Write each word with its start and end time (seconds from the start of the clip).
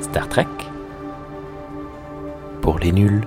Star 0.00 0.28
Trek 0.28 0.48
pour 2.60 2.80
les 2.80 2.90
nuls. 2.90 3.22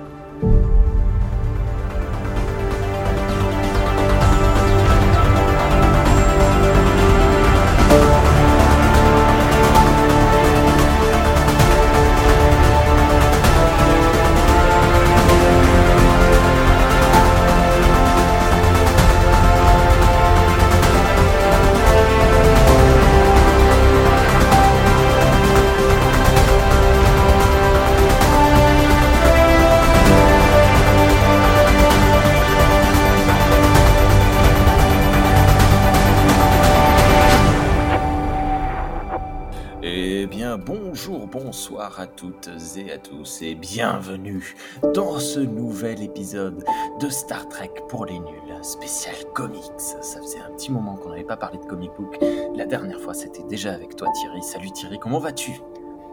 Et 43.42 43.54
bienvenue 43.56 44.54
dans 44.94 45.18
ce 45.18 45.40
nouvel 45.40 46.00
épisode 46.02 46.64
de 47.00 47.08
Star 47.08 47.48
Trek 47.48 47.72
pour 47.88 48.06
les 48.06 48.18
nuls, 48.18 48.56
spécial 48.62 49.16
comics. 49.34 49.60
Ça 49.78 50.20
faisait 50.20 50.38
un 50.38 50.50
petit 50.52 50.70
moment 50.70 50.94
qu'on 50.94 51.10
n'avait 51.10 51.24
pas 51.24 51.36
parlé 51.36 51.58
de 51.58 51.64
comic 51.64 51.90
book. 51.98 52.18
La 52.54 52.66
dernière 52.66 53.00
fois, 53.00 53.14
c'était 53.14 53.42
déjà 53.44 53.72
avec 53.72 53.96
toi, 53.96 54.08
Thierry. 54.14 54.42
Salut 54.42 54.70
Thierry, 54.70 54.98
comment 54.98 55.18
vas-tu? 55.18 55.60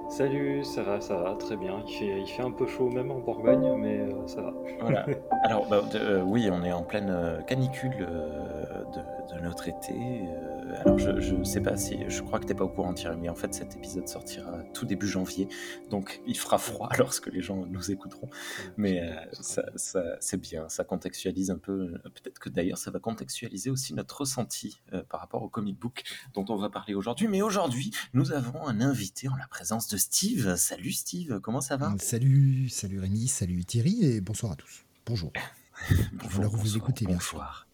Salut, 0.10 0.64
ça 0.64 0.82
va, 0.82 1.00
ça 1.02 1.18
va, 1.18 1.36
très 1.36 1.56
bien. 1.56 1.84
Il 1.88 1.94
fait, 1.94 2.22
il 2.22 2.28
fait 2.28 2.42
un 2.42 2.50
peu 2.50 2.66
chaud 2.66 2.90
même 2.90 3.12
en 3.12 3.20
Bourgogne, 3.20 3.76
mais 3.78 4.00
euh, 4.00 4.10
ça 4.26 4.42
va. 4.42 4.54
Voilà. 4.82 5.06
Alors, 5.44 5.68
bah, 5.68 5.82
euh, 5.94 6.24
oui, 6.26 6.50
on 6.52 6.64
est 6.64 6.72
en 6.72 6.82
pleine 6.82 7.12
euh, 7.12 7.42
canicule 7.42 7.92
euh, 8.02 8.59
de, 8.90 9.36
de 9.36 9.42
notre 9.42 9.68
été. 9.68 9.94
euh, 9.94 10.82
alors, 10.82 10.98
je, 11.00 11.20
je 11.20 11.44
sais 11.44 11.62
pas 11.62 11.78
si. 11.78 11.98
Je 12.10 12.22
crois 12.22 12.40
que 12.40 12.46
t'es 12.46 12.54
pas 12.54 12.64
au 12.64 12.70
courant, 12.70 12.94
Thierry, 12.94 13.18
mais 13.18 13.30
en 13.30 13.36
fait, 13.36 13.54
cet 13.54 13.76
épisode 13.76 14.08
sortira 14.08 14.64
tout 14.74 14.86
début 14.86 15.08
janvier. 15.08 15.48
Donc, 15.90 16.22
il 16.28 16.38
fera 16.38 16.58
froid 16.58 16.90
lorsque 16.98 17.28
les 17.28 17.42
gens 17.42 17.66
nous 17.66 17.92
écouteront. 17.92 18.30
Mais 18.78 19.02
euh, 19.02 19.16
ça, 19.34 19.64
ça- 19.76 20.18
c'est 20.20 20.38
bien, 20.40 20.70
ça 20.70 20.84
contextualise 20.84 21.50
un 21.52 21.58
peu. 21.58 21.72
euh, 21.72 22.10
Peut-être 22.14 22.40
que 22.40 22.50
d'ailleurs, 22.50 22.78
ça 22.78 22.92
va 22.92 23.00
contextualiser 23.00 23.70
aussi 23.70 23.94
notre 23.94 24.22
ressenti 24.22 24.82
euh, 24.94 25.04
par 25.10 25.20
rapport 25.20 25.42
au 25.44 25.50
comic 25.50 25.78
book 25.80 26.04
dont 26.34 26.46
on 26.50 26.56
va 26.56 26.70
parler 26.70 26.94
aujourd'hui. 26.94 27.28
Mais 27.28 27.42
aujourd'hui, 27.42 27.92
nous 28.14 28.32
avons 28.32 28.68
un 28.68 28.82
invité 28.82 29.28
en 29.30 29.36
la 29.36 29.48
présence 29.48 29.88
de 29.88 29.98
Steve. 29.98 30.56
Salut 30.56 30.92
Steve, 30.92 31.40
comment 31.40 31.62
ça 31.62 31.78
va? 31.78 31.94
Salut, 32.00 32.70
salut 32.70 33.00
Rémi, 33.00 33.28
salut 33.28 33.66
Thierry 33.66 34.04
et 34.06 34.22
bonsoir 34.22 34.52
à 34.52 34.56
tous. 34.56 34.86
Bonjour. 35.06 35.32
Bonjour, 36.14 36.44
vous 36.44 36.58
bonsoir, 36.58 36.76
écoutez, 36.76 37.06
bien 37.06 37.16
bonsoir. 37.16 37.66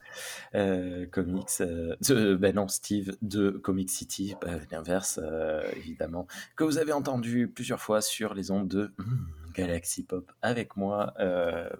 Euh, 0.53 1.05
comics, 1.07 1.47
euh, 1.61 2.37
ben 2.37 2.55
non, 2.55 2.67
Steve 2.67 3.15
de 3.21 3.51
Comic 3.51 3.89
City, 3.89 4.35
ben, 4.41 4.61
l'inverse, 4.71 5.19
euh, 5.21 5.63
évidemment, 5.75 6.27
que 6.55 6.63
vous 6.63 6.77
avez 6.77 6.91
entendu 6.91 7.47
plusieurs 7.47 7.81
fois 7.81 8.01
sur 8.01 8.33
les 8.33 8.51
ondes 8.51 8.67
de 8.67 8.93
hmm, 8.97 9.27
Galaxy 9.53 10.03
Pop 10.03 10.31
avec 10.41 10.75
moi 10.75 11.13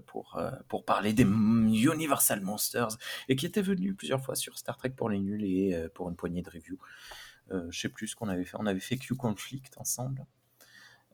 pour, 0.06 0.42
pour 0.68 0.86
parler 0.86 1.14
des 1.14 1.24
Universal 1.24 2.42
Monsters 2.42 2.98
et 3.28 3.36
qui 3.36 3.46
était 3.46 3.62
venu 3.62 3.94
plusieurs 3.94 4.22
fois 4.24 4.36
sur 4.36 4.58
Star 4.58 4.78
Trek 4.78 4.92
pour 4.96 5.10
les 5.10 5.20
nuls 5.20 5.44
et 5.44 5.88
pour 5.94 6.10
une 6.10 6.16
poignée 6.16 6.42
de 6.42 6.50
reviews. 6.50 6.80
Je 7.52 7.78
sais 7.78 7.90
plus 7.90 8.08
ce 8.08 8.16
qu'on 8.16 8.30
avait 8.30 8.46
fait. 8.46 8.58
On 8.58 8.66
avait 8.66 8.80
fait 8.80 8.98
Q 8.98 9.16
Conflict 9.16 9.74
ensemble. 9.78 10.26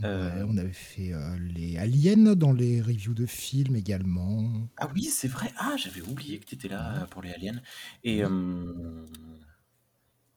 Euh, 0.04 0.44
Ouais, 0.44 0.44
on 0.48 0.58
avait 0.58 0.74
fait 0.74 1.14
euh, 1.14 1.38
les 1.40 1.78
aliens 1.78 2.36
dans 2.36 2.54
les 2.54 2.82
reviews 2.82 3.14
de 3.14 3.26
films 3.26 3.76
également. 3.76 4.70
Ah 4.78 4.88
oui, 4.94 5.04
c'est 5.06 5.28
vrai. 5.28 5.54
Ah, 5.58 5.76
j'avais 5.78 6.02
oublié 6.02 6.40
que 6.40 6.46
tu 6.46 6.56
étais 6.56 6.68
là 6.68 7.04
euh, 7.04 7.06
pour 7.08 7.22
les 7.22 7.32
aliens. 7.34 7.62
Et, 8.04 8.24
euh, 8.24 9.06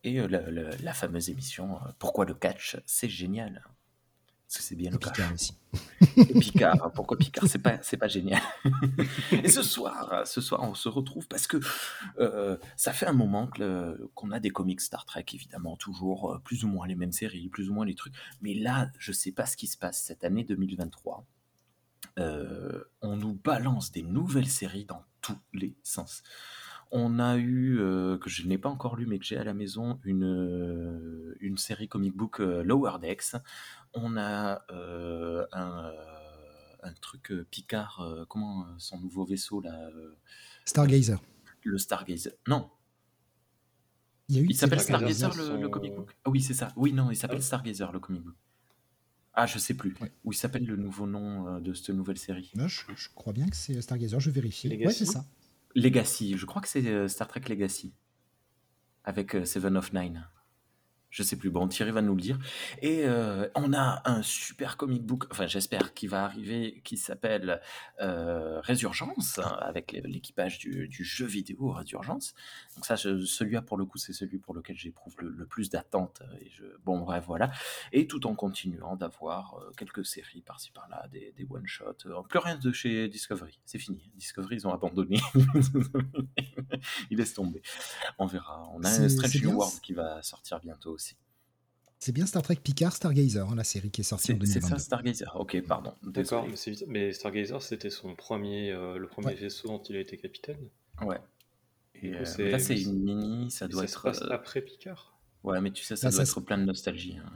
et 0.04 0.14
la, 0.28 0.48
la- 0.52 0.76
la 0.76 0.94
fameuse 0.94 1.30
émission 1.30 1.80
Pourquoi 1.98 2.24
le 2.26 2.34
catch? 2.34 2.76
C'est 2.86 3.08
génial. 3.08 3.64
Parce 4.54 4.62
que 4.62 4.68
c'est 4.68 4.76
bien 4.76 4.92
le 4.92 4.98
catch. 4.98 5.14
Picard 5.14 5.32
aussi. 5.32 5.52
Et 6.16 6.38
Picard, 6.38 6.92
pourquoi 6.92 7.18
Picard? 7.18 7.44
C'est 7.48 7.58
pas, 7.58 7.78
c'est 7.82 7.96
pas 7.96 8.06
génial. 8.06 8.40
Et 9.32 9.48
ce 9.48 9.64
soir, 9.64 10.24
ce 10.28 10.40
soir, 10.40 10.62
on 10.62 10.76
se 10.76 10.88
retrouve 10.88 11.26
parce 11.26 11.48
que 11.48 11.56
euh, 12.20 12.56
ça 12.76 12.92
fait 12.92 13.06
un 13.06 13.14
moment 13.14 13.50
qu'on 14.14 14.30
a 14.30 14.38
des 14.38 14.50
comics 14.50 14.80
Star 14.80 15.06
Trek, 15.06 15.24
évidemment, 15.32 15.76
toujours 15.76 16.34
euh, 16.34 16.38
plus 16.38 16.62
ou 16.62 16.68
moins 16.68 16.86
les 16.86 16.94
mêmes 16.94 17.10
séries, 17.10 17.48
plus 17.48 17.68
ou 17.68 17.74
moins 17.74 17.84
les 17.84 17.96
trucs. 17.96 18.14
Mais 18.42 18.54
là, 18.54 18.90
je 18.96 19.10
sais 19.10 19.32
pas 19.32 19.44
ce 19.44 19.56
qui 19.56 19.66
se 19.66 19.76
passe 19.76 20.00
cette 20.00 20.22
année 20.22 20.44
2023. 20.44 21.26
Euh, 22.20 22.84
on 23.02 23.16
nous 23.16 23.34
balance 23.34 23.90
des 23.90 24.02
nouvelles 24.02 24.46
séries 24.46 24.84
dans 24.84 25.02
tous 25.20 25.40
les 25.52 25.74
sens. 25.82 26.22
On 26.96 27.18
a 27.18 27.36
eu, 27.36 27.80
euh, 27.80 28.18
que 28.18 28.30
je 28.30 28.46
n'ai 28.46 28.56
pas 28.56 28.68
encore 28.68 28.94
lu, 28.94 29.04
mais 29.06 29.18
que 29.18 29.24
j'ai 29.24 29.36
à 29.36 29.42
la 29.42 29.52
maison, 29.52 29.98
une, 30.04 30.22
euh, 30.22 31.34
une 31.40 31.58
série 31.58 31.88
comic 31.88 32.14
book 32.14 32.38
euh, 32.38 32.62
Lower 32.62 32.98
Decks. 33.00 33.34
On 33.94 34.16
a 34.16 34.64
euh, 34.70 35.44
un, 35.52 35.86
euh, 35.86 36.76
un 36.84 36.92
truc 36.94 37.32
euh, 37.32 37.44
Picard, 37.50 38.00
euh, 38.00 38.24
comment 38.28 38.62
euh, 38.62 38.66
son 38.78 39.00
nouveau 39.00 39.24
vaisseau 39.24 39.60
là, 39.60 39.74
euh, 39.96 40.14
Stargazer. 40.64 41.20
le 41.64 41.78
Stargazer. 41.78 42.32
Non, 42.46 42.70
Il 44.28 44.54
s'appelle 44.54 44.80
Stargazer, 44.80 45.32
Stargazer 45.32 45.36
le, 45.42 45.48
son- 45.56 45.60
le 45.62 45.68
comic 45.68 45.94
book? 45.96 46.16
Ah 46.24 46.30
oui, 46.30 46.40
c'est 46.40 46.54
ça. 46.54 46.72
Oui, 46.76 46.92
non, 46.92 47.10
il 47.10 47.16
s'appelle 47.16 47.38
Ah. 47.40 47.44
Stargazer 47.44 47.90
le 47.92 47.98
comic 47.98 48.22
book. 48.22 48.34
Ah, 49.32 49.46
je 49.46 49.58
sais 49.58 49.74
plus. 49.74 49.96
Ouais. 50.00 50.12
Ou 50.22 50.32
il 50.32 50.36
s'appelle 50.36 50.64
le 50.64 50.76
nouveau 50.76 51.08
nom 51.08 51.48
euh, 51.48 51.60
de 51.60 51.74
cette 51.74 51.88
nouvelle 51.90 52.18
série? 52.18 52.52
Je 52.54 53.08
crois 53.16 53.32
bien 53.32 53.48
que 53.48 53.56
c'est 53.56 53.80
Stargazer, 53.82 54.20
je 54.20 54.30
vérifie. 54.30 54.68
Legacy? 54.68 54.86
Ouais, 54.86 54.92
c'est 54.92 55.12
ça. 55.12 55.24
Legacy, 55.74 56.36
je 56.36 56.46
crois 56.46 56.62
que 56.62 56.68
c'est 56.68 56.86
euh, 56.86 57.08
Star 57.08 57.26
Trek 57.26 57.42
Legacy. 57.48 57.94
Avec 59.02 59.34
euh, 59.34 59.44
Seven 59.44 59.76
of 59.76 59.92
Nine. 59.92 60.28
Je 61.14 61.22
sais 61.22 61.36
plus, 61.36 61.48
bon, 61.48 61.68
Thierry 61.68 61.92
va 61.92 62.02
nous 62.02 62.16
le 62.16 62.20
dire. 62.20 62.40
Et 62.82 63.04
euh, 63.04 63.48
on 63.54 63.72
a 63.72 64.02
un 64.04 64.20
super 64.22 64.76
comic 64.76 65.04
book, 65.04 65.26
enfin 65.30 65.46
j'espère 65.46 65.94
qu'il 65.94 66.08
va 66.08 66.24
arriver, 66.24 66.80
qui 66.82 66.96
s'appelle 66.96 67.60
euh, 68.00 68.60
Résurgence, 68.62 69.38
hein, 69.38 69.56
avec 69.60 69.92
l'équipage 69.92 70.58
du, 70.58 70.88
du 70.88 71.04
jeu 71.04 71.24
vidéo 71.24 71.70
Résurgence. 71.70 72.34
Donc 72.74 72.84
ça, 72.84 72.96
celui-là 72.96 73.62
pour 73.62 73.76
le 73.76 73.84
coup, 73.84 73.96
c'est 73.96 74.12
celui 74.12 74.38
pour 74.38 74.54
lequel 74.54 74.76
j'éprouve 74.76 75.14
le, 75.20 75.28
le 75.30 75.46
plus 75.46 75.70
d'attente. 75.70 76.20
Et 76.40 76.50
je, 76.50 76.64
bon, 76.84 76.98
bref, 76.98 77.22
voilà. 77.28 77.52
Et 77.92 78.08
tout 78.08 78.26
en 78.26 78.34
continuant 78.34 78.96
d'avoir 78.96 79.54
euh, 79.54 79.70
quelques 79.76 80.04
séries 80.04 80.42
par-ci 80.42 80.72
par-là, 80.72 81.06
des, 81.12 81.32
des 81.36 81.46
one-shots. 81.48 82.06
Euh, 82.06 82.22
plus 82.22 82.40
rien 82.40 82.56
de 82.56 82.72
chez 82.72 83.06
Discovery, 83.06 83.60
c'est 83.64 83.78
fini. 83.78 84.10
Discovery, 84.16 84.56
ils 84.56 84.66
ont 84.66 84.74
abandonné. 84.74 85.20
Ils 87.10 87.18
laissent 87.18 87.34
tomber. 87.34 87.62
On 88.18 88.26
verra. 88.26 88.68
On 88.72 88.82
a 88.82 88.88
un 88.88 89.08
Strange 89.08 89.42
New 89.42 89.52
World 89.52 89.80
qui 89.80 89.92
va 89.92 90.20
sortir 90.22 90.58
bientôt 90.58 90.90
aussi. 90.90 91.03
C'est 92.04 92.12
bien 92.12 92.26
Star 92.26 92.42
Trek 92.42 92.56
Picard 92.56 92.94
Stargazer, 92.94 93.48
hein, 93.50 93.54
la 93.56 93.64
série 93.64 93.90
qui 93.90 94.02
est 94.02 94.04
sortie 94.04 94.32
en 94.32 94.38
C'est 94.38 94.46
c'est 94.46 94.60
2022. 94.60 94.76
ça, 94.76 94.78
Stargazer. 94.84 95.36
Ok, 95.36 95.58
pardon. 95.66 95.94
D'accord, 96.02 96.46
mais, 96.46 96.54
mais 96.86 97.12
Stargazer, 97.14 97.62
c'était 97.62 97.88
son 97.88 98.14
premier, 98.14 98.72
euh, 98.72 98.98
le 98.98 99.06
premier 99.08 99.28
Ouais. 99.28 99.34
vaisseau 99.36 99.68
dont 99.68 99.82
il 99.88 99.96
a 99.96 100.00
été 100.00 100.18
capitaine. 100.18 100.58
Ouais. 101.00 101.18
Et, 101.94 102.10
coup, 102.10 102.16
euh, 102.18 102.24
c'est- 102.26 102.50
là, 102.50 102.58
c'est 102.58 102.78
une 102.78 103.02
mini, 103.02 103.50
ça 103.50 103.64
Et 103.64 103.68
doit 103.70 103.82
ça 103.82 103.88
se 103.88 103.92
être. 103.94 104.02
passe 104.02 104.20
euh, 104.20 104.34
après 104.34 104.60
Picard. 104.60 105.16
Ouais, 105.44 105.62
mais 105.62 105.70
tu 105.70 105.82
sais, 105.82 105.96
ça 105.96 106.08
Là, 106.08 106.10
doit 106.10 106.16
ça 106.26 106.30
être 106.30 106.34
se- 106.34 106.44
plein 106.44 106.58
de 106.58 106.64
nostalgie. 106.64 107.16
hein. 107.16 107.32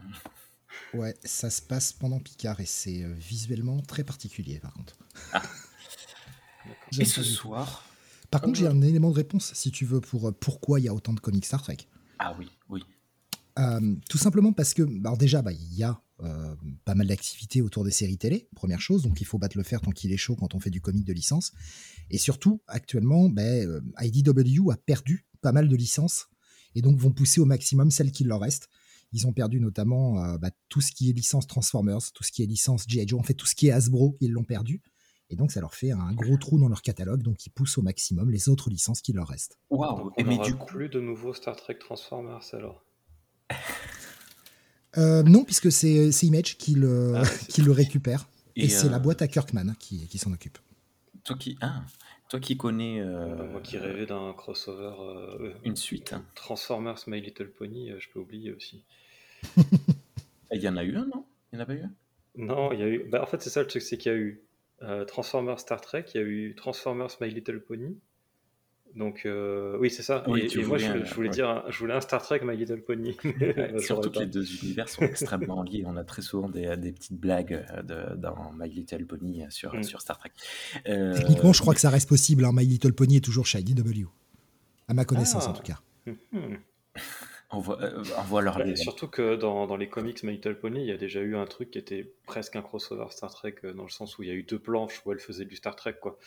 Ouais, 0.92 1.14
ça 1.24 1.48
se 1.48 1.62
passe 1.62 1.94
pendant 1.94 2.18
Picard 2.18 2.60
et 2.60 2.66
c'est 2.66 3.04
visuellement 3.14 3.80
très 3.80 4.04
particulier 4.04 4.58
par 4.58 4.74
contre. 4.74 4.96
Et 6.66 6.70
J'aime 6.90 7.06
ce 7.06 7.22
soir. 7.22 7.84
Par 8.30 8.42
contre, 8.42 8.58
j'ai 8.58 8.66
un 8.66 8.82
élément 8.82 9.08
de 9.10 9.16
réponse 9.16 9.54
si 9.54 9.70
tu 9.70 9.86
veux 9.86 10.02
pour 10.02 10.30
pourquoi 10.38 10.78
il 10.78 10.84
y 10.84 10.88
a 10.88 10.92
autant 10.94 11.14
de 11.14 11.20
comics 11.20 11.46
Star 11.46 11.62
Trek. 11.62 11.78
Ah 12.18 12.36
oui, 12.38 12.50
oui. 12.68 12.82
Euh, 13.58 13.96
tout 14.08 14.18
simplement 14.18 14.52
parce 14.52 14.74
que, 14.74 14.82
bah, 14.82 15.10
alors 15.10 15.18
déjà, 15.18 15.42
bah, 15.42 15.52
il 15.52 15.74
y 15.74 15.82
a 15.82 16.00
euh, 16.20 16.54
pas 16.84 16.96
mal 16.96 17.06
d'activités 17.06 17.62
autour 17.62 17.84
des 17.84 17.90
séries 17.90 18.18
télé, 18.18 18.48
première 18.56 18.80
chose, 18.80 19.02
donc 19.02 19.20
il 19.20 19.24
faut 19.24 19.38
battre 19.38 19.56
le 19.56 19.62
fer 19.62 19.80
tant 19.80 19.92
qu'il 19.92 20.12
est 20.12 20.16
chaud 20.16 20.34
quand 20.34 20.54
on 20.54 20.60
fait 20.60 20.70
du 20.70 20.80
comic 20.80 21.04
de 21.04 21.12
licence. 21.12 21.52
Et 22.10 22.18
surtout, 22.18 22.60
actuellement, 22.66 23.28
bah, 23.28 23.42
euh, 23.42 23.80
IDW 24.00 24.70
a 24.72 24.76
perdu 24.76 25.26
pas 25.40 25.52
mal 25.52 25.68
de 25.68 25.76
licences 25.76 26.28
et 26.74 26.82
donc 26.82 26.98
vont 26.98 27.12
pousser 27.12 27.40
au 27.40 27.44
maximum 27.44 27.90
celles 27.90 28.10
qui 28.10 28.24
leur 28.24 28.40
restent. 28.40 28.68
Ils 29.12 29.26
ont 29.26 29.32
perdu 29.32 29.60
notamment 29.60 30.22
euh, 30.22 30.38
bah, 30.38 30.50
tout 30.68 30.80
ce 30.80 30.90
qui 30.90 31.08
est 31.08 31.12
licence 31.12 31.46
Transformers, 31.46 32.12
tout 32.12 32.24
ce 32.24 32.32
qui 32.32 32.42
est 32.42 32.46
licence 32.46 32.84
G.I. 32.88 33.06
Joe, 33.06 33.20
en 33.20 33.22
fait 33.22 33.34
tout 33.34 33.46
ce 33.46 33.54
qui 33.54 33.68
est 33.68 33.70
Hasbro, 33.70 34.16
ils 34.20 34.32
l'ont 34.32 34.44
perdu. 34.44 34.82
Et 35.30 35.36
donc 35.36 35.52
ça 35.52 35.60
leur 35.60 35.74
fait 35.74 35.92
un 35.92 36.12
gros 36.14 36.36
trou 36.36 36.58
dans 36.58 36.68
leur 36.68 36.82
catalogue, 36.82 37.22
donc 37.22 37.46
ils 37.46 37.50
poussent 37.50 37.78
au 37.78 37.82
maximum 37.82 38.30
les 38.30 38.48
autres 38.48 38.70
licences 38.70 39.02
qui 39.02 39.12
leur 39.12 39.28
restent. 39.28 39.58
Waouh. 39.70 40.10
Mais 40.18 40.38
du 40.38 40.54
coup. 40.54 40.66
plus 40.66 40.88
de 40.88 41.00
nouveaux 41.00 41.34
Star 41.34 41.54
Trek 41.54 41.78
Transformers 41.78 42.42
alors. 42.54 42.82
Euh, 44.96 45.22
non, 45.22 45.44
puisque 45.44 45.70
c'est 45.70 46.08
Image 46.22 46.56
qui 46.56 46.74
le, 46.74 47.14
Ah, 47.16 47.22
qui 47.48 47.62
le 47.62 47.70
récupère. 47.70 48.28
Et, 48.56 48.64
Et, 48.64 48.68
c'est 48.68 48.88
euh, 48.88 48.90
la 48.90 48.98
boîte 48.98 49.22
à 49.22 49.28
Kirkman 49.28 49.74
qui, 49.78 50.08
qui 50.08 50.18
s'en 50.18 50.32
occupe. 50.32 50.58
Toi 51.22 51.36
qui, 51.36 51.56
ah, 51.60 51.82
toi 52.28 52.40
qui 52.40 52.56
connais 52.56 53.02
bah, 53.02 53.44
moi 53.44 53.60
qui 53.60 53.76
euh, 53.76 53.80
rêvais 53.80 54.06
d'un 54.06 54.32
crossover 54.34 54.92
euh, 55.00 55.54
une 55.64 55.76
suite, 55.76 56.14
Transformers 56.34 56.98
My 57.06 57.20
Little 57.20 57.50
Pony, 57.50 57.90
euh, 57.90 57.98
je 57.98 58.08
peux 58.10 58.18
oublier 58.18 58.52
aussi. 58.52 58.84
il 60.52 60.60
y 60.60 60.68
en 60.68 60.76
a 60.76 60.84
eu 60.84 60.96
un, 60.96 61.06
non? 61.06 61.24
Il 61.52 61.56
n'y 61.56 61.60
en 61.60 61.62
a 61.62 61.66
pas 61.66 61.74
eu 61.74 61.82
un? 61.82 61.92
Non, 62.36 62.72
il 62.72 62.80
y 62.80 62.82
a 62.82 62.88
eu. 62.88 63.08
Bah, 63.08 63.22
en 63.22 63.26
fait, 63.26 63.40
c'est 63.40 63.50
ça 63.50 63.62
le 63.62 63.66
truc, 63.66 63.82
c'est 63.82 63.96
qu'il 63.96 64.12
y 64.12 64.14
a 64.14 64.18
eu 64.18 64.42
euh, 64.82 65.04
Transformers 65.06 65.58
Star 65.58 65.80
Trek, 65.80 66.04
il 66.14 66.20
y 66.20 66.22
a 66.22 66.26
eu 66.26 66.54
Transformers 66.54 67.10
My 67.20 67.30
Little 67.30 67.60
Pony. 67.60 67.98
Donc, 68.94 69.22
euh, 69.26 69.76
oui, 69.78 69.90
c'est 69.90 70.02
ça. 70.02 70.24
Oui, 70.26 70.40
et, 70.42 70.46
tu 70.48 70.60
et 70.60 70.64
moi, 70.64 70.78
je, 70.78 70.86
voulais 70.86 70.92
voulais- 70.98 71.02
un- 71.02 71.06
je 71.08 71.14
voulais 71.14 71.28
ouais. 71.28 71.34
dire, 71.34 71.64
je 71.68 71.78
voulais 71.78 71.94
un 71.94 72.00
Star 72.00 72.22
Trek 72.22 72.40
My 72.42 72.56
Little 72.56 72.82
Pony. 72.82 73.16
Bah, 73.24 73.78
Surtout 73.80 74.10
que 74.10 74.18
les 74.20 74.26
deux 74.26 74.44
univers 74.62 74.88
sont 74.88 75.02
extrêmement 75.02 75.62
liés. 75.62 75.84
On 75.86 75.96
a 75.96 76.04
très 76.04 76.22
souvent 76.22 76.48
des, 76.48 76.76
des 76.76 76.92
petites 76.92 77.18
blagues 77.18 77.64
euh, 77.72 77.82
de- 77.82 78.16
dans 78.16 78.52
My 78.58 78.68
Little 78.68 79.06
Pony 79.06 79.42
euh, 79.44 79.50
sur, 79.50 79.74
Mm. 79.74 79.82
sur 79.84 80.00
Star 80.00 80.18
Trek. 80.18 80.30
Euh, 80.88 81.14
Techniquement, 81.16 81.52
je 81.52 81.60
crois 81.60 81.74
que 81.74 81.80
ça 81.80 81.90
reste 81.90 82.08
possible. 82.08 82.44
hein. 82.44 82.50
My 82.52 82.64
Little 82.66 82.92
Pony 82.94 83.16
est 83.18 83.24
toujours 83.24 83.46
chez 83.46 83.58
IDW. 83.60 84.06
À 84.88 84.94
ma 84.94 85.04
connaissance, 85.04 85.44
Ah. 85.46 85.50
en 85.50 85.52
tout 85.52 85.62
cas. 85.62 85.80
Hmm. 86.32 86.56
on 87.50 87.60
voit, 87.60 87.80
euh, 87.82 88.02
on 88.18 88.22
voit 88.22 88.42
leur 88.42 88.58
Bah, 88.58 88.64
lien. 88.64 88.74
surtout 88.76 89.06
que 89.08 89.36
dans, 89.36 89.66
dans 89.66 89.76
les 89.76 89.88
comics 89.88 90.22
My 90.22 90.32
Little 90.32 90.58
Pony, 90.58 90.80
il 90.80 90.86
y 90.86 90.92
a 90.92 90.96
déjà 90.96 91.20
eu 91.20 91.36
un 91.36 91.44
truc 91.46 91.70
qui 91.70 91.78
était 91.78 92.12
presque 92.26 92.56
un 92.56 92.62
crossover 92.62 93.06
Star 93.10 93.30
Trek, 93.32 93.54
dans 93.76 93.84
le 93.84 93.90
sens 93.90 94.18
où 94.18 94.22
il 94.22 94.28
y 94.28 94.32
a 94.32 94.34
eu 94.34 94.42
deux 94.42 94.58
planches 94.58 95.00
où 95.04 95.12
elle 95.12 95.18
faisait 95.20 95.44
du 95.44 95.56
Star 95.56 95.76
Trek, 95.76 95.96
quoi. 96.00 96.18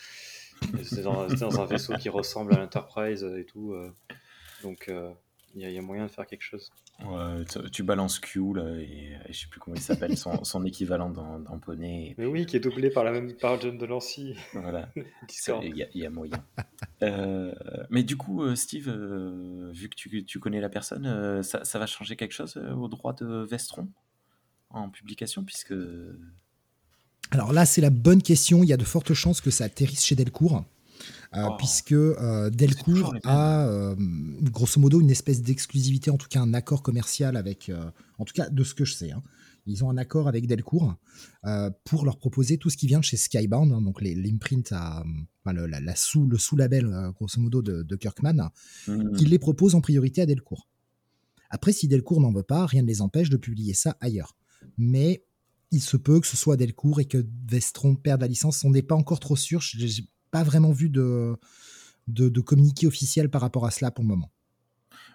C'était 0.83 1.01
dans, 1.03 1.59
un 1.61 1.65
vaisseau 1.65 1.93
qui 1.95 2.09
ressemble 2.09 2.53
à 2.53 2.57
l'Enterprise 2.59 3.23
et 3.23 3.45
tout. 3.45 3.73
euh. 3.73 3.91
donc, 4.63 4.87
euh, 4.89 5.11
il 5.53 5.61
y, 5.61 5.65
a- 5.65 5.69
il 5.69 5.75
y 5.75 5.77
a 5.77 5.81
moyen 5.81 6.05
de 6.05 6.11
faire 6.11 6.25
quelque 6.25 6.43
chose. 6.43 6.71
Ouais, 7.03 7.43
tu, 7.71 7.83
balances 7.83 8.19
Q 8.19 8.53
là, 8.55 8.75
et, 8.79 9.17
et 9.27 9.33
je 9.33 9.39
sais 9.41 9.47
plus 9.47 9.59
comment 9.59 9.75
il 9.75 9.81
s'appelle, 9.81 10.15
son, 10.17 10.43
son 10.45 10.63
équivalent 10.65 11.09
dans, 11.09 11.39
dans 11.39 11.57
Poney. 11.59 12.13
Mais 12.17 12.25
oui, 12.25 12.45
qui 12.45 12.55
est 12.57 12.59
doublé 12.61 12.89
par 12.89 13.03
la 13.03 13.11
même 13.11 13.33
par 13.33 13.59
John 13.59 13.77
Delancey, 13.77 14.35
voilà. 14.53 14.89
Il 15.63 15.75
y, 15.75 15.83
a- 15.83 15.87
il 15.93 16.01
y 16.01 16.05
a 16.05 16.09
moyen. 16.09 16.43
Euh, 17.01 17.53
mais 17.89 18.03
du 18.03 18.15
coup, 18.17 18.55
Steve, 18.55 18.87
euh, 18.87 19.71
vu 19.73 19.89
que 19.89 19.95
tu, 19.95 20.23
tu 20.23 20.39
connais 20.39 20.61
la 20.61 20.69
personne, 20.69 21.05
euh, 21.07 21.41
ça, 21.43 21.65
ça 21.65 21.79
va 21.79 21.85
changer 21.87 22.15
quelque 22.15 22.33
chose 22.33 22.55
au 22.57 22.87
droit 22.87 23.13
de 23.13 23.25
Vestron 23.49 23.89
en 24.69 24.89
publication, 24.89 25.43
puisque 25.43 25.73
Alors 27.31 27.53
là, 27.53 27.65
c'est 27.65 27.81
la 27.81 27.89
bonne 27.89 28.21
question. 28.21 28.63
Il 28.63 28.67
y 28.67 28.73
a 28.73 28.77
de 28.77 28.83
fortes 28.83 29.13
chances 29.13 29.41
que 29.41 29.51
ça 29.51 29.65
atterrisse 29.65 30.03
chez 30.05 30.15
Delcourt. 30.15 30.65
euh, 31.33 31.47
Oh. 31.47 31.55
puisque 31.57 31.93
euh, 31.93 32.49
Delcourt 32.49 33.15
a 33.23 33.65
euh, 33.65 33.95
grosso 34.41 34.79
modo 34.81 34.99
une 34.99 35.09
espèce 35.09 35.41
d'exclusivité, 35.41 36.11
en 36.11 36.17
tout 36.17 36.27
cas 36.27 36.41
un 36.41 36.53
accord 36.53 36.83
commercial 36.83 37.37
avec, 37.37 37.71
en 38.17 38.25
tout 38.25 38.33
cas 38.33 38.49
de 38.49 38.63
ce 38.65 38.73
que 38.73 38.83
je 38.83 38.93
sais, 38.93 39.11
hein. 39.11 39.23
ils 39.65 39.83
ont 39.85 39.89
un 39.89 39.97
accord 39.97 40.27
avec 40.27 40.45
Delcourt 40.45 40.93
pour 41.85 42.03
leur 42.05 42.17
proposer 42.17 42.57
tout 42.57 42.69
ce 42.69 42.75
qui 42.75 42.85
vient 42.87 42.99
de 42.99 43.05
chez 43.05 43.15
Skybound, 43.15 43.71
hein, 43.71 43.81
donc 43.81 44.01
l'imprint 44.01 44.73
à, 44.73 45.03
enfin, 45.43 45.53
le, 45.53 45.67
la, 45.67 45.79
la 45.79 45.95
sous, 45.95 46.27
le 46.27 46.37
sous-label 46.37 47.11
grosso 47.15 47.39
modo 47.39 47.61
de, 47.61 47.81
de 47.81 47.95
Kirkman, 47.95 48.49
hmm, 48.87 49.15
qui 49.15 49.25
les 49.25 49.39
propose 49.39 49.73
en 49.73 49.79
priorité 49.81 50.21
à 50.21 50.25
Delcourt. 50.25 50.67
Après, 51.49 51.71
si 51.71 51.87
Delcourt 51.87 52.19
n'en 52.19 52.33
veut 52.33 52.43
pas, 52.43 52.65
rien 52.65 52.81
ne 52.81 52.87
les 52.87 53.01
empêche 53.01 53.29
de 53.29 53.37
publier 53.37 53.73
ça 53.73 53.95
ailleurs. 54.01 54.35
Mais 54.77 55.23
il 55.71 55.81
se 55.81 55.97
peut 55.97 56.19
que 56.19 56.27
ce 56.27 56.37
soit 56.37 56.57
Delcourt 56.57 56.99
et 56.99 57.05
que 57.05 57.25
Vestron 57.49 57.95
perde 57.95 58.21
la 58.21 58.27
licence. 58.27 58.63
On 58.63 58.69
n'est 58.71 58.81
pas 58.81 58.95
encore 58.95 59.19
trop 59.19 59.35
sûr. 59.35 59.61
J'ai 59.61 59.87
j'ai 59.87 60.03
pas 60.31 60.43
vraiment 60.43 60.71
vu 60.71 60.89
de, 60.89 61.35
de, 62.07 62.29
de 62.29 62.41
communiqué 62.41 62.87
officiel 62.87 63.29
par 63.29 63.41
rapport 63.41 63.65
à 63.65 63.71
cela 63.71 63.91
pour 63.91 64.03
le 64.03 64.07
moment. 64.09 64.31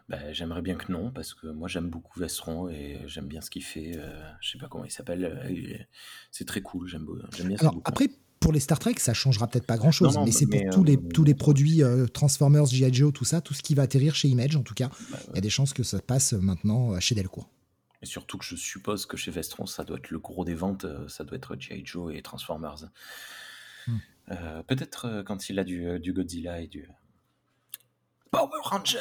bah, 0.08 0.32
j'aimerais 0.32 0.62
bien 0.62 0.76
que 0.76 0.92
non, 0.92 1.10
parce 1.10 1.34
que 1.34 1.46
moi 1.48 1.68
j'aime 1.68 1.88
beaucoup 1.90 2.20
Vestron 2.20 2.68
et 2.68 3.00
j'aime 3.06 3.26
bien 3.26 3.40
ce 3.40 3.50
qu'il 3.50 3.64
fait. 3.64 3.92
euh, 3.96 4.20
je 4.40 4.50
sais 4.50 4.58
pas 4.58 4.68
comment 4.68 4.84
il 4.84 4.90
s'appelle. 4.90 5.24
euh, 5.24 5.78
C'est 6.30 6.46
très 6.46 6.60
cool, 6.62 6.86
j'aime 6.88 7.06
bien 7.46 7.56
Alors 7.58 7.80
après, 7.84 8.08
pour 8.40 8.52
les 8.52 8.60
Star 8.60 8.78
Trek, 8.78 8.94
ça 8.98 9.14
changera 9.14 9.48
peut-être 9.48 9.66
pas 9.66 9.76
grand-chose, 9.78 10.16
mais 10.24 10.30
c'est 10.30 10.46
pour 10.46 10.60
mais, 10.60 10.70
tous, 10.70 10.84
les, 10.84 10.96
euh, 10.96 11.08
tous 11.12 11.24
les 11.24 11.34
produits 11.34 11.82
euh, 11.82 12.06
Transformers, 12.06 12.66
G.I. 12.66 12.92
Joe, 12.94 13.12
tout 13.12 13.24
ça, 13.24 13.40
tout 13.40 13.54
ce 13.54 13.62
qui 13.62 13.74
va 13.74 13.82
atterrir 13.82 14.14
chez 14.14 14.28
Image, 14.28 14.54
en 14.54 14.62
tout 14.62 14.74
cas, 14.74 14.90
Bah, 15.10 15.18
il 15.30 15.34
y 15.36 15.38
a 15.38 15.40
des 15.40 15.50
chances 15.50 15.72
que 15.72 15.82
ça 15.82 16.00
passe 16.00 16.32
maintenant 16.34 17.00
chez 17.00 17.14
Delcourt. 17.14 17.50
Et 18.02 18.06
surtout 18.06 18.38
que 18.38 18.44
je 18.44 18.56
suppose 18.56 19.06
que 19.06 19.16
chez 19.16 19.30
Vestron, 19.30 19.66
ça 19.66 19.84
doit 19.84 19.98
être 19.98 20.10
le 20.10 20.18
gros 20.18 20.44
des 20.44 20.54
ventes, 20.54 20.84
euh, 20.84 21.08
ça 21.08 21.24
doit 21.24 21.36
être 21.36 21.56
G.I. 21.58 21.84
Joe 21.84 22.14
et 22.14 22.22
Transformers. 22.22 22.90
Hmm. 23.86 23.98
Euh, 24.30 24.62
Peut-être 24.64 25.06
euh, 25.06 25.22
quand 25.22 25.48
il 25.48 25.58
a 25.58 25.64
du, 25.64 25.98
du 26.00 26.12
Godzilla 26.12 26.60
et 26.60 26.66
du 26.66 26.88
Power 28.30 28.60
Ranger. 28.62 29.00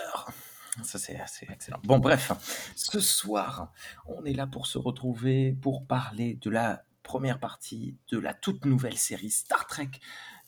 Ça, 0.84 1.00
c'est 1.00 1.20
assez 1.20 1.48
excellent. 1.50 1.80
Bon, 1.84 2.00
bref, 2.00 2.32
ce 2.76 3.00
soir, 3.00 3.72
on 4.06 4.26
est 4.26 4.34
là 4.34 4.46
pour 4.46 4.68
se 4.68 4.78
retrouver 4.78 5.54
pour 5.54 5.88
parler 5.88 6.36
de 6.36 6.50
la 6.50 6.84
première 7.02 7.40
partie 7.40 7.98
de 8.12 8.20
la 8.20 8.34
toute 8.34 8.66
nouvelle 8.66 8.98
série 8.98 9.30
Star 9.30 9.68
Trek, 9.68 9.92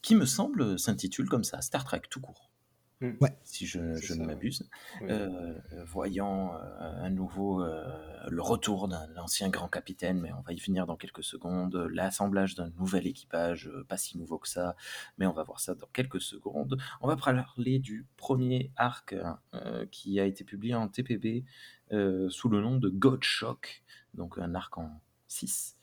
qui 0.01 0.15
me 0.15 0.25
semble 0.25 0.77
s'intitule 0.77 1.29
comme 1.29 1.43
ça, 1.43 1.61
Star 1.61 1.85
Trek 1.85 2.01
tout 2.09 2.19
court. 2.19 2.51
Ouais. 3.01 3.37
Si 3.43 3.67
je, 3.67 3.79
ne 3.79 4.25
m'abuse. 4.25 4.67
Oui. 5.01 5.07
Euh, 5.11 5.53
voyant 5.85 6.55
euh, 6.55 7.05
à 7.05 7.09
nouveau 7.11 7.61
euh, 7.61 7.85
le 8.27 8.41
retour 8.41 8.87
d'un 8.87 9.15
ancien 9.17 9.49
grand 9.49 9.67
capitaine, 9.67 10.19
mais 10.19 10.31
on 10.33 10.41
va 10.41 10.53
y 10.53 10.59
venir 10.59 10.87
dans 10.87 10.95
quelques 10.95 11.23
secondes, 11.23 11.75
l'assemblage 11.91 12.55
d'un 12.55 12.69
nouvel 12.71 13.05
équipage, 13.05 13.67
euh, 13.67 13.83
pas 13.83 13.97
si 13.97 14.17
nouveau 14.17 14.39
que 14.39 14.49
ça, 14.49 14.75
mais 15.19 15.27
on 15.27 15.33
va 15.33 15.43
voir 15.43 15.59
ça 15.59 15.75
dans 15.75 15.87
quelques 15.93 16.21
secondes. 16.21 16.77
On 17.01 17.07
va 17.07 17.15
parler 17.15 17.77
du 17.77 18.07
premier 18.17 18.71
arc 18.75 19.15
euh, 19.53 19.85
qui 19.91 20.19
a 20.19 20.25
été 20.25 20.43
publié 20.43 20.73
en 20.73 20.87
TPB 20.87 21.45
euh, 21.93 22.29
sous 22.29 22.49
le 22.49 22.61
nom 22.61 22.77
de 22.77 22.89
God 22.89 23.23
Shock, 23.23 23.83
donc 24.13 24.37
un 24.39 24.55
arc 24.55 24.77
en 24.77 25.01
6. 25.27 25.77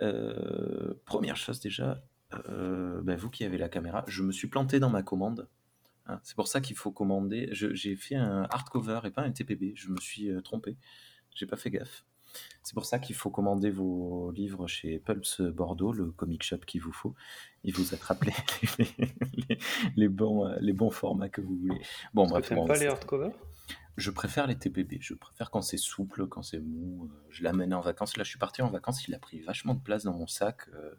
Euh, 0.00 0.94
première 1.04 1.36
chose 1.36 1.60
déjà, 1.60 2.02
euh, 2.48 3.02
ben, 3.02 3.16
vous 3.16 3.30
qui 3.30 3.44
avez 3.44 3.58
la 3.58 3.68
caméra, 3.68 4.04
je 4.06 4.22
me 4.22 4.32
suis 4.32 4.48
planté 4.48 4.80
dans 4.80 4.90
ma 4.90 5.02
commande. 5.02 5.48
Hein, 6.12 6.20
c'est 6.22 6.36
pour 6.36 6.48
ça 6.48 6.60
qu'il 6.60 6.76
faut 6.76 6.90
commander. 6.92 7.48
J'ai 7.52 7.96
fait 7.96 8.14
un 8.16 8.44
hardcover 8.50 9.00
et 9.04 9.10
pas 9.10 9.22
un 9.22 9.30
TPB. 9.32 9.72
Je 9.74 9.88
me 9.90 9.98
suis 10.00 10.30
euh, 10.30 10.40
trompé. 10.40 10.76
J'ai 11.34 11.46
pas 11.46 11.56
fait 11.56 11.70
gaffe. 11.70 12.04
C'est 12.62 12.74
pour 12.74 12.86
ça 12.86 12.98
qu'il 12.98 13.14
faut 13.14 13.30
commander 13.30 13.70
vos 13.70 14.30
livres 14.30 14.66
chez 14.66 14.98
Pulps 14.98 15.42
Bordeaux, 15.42 15.92
le 15.92 16.12
comic 16.12 16.42
shop 16.42 16.58
qu'il 16.66 16.80
vous 16.80 16.92
faut. 16.92 17.14
Il 17.62 17.74
vous 17.74 17.92
attrape 17.94 18.24
les, 18.78 18.86
les, 19.96 20.08
bons, 20.08 20.46
euh, 20.46 20.56
les 20.60 20.72
bons 20.72 20.90
formats 20.90 21.28
que 21.28 21.40
vous 21.42 21.56
voulez. 21.56 21.80
Bon, 22.14 22.22
Parce 22.22 22.30
bref, 22.32 22.48
que 22.48 22.54
bon, 22.54 22.66
pas 22.66 22.78
les 22.78 22.86
hardcovers? 22.86 23.32
Je 23.98 24.10
préfère 24.10 24.46
les 24.46 24.56
TPB. 24.56 24.96
Je 25.00 25.12
préfère 25.12 25.50
quand 25.50 25.60
c'est 25.60 25.76
souple, 25.76 26.26
quand 26.26 26.42
c'est 26.42 26.60
mou. 26.60 27.04
euh, 27.12 27.26
Je 27.28 27.42
l'amène 27.44 27.74
en 27.74 27.80
vacances. 27.82 28.16
Là, 28.16 28.24
je 28.24 28.30
suis 28.30 28.38
parti 28.38 28.62
en 28.62 28.70
vacances. 28.70 29.06
Il 29.06 29.14
a 29.14 29.18
pris 29.18 29.40
vachement 29.40 29.74
de 29.74 29.80
place 29.82 30.04
dans 30.04 30.14
mon 30.14 30.26
sac. 30.26 30.68
euh, 30.72 30.94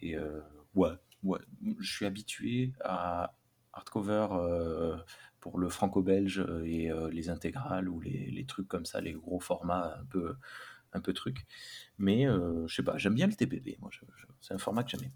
et 0.00 0.16
euh, 0.16 0.40
ouais, 0.74 0.90
ouais. 1.22 1.38
Je 1.78 1.92
suis 1.94 2.06
habitué 2.06 2.72
à 2.82 3.36
hardcover 3.74 4.28
euh, 4.32 4.96
pour 5.40 5.58
le 5.58 5.68
franco-belge 5.68 6.40
euh, 6.40 6.64
et 6.64 6.90
euh, 6.90 7.10
les 7.10 7.28
intégrales 7.28 7.88
ou 7.88 8.00
les, 8.00 8.30
les 8.30 8.46
trucs 8.46 8.68
comme 8.68 8.86
ça, 8.86 9.00
les 9.00 9.12
gros 9.12 9.40
formats 9.40 9.96
un 10.00 10.04
peu, 10.06 10.36
un 10.92 11.00
peu 11.00 11.12
trucs. 11.12 11.44
Mais 11.98 12.26
euh, 12.26 12.66
je 12.66 12.74
sais 12.76 12.82
pas, 12.82 12.96
j'aime 12.98 13.14
bien 13.14 13.26
le 13.26 13.34
TPB. 13.34 13.76
Moi, 13.80 13.90
c'est 14.40 14.54
un 14.54 14.58
format 14.58 14.84
que 14.84 14.90
j'aime 14.90 15.00
bien. 15.02 15.10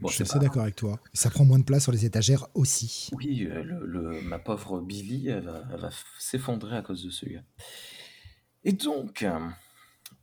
Bon, 0.00 0.08
je 0.08 0.14
suis 0.14 0.22
assez 0.24 0.38
d'accord 0.38 0.62
avec 0.62 0.76
toi. 0.76 1.00
Ça 1.14 1.30
prend 1.30 1.44
moins 1.46 1.58
de 1.58 1.64
place 1.64 1.84
sur 1.84 1.92
les 1.92 2.04
étagères 2.04 2.48
aussi. 2.54 3.08
Oui, 3.12 3.36
le, 3.50 3.62
le- 3.86 4.20
ma 4.20 4.38
pauvre 4.38 4.80
Billy, 4.80 5.28
elle 5.28 5.44
va, 5.44 5.60
va 5.76 5.90
s'effondrer 6.18 6.76
à 6.76 6.82
cause 6.82 7.02
de 7.04 7.10
ce 7.10 7.24
gars. 7.26 7.44
Et 8.64 8.72
donc, 8.72 9.24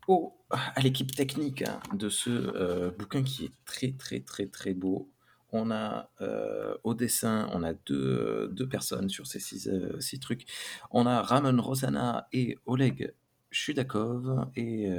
au- 0.08 0.38
à 0.50 0.80
l'équipe 0.82 1.14
technique 1.16 1.62
hein, 1.64 1.80
de 1.94 2.10
ce 2.10 2.30
euh, 2.30 2.92
bouquin 2.92 3.24
qui 3.24 3.46
est 3.46 3.52
très 3.66 3.94
très 3.94 4.20
très 4.20 4.48
très 4.48 4.74
beau, 4.74 5.12
on 5.54 5.70
a 5.72 6.10
euh, 6.20 6.76
au 6.84 6.96
dessin, 6.96 7.48
on 7.54 7.64
a 7.64 7.74
deux, 7.74 8.50
euh, 8.60 8.68
personnes 8.70 9.08
sur 9.08 9.28
ces 9.28 9.40
six, 9.40 9.68
euh, 9.68 10.00
six 10.00 10.20
trucs. 10.20 10.46
On 10.92 11.06
a 11.06 11.22
Ramon 11.22 11.62
Rosana 11.62 12.28
et 12.34 12.58
Oleg 12.66 13.14
Chudakov, 13.52 14.48
et 14.56 14.90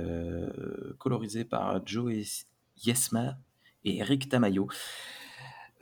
colorisé 0.99 1.45
par 1.45 1.85
Joe 1.85 2.45
Yesma 2.77 3.37
et 3.85 3.99
Eric 3.99 4.29
Tamayo. 4.29 4.69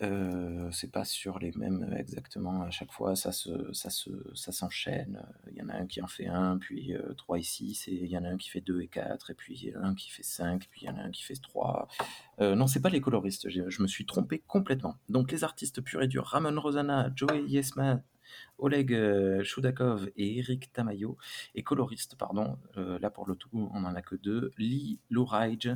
Euh, 0.03 0.69
c'est 0.73 0.91
pas 0.91 1.05
sur 1.05 1.39
les 1.39 1.53
mêmes 1.53 1.95
exactement 1.97 2.63
à 2.63 2.71
chaque 2.71 2.91
fois, 2.91 3.15
ça 3.15 3.31
se, 3.31 3.73
ça 3.73 3.91
se, 3.91 4.11
ça 4.35 4.51
s'enchaîne. 4.51 5.23
Il 5.51 5.57
y 5.57 5.63
en 5.63 5.69
a 5.69 5.75
un 5.75 5.87
qui 5.87 6.03
en 6.03 6.07
fait 6.07 6.27
un, 6.27 6.59
puis 6.59 6.95
euh, 6.95 7.15
3 7.15 7.39
et 7.39 7.43
6, 7.43 7.89
et 7.89 7.93
il 7.93 8.11
y 8.11 8.19
en 8.19 8.25
a 8.25 8.29
un 8.29 8.37
qui 8.37 8.49
fait 8.51 8.61
2 8.61 8.81
et 8.81 8.89
4, 8.89 9.31
et 9.31 9.35
puis 9.35 9.55
il 9.63 9.69
y 9.71 9.77
en 9.77 9.83
a 9.83 9.87
un 9.87 9.95
qui 9.95 10.11
fait 10.11 10.25
5, 10.25 10.67
puis 10.71 10.83
il 10.83 10.87
y 10.87 10.91
en 10.91 10.97
a 10.97 11.03
un 11.03 11.11
qui 11.11 11.23
fait 11.23 11.41
3. 11.41 11.89
Euh, 12.41 12.55
non, 12.55 12.67
c'est 12.67 12.81
pas 12.81 12.89
les 12.89 13.01
coloristes, 13.01 13.49
je 13.49 13.83
me 13.83 13.87
suis 13.87 14.07
trompé 14.07 14.43
complètement. 14.47 14.97
Donc 15.09 15.31
les 15.31 15.45
artistes 15.45 15.81
purs 15.81 16.03
et 16.03 16.09
durs, 16.09 16.27
Ramon 16.27 16.61
Rosana, 16.61 17.11
Joey 17.15 17.45
Yesma, 17.47 18.03
Oleg 18.59 19.43
Chudakov 19.43 20.11
et 20.17 20.39
Eric 20.39 20.73
Tamayo, 20.73 21.17
et 21.55 21.63
coloristes, 21.63 22.17
pardon, 22.17 22.59
euh, 22.77 22.99
là 22.99 23.11
pour 23.11 23.27
le 23.27 23.37
tout, 23.37 23.71
on 23.75 23.85
en 23.85 23.95
a 23.95 24.03
que 24.03 24.17
deux, 24.17 24.53
Lee 24.57 25.01
Lourige 25.11 25.71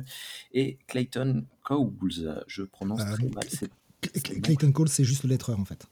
et 0.51 0.79
Clayton 0.87 1.45
Cowles. 1.63 2.43
Je 2.47 2.63
prononce 2.63 3.01
Euh, 3.01 3.13
très 3.13 3.29
mal, 3.29 3.43
c'est 3.49 3.69
Clayton 4.01 4.71
Cole, 4.71 4.89
c'est 4.89 5.03
juste 5.03 5.23
le 5.23 5.29
lettreur 5.29 5.59
en 5.59 5.65
fait. 5.65 5.87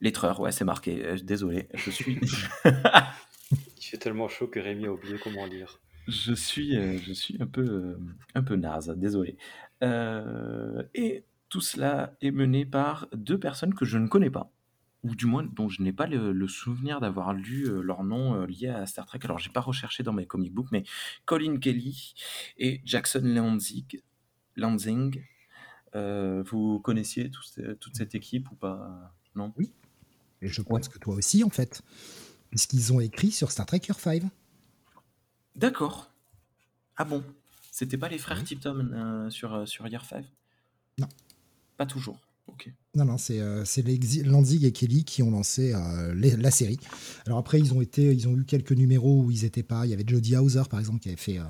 Lettreur, 0.00 0.40
ouais, 0.40 0.50
c'est 0.50 0.64
marqué. 0.64 1.04
Euh, 1.04 1.16
désolé, 1.22 1.68
je 1.74 1.90
suis, 1.90 2.18
Il 3.52 3.84
fait 3.84 3.98
tellement 3.98 4.28
chaud 4.28 4.46
que 4.46 4.60
Rémi 4.60 4.86
a 4.86 4.92
oublié 4.92 5.16
comment 5.22 5.44
lire. 5.46 5.80
je 6.08 6.32
suis, 6.34 6.76
euh, 6.76 6.98
je 6.98 7.12
suis 7.12 7.36
un 7.40 7.46
peu, 7.46 7.62
euh, 7.62 7.98
un 8.34 8.42
peu 8.42 8.56
naze. 8.56 8.88
Désolé. 8.96 9.36
Euh, 9.82 10.82
et 10.94 11.24
Tout 11.48 11.60
cela 11.60 12.14
est 12.22 12.30
mené 12.30 12.64
par 12.64 13.08
deux 13.12 13.38
personnes 13.38 13.74
que 13.74 13.84
je 13.84 13.98
ne 13.98 14.06
connais 14.06 14.30
pas, 14.30 14.50
ou 15.02 15.14
du 15.14 15.26
moins 15.26 15.42
dont 15.42 15.68
je 15.68 15.82
n'ai 15.82 15.92
pas 15.92 16.06
le, 16.06 16.48
souvenir 16.48 17.00
d'avoir 17.00 17.34
lu 17.34 17.66
leur 17.82 18.04
nom 18.04 18.46
lié 18.46 18.68
à 18.68 18.86
Star 18.86 19.04
Trek. 19.04 19.18
Alors, 19.24 19.38
j'ai 19.38 19.50
pas 19.50 19.60
recherché 19.60 20.02
dans 20.02 20.14
mes 20.14 20.26
comic 20.26 20.54
books, 20.54 20.72
mais 20.72 20.84
Colin 21.26 21.58
Kelly 21.58 22.14
et 22.56 22.80
Jackson 22.84 23.22
Lansing. 23.22 24.00
Lansing. 24.56 25.22
Euh, 25.94 26.42
vous 26.46 26.80
connaissiez 26.80 27.30
toute 27.30 27.96
cette 27.96 28.14
équipe 28.14 28.50
ou 28.50 28.54
pas 28.54 29.14
Non? 29.34 29.52
Oui. 29.56 29.72
Et 30.40 30.48
je 30.48 30.62
pense 30.62 30.88
que 30.88 30.98
toi 30.98 31.14
aussi, 31.14 31.44
en 31.44 31.50
fait. 31.50 31.82
Puisqu'ils 32.50 32.92
ont 32.92 33.00
écrit 33.00 33.30
sur 33.30 33.50
Star 33.50 33.66
Trek 33.66 33.80
Year 33.88 33.98
5. 33.98 34.22
D'accord. 35.56 36.10
Ah 36.96 37.04
bon? 37.04 37.22
C'était 37.70 37.96
pas 37.96 38.08
les 38.08 38.18
frères 38.18 38.42
Tipton 38.44 39.28
sur, 39.30 39.66
sur 39.66 39.86
Year 39.88 40.04
5 40.04 40.24
Non. 40.98 41.08
Pas 41.76 41.86
toujours. 41.86 42.18
Non, 42.94 43.06
non, 43.06 43.16
c'est 43.16 43.40
euh, 43.40 43.64
Lanzig 44.24 44.64
et 44.64 44.72
Kelly 44.72 45.04
qui 45.04 45.22
ont 45.22 45.30
lancé 45.30 45.72
euh, 45.72 46.14
la 46.14 46.50
série. 46.50 46.78
Alors 47.24 47.38
après, 47.38 47.58
ils 47.58 47.72
ont, 47.72 47.80
été, 47.80 48.12
ils 48.12 48.28
ont 48.28 48.36
eu 48.36 48.44
quelques 48.44 48.72
numéros 48.72 49.22
où 49.22 49.30
ils 49.30 49.44
n'étaient 49.44 49.62
pas. 49.62 49.86
Il 49.86 49.90
y 49.90 49.94
avait 49.94 50.04
Jodie 50.06 50.36
Hauser, 50.36 50.64
par 50.68 50.78
exemple, 50.78 51.00
qui 51.00 51.08
avait 51.08 51.16
fait 51.16 51.38
euh, 51.38 51.44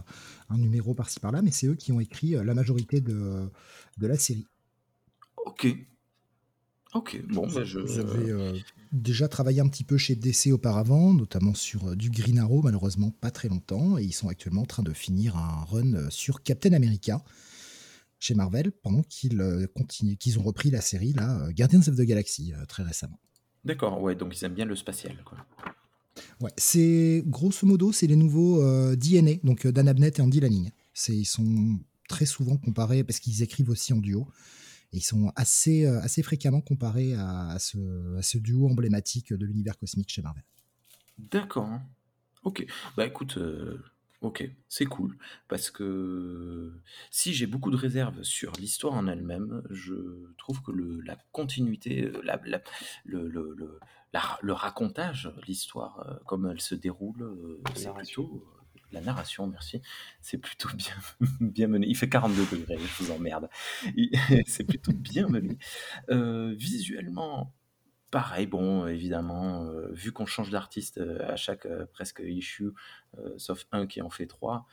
un 0.51 0.59
numéro 0.59 0.95
par-ci 0.95 1.19
par-là, 1.19 1.43
mais 1.43 1.51
c'est 1.51 1.67
eux 1.67 1.75
qui 1.75 1.91
ont 1.91 1.99
écrit 1.99 2.31
la 2.31 2.55
majorité 2.55 3.01
de, 3.01 3.51
de 3.99 4.07
la 4.07 4.17
série. 4.17 4.47
Ok. 5.45 5.67
Ok, 6.95 7.21
bon, 7.27 7.49
bah 7.49 7.65
je. 7.65 7.87
J'avais 7.87 8.63
déjà 8.93 9.27
travaillé 9.27 9.63
un 9.63 9.69
petit 9.69 9.83
peu 9.83 9.97
chez 9.97 10.15
DC 10.15 10.53
auparavant, 10.53 11.15
notamment 11.15 11.55
sur 11.55 11.97
du 11.97 12.11
Green 12.11 12.39
Arrow, 12.39 12.61
malheureusement 12.61 13.11
pas 13.11 13.31
très 13.31 13.49
longtemps, 13.49 13.97
et 13.97 14.05
ils 14.05 14.13
sont 14.13 14.29
actuellement 14.29 14.63
en 14.63 14.67
train 14.67 14.83
de 14.83 14.93
finir 14.93 15.39
un 15.39 15.65
run 15.65 16.11
sur 16.11 16.43
Captain 16.43 16.75
America 16.75 17.25
chez 18.23 18.35
Marvel 18.35 18.71
pendant 18.71 19.03
qu'ils 19.03 19.41
euh, 19.41 19.67
qu'ils 20.19 20.39
ont 20.39 20.43
repris 20.43 20.71
la 20.71 20.81
série 20.81 21.13
là, 21.13 21.41
euh, 21.41 21.53
Guardians 21.53 21.81
of 21.81 21.97
the 21.97 22.03
Galaxy 22.03 22.53
euh, 22.55 22.65
très 22.67 22.85
récemment. 22.85 23.19
D'accord, 23.65 24.01
ouais, 24.01 24.15
donc 24.15 24.39
ils 24.39 24.45
aiment 24.45 24.55
bien 24.55 24.65
le 24.65 24.77
spatial. 24.77 25.17
Quoi. 25.25 25.39
Ouais, 26.41 26.53
c'est 26.57 27.23
grosso 27.27 27.67
modo, 27.67 27.91
c'est 27.93 28.07
les 28.07 28.17
nouveaux 28.17 28.61
DNA, 28.97 29.35
donc 29.45 29.67
Dan 29.67 29.89
Abnett 29.89 30.19
et 30.19 30.23
Andy 30.23 30.41
Lanning. 30.41 30.71
Ils 31.09 31.25
sont 31.25 31.79
très 32.09 32.27
souvent 32.27 32.57
comparés 32.57 33.05
parce 33.05 33.21
qu'ils 33.21 33.43
écrivent 33.43 33.71
aussi 33.71 33.93
en 33.93 33.99
duo. 33.99 34.27
Et 34.93 34.99
ils 34.99 35.03
sont 35.03 35.33
assez, 35.37 35.87
assez 35.87 36.23
fréquemment 36.25 36.61
comparés 36.61 37.15
à, 37.15 37.57
ce, 37.61 38.19
à 38.19 38.23
ce 38.23 38.39
duo 38.39 38.69
emblématique 38.69 39.33
de 39.33 39.47
l'univers 39.47 39.79
cosmique 39.79 40.11
chez 40.11 40.23
Marvel. 40.23 40.45
D'accord. 41.31 41.71
Ok. 42.43 42.67
Bah 42.97 43.07
écoute, 43.07 43.39
OK, 44.23 44.49
c'est 44.69 44.87
cool 44.87 45.19
parce 45.49 45.73
que 45.73 46.73
si 47.11 47.35
j'ai 47.35 47.47
beaucoup 47.47 47.73
de 47.73 47.77
réserves 47.77 48.23
sur 48.23 48.53
l'histoire 48.53 48.95
en 48.95 49.09
elle-même, 49.09 49.63
je 49.71 49.95
trouve 50.39 50.63
que 50.63 50.71
le 50.71 51.01
la 51.01 51.17
continuité, 51.33 52.05
euh, 52.05 52.21
la 52.23 52.41
le 53.05 53.29
le 53.29 53.53
le 53.55 53.81
le 54.43 54.53
racontage, 54.53 55.33
l'histoire, 55.49 56.07
euh, 56.07 56.15
comme 56.25 56.47
elle 56.47 56.61
se 56.61 56.77
déroule, 56.77 57.23
euh, 57.23 57.61
c'est 57.75 57.93
plutôt 57.93 58.47
la 58.93 59.01
narration, 59.01 59.49
merci, 59.49 59.83
c'est 60.21 60.39
plutôt 60.39 60.69
bien 60.77 60.95
bien 61.41 61.67
mené. 61.67 61.89
Il 61.89 61.97
fait 61.97 62.09
42 62.09 62.47
degrés, 62.59 62.79
je 62.79 63.03
vous 63.03 63.11
emmerde. 63.11 63.49
c'est 64.47 64.65
plutôt 64.65 64.93
bien 64.93 65.27
mené. 65.29 65.59
visuellement 66.55 67.53
Pareil, 68.13 68.47
bon, 68.47 68.87
évidemment, 68.87 69.65
euh, 69.65 69.91
vu 69.91 70.13
qu'on 70.13 70.27
change 70.27 70.51
d'artiste 70.51 70.99
euh, 70.99 71.27
à 71.27 71.37
chaque 71.37 71.65
euh, 71.65 71.87
presque 71.87 72.21
issue, 72.23 72.73
sauf 73.39 73.67
un 73.73 73.87
qui 73.87 74.03
en 74.03 74.11
fait 74.11 74.27
trois, 74.27 74.67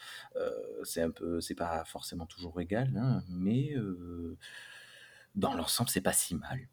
c'est 0.84 1.02
un 1.02 1.10
peu, 1.10 1.40
c'est 1.40 1.56
pas 1.56 1.84
forcément 1.86 2.26
toujours 2.26 2.60
égal, 2.60 2.92
hein, 2.98 3.24
mais 3.30 3.76
dans 5.36 5.54
l'ensemble, 5.54 5.90
c'est 5.90 6.02
pas 6.02 6.14
si 6.14 6.36
mal. 6.36 6.68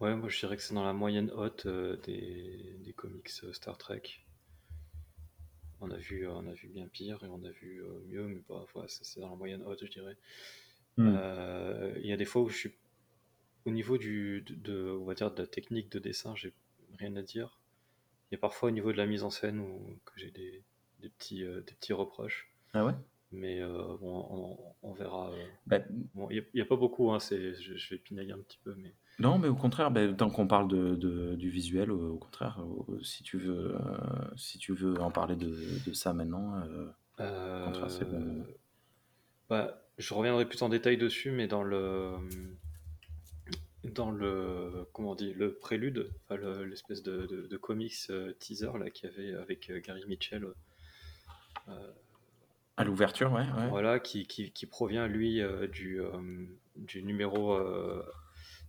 Ouais, 0.00 0.14
moi 0.14 0.28
je 0.28 0.38
dirais 0.38 0.56
que 0.56 0.62
c'est 0.62 0.74
dans 0.74 0.84
la 0.84 0.92
moyenne 0.92 1.30
haute 1.32 1.66
des, 1.66 2.76
des 2.80 2.92
comics 2.92 3.28
Star 3.28 3.78
Trek. 3.78 4.02
On 5.80 5.90
a 5.90 5.96
vu, 5.96 6.28
on 6.28 6.46
a 6.46 6.52
vu 6.52 6.68
bien 6.68 6.86
pire 6.86 7.22
et 7.24 7.28
on 7.28 7.44
a 7.44 7.50
vu 7.50 7.82
mieux, 8.06 8.26
mais 8.26 8.42
bah, 8.48 8.64
c'est 8.86 9.20
dans 9.20 9.30
la 9.30 9.36
moyenne 9.36 9.62
haute, 9.64 9.84
je 9.84 9.90
dirais. 9.90 10.16
Hmm. 10.96 11.16
Il 11.96 12.06
y 12.06 12.12
a 12.12 12.16
des 12.16 12.24
fois 12.24 12.42
où 12.42 12.48
je 12.48 12.56
suis 12.56 12.74
au 13.66 13.70
niveau 13.70 13.98
du, 13.98 14.42
de, 14.48 14.96
on 15.00 15.04
va 15.04 15.14
dire, 15.14 15.30
de 15.32 15.42
la 15.42 15.46
technique 15.46 15.90
de 15.90 15.98
dessin, 15.98 16.34
j'ai 16.36 16.54
rien 16.98 17.14
à 17.16 17.22
dire. 17.22 17.60
Il 18.30 18.34
y 18.34 18.36
a 18.36 18.38
parfois 18.38 18.68
au 18.68 18.72
niveau 18.72 18.92
de 18.92 18.96
la 18.96 19.06
mise 19.06 19.24
en 19.24 19.30
scène 19.30 19.58
où 19.60 19.98
que 20.04 20.12
j'ai 20.16 20.30
des, 20.30 20.62
des, 21.00 21.08
petits, 21.10 21.44
euh, 21.44 21.60
des 21.62 21.74
petits 21.74 21.92
reproches. 21.92 22.48
Ah 22.74 22.84
ouais? 22.84 22.94
Mais 23.32 23.60
euh, 23.60 23.96
bon, 24.00 24.56
on, 24.82 24.92
verra. 24.92 25.30
Euh. 25.32 25.46
Bah, 25.66 25.80
bon, 26.14 26.28
il 26.30 26.44
n'y 26.54 26.60
a, 26.60 26.64
pas 26.64 26.76
beaucoup, 26.76 27.10
hein, 27.10 27.18
je, 27.18 27.54
je, 27.54 27.90
vais 27.90 27.98
pinailler 27.98 28.32
un 28.32 28.38
petit 28.38 28.58
peu. 28.62 28.74
Mais... 28.78 28.94
Non, 29.18 29.38
mais 29.38 29.48
au 29.48 29.56
contraire, 29.56 29.90
bah, 29.90 30.06
tant 30.12 30.30
qu'on 30.30 30.46
parle 30.46 30.68
de, 30.68 30.94
de, 30.94 31.34
du 31.34 31.50
visuel, 31.50 31.90
au, 31.90 32.16
contraire, 32.18 32.64
si, 33.02 33.24
tu 33.24 33.36
veux, 33.36 33.76
si 34.36 34.58
tu 34.58 34.74
veux 34.74 35.00
en 35.00 35.10
parler 35.10 35.34
de, 35.34 35.56
de 35.84 35.92
ça 35.92 36.12
maintenant, 36.12 36.62
bah, 39.48 39.82
je 39.98 40.14
reviendrai 40.14 40.46
plus 40.46 40.62
en 40.62 40.68
détail 40.68 40.96
dessus, 40.96 41.32
mais 41.32 41.48
dans 41.48 41.64
le 41.64 42.12
dans 43.92 44.10
le 44.10 44.86
comment 44.92 45.12
on 45.12 45.14
dit 45.14 45.32
le 45.32 45.54
prélude, 45.54 46.10
l'espèce 46.30 47.02
de, 47.02 47.56
comics 47.56 47.94
euh, 48.10 48.32
teaser 48.38 48.78
là 48.78 48.90
qu'il 48.90 49.10
y 49.10 49.12
avait 49.12 49.34
avec 49.34 49.70
euh, 49.70 49.80
Gary 49.80 50.04
Mitchell. 50.06 50.46
Euh, 51.68 51.92
à 52.76 52.84
l'ouverture, 52.84 53.32
ouais, 53.32 53.46
Voilà, 53.70 53.98
qui, 53.98 54.26
qui, 54.26 54.66
provient 54.66 55.06
lui 55.06 55.40
du, 55.72 56.02
du 56.76 57.02
numéro 57.02 57.58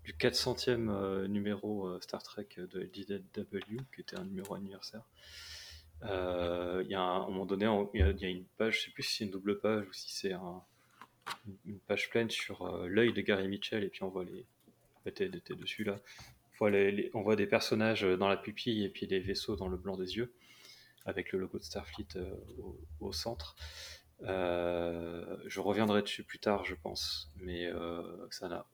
du 0.05 0.13
400e 0.13 1.25
numéro 1.27 2.00
Star 2.00 2.24
Trek 2.24 2.47
de 2.55 2.79
LDW, 2.79 3.81
qui 3.93 4.00
était 4.00 4.17
un 4.17 4.24
numéro 4.24 4.55
anniversaire. 4.55 5.03
Il 6.03 6.88
y 6.88 6.95
a 6.95 7.01
un, 7.01 7.21
à 7.21 7.25
un 7.25 7.25
moment 7.25 7.45
donné, 7.45 7.65
il 7.93 8.00
y, 8.00 8.25
a 8.25 8.29
une 8.29 8.45
page, 8.57 8.77
je 8.79 8.86
sais 8.86 8.91
plus 8.91 9.03
si 9.03 9.17
c'est 9.17 9.24
une 9.25 9.31
double 9.31 9.59
page 9.59 9.86
ou 9.86 9.91
si 9.91 10.13
c'est 10.13 10.31
un, 10.31 10.63
une 11.65 11.79
page 11.79 12.09
pleine 12.09 12.29
sur 12.29 12.88
l'œil 12.88 13.12
de 13.12 13.19
Gary 13.19 13.50
Mitchell, 13.50 13.83
et 13.83 13.89
puis 13.89 14.03
on 14.03 14.09
voit 14.09 14.24
les, 14.24 14.45
était, 15.07 15.29
dessus 15.29 15.83
là. 15.83 15.99
On 16.59 17.21
voit, 17.21 17.35
des 17.35 17.45
personnages 17.45 18.03
euh, 18.03 18.17
dans 18.17 18.27
la 18.27 18.37
pupille 18.37 18.83
et 18.83 18.89
puis 18.89 19.05
des 19.07 19.19
vaisseaux 19.19 19.55
dans 19.55 19.67
le 19.67 19.77
blanc 19.77 19.95
des 19.95 20.17
yeux, 20.17 20.33
avec 21.05 21.31
le 21.31 21.37
logo 21.39 21.59
de 21.59 21.63
Starfleet 21.63 22.07
euh, 22.15 22.33
au, 22.99 23.11
centre. 23.11 23.55
Euh, 24.23 25.37
je 25.45 25.59
reviendrai 25.59 26.01
dessus 26.01 26.23
plus 26.23 26.39
tard, 26.39 26.65
je 26.65 26.73
pense, 26.75 27.31
mais 27.35 27.69
ça 28.31 28.49
n'a. 28.49 28.65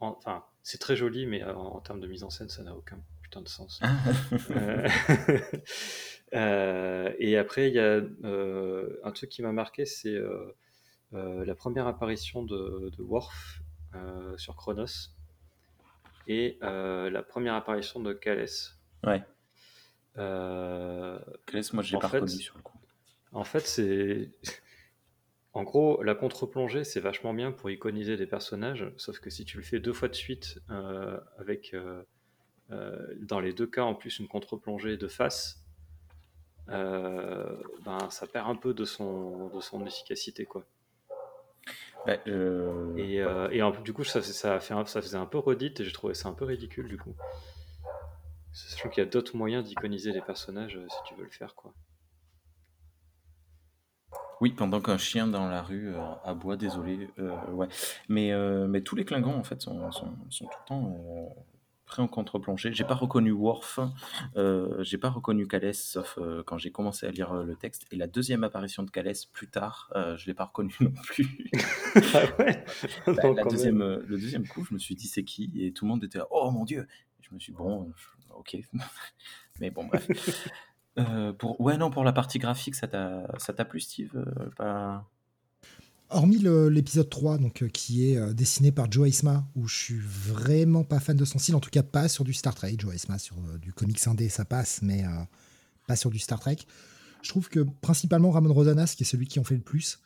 Enfin, 0.00 0.44
c'est 0.62 0.78
très 0.78 0.96
joli, 0.96 1.26
mais 1.26 1.42
en, 1.42 1.80
termes 1.80 2.00
de 2.00 2.06
mise 2.06 2.24
en 2.24 2.30
scène, 2.30 2.48
ça 2.48 2.62
n'a 2.62 2.76
aucun 2.76 3.02
putain 3.22 3.42
de 3.42 3.48
sens. 3.48 3.80
et 6.32 7.36
après, 7.36 7.68
il 7.68 7.74
y 7.74 7.80
a 7.80 8.00
un 9.02 9.12
truc 9.12 9.30
qui 9.30 9.42
m'a 9.42 9.52
marqué, 9.52 9.86
c'est 9.86 10.16
la 11.12 11.54
première 11.54 11.88
apparition 11.88 12.44
de, 12.44 12.92
de 12.96 13.02
Worf 13.02 13.62
sur 14.36 14.54
Chronos 14.54 15.10
et 16.26 16.58
euh, 16.62 17.10
la 17.10 17.22
première 17.22 17.54
apparition 17.54 18.00
de 18.00 18.12
Calès. 18.12 18.78
Ouais. 19.04 19.22
Euh, 20.16 21.18
moi, 21.72 21.82
je 21.82 21.92
l'ai 21.92 21.98
pas 21.98 22.08
reconnu 22.08 22.30
sur 22.30 22.56
le 22.56 22.62
coup. 22.62 22.78
En 23.32 23.44
fait, 23.44 23.66
c'est. 23.66 24.30
En 25.52 25.62
gros, 25.62 26.02
la 26.02 26.16
contre-plongée, 26.16 26.82
c'est 26.82 26.98
vachement 26.98 27.32
bien 27.32 27.52
pour 27.52 27.70
iconiser 27.70 28.16
des 28.16 28.26
personnages, 28.26 28.90
sauf 28.96 29.20
que 29.20 29.30
si 29.30 29.44
tu 29.44 29.56
le 29.56 29.62
fais 29.62 29.78
deux 29.78 29.92
fois 29.92 30.08
de 30.08 30.14
suite, 30.14 30.58
euh, 30.70 31.16
avec 31.38 31.76
dans 32.70 33.38
les 33.38 33.52
deux 33.52 33.68
cas 33.68 33.84
en 33.84 33.94
plus 33.94 34.18
une 34.18 34.26
contre-plongée 34.26 34.96
de 34.96 35.06
face, 35.06 35.64
ben, 36.66 38.10
ça 38.10 38.26
perd 38.26 38.48
un 38.48 38.56
peu 38.56 38.74
de 38.74 38.84
son, 38.84 39.48
de 39.48 39.60
son 39.60 39.86
efficacité. 39.86 40.44
quoi. 40.44 40.66
Euh, 42.06 42.96
et, 42.96 43.20
euh, 43.20 43.48
et 43.50 43.62
en, 43.62 43.70
du 43.70 43.92
coup, 43.92 44.04
ça, 44.04 44.22
ça, 44.22 44.60
fait 44.60 44.74
ça 44.86 45.02
faisait 45.02 45.16
un 45.16 45.26
peu 45.26 45.38
redite 45.38 45.80
et 45.80 45.84
j'ai 45.84 45.92
trouvé 45.92 46.14
ça 46.14 46.28
un 46.28 46.34
peu 46.34 46.44
ridicule 46.44 46.88
du 46.88 46.98
coup. 46.98 47.14
Sachant 48.52 48.88
qu'il 48.88 49.02
y 49.02 49.06
a 49.06 49.10
d'autres 49.10 49.36
moyens 49.36 49.64
d'iconiser 49.64 50.12
les 50.12 50.20
personnages 50.20 50.76
euh, 50.76 50.86
si 50.88 50.96
tu 51.06 51.14
veux 51.14 51.24
le 51.24 51.30
faire, 51.30 51.54
quoi. 51.54 51.72
Oui, 54.40 54.50
pendant 54.50 54.80
qu'un 54.80 54.98
chien 54.98 55.26
dans 55.26 55.48
la 55.48 55.62
rue 55.62 55.94
aboie, 56.24 56.56
désolé. 56.56 57.08
ouais. 57.52 57.68
Mais, 58.08 58.32
mais 58.68 58.82
tous 58.82 58.96
les 58.96 59.04
Klingons, 59.04 59.36
en 59.36 59.44
fait, 59.44 59.62
sont, 59.62 59.90
sont, 59.92 60.12
sont 60.28 60.44
tout 60.46 60.58
le 60.60 60.68
temps 60.68 61.36
en 61.98 62.08
contre-plongée. 62.08 62.72
J'ai 62.72 62.84
pas 62.84 62.94
reconnu 62.94 63.32
Worf, 63.32 63.80
euh, 64.36 64.82
j'ai 64.82 64.98
pas 64.98 65.10
reconnu 65.10 65.46
Calès, 65.46 65.80
sauf 65.80 66.18
euh, 66.18 66.42
quand 66.44 66.58
j'ai 66.58 66.70
commencé 66.70 67.06
à 67.06 67.10
lire 67.10 67.32
euh, 67.32 67.44
le 67.44 67.56
texte. 67.56 67.86
Et 67.92 67.96
la 67.96 68.06
deuxième 68.06 68.44
apparition 68.44 68.82
de 68.82 68.90
Calès 68.90 69.26
plus 69.26 69.48
tard, 69.48 69.92
je 70.16 70.26
l'ai 70.26 70.34
pas 70.34 70.44
reconnu 70.44 70.74
non 70.80 70.92
plus. 71.04 71.50
ah 72.14 72.22
ouais? 72.38 72.64
Bah, 73.06 73.32
la 73.36 73.44
deuxième, 73.44 73.78
le 73.78 74.18
deuxième 74.18 74.46
coup, 74.46 74.64
je 74.64 74.74
me 74.74 74.78
suis 74.78 74.94
dit 74.94 75.06
c'est 75.06 75.24
qui? 75.24 75.50
Et 75.56 75.72
tout 75.72 75.84
le 75.84 75.90
monde 75.90 76.04
était 76.04 76.20
oh 76.30 76.50
mon 76.50 76.64
dieu. 76.64 76.86
je 77.20 77.34
me 77.34 77.38
suis 77.38 77.52
dit, 77.52 77.58
bon, 77.58 77.92
ok. 78.36 78.56
Mais 79.60 79.70
bon 79.70 79.84
bref. 79.84 80.48
pour 81.38 81.60
ouais 81.60 81.76
non 81.76 81.90
pour 81.90 82.02
la 82.02 82.12
partie 82.12 82.38
graphique, 82.38 82.74
ça 82.74 82.88
t'a 82.88 83.26
ça 83.38 83.52
t'a 83.52 83.64
plu 83.64 83.80
Steve? 83.80 84.12
Pas... 84.56 85.08
Hormis 86.10 86.38
l'épisode 86.38 87.08
3, 87.08 87.38
donc, 87.38 87.62
euh, 87.62 87.68
qui 87.68 88.10
est 88.10 88.18
euh, 88.18 88.34
dessiné 88.34 88.70
par 88.70 88.92
Joe 88.92 89.08
Eisma, 89.08 89.48
où 89.56 89.66
je 89.66 89.74
suis 89.76 89.98
vraiment 89.98 90.84
pas 90.84 91.00
fan 91.00 91.16
de 91.16 91.24
son 91.24 91.38
style, 91.38 91.56
en 91.56 91.60
tout 91.60 91.70
cas 91.70 91.82
pas 91.82 92.08
sur 92.08 92.24
du 92.24 92.34
Star 92.34 92.54
Trek. 92.54 92.76
Joe 92.78 92.94
Eisma, 92.94 93.18
sur 93.18 93.36
euh, 93.38 93.58
du 93.58 93.72
comics 93.72 94.06
indé, 94.06 94.28
ça 94.28 94.44
passe, 94.44 94.82
mais 94.82 95.04
pas 95.86 95.96
sur 95.96 96.10
du 96.10 96.18
Star 96.18 96.38
Trek. 96.38 96.58
Je 97.22 97.30
trouve 97.30 97.48
que 97.48 97.60
principalement 97.80 98.30
Ramon 98.30 98.52
Rosanas, 98.52 98.94
qui 98.96 99.04
est 99.04 99.06
celui 99.06 99.26
qui 99.26 99.40
en 99.40 99.44
fait 99.44 99.56
le 99.56 99.62
plus, 99.62 100.00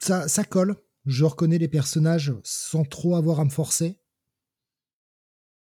ça, 0.00 0.28
ça 0.28 0.44
colle. 0.44 0.76
Je 1.06 1.24
reconnais 1.24 1.58
les 1.58 1.68
personnages 1.68 2.34
sans 2.42 2.84
trop 2.84 3.16
avoir 3.16 3.40
à 3.40 3.44
me 3.44 3.50
forcer. 3.50 3.96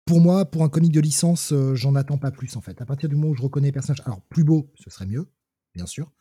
Pour 0.06 0.20
moi, 0.20 0.46
pour 0.46 0.64
un 0.64 0.70
comic 0.70 0.92
de 0.92 1.00
licence, 1.00 1.54
j'en 1.74 1.96
attends 1.96 2.18
pas 2.18 2.32
plus 2.32 2.58
en 2.58 2.62
fait. 2.62 2.82
À 2.82 2.86
partir 2.86 3.08
du 3.08 3.16
moment 3.16 3.30
où 3.30 3.36
je 3.36 3.44
reconnais 3.44 3.68
les 3.68 3.72
personnages, 3.72 4.02
alors 4.06 4.22
plus 4.24 4.44
beau, 4.44 4.74
ce 4.84 4.90
serait 4.90 5.06
mieux, 5.06 5.32
bien 5.76 5.86
sûr. 5.86 6.12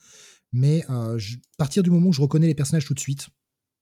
Mais 0.53 0.85
à 0.89 1.17
partir 1.59 1.83
du 1.83 1.91
moment 1.91 2.09
où 2.09 2.13
je 2.13 2.21
reconnais 2.21 2.47
les 2.47 2.55
personnages 2.55 2.85
tout 2.85 2.95
de 2.95 3.01
suite, 3.01 3.29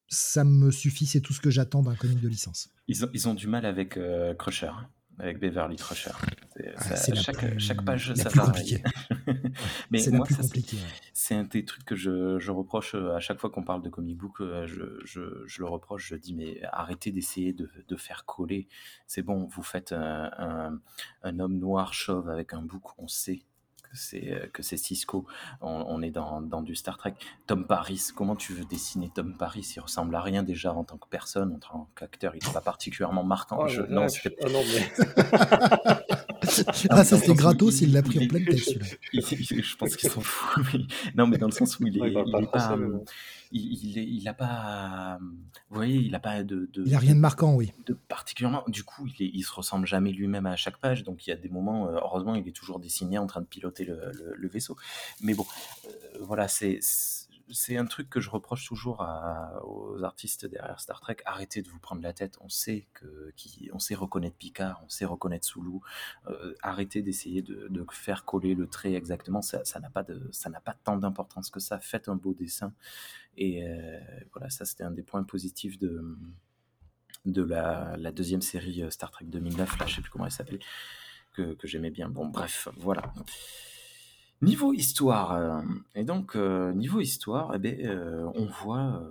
ça 0.09 0.45
me 0.45 0.71
suffit, 0.71 1.07
c'est 1.07 1.21
tout 1.21 1.33
ce 1.33 1.41
que 1.41 1.51
j'attends 1.51 1.83
d'un 1.83 1.95
comic 1.95 2.21
de 2.21 2.29
licence. 2.29 2.71
Ils 2.87 3.05
ont, 3.05 3.11
ils 3.13 3.29
ont 3.29 3.35
du 3.35 3.47
mal 3.47 3.67
avec 3.67 3.99
Crusher, 4.39 4.67
hein, 4.67 4.89
avec 5.19 5.41
Beverly 5.41 5.77
Crusher. 5.77 6.11
Ah, 6.77 6.97
chaque, 7.15 7.59
chaque, 7.59 7.85
page, 7.85 8.15
ça 8.15 8.29
va. 8.31 8.53
Mais 9.91 9.99
c'est 9.99 10.11
moi, 10.11 10.27
c'est 11.13 11.35
un 11.35 11.45
des 11.45 11.65
trucs 11.65 11.85
que 11.85 11.95
je, 11.95 12.39
je, 12.39 12.51
reproche 12.51 12.95
à 12.95 13.21
chaque 13.21 13.39
fois 13.39 13.51
qu'on 13.51 13.63
parle 13.63 13.83
de 13.83 13.89
comic 13.89 14.17
book. 14.17 14.37
Je, 14.41 15.01
je, 15.05 15.45
je, 15.47 15.61
le 15.61 15.67
reproche, 15.67 16.09
je 16.09 16.17
dis 16.17 16.35
mais 16.35 16.61
arrêtez 16.73 17.13
d'essayer 17.13 17.53
de, 17.53 17.71
de, 17.87 17.97
faire 17.97 18.25
coller. 18.25 18.69
C'est 19.07 19.23
bon, 19.23 19.47
vous 19.47 19.63
faites 19.63 19.93
un, 19.93 20.31
un, 20.39 20.81
un, 21.23 21.39
homme 21.39 21.59
noir 21.59 21.95
chauve 21.95 22.29
avec 22.29 22.55
un 22.55 22.63
bouc, 22.63 22.99
on 22.99 23.09
sait 23.09 23.43
que 23.91 23.97
c'est 23.97 24.33
euh, 24.33 24.47
que 24.53 24.63
c'est 24.63 24.77
Cisco. 24.77 25.27
On, 25.61 26.03
est 26.03 26.11
dans, 26.11 26.41
dans, 26.41 26.63
du 26.63 26.75
Star 26.75 26.99
Trek. 26.99 27.15
Tom 27.47 27.67
Paris, 27.67 28.09
comment 28.15 28.37
tu 28.37 28.53
veux 28.53 28.65
dessiner 28.65 29.11
Tom 29.15 29.37
Paris? 29.37 29.73
Il 29.77 29.81
ressemble 29.81 30.15
à 30.15 30.21
rien 30.21 30.43
déjà 30.43 30.73
en 30.73 30.85
tant 30.85 30.97
que 30.97 31.09
personne, 31.09 31.55
en 31.55 31.59
tant 31.59 31.89
qu'acteur. 31.97 32.35
Il 32.37 32.47
n'est 32.47 32.53
pas 32.53 32.61
particulièrement 32.61 33.25
marquant. 33.25 33.59
Oh, 33.61 33.83
non, 33.89 34.07
oh, 34.07 34.49
non, 34.49 34.63
mais... 34.73 36.27
ah, 36.91 37.05
ça 37.05 37.19
c'est 37.19 37.35
gratos, 37.35 37.81
il 37.81 37.93
l'a 37.93 38.03
pris 38.03 38.25
en 38.25 38.29
pleine 38.29 38.45
tête 38.45 38.59
celui-là. 38.59 38.87
je 39.13 39.77
pense 39.77 39.97
qu'ils 39.97 40.11
s'en 40.11 40.21
foutent. 40.21 40.81
Non, 41.15 41.27
mais 41.27 41.39
dans 41.39 41.47
le 41.47 41.53
sens 41.53 41.79
où 41.79 41.87
il 41.87 41.97
est, 42.03 42.11
il, 42.11 42.43
est 42.43 42.47
pas, 42.51 42.79
il, 43.53 43.99
il, 43.99 44.29
a 44.29 44.35
pas, 44.35 45.19
vous 45.21 45.77
voyez, 45.77 45.97
il 45.97 46.15
a 46.15 46.21
pas 46.21 46.43
de, 46.43 46.71
il 46.85 46.95
a 46.95 46.99
rien 46.99 47.15
de 47.15 47.21
marquant, 47.21 47.55
oui. 47.55 47.73
De 47.87 47.95
particulièrement, 47.95 48.65
du 48.69 48.85
coup, 48.85 49.07
il, 49.19 49.31
il 49.35 49.43
se 49.43 49.53
ressemble 49.53 49.87
jamais 49.87 50.13
lui-même 50.13 50.47
à 50.47 50.57
chaque 50.57 50.79
page, 50.79 51.03
donc 51.05 51.27
il 51.27 51.31
y 51.31 51.33
a 51.33 51.37
des 51.37 51.49
moments, 51.49 51.89
euh, 51.89 51.99
heureusement, 52.03 52.35
il 52.35 52.47
est 52.47 52.53
toujours 52.57 52.79
dessiné 52.79 53.19
en 53.19 53.27
train 53.27 53.41
de 53.41 53.47
piloter 53.47 53.85
le, 53.85 54.13
le, 54.37 54.49
vaisseau. 54.49 54.77
Mais 55.23 55.35
bon, 55.35 55.47
euh, 55.87 55.91
voilà, 56.21 56.49
c'est 56.49 56.81
c'est 57.51 57.77
un 57.77 57.87
truc 57.87 58.11
que 58.11 58.21
je 58.21 58.31
reproche 58.31 58.67
toujours 58.67 59.07
aux 59.65 60.03
artistes 60.03 60.47
derrière 60.47 60.81
Star 60.81 61.01
Trek. 61.01 61.17
Arrêtez 61.25 61.63
de 61.63 61.69
vous 61.69 61.79
prendre 61.79 62.03
la 62.03 62.13
tête. 62.13 62.39
On 62.41 62.49
sait 62.49 62.87
sait 63.79 63.95
reconnaître 63.95 64.37
Picard, 64.37 64.83
on 64.85 64.89
sait 64.89 65.05
reconnaître 65.05 65.47
Sulu. 65.47 65.79
Euh, 66.27 66.55
arrêtez 66.63 67.03
d'essayer 67.03 67.43
de, 67.43 67.69
faire 67.91 68.25
coller 68.25 68.55
le 68.55 68.67
trait 68.67 68.95
exactement. 68.95 69.41
Ça, 69.43 69.63
n'a 69.81 69.91
pas 69.91 70.03
de, 70.03 70.29
ça 70.31 70.51
n'a 70.51 70.61
pas 70.61 70.75
tant 70.75 70.97
d'importance 70.97 71.51
que 71.51 71.61
ça. 71.61 71.79
Faites 71.79 72.09
un 72.09 72.17
beau 72.17 72.35
dessin. 72.35 72.73
Et 73.37 73.67
euh, 73.67 73.99
voilà, 74.33 74.51
ça 74.51 74.65
c'était 74.65 74.85
un 74.85 74.91
des 74.91 75.03
points 75.03 75.23
positifs 75.23 75.79
de 75.79 76.17
de 77.25 77.43
la, 77.43 77.97
deuxième 78.13 78.43
série 78.43 78.83
euh, 78.83 78.91
Star 78.91 79.11
Trek 79.11 79.27
2009. 79.27 79.79
Là, 79.79 79.87
je 79.87 79.97
sais 79.97 80.01
plus 80.03 80.11
comment 80.11 80.27
elle 80.27 80.33
s'appelait. 80.33 80.61
Que, 81.33 81.55
que 81.55 81.69
j'aimais 81.69 81.91
bien. 81.91 82.09
Bon, 82.09 82.27
bref, 82.27 82.69
voilà. 82.79 83.13
Niveau 84.41 84.73
histoire, 84.73 85.33
euh, 85.33 85.63
et 85.97 86.05
donc 86.05 86.37
euh, 86.37 86.73
niveau 86.73 87.01
histoire, 87.01 87.57
eh 87.57 87.87
euh, 87.87 88.31
on 88.37 88.47
voit, 88.47 89.03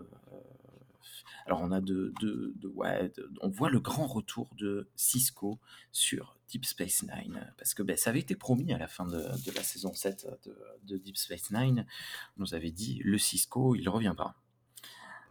alors 1.45 1.59
on 1.61 1.71
a 1.73 1.81
de, 1.81 2.13
de, 2.21 2.67
ouais, 2.69 3.11
on 3.41 3.49
voit 3.49 3.69
le 3.69 3.81
grand 3.81 4.07
retour 4.07 4.47
de 4.57 4.87
Cisco 4.95 5.59
sur 5.91 6.37
Deep 6.47 6.63
Space 6.63 7.03
Nine, 7.03 7.53
parce 7.57 7.73
que 7.73 7.83
ben, 7.83 7.97
ça 7.97 8.11
avait 8.11 8.21
été 8.21 8.35
promis 8.35 8.71
à 8.71 8.77
la 8.77 8.87
fin 8.87 9.05
de, 9.05 9.21
la 9.53 9.63
saison 9.63 9.93
7 9.93 10.27
de, 10.85 10.97
Deep 10.97 11.17
Space 11.17 11.51
Nine, 11.51 11.85
on 12.37 12.43
nous 12.43 12.53
avait 12.53 12.71
dit 12.71 13.01
le 13.03 13.17
Cisco, 13.17 13.75
il 13.75 13.89
reviendra. 13.89 14.33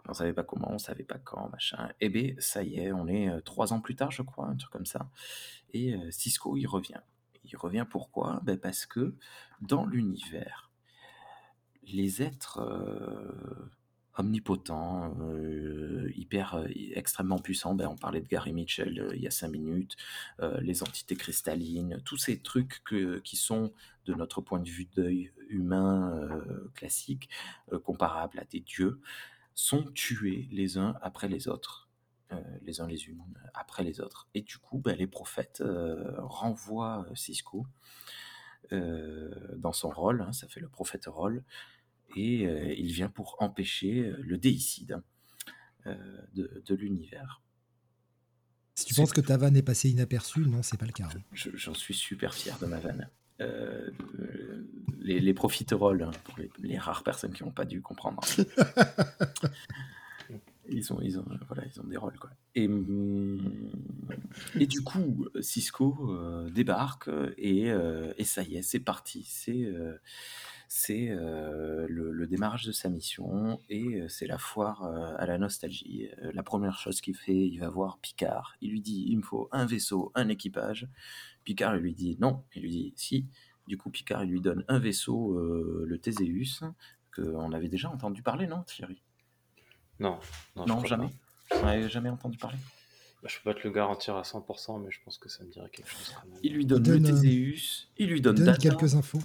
On 0.08 0.12
savait 0.12 0.34
pas 0.34 0.44
comment, 0.44 0.70
on 0.70 0.78
savait 0.78 1.04
pas 1.04 1.18
quand, 1.18 1.48
machin. 1.48 1.88
Eh 2.00 2.10
bien, 2.10 2.34
ça 2.38 2.62
y 2.62 2.76
est, 2.76 2.92
on 2.92 3.08
est 3.08 3.40
trois 3.42 3.72
ans 3.72 3.80
plus 3.80 3.96
tard, 3.96 4.10
je 4.12 4.22
crois, 4.22 4.46
un 4.46 4.56
truc 4.56 4.70
comme 4.70 4.86
ça. 4.86 5.08
Et 5.72 5.96
Cisco, 6.12 6.56
il 6.56 6.66
revient. 6.66 7.00
Il 7.50 7.56
revient 7.56 7.86
pourquoi? 7.88 8.40
Ben 8.44 8.58
Parce 8.58 8.86
que 8.86 9.14
dans 9.60 9.86
l'univers, 9.86 10.70
les 11.86 12.22
êtres 12.22 12.58
euh, 12.60 13.70
omnipotents, 14.18 15.16
euh, 15.20 16.10
hyper 16.16 16.54
euh, 16.54 16.66
extrêmement 16.94 17.38
puissants, 17.38 17.74
ben 17.74 17.88
on 17.88 17.96
parlait 17.96 18.20
de 18.20 18.28
Gary 18.28 18.52
Mitchell 18.52 19.10
il 19.14 19.22
y 19.22 19.26
a 19.26 19.30
cinq 19.30 19.48
minutes, 19.48 19.96
les 20.60 20.82
entités 20.82 21.16
cristallines, 21.16 22.00
tous 22.04 22.16
ces 22.16 22.38
trucs 22.40 22.82
qui 23.24 23.36
sont 23.36 23.72
de 24.06 24.14
notre 24.14 24.40
point 24.40 24.60
de 24.60 24.68
vue 24.68 24.86
d'œil 24.86 25.32
humain 25.48 26.42
classique, 26.74 27.28
comparables 27.84 28.38
à 28.38 28.44
des 28.44 28.60
dieux, 28.60 29.00
sont 29.54 29.84
tués 29.94 30.48
les 30.50 30.78
uns 30.78 30.94
après 31.02 31.28
les 31.28 31.48
autres 31.48 31.85
les 32.62 32.80
uns 32.80 32.86
les 32.86 33.06
unes 33.06 33.22
après 33.54 33.84
les 33.84 34.00
autres. 34.00 34.28
Et 34.34 34.42
du 34.42 34.58
coup, 34.58 34.78
ben, 34.78 34.96
les 34.96 35.06
prophètes 35.06 35.60
euh, 35.60 36.14
renvoient 36.18 37.06
euh, 37.10 37.14
Cisco 37.14 37.66
dans 38.72 39.72
son 39.72 39.90
rôle, 39.90 40.22
hein, 40.22 40.32
ça 40.32 40.48
fait 40.48 40.58
le 40.58 40.66
prophète 40.66 41.04
rôle, 41.06 41.44
et 42.16 42.42
il 42.76 42.90
vient 42.90 43.08
pour 43.08 43.36
empêcher 43.38 44.12
le 44.18 44.38
déicide 44.38 45.00
de, 45.84 46.74
l'univers. 46.74 47.42
Si 48.74 48.86
tu 48.86 48.94
penses 48.94 49.12
que 49.12 49.20
ta 49.20 49.36
vanne 49.36 49.56
est 49.56 49.62
passée 49.62 49.88
inaperçue, 49.90 50.40
non, 50.40 50.64
c'est 50.64 50.80
pas 50.80 50.86
le 50.86 50.90
cas. 50.90 51.08
Hein. 51.14 51.20
J'en 51.32 51.74
suis 51.74 51.94
super 51.94 52.34
fier 52.34 52.58
de 52.58 52.66
ma 52.66 52.80
vanne. 52.80 53.08
les, 54.98 55.20
les 55.20 55.34
profiteroles, 55.34 56.02
hein, 56.02 56.10
pour 56.24 56.36
les, 56.36 56.50
les, 56.58 56.76
rares 56.76 57.04
personnes 57.04 57.34
qui 57.34 57.44
n'ont 57.44 57.52
pas 57.52 57.66
dû 57.66 57.82
comprendre. 57.82 58.24
Ils 60.68 60.92
ont, 60.92 61.00
ils 61.00 61.18
ont, 61.18 61.24
voilà, 61.46 61.64
ils 61.66 61.80
ont 61.80 61.84
des 61.84 61.96
rôles. 61.96 62.18
Quoi. 62.18 62.30
Et, 62.54 62.68
mm, 62.68 63.70
et 64.58 64.66
du 64.66 64.82
coup, 64.82 65.26
Cisco 65.40 65.96
euh, 66.10 66.50
débarque 66.50 67.08
et, 67.36 67.70
euh, 67.70 68.12
et, 68.18 68.24
ça 68.24 68.42
y 68.42 68.56
est, 68.56 68.62
c'est 68.62 68.80
parti. 68.80 69.24
C'est 69.28 69.64
euh, 69.64 69.96
c'est 70.68 71.08
le, 71.08 72.26
démarrage 72.26 72.64
de 72.64 72.72
sa 72.72 72.88
mission 72.88 73.60
et 73.68 74.02
c'est 74.08 74.26
la 74.26 74.36
foire 74.36 74.82
à 74.82 75.24
la 75.24 75.38
nostalgie. 75.38 76.08
la 76.20 76.42
première 76.42 76.76
chose 76.76 77.00
qu'il 77.00 77.14
fait, 77.14 77.46
il 77.46 77.58
va 77.58 77.68
voir 77.68 77.98
Picard. 77.98 78.56
Il 78.60 78.72
lui 78.72 78.80
dit 78.80 79.06
il 79.08 79.18
me 79.18 79.22
faut 79.22 79.48
un 79.52 79.64
vaisseau, 79.64 80.10
un 80.16 80.28
équipage. 80.28 80.88
Picard 81.44 81.76
lui 81.76 81.94
dit 81.94 82.16
non. 82.20 82.42
Il 82.56 82.62
lui 82.62 82.70
dit 82.70 82.92
si. 82.96 83.26
Du 83.68 83.76
coup, 83.78 83.90
Picard 83.90 84.24
lui 84.24 84.40
donne 84.40 84.64
un 84.66 84.80
vaisseau, 84.80 85.38
le 85.38 85.98
Théséus, 85.98 86.64
qu'on 87.14 87.52
avait 87.52 87.68
déjà 87.68 87.88
entendu 87.88 88.22
parler, 88.22 88.48
non, 88.48 88.64
Thierry? 88.64 89.00
Non, 90.00 90.18
non, 90.56 90.84
jamais. 90.84 91.08
J'en 91.50 91.88
jamais 91.88 92.08
entendu 92.08 92.36
parler. 92.36 92.58
Bah, 93.22 93.28
je 93.32 93.38
peux 93.38 93.52
pas 93.52 93.60
te 93.60 93.66
le 93.66 93.72
garantir 93.72 94.16
à 94.16 94.22
100%, 94.22 94.82
mais 94.84 94.90
je 94.90 94.98
pense 95.04 95.18
que 95.18 95.28
ça 95.28 95.42
me 95.44 95.50
dirait 95.50 95.70
quelque 95.70 95.90
chose. 95.90 96.14
Il 96.42 96.54
lui 96.54 96.66
donne, 96.66 96.86
le 96.86 97.02
Théséus, 97.02 97.88
il 97.96 98.08
lui 98.10 98.20
donne, 98.20 98.36
donne 98.36 98.58
quelques 98.58 98.94
infos. 98.94 99.22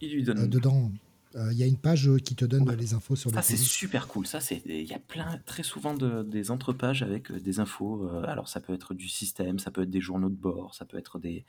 Il 0.00 0.12
lui 0.12 0.22
donne. 0.22 0.40
Euh, 0.40 0.46
dedans, 0.46 0.84
euh, 0.84 0.96
il 1.34 1.56
y 1.56 1.62
a 1.62 1.66
une 1.66 1.78
page 1.78 2.08
euh, 2.08 2.18
qui 2.18 2.34
te 2.34 2.44
donne 2.44 2.68
les 2.72 2.94
infos 2.94 3.14
sur 3.14 3.30
le 3.30 3.36
Ça, 3.36 3.42
c'est 3.42 3.56
super 3.56 4.08
cool. 4.08 4.26
Ça, 4.26 4.40
c'est 4.40 4.62
il 4.66 4.82
y 4.82 4.94
a 4.94 4.98
plein, 4.98 5.38
très 5.46 5.62
souvent 5.62 5.94
de, 5.94 6.22
des 6.22 6.50
entrepages 6.50 7.02
avec 7.02 7.30
euh, 7.30 7.38
des 7.38 7.60
infos. 7.60 8.08
alors, 8.24 8.48
ça 8.48 8.60
peut 8.60 8.74
être 8.74 8.94
du 8.94 9.08
système, 9.08 9.58
ça 9.58 9.70
peut 9.70 9.82
être 9.82 9.90
des 9.90 10.00
journaux 10.00 10.28
de 10.28 10.34
bord, 10.34 10.74
ça 10.74 10.84
peut 10.84 10.98
être 10.98 11.18
des, 11.18 11.44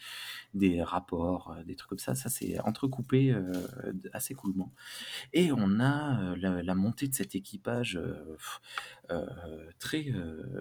des 0.54 0.84
rapports, 0.84 1.56
des 1.66 1.76
trucs 1.76 1.90
comme 1.90 2.00
ça. 2.00 2.16
Ça, 2.16 2.30
c'est 2.30 2.60
entrecoupé 2.60 3.36
assez 4.14 4.36
coolement. 4.36 4.72
Et 5.34 5.52
on 5.52 5.80
a 5.80 6.36
la, 6.36 6.76
montée 6.76 7.08
de 7.08 7.16
cet 7.16 7.36
équipage 7.36 8.00
très. 9.80 10.14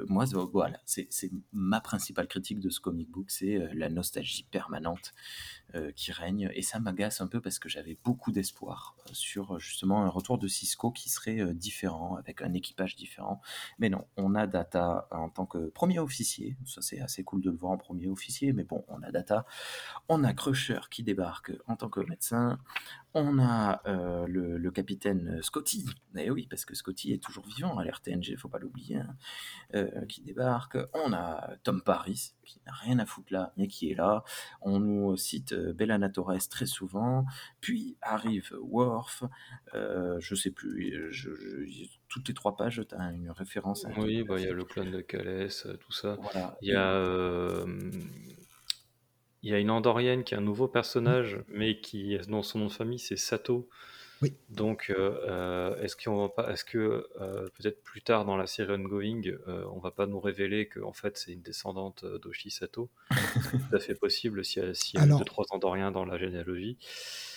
moi, 0.09 0.25
voilà, 0.53 0.81
c'est 0.85 1.09
ma 1.53 1.81
principale 1.81 2.27
critique 2.27 2.61
de 2.61 2.71
ce 2.71 2.81
comic 2.81 3.11
book, 3.11 3.31
c'est 3.31 3.71
la 3.75 3.91
nostalgie 3.91 4.47
permanente 4.51 5.13
qui 5.97 6.13
règne. 6.13 6.51
Et 6.55 6.63
ça 6.63 6.81
m'agace 6.81 7.21
un 7.21 7.27
peu 7.27 7.41
parce 7.41 7.59
que 7.59 7.69
j'avais 7.69 7.99
beaucoup 8.05 8.33
d'espoir 8.33 8.97
sur 9.13 9.59
justement 9.59 10.03
un 10.03 10.09
retour 10.09 10.39
de 10.39 10.49
Cisco 10.49 10.91
qui 10.91 11.09
serait 11.09 11.55
différent, 11.55 12.17
avec 12.17 12.43
un 12.43 12.53
équipage 12.53 12.97
différent. 12.97 13.41
Mais 13.79 13.89
non, 13.89 14.07
on 14.17 14.35
a 14.35 14.47
Data 14.47 15.09
en 15.11 15.29
tant 15.29 15.47
que 15.47 15.71
premier 15.71 15.99
officier, 15.99 16.57
ça 16.67 16.83
c'est 16.83 17.01
assez 17.01 17.25
cool 17.25 17.41
de 17.41 17.51
le 17.51 17.57
voir 17.57 17.73
en 17.73 17.79
premier 17.79 18.09
officier, 18.09 18.53
mais 18.53 18.65
bon, 18.65 18.85
on 18.89 19.03
a 19.03 19.11
Data, 19.11 19.47
on 20.09 20.25
a 20.25 20.33
Crusher 20.33 20.81
qui 20.91 21.03
débarque 21.03 21.53
en 21.67 21.77
tant 21.77 21.89
que 21.89 22.01
médecin, 22.01 22.59
on 23.15 23.39
a 23.39 23.83
le, 24.27 24.71
capitaine 24.71 25.43
Scotty, 25.43 25.85
et 26.17 26.27
eh 26.27 26.31
oui, 26.31 26.47
parce 26.49 26.65
que 26.65 26.75
Scotty 26.75 27.13
est 27.13 27.23
toujours 27.23 27.45
vivant 27.45 27.77
à 27.79 27.85
l'RTNG, 27.85 28.37
faut 28.37 28.49
pas 28.49 28.59
l'oublier, 28.59 28.99
hein, 29.75 29.91
qui 30.09 30.23
débarque, 30.23 30.79
on 30.95 31.13
a 31.13 31.57
Tom 31.65 31.83
Paris 31.83 32.35
qui 32.45 32.61
n'a 32.67 32.73
rien 32.73 32.99
à 32.99 33.07
foutre 33.07 33.33
là, 33.33 33.53
mais 33.57 33.69
qui 33.69 33.91
est 33.91 33.95
là. 33.95 34.25
On 34.61 34.81
nous 34.81 35.17
cite 35.17 35.55
Bellana 35.55 36.09
Torres 36.09 36.49
très 36.49 36.67
souvent, 36.67 37.25
puis 37.61 37.97
arrive 38.01 38.53
Worf, 38.61 39.25
je 39.75 40.35
sais 40.35 40.51
plus, 40.51 41.11
toutes 42.09 42.29
les 42.29 42.35
trois 42.35 42.57
pages, 42.57 42.83
tu 42.89 42.95
as 42.95 43.13
une 43.13 43.31
référence. 43.31 43.85
À 43.85 43.91
oui, 43.99 44.23
bah, 44.23 44.37
il 44.39 44.45
y 44.45 44.49
a 44.49 44.53
le 44.53 44.65
clone 44.65 44.91
de 44.91 45.01
Calès, 45.01 45.67
tout 45.81 45.93
ça. 45.93 46.17
Il 46.63 46.69
y 46.69 46.75
a 46.75 47.65
il 49.43 49.51
y 49.51 49.55
a 49.55 49.59
une 49.59 49.71
Andorienne 49.71 50.25
qui 50.25 50.35
est 50.35 50.37
un 50.37 50.43
nouveau 50.43 50.69
personnage, 50.69 51.39
mais 51.49 51.81
qui, 51.81 52.19
dont 52.29 52.43
son 52.43 52.59
nom 52.59 52.67
de 52.67 52.73
famille 52.73 52.99
c'est 52.99 53.17
Sato. 53.17 53.69
Oui. 54.23 54.35
Donc, 54.51 54.91
euh, 54.91 55.17
euh, 55.29 55.83
est-ce 55.83 55.97
qu'on 55.97 56.23
va 56.23 56.29
pas, 56.29 56.53
est-ce 56.53 56.65
que 56.65 57.07
euh, 57.21 57.47
peut-être 57.57 57.83
plus 57.83 58.03
tard 58.03 58.27
dans 58.27 58.37
la 58.37 58.47
série 58.47 58.73
Ongoing, 58.75 59.23
on 59.75 59.79
va 59.81 59.91
pas 59.91 60.07
nous 60.07 60.21
révéler 60.21 60.67
que 60.67 60.81
en 60.81 60.93
fait 60.93 61.17
c'est 61.17 61.33
une 61.33 61.41
descendante 61.41 62.05
d'Oshi 62.23 62.51
Sato? 62.51 62.91
C'est 63.11 63.59
tout 63.59 63.77
à 63.77 63.79
fait 63.79 63.95
possible 63.95 64.45
s'il 64.45 64.63
y 64.63 64.99
y 64.99 64.99
a 64.99 65.07
deux 65.07 65.25
trois 65.25 65.47
Andoriens 65.51 65.91
dans 65.91 66.05
la 66.05 66.19
généalogie. 66.19 66.77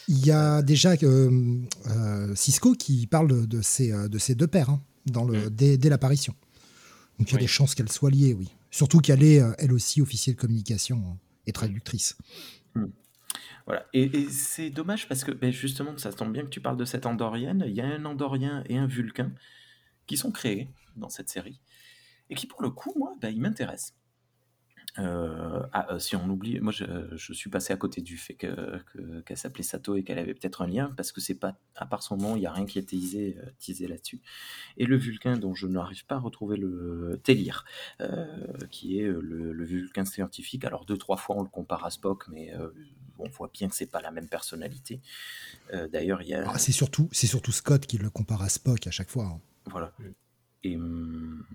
Il 0.10 0.26
y 0.26 0.32
a 0.32 0.62
déjà 0.62 0.96
Cisco 2.36 2.74
qui 2.74 3.08
parle 3.08 3.48
de 3.48 3.62
ces 3.62 4.36
deux 4.36 4.48
pères 4.48 4.70
hein, 4.70 4.82
dans 5.06 5.24
le, 5.24 5.46
mm. 5.46 5.50
dès, 5.50 5.90
l'apparition. 5.90 6.36
Donc 7.18 7.30
il 7.32 7.36
y 7.36 7.38
a 7.38 7.40
des 7.40 7.48
chances 7.48 7.76
qu'elle 7.76 7.92
soit 7.92 8.10
liée, 8.10 8.34
oui. 8.34 8.50
Surtout 8.72 9.00
qu'elle 9.00 9.24
est 9.24 9.40
elle 9.60 9.72
aussi 9.72 10.02
officier 10.02 10.34
de 10.34 10.40
communication. 10.40 11.02
Hein 11.08 11.18
et 11.46 11.52
traductrice. 11.52 12.18
Hmm. 12.76 12.88
Voilà. 13.66 13.86
Et, 13.94 14.30
c'est 14.30 14.70
dommage 14.70 15.08
parce 15.08 15.24
que 15.24 15.32
ben 15.32 15.52
justement, 15.52 15.98
ça 15.98 16.12
tombe 16.12 16.34
bien 16.34 16.44
que 16.44 16.50
tu 16.50 16.62
parles 16.62 16.78
de 16.78 16.86
cette 16.86 17.06
Andorienne. 17.06 17.64
Il 17.68 17.74
y 17.74 17.82
a 17.82 17.86
un 17.86 18.06
Andorien 18.06 18.64
et 18.68 18.78
un 18.78 18.88
Vulcain 18.88 19.32
qui 20.06 20.18
sont 20.18 20.32
créés 20.32 20.70
dans 20.96 21.10
cette 21.10 21.30
série 21.30 21.60
et 22.30 22.36
qui, 22.36 22.48
pour 22.48 22.62
le 22.62 22.70
coup, 22.70 22.94
moi, 22.98 23.14
ben, 23.22 23.30
ils 23.30 23.42
m'intéressent. 23.42 23.96
Euh, 25.00 25.64
ah, 25.72 25.88
euh, 25.92 26.00
si 26.00 26.16
on 26.16 26.30
oublie, 26.30 26.60
moi 26.60 26.72
je, 26.72 27.16
suis 27.34 27.50
passé 27.50 27.74
à 27.74 27.78
côté 27.78 28.02
du 28.02 28.18
fait 28.18 28.36
qu'elle 28.36 28.84
que, 29.26 29.36
s'appelait 29.36 29.64
Sato 29.64 29.96
et 29.96 30.04
qu'elle 30.04 30.20
avait 30.20 30.36
peut-être 30.36 30.62
un 30.62 30.68
lien, 30.68 30.92
parce 30.96 31.12
que 31.12 31.20
c'est 31.20 31.36
pas, 31.36 31.58
à 31.76 31.86
part 31.86 32.04
son 32.04 32.18
nom, 32.18 32.36
il 32.36 32.42
n'y 32.42 32.46
a 32.46 32.52
rien 32.52 32.66
qui 32.66 32.78
est 32.78 32.84
teasé, 32.84 33.38
euh, 33.40 33.88
là-dessus. 33.88 34.22
Et 34.78 34.86
le 34.86 34.96
Vulcain, 34.96 35.38
dont 35.38 35.56
je 35.56 35.66
n'arrive 35.68 36.06
pas 36.06 36.16
à 36.16 36.20
retrouver 36.20 36.58
le 36.58 37.20
Télir, 37.24 37.66
qui 38.70 39.00
est 39.00 39.08
le, 39.08 39.64
Vulcain 39.64 40.06
scientifique. 40.06 40.66
Alors, 40.66 40.86
deux, 40.86 40.98
trois 40.98 41.18
fois 41.18 41.38
on 41.38 41.44
le 41.44 41.50
compare 41.50 41.86
à 41.86 41.90
Spock, 41.90 42.28
mais 42.28 42.54
on 43.18 43.30
voit 43.30 43.50
bien 43.52 43.70
que 43.70 43.76
c'est 43.76 43.90
pas 43.90 44.02
la 44.02 44.12
même 44.12 44.28
personnalité. 44.28 45.02
D'ailleurs, 45.92 46.22
il 46.22 46.30
y 46.30 46.34
a. 46.34 46.44
Ah, 46.48 46.60
c'est 46.60 46.72
surtout, 46.72 47.10
surtout 47.12 47.52
Scott 47.52 47.86
qui 47.86 47.98
le 47.98 48.10
compare 48.10 48.42
à 48.42 48.50
Spock 48.50 48.86
à 48.86 48.92
chaque 48.92 49.10
fois. 49.10 49.26
Hein. 49.26 49.42
Voilà. 49.66 49.94
Et. 50.64 50.76
Hum, 50.76 51.46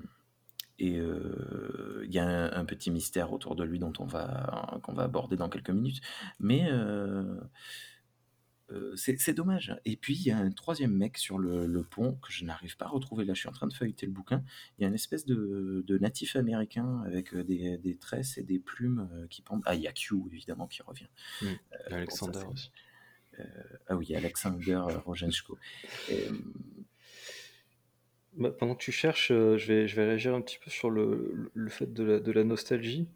et 0.79 0.99
euh, 0.99 2.05
il 2.05 2.13
y 2.13 2.19
a 2.19 2.57
un, 2.57 2.65
petit 2.65 2.91
mystère 2.91 3.33
autour 3.33 3.57
de 3.57 3.65
lui 3.65 3.79
dont 3.79 3.93
on 3.99 4.05
va, 4.05 4.79
qu'on 4.83 4.93
va 4.93 5.05
aborder 5.05 5.37
dans 5.37 5.49
quelques 5.49 5.71
minutes. 5.71 6.01
Mais 6.39 6.69
euh, 6.71 7.41
euh, 8.71 8.95
c'est 8.97 9.35
dommage. 9.35 9.77
Et 9.85 9.97
puis, 9.97 10.15
il 10.15 10.23
y 10.23 10.31
a 10.31 10.39
un 10.39 10.51
troisième 10.51 10.95
mec 10.95 11.19
sur 11.19 11.39
le, 11.39 11.83
pont 11.83 12.15
que 12.23 12.31
je 12.31 12.45
n'arrive 12.45 12.77
pas 12.77 12.85
à 12.87 12.89
retrouver. 12.89 13.25
Là, 13.25 13.35
je 13.35 13.41
suis 13.41 13.49
en 13.49 13.53
train 13.53 13.67
de 13.67 13.73
feuilleter 13.73 14.07
le 14.07 14.13
bouquin. 14.13 14.45
Il 14.79 14.83
y 14.83 14.85
a 14.85 14.89
une 14.89 14.95
espèce 14.95 15.27
de, 15.27 15.99
natif 16.01 16.37
américain 16.37 17.03
avec 17.05 17.35
des, 17.35 17.99
tresses 18.01 18.39
et 18.39 18.45
des 18.45 18.61
plumes 18.61 19.27
qui 19.31 19.43
pendent. 19.43 19.63
Ah, 19.67 19.75
il 19.75 19.81
y 19.81 19.89
a 19.89 19.93
Q, 19.93 20.15
évidemment, 20.33 20.69
qui 20.69 20.83
revient. 20.83 21.09
Mmh. 21.43 21.47
Alexander 21.91 22.45
aussi. 22.53 22.71
ah 23.89 23.97
oui, 23.97 24.15
Alexander 24.15 24.81
Rojensko. 25.05 25.59
Bah, 28.39 28.53
pendant 28.53 28.77
que 28.77 28.83
tu 28.83 28.93
cherches, 28.93 29.33
euh, 29.33 29.59
je, 29.59 29.67
vais, 29.67 29.89
je 29.89 29.97
vais 29.97 30.05
réagir 30.07 30.33
un 30.33 30.41
petit 30.41 30.59
peu 30.59 30.71
sur 30.71 30.91
le, 30.91 31.51
le 31.53 31.71
fait 31.71 31.93
de 31.93 32.05
la, 32.05 32.21
de 32.21 32.33
la 32.33 32.45
nostalgie. 32.45 33.09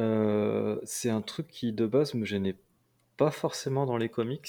Euh, 0.00 0.78
c'est 0.84 1.08
un 1.08 1.22
truc 1.22 1.48
qui, 1.48 1.72
de 1.72 1.86
base, 1.86 2.12
me 2.12 2.26
gênait 2.26 2.56
pas 3.16 3.30
forcément 3.30 3.86
dans 3.86 3.96
les 3.96 4.10
comics. 4.10 4.48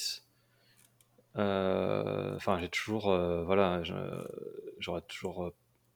Euh, 1.38 2.36
enfin, 2.36 2.60
j'ai 2.60 2.68
toujours, 2.68 3.15
voilà, 3.46 3.82
j'aurais 4.80 5.02
toujours, 5.04 5.54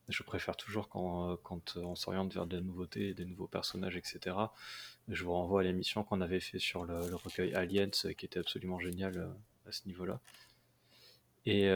je 0.08 0.24
préfère 0.24 0.56
toujours 0.56 0.88
quand, 0.88 1.36
quand 1.43 1.76
on 1.76 1.96
s'oriente 1.96 2.34
vers 2.34 2.46
des 2.46 2.62
nouveautés, 2.62 3.13
des 3.13 3.26
nouveaux 3.26 3.48
personnages, 3.48 3.98
etc. 3.98 4.38
Je 5.10 5.24
vous 5.26 5.34
renvoie 5.34 5.60
à 5.60 5.63
l'émission 5.63 6.04
qu'on 6.04 6.22
avait 6.22 6.39
fait 6.39 6.60
sur 6.60 6.86
le, 6.86 7.10
le, 7.10 7.15
recueil 7.15 7.54
Aliens, 7.54 7.89
qui 7.89 8.26
était 8.26 8.39
absolument 8.39 8.80
génial 8.80 9.30
à 9.67 9.72
ce 9.74 9.86
niveau-là. 9.88 10.22
Et, 11.46 11.67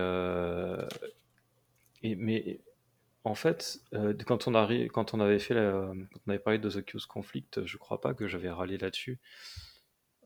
mais 2.04 2.62
en 3.24 3.36
fait, 3.36 3.82
euh, 3.94 4.14
quand, 4.26 4.48
on 4.48 4.54
quand 4.88 5.14
on 5.14 5.20
avait 5.20 5.40
fait 5.40 5.56
quand 5.56 6.22
on 6.26 6.30
avait 6.30 6.40
parlé 6.40 6.60
de 6.60 6.70
The 6.70 6.82
Q's 6.82 7.06
Conflict, 7.06 7.66
je 7.66 7.78
crois 7.78 8.00
pas 8.00 8.14
que 8.14 8.28
j'avais 8.28 8.50
râlé 8.50 8.78
là-dessus. 8.78 9.20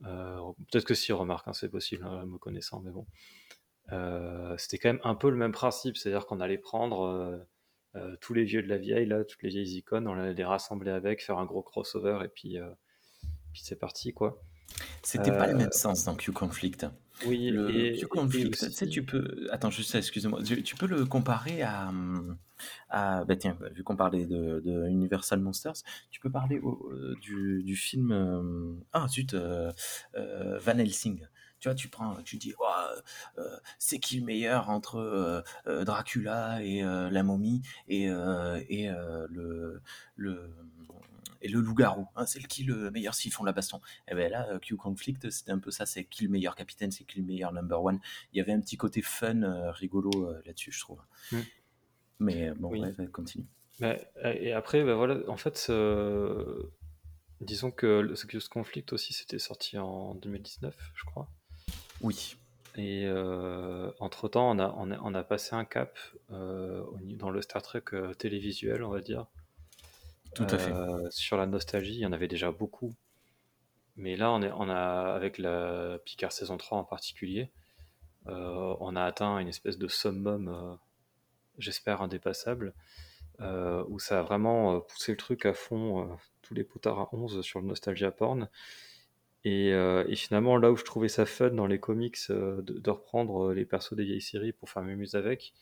Euh, 0.05 0.39
peut-être 0.71 0.86
que 0.86 0.93
si, 0.93 1.12
remarque, 1.12 1.47
hein, 1.47 1.53
c'est 1.53 1.69
possible, 1.69 2.05
hein, 2.05 2.25
me 2.25 2.38
connaissant, 2.38 2.81
mais 2.81 2.91
bon. 2.91 3.07
Euh, 3.91 4.55
c'était 4.57 4.77
quand 4.77 4.89
même 4.89 5.01
un 5.03 5.15
peu 5.15 5.29
le 5.29 5.36
même 5.36 5.51
principe, 5.51 5.97
c'est-à-dire 5.97 6.25
qu'on 6.25 6.39
allait 6.39 6.57
prendre 6.57 7.45
tous 8.21 8.34
les 8.34 8.45
vieux 8.45 8.63
de 8.63 8.69
la 8.69 8.77
vieille, 8.77 9.05
là, 9.05 9.25
toutes 9.25 9.43
les 9.43 9.49
vieilles 9.49 9.77
icônes, 9.77 10.07
on 10.07 10.13
allait 10.13 10.34
les 10.34 10.45
rassembler 10.45 10.91
avec, 10.91 11.21
faire 11.21 11.39
un 11.39 11.45
gros 11.45 11.62
crossover, 11.62 12.19
et 12.23 12.29
puis, 12.29 12.57
puis 13.51 13.62
c'est 13.63 13.75
parti, 13.75 14.13
quoi. 14.13 14.41
C'était 15.03 15.31
pas 15.31 15.47
le 15.47 15.55
même 15.55 15.71
sens 15.71 16.05
dans 16.05 16.15
Q-Conflict. 16.15 16.86
Oui, 17.26 17.50
le 17.50 17.69
et, 17.76 17.93
tu 17.93 18.54
sais, 18.54 18.88
tu 18.88 19.04
peux... 19.04 19.47
Attends, 19.52 19.69
juste 19.69 19.93
excuse-moi. 19.95 20.41
Tu, 20.43 20.76
peux 20.76 20.88
le 20.88 21.06
comparer 21.06 21.62
à... 21.62 21.91
à 22.89 23.26
bah 23.26 23.36
tiens, 23.36 23.58
vu 23.74 23.84
qu'on 23.84 23.95
parlait 23.95 24.26
de, 24.26 24.60
de, 24.60 24.88
Universal 24.88 25.39
Monsters, 25.39 25.84
tu 26.10 26.19
peux 26.19 26.32
parler 26.32 26.60
euh, 26.63 27.15
du, 27.21 27.63
du, 27.63 27.76
film... 27.76 28.12
Euh, 28.12 28.74
ah, 28.93 29.08
zut, 29.08 29.34
euh, 29.34 29.71
Van 30.13 30.78
Helsing. 30.78 31.28
Tu 31.60 31.69
vois, 31.69 31.76
tu 31.76 31.89
prends, 31.89 32.15
tu 32.24 32.38
dis, 32.38 32.56
oh, 32.60 33.43
c'est 33.78 34.00
qui 34.00 34.19
le 34.19 34.26
meilleur 34.26 34.71
entre 34.71 35.43
Dracula 35.67 36.63
et 36.63 36.82
la 36.82 37.21
momie 37.21 37.62
et, 37.88 38.06
et 38.06 38.89
le, 39.30 39.80
le 40.15 40.50
et 41.41 41.47
le 41.47 41.60
loup-garou. 41.60 42.08
Hein, 42.15 42.25
c'est 42.25 42.41
qui 42.47 42.63
le 42.63 42.91
meilleur 42.91 43.13
s'ils 43.13 43.32
font 43.32 43.43
la 43.43 43.51
baston 43.51 43.77
Et 44.08 44.12
eh 44.12 44.15
bien 44.15 44.30
là, 44.30 44.47
euh, 44.49 44.60
Q 44.60 44.75
Conflict, 44.75 45.30
c'était 45.30 45.51
un 45.51 45.60
peu 45.60 45.71
ça, 45.71 45.86
c'est 45.86 46.06
qui 46.06 46.23
le 46.23 46.30
meilleur 46.30 46.56
capitaine, 46.56 46.91
c'est 46.91 47.04
qui 47.04 47.19
le 47.19 47.25
meilleur 47.25 47.51
number 47.51 47.84
one. 47.84 47.99
Il 48.34 48.38
y 48.38 48.41
avait 48.41 48.54
un 48.54 48.62
petit 48.62 48.77
côté 48.77 49.01
fun, 49.01 49.43
euh, 49.43 49.71
rigolo 49.71 50.12
euh, 50.15 50.41
là-dessus, 50.45 50.71
je 50.71 50.80
trouve. 50.80 51.01
Mm. 51.32 51.38
Mais 52.19 52.51
bon, 52.51 52.69
oui. 52.69 52.82
continue. 53.12 53.47
Bah, 53.80 53.95
et 54.23 54.54
après, 54.54 54.84
bah, 54.84 54.93
voilà, 54.93 55.17
en 55.27 55.38
fait, 55.38 55.71
disons 57.41 57.71
que 57.71 58.13
ce 58.13 58.49
Conflict 58.49 58.93
aussi, 58.93 59.13
c'était 59.13 59.39
sorti 59.39 59.80
en 59.80 60.13
2019, 60.15 60.75
je 60.93 61.04
crois. 61.06 61.27
Oui. 62.01 62.36
Et 62.77 63.10
entre-temps, 63.99 64.51
on 64.51 64.60
a, 64.60 64.71
on, 64.77 64.91
a, 64.91 64.99
on 65.01 65.15
a, 65.15 65.23
passé 65.23 65.56
un 65.56 65.65
cap 65.65 65.97
dans 66.30 67.32
le 67.32 67.41
Star 67.41 67.63
Trek 67.63 67.86
télévisuel, 68.19 68.84
on 68.84 68.91
va 68.91 69.01
dire. 69.01 69.25
Tout 70.36 70.48
à 70.50 70.58
fait. 70.58 70.72
Euh, 70.72 71.10
sur 71.10 71.38
la 71.38 71.46
nostalgie, 71.46 71.96
il 71.96 72.00
y 72.00 72.06
en 72.06 72.13
avait 72.13 72.28
déjà 72.28 72.52
beaucoup. 72.52 72.96
Mais 73.98 74.15
là, 74.15 74.32
on, 74.32 74.70
a, 74.70 75.13
avec 75.13 75.38
la 75.38 76.00
Picard 76.06 76.32
saison 76.32 76.58
3 76.58 76.78
en 76.78 76.84
particulier, 76.84 77.52
euh, 78.28 78.76
on 78.80 78.96
a 78.96 79.04
atteint 79.04 79.38
une 79.39 79.50
espèce 79.50 79.78
de 79.78 79.88
summum, 79.88 80.48
euh, 80.48 80.76
j'espère 81.58 82.02
indépassable, 82.02 82.74
où 83.88 83.98
ça 83.98 84.20
a 84.20 84.22
vraiment 84.22 84.82
poussé 84.82 85.12
le 85.12 85.17
truc 85.17 85.48
à 85.48 85.54
fond, 85.54 86.15
tous 86.44 86.54
les 86.54 86.63
potards 86.63 87.00
à 87.00 87.10
11 87.12 87.41
sur 87.41 87.60
le 87.60 87.65
nostalgia 87.65 88.12
porn. 88.12 88.48
Et, 89.44 89.74
finalement, 90.15 90.58
là 90.58 90.72
où 90.72 90.78
je 90.78 90.84
trouvais 90.84 91.10
ça 91.10 91.26
fun 91.26 91.50
dans 91.50 91.65
les 91.65 91.80
comics, 91.80 92.17
de, 92.30 92.89
reprendre 92.89 93.52
les 93.52 93.65
persos 93.65 93.96
des 93.96 94.06
vieilles 94.06 94.22
séries 94.22 94.54
pour 94.54 94.70
faire 94.70 94.84
mes 94.84 95.15
avec, 95.15 95.54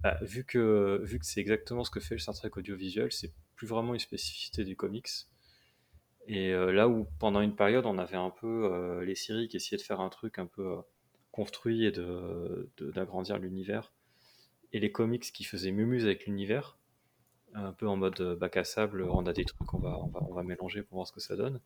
bah, 0.00 0.16
vu 0.22 0.44
que, 0.44 1.00
vu 1.02 1.18
que 1.18 1.26
c'est 1.26 1.40
exactement 1.40 1.82
ce 1.82 1.90
que 1.90 1.98
fait 1.98 2.14
le 2.14 2.20
Star 2.20 2.36
Trek 2.36 2.50
audiovisuel, 2.56 3.10
c'est 3.10 3.32
plus 3.54 3.66
vraiment 3.66 3.94
une 3.94 4.00
spécificité 4.00 4.64
du 4.64 4.76
comics. 4.76 5.08
Et 6.26 6.52
euh, 6.52 6.72
là 6.72 6.88
où 6.88 7.06
pendant 7.18 7.40
une 7.40 7.54
période 7.54 7.84
on 7.86 7.98
avait 7.98 8.16
un 8.16 8.30
peu 8.30 8.70
euh, 8.72 9.04
les 9.04 9.14
séries 9.14 9.48
qui 9.48 9.56
essayaient 9.56 9.76
de 9.76 9.82
faire 9.82 10.00
un 10.00 10.08
truc 10.08 10.38
un 10.38 10.46
peu 10.46 10.66
euh, 10.66 10.80
construit 11.32 11.84
et 11.84 11.92
de, 11.92 12.70
d'agrandir 12.80 13.38
l'univers, 13.38 13.92
et 14.72 14.80
les 14.80 14.90
comics 14.90 15.22
qui 15.22 15.44
faisaient 15.44 15.70
mumuse 15.70 16.04
avec 16.04 16.26
l'univers, 16.26 16.78
un 17.54 17.72
peu 17.72 17.86
en 17.86 17.96
mode 17.96 18.20
bac 18.38 18.56
à 18.56 18.64
sable, 18.64 19.02
on 19.02 19.26
a 19.26 19.32
des 19.32 19.44
trucs 19.44 19.66
qu'on 19.66 19.78
va, 19.78 19.98
on 19.98 20.08
va, 20.08 20.22
on 20.28 20.32
va 20.32 20.42
mélanger 20.42 20.82
pour 20.82 20.96
voir 20.96 21.06
ce 21.06 21.12
que 21.12 21.20
ça 21.20 21.36
donne. 21.36 21.60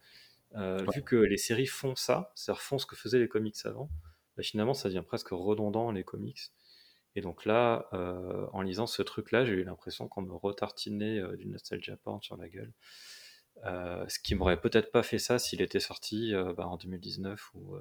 Vu 0.94 1.03
que 1.03 1.16
les 1.16 1.37
séries 1.37 1.66
font 1.66 1.94
ça, 1.94 2.33
c'est-à-dire 2.35 2.62
font 2.62 2.79
ce 2.79 2.87
que 2.87 2.96
faisaient 2.96 3.18
les 3.18 3.29
comics 3.29 3.57
avant, 3.64 3.90
bah, 4.37 4.42
finalement 4.42 4.74
ça 4.74 4.88
devient 4.88 5.05
presque 5.07 5.29
redondant 5.31 5.90
les 5.90 6.05
comics. 6.05 6.40
Et 7.18 7.20
donc 7.20 7.46
là, 7.46 7.88
euh, 7.94 8.46
en 8.52 8.62
lisant 8.62 8.87
ce 8.87 9.02
truc-là, 9.02 9.44
j'ai 9.44 9.54
eu 9.54 9.64
l'impression 9.64 10.07
qu'on 10.07 10.22
me 10.22 10.33
retartinait 10.33 11.18
euh, 11.18 11.37
du 11.37 11.48
nostalgia 11.48 11.96
porn 11.96 12.22
sur 12.22 12.37
la 12.37 12.48
gueule. 12.48 12.72
Euh, 13.64 14.04
ce 14.07 14.20
qui 14.20 14.37
m'aurait 14.37 14.61
peut-être 14.61 14.92
pas 14.92 15.02
fait 15.02 15.18
ça 15.18 15.40
s'il 15.40 15.61
était 15.61 15.81
sorti 15.81 16.33
bah, 16.57 16.68
en 16.68 16.76
2019 16.76 17.54
ou. 17.57 17.76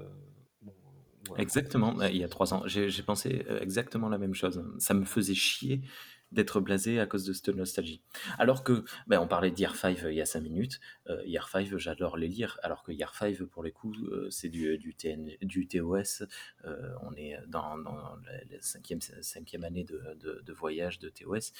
exactement, 1.37 2.01
il 2.01 2.17
y 2.17 2.23
a 2.23 2.29
trois 2.29 2.55
ans. 2.55 2.63
J'ai 2.65 3.03
pensé 3.03 3.45
exactement 3.61 4.09
la 4.09 4.17
même 4.17 4.33
chose. 4.33 4.65
Ça 4.79 4.95
me 4.95 5.05
faisait 5.05 5.35
chier 5.35 5.83
d'être 6.31 6.59
blasé 6.59 6.99
à 6.99 7.05
cause 7.05 7.25
de 7.25 7.33
cette 7.33 7.49
nostalgie. 7.49 8.01
Alors 8.37 8.63
que, 8.63 8.83
ben, 9.07 9.19
on 9.19 9.27
parlait 9.27 9.51
d'Year 9.51 9.75
5 9.75 9.99
il 10.09 10.13
y 10.13 10.21
a 10.21 10.25
5 10.25 10.41
minutes, 10.41 10.79
euh, 11.09 11.23
Year 11.25 11.47
5 11.47 11.77
j'adore 11.77 12.17
les 12.17 12.27
lire, 12.27 12.59
alors 12.63 12.83
que 12.83 12.91
Year 12.91 13.13
5 13.13 13.43
pour 13.43 13.63
les 13.63 13.71
coups 13.71 13.97
euh, 13.99 14.29
c'est 14.29 14.49
du, 14.49 14.77
du, 14.77 14.95
du 15.41 15.67
TOS, 15.67 16.25
euh, 16.65 16.93
on 17.03 17.13
est 17.15 17.37
dans, 17.47 17.77
dans 17.77 17.95
la, 17.95 18.61
cinquième, 18.61 19.01
cinquième 19.01 19.63
année 19.63 19.83
de, 19.83 20.01
de, 20.21 20.53
voyage 20.53 20.99
de 20.99 21.09
TOS. 21.09 21.53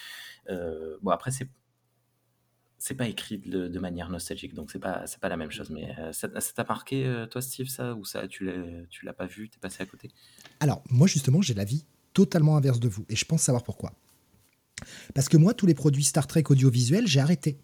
Euh, 0.50 0.98
bon 1.02 1.12
après 1.12 1.32
c'est 1.32 1.48
c'est 2.78 2.94
pas 2.94 3.08
écrit 3.08 3.40
de, 3.40 3.80
manière 3.80 4.10
nostalgique, 4.10 4.54
donc 4.54 4.72
c'est 4.72 4.80
pas 4.80 5.06
pas 5.20 5.30
la 5.30 5.38
même 5.38 5.52
chose. 5.52 5.70
Mais 5.70 5.96
euh, 5.98 6.12
ça 6.14 6.30
t'a 6.30 6.64
marqué 6.64 7.06
euh, 7.06 7.26
toi, 7.26 7.42
Steve, 7.42 7.68
ça 7.68 7.96
ou 7.96 8.06
ça 8.06 8.28
tu 8.28 8.46
l'as 8.46 8.86
tu 8.90 9.06
l'as 9.06 9.14
pas 9.14 9.26
vu, 9.26 9.50
t'es 9.50 9.60
passé 9.60 9.82
à 9.84 9.86
côté? 9.86 10.12
Alors 10.60 10.84
moi 10.90 11.08
justement, 11.08 11.42
j'ai 11.42 11.54
la 11.54 11.66
vie 11.66 11.86
totalement 12.14 12.58
inverse 12.58 12.80
de 12.80 12.88
vous, 12.88 13.06
et 13.10 13.16
je 13.16 13.26
pense 13.26 13.42
savoir 13.42 13.64
pourquoi. 13.64 13.94
Parce 15.14 15.30
que 15.30 15.38
moi, 15.38 15.54
tous 15.54 15.66
les 15.66 15.74
produits 15.74 16.04
Star 16.04 16.28
Trek 16.28 16.44
audiovisuels, 16.50 17.08
j'ai 17.08 17.20
arrêté. 17.20 17.60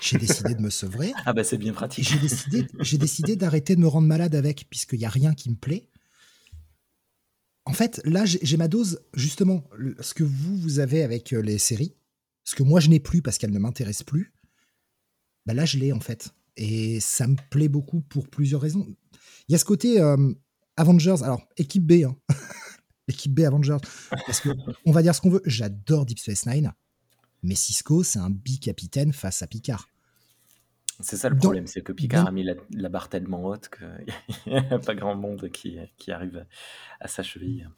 J'ai 0.00 0.18
décidé 0.18 0.54
de 0.54 0.60
me 0.60 0.70
sevrer. 0.70 1.12
Ah 1.26 1.32
bah 1.32 1.44
c'est 1.44 1.58
bien 1.58 1.72
pratique. 1.72 2.08
J'ai 2.08 2.18
décidé, 2.18 2.66
j'ai 2.80 2.98
décidé 2.98 3.36
d'arrêter 3.36 3.76
de 3.76 3.80
me 3.80 3.88
rendre 3.88 4.06
malade 4.06 4.34
avec, 4.34 4.66
puisqu'il 4.68 4.98
n'y 4.98 5.04
a 5.04 5.10
rien 5.10 5.34
qui 5.34 5.50
me 5.50 5.56
plaît. 5.56 5.88
En 7.66 7.72
fait, 7.72 8.00
là, 8.04 8.24
j'ai 8.26 8.56
ma 8.58 8.68
dose, 8.68 9.00
justement, 9.14 9.64
ce 10.00 10.12
que 10.12 10.24
vous, 10.24 10.56
vous 10.56 10.78
avez 10.80 11.02
avec 11.02 11.32
euh, 11.32 11.40
les 11.40 11.58
séries, 11.58 11.94
ce 12.44 12.54
que 12.54 12.62
moi, 12.62 12.78
je 12.78 12.90
n'ai 12.90 13.00
plus 13.00 13.22
parce 13.22 13.38
qu'elles 13.38 13.52
ne 13.52 13.58
m'intéressent 13.58 14.04
plus, 14.04 14.34
bah 15.46 15.54
là, 15.54 15.64
je 15.64 15.78
l'ai, 15.78 15.92
en 15.92 16.00
fait. 16.00 16.34
Et 16.56 17.00
ça 17.00 17.26
me 17.26 17.36
plaît 17.50 17.68
beaucoup 17.68 18.02
pour 18.02 18.28
plusieurs 18.28 18.60
raisons. 18.60 18.86
Il 19.48 19.52
y 19.52 19.54
a 19.54 19.58
ce 19.58 19.64
côté 19.64 19.98
euh, 19.98 20.32
Avengers, 20.76 21.22
alors, 21.22 21.42
équipe 21.56 21.86
B, 21.86 22.04
hein. 22.04 22.16
équipe 23.08 23.34
B 23.34 23.40
Avengers, 23.40 23.78
parce 24.26 24.40
que, 24.40 24.50
on 24.86 24.92
va 24.92 25.02
dire 25.02 25.14
ce 25.14 25.20
qu'on 25.20 25.30
veut, 25.30 25.42
j'adore 25.44 26.06
Deep 26.06 26.18
Space 26.18 26.46
Nine, 26.46 26.72
mais 27.42 27.54
Cisco, 27.54 28.02
c'est 28.02 28.18
un 28.18 28.30
bi-capitaine 28.30 29.12
face 29.12 29.42
à 29.42 29.46
Picard. 29.46 29.88
C'est 31.00 31.16
ça 31.16 31.28
le 31.28 31.36
problème, 31.36 31.66
c'est 31.66 31.82
que 31.82 31.92
Picard 31.92 32.28
a 32.28 32.30
mis 32.30 32.44
la, 32.44 32.54
la 32.70 32.88
barre 32.88 33.08
tellement 33.08 33.44
haute 33.44 33.68
qu'il 33.68 34.46
n'y 34.52 34.56
a 34.56 34.78
pas 34.78 34.94
grand 34.94 35.16
monde 35.16 35.50
qui, 35.50 35.76
qui 35.98 36.12
arrive 36.12 36.46
à 37.00 37.08
sa 37.08 37.22
cheville. 37.22 37.68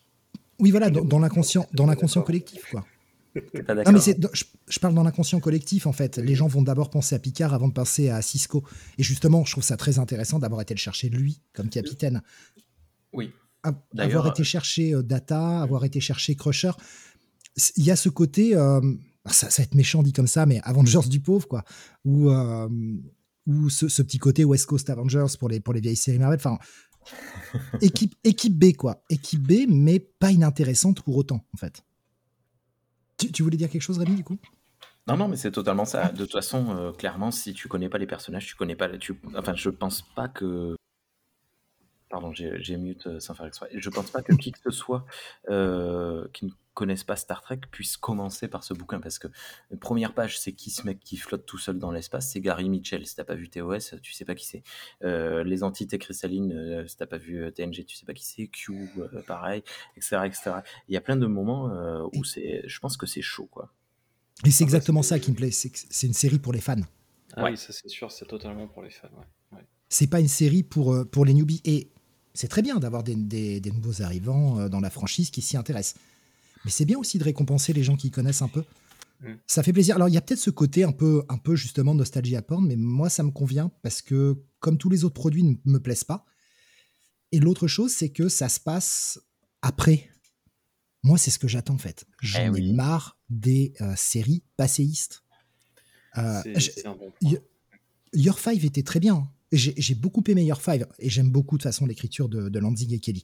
Oui, 0.58 0.70
voilà, 0.70 0.90
dans, 0.90 1.04
dans 1.04 1.18
l'inconscient 1.18 2.22
collectif, 2.22 2.64
quoi. 2.70 2.84
Non, 3.68 3.92
mais 3.92 4.00
je, 4.00 4.44
je, 4.68 4.78
parle 4.78 4.94
dans 4.94 5.02
l'inconscient 5.02 5.40
collectif, 5.40 5.86
en 5.86 5.92
fait. 5.92 6.16
Les 6.18 6.34
gens 6.34 6.46
vont 6.46 6.62
d'abord 6.62 6.90
penser 6.90 7.14
à 7.14 7.18
Picard 7.18 7.52
avant 7.54 7.68
de 7.68 7.72
penser 7.72 8.08
à 8.08 8.22
Cisco. 8.22 8.64
Et 8.98 9.02
justement, 9.02 9.44
je 9.44 9.52
trouve 9.52 9.64
ça 9.64 9.76
très 9.76 9.98
intéressant 9.98 10.38
d'avoir 10.38 10.60
été 10.60 10.74
le 10.74 10.78
chercher 10.78 11.08
lui, 11.08 11.40
comme 11.52 11.68
capitaine. 11.68 12.22
Oui. 13.12 13.32
Avoir 13.98 14.28
été 14.28 14.44
chercher 14.44 14.94
euh, 14.94 15.02
Data, 15.02 15.60
avoir 15.60 15.84
été 15.84 16.00
chercher 16.00 16.34
Crusher. 16.34 16.72
Il 17.76 17.84
y 17.84 17.90
a 17.90 17.96
ce 17.96 18.08
côté. 18.08 18.56
Euh, 18.56 18.80
ça, 19.26 19.50
ça, 19.50 19.62
va 19.62 19.64
être 19.64 19.74
méchant 19.74 20.02
dit 20.02 20.12
comme 20.12 20.26
ça, 20.26 20.46
mais 20.46 20.60
Avengers 20.62 21.08
du 21.08 21.20
pauvre, 21.20 21.48
quoi. 21.48 21.64
Ou, 22.04 22.30
euh, 22.30 22.68
ou 23.46 23.70
ce, 23.70 23.88
ce, 23.88 24.02
petit 24.02 24.18
côté 24.18 24.44
West 24.44 24.66
Coast 24.66 24.88
Avengers 24.90 25.36
pour 25.38 25.48
les, 25.48 25.60
pour 25.60 25.74
les 25.74 25.80
vieilles 25.80 25.96
séries 25.96 26.18
Marvel. 26.18 26.38
Enfin, 26.38 26.58
équipe, 27.80 28.14
équipe 28.24 28.56
B, 28.56 28.76
quoi. 28.76 29.02
Équipe 29.10 29.42
B, 29.42 29.68
mais 29.68 29.98
pas 29.98 30.30
inintéressante 30.30 31.02
pour 31.02 31.16
autant, 31.16 31.44
en 31.54 31.56
fait. 31.56 31.82
Tu, 33.18 33.32
tu 33.32 33.42
voulais 33.42 33.56
dire 33.56 33.70
quelque 33.70 33.82
chose, 33.82 33.98
Rémi, 33.98 34.14
du 34.14 34.24
coup? 34.24 34.38
Non, 35.06 35.16
non, 35.16 35.28
mais 35.28 35.36
c'est 35.36 35.52
totalement 35.52 35.84
ça. 35.84 36.10
De 36.10 36.24
toute 36.24 36.32
façon, 36.32 36.76
euh, 36.76 36.92
clairement, 36.92 37.30
si 37.30 37.52
tu 37.52 37.68
connais 37.68 37.88
pas 37.88 37.98
les 37.98 38.06
personnages, 38.06 38.46
tu 38.46 38.56
connais 38.56 38.74
pas. 38.74 38.88
Tu, 38.98 39.18
enfin, 39.36 39.54
je 39.54 39.70
pense 39.70 40.02
pas 40.02 40.28
que. 40.28 40.74
Pardon, 42.08 42.32
j'ai 42.32 42.76
mute 42.76 43.06
euh, 43.06 43.20
sans 43.20 43.34
faire 43.34 43.46
exprès. 43.46 43.68
Je 43.74 43.90
pense 43.90 44.10
pas 44.10 44.22
que 44.22 44.32
qui 44.34 44.52
que 44.52 44.58
ce 44.62 44.70
soit 44.70 45.04
euh, 45.48 46.26
qui 46.32 46.46
ne 46.46 46.50
connaisse 46.76 47.04
pas 47.04 47.16
Star 47.16 47.40
Trek 47.40 47.60
puisse 47.70 47.96
commencer 47.96 48.48
par 48.48 48.62
ce 48.62 48.74
bouquin 48.74 49.00
parce 49.00 49.18
que 49.18 49.28
la 49.70 49.78
première 49.78 50.12
page, 50.12 50.38
c'est 50.38 50.52
qui 50.52 50.70
ce 50.70 50.84
mec 50.84 51.00
qui 51.00 51.16
flotte 51.16 51.46
tout 51.46 51.58
seul 51.58 51.78
dans 51.78 51.90
l'espace 51.90 52.30
C'est 52.30 52.40
Gary 52.40 52.68
Mitchell. 52.68 53.04
Si 53.06 53.16
t'as 53.16 53.24
pas 53.24 53.34
vu 53.34 53.48
TOS, 53.48 53.96
tu 54.02 54.12
sais 54.12 54.24
pas 54.24 54.36
qui 54.36 54.46
c'est. 54.46 54.62
Euh, 55.02 55.42
les 55.42 55.64
entités 55.64 55.98
cristallines, 55.98 56.52
euh, 56.52 56.86
si 56.86 56.96
t'as 56.96 57.06
pas 57.06 57.16
vu 57.16 57.50
TNG, 57.52 57.84
tu 57.86 57.96
sais 57.96 58.04
pas 58.04 58.12
qui 58.12 58.24
c'est. 58.24 58.46
Q, 58.46 58.90
euh, 58.98 59.22
pareil, 59.26 59.64
etc., 59.96 60.18
etc. 60.26 60.50
Il 60.88 60.94
y 60.94 60.98
a 60.98 61.00
plein 61.00 61.16
de 61.16 61.26
moments 61.26 61.70
euh, 61.70 62.06
où 62.14 62.24
c'est, 62.24 62.62
je 62.66 62.78
pense 62.78 62.96
que 62.96 63.06
c'est 63.06 63.22
chaud, 63.22 63.48
quoi. 63.50 63.72
Et 64.44 64.50
c'est 64.50 64.64
exactement 64.64 65.02
ça 65.02 65.18
qui 65.18 65.30
me 65.30 65.36
plaît. 65.36 65.50
C'est 65.50 66.06
une 66.06 66.12
série 66.12 66.38
pour 66.38 66.52
les 66.52 66.60
fans. 66.60 66.76
Ah 67.34 67.44
ouais. 67.44 67.52
oui, 67.52 67.56
ça 67.56 67.72
c'est 67.72 67.88
sûr, 67.88 68.12
c'est 68.12 68.26
totalement 68.26 68.68
pour 68.68 68.82
les 68.82 68.90
fans. 68.90 69.08
Ouais. 69.16 69.58
Ouais. 69.58 69.64
C'est 69.88 70.08
pas 70.08 70.20
une 70.20 70.28
série 70.28 70.62
pour, 70.62 70.94
pour 71.10 71.24
les 71.24 71.32
newbies. 71.32 71.62
Et 71.64 71.90
c'est 72.36 72.48
très 72.48 72.62
bien 72.62 72.76
d'avoir 72.76 73.02
des, 73.02 73.16
des, 73.16 73.60
des, 73.60 73.70
nouveaux 73.70 74.02
arrivants 74.02 74.68
dans 74.68 74.80
la 74.80 74.90
franchise 74.90 75.30
qui 75.30 75.42
s'y 75.42 75.56
intéressent. 75.56 76.00
Mais 76.64 76.70
c'est 76.70 76.84
bien 76.84 76.98
aussi 76.98 77.18
de 77.18 77.24
récompenser 77.24 77.72
les 77.72 77.82
gens 77.82 77.96
qui 77.96 78.10
connaissent 78.10 78.42
un 78.42 78.48
peu. 78.48 78.64
Mm. 79.20 79.34
Ça 79.46 79.62
fait 79.62 79.72
plaisir. 79.72 79.96
Alors, 79.96 80.08
il 80.08 80.14
y 80.14 80.16
a 80.16 80.20
peut-être 80.20 80.40
ce 80.40 80.50
côté 80.50 80.84
un 80.84 80.92
peu, 80.92 81.24
un 81.28 81.38
peu 81.38 81.56
justement 81.56 81.94
nostalgie 81.94 82.36
à 82.36 82.42
porn, 82.42 82.66
mais 82.66 82.76
moi, 82.76 83.08
ça 83.08 83.22
me 83.22 83.30
convient 83.30 83.70
parce 83.82 84.02
que, 84.02 84.42
comme 84.60 84.78
tous 84.78 84.90
les 84.90 85.04
autres 85.04 85.14
produits, 85.14 85.44
ne 85.44 85.56
me 85.64 85.78
plaisent 85.78 86.04
pas. 86.04 86.26
Et 87.32 87.40
l'autre 87.40 87.66
chose, 87.66 87.92
c'est 87.92 88.10
que 88.10 88.28
ça 88.28 88.48
se 88.48 88.60
passe 88.60 89.20
après. 89.62 90.10
Moi, 91.02 91.18
c'est 91.18 91.30
ce 91.30 91.38
que 91.38 91.48
j'attends 91.48 91.74
en 91.74 91.78
fait. 91.78 92.04
J'en 92.20 92.46
eh 92.46 92.48
oui. 92.48 92.70
ai 92.70 92.72
marre 92.72 93.18
des 93.28 93.74
euh, 93.80 93.94
séries 93.96 94.42
passéistes. 94.56 95.22
Euh, 96.18 96.42
c'est 96.58 96.86
un 96.86 96.94
bon 96.96 97.12
point. 97.12 97.38
Your 98.12 98.38
Five 98.38 98.64
était 98.64 98.82
très 98.82 99.00
bien. 99.00 99.30
J'ai 99.52 99.94
beaucoup 99.94 100.24
aimé 100.26 100.44
Your 100.44 100.60
Five 100.60 100.86
et 100.98 101.08
j'aime 101.08 101.30
beaucoup 101.30 101.56
de 101.56 101.62
toute 101.62 101.70
façon 101.70 101.86
l'écriture 101.86 102.28
de, 102.28 102.48
de 102.48 102.58
Lanzing 102.58 102.92
et 102.92 102.98
Kelly. 102.98 103.22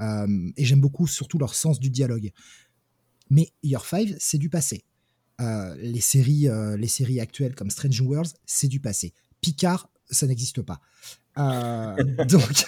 Euh, 0.00 0.50
et 0.56 0.64
j'aime 0.64 0.80
beaucoup 0.80 1.06
surtout 1.06 1.38
leur 1.38 1.54
sens 1.54 1.78
du 1.78 1.90
dialogue. 1.90 2.32
Mais 3.30 3.52
Year 3.62 3.84
5, 3.84 4.14
c'est 4.18 4.38
du 4.38 4.50
passé. 4.50 4.84
Euh, 5.40 5.74
les, 5.78 6.00
séries, 6.00 6.48
euh, 6.48 6.76
les 6.76 6.88
séries 6.88 7.20
actuelles 7.20 7.54
comme 7.54 7.70
Strange 7.70 8.00
Worlds, 8.00 8.34
c'est 8.44 8.68
du 8.68 8.80
passé. 8.80 9.14
Picard, 9.40 9.90
ça 10.10 10.26
n'existe 10.26 10.62
pas. 10.62 10.80
Euh, 11.38 11.96
donc, 12.28 12.66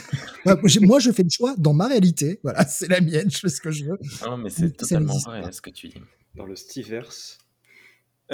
moi, 0.81 0.99
je 0.99 1.13
fais 1.13 1.23
le 1.23 1.29
choix 1.31 1.55
dans 1.59 1.75
ma 1.75 1.87
réalité. 1.87 2.41
Voilà, 2.43 2.67
c'est 2.67 2.89
la 2.89 3.01
mienne, 3.01 3.31
je 3.31 3.39
fais 3.39 3.49
ce 3.49 3.61
que 3.61 3.71
je 3.71 3.85
veux. 3.85 3.99
Non, 4.25 4.39
mais 4.39 4.51
c'est 4.51 4.73
totalement 4.77 5.19
vrai 5.19 5.43
pas. 5.43 5.53
ce 5.53 5.61
que 5.61 5.71
tu 5.71 5.89
dis. 5.89 6.01
Dans 6.35 6.47
le 6.47 6.57
Steverse. 6.57 7.39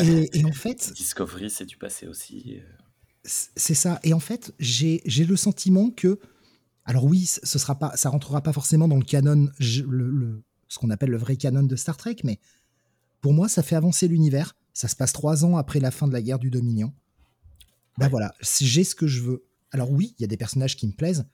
Et, 0.01 0.38
et, 0.38 0.44
en 0.44 0.53
fait. 0.53 0.92
Discovery, 0.94 1.51
c'est 1.51 1.66
du 1.66 1.77
passé 1.77 2.07
aussi. 2.07 2.61
C'est 3.25 3.75
ça. 3.75 4.01
Et 4.03 4.15
en 4.15 4.21
fait, 4.21 4.55
j'ai 4.59 5.01
le 5.07 5.37
sentiment 5.37 5.91
que. 5.91 6.19
Alors 6.85 7.05
oui, 7.05 7.27
ce 7.27 7.59
sera 7.59 7.79
pas, 7.79 7.97
ça 7.97 8.09
rentrera 8.09 8.41
pas 8.41 8.53
forcément 8.53 8.89
dans 8.89 8.97
le 8.97 9.05
canon, 9.05 9.49
le, 9.61 10.11
le, 10.11 10.43
ce 10.67 10.79
qu'on 10.79 10.91
appelle 10.91 11.11
le 11.11 11.19
vrai 11.19 11.37
canon 11.37 11.63
de 11.63 11.77
Star 11.77 11.97
Trek, 11.97 12.17
mais 12.25 12.41
pour 13.21 13.33
moi, 13.33 13.49
ça 13.49 13.63
fait 13.63 13.77
avancer 13.77 14.09
l'univers. 14.09 14.57
Ça 14.73 14.89
se 14.89 14.97
passe 14.97 15.13
trois 15.13 15.45
ans 15.45 15.57
après 15.57 15.79
la 15.79 15.91
fin 15.91 16.09
de 16.09 16.13
la 16.13 16.23
guerre 16.23 16.39
du 16.39 16.51
Dominion. 16.51 16.93
Ben 17.99 18.09
voilà, 18.09 18.35
j'ai 18.61 18.83
ce 18.83 18.95
que 18.95 19.07
je 19.07 19.21
veux. 19.21 19.45
Alors 19.73 19.91
oui, 19.91 20.15
il 20.19 20.23
y 20.23 20.25
a 20.25 20.29
des 20.29 20.39
personnages 20.39 20.77
qui 20.77 20.87
me 20.87 20.93
plaisent. 20.93 21.27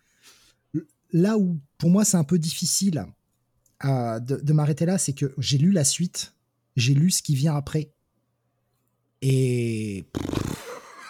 Là 1.13 1.39
où, 1.39 1.61
pour 1.79 1.91
moi, 1.91 2.05
c'est 2.05 2.17
un 2.17 2.25
peu 2.25 2.39
difficile 2.39 3.07
de, 3.85 4.19
de 4.19 4.53
m'arrêter 4.53 4.85
là, 4.85 4.99
c'est 4.99 5.13
que 5.13 5.33
j'ai 5.39 5.59
lu 5.59 5.71
la 5.71 5.85
suite, 5.85 6.35
j'ai 6.75 6.95
lu 6.95 7.11
ce 7.11 7.23
qui 7.23 7.35
vient 7.35 7.55
après. 7.55 7.93
Et 9.23 10.07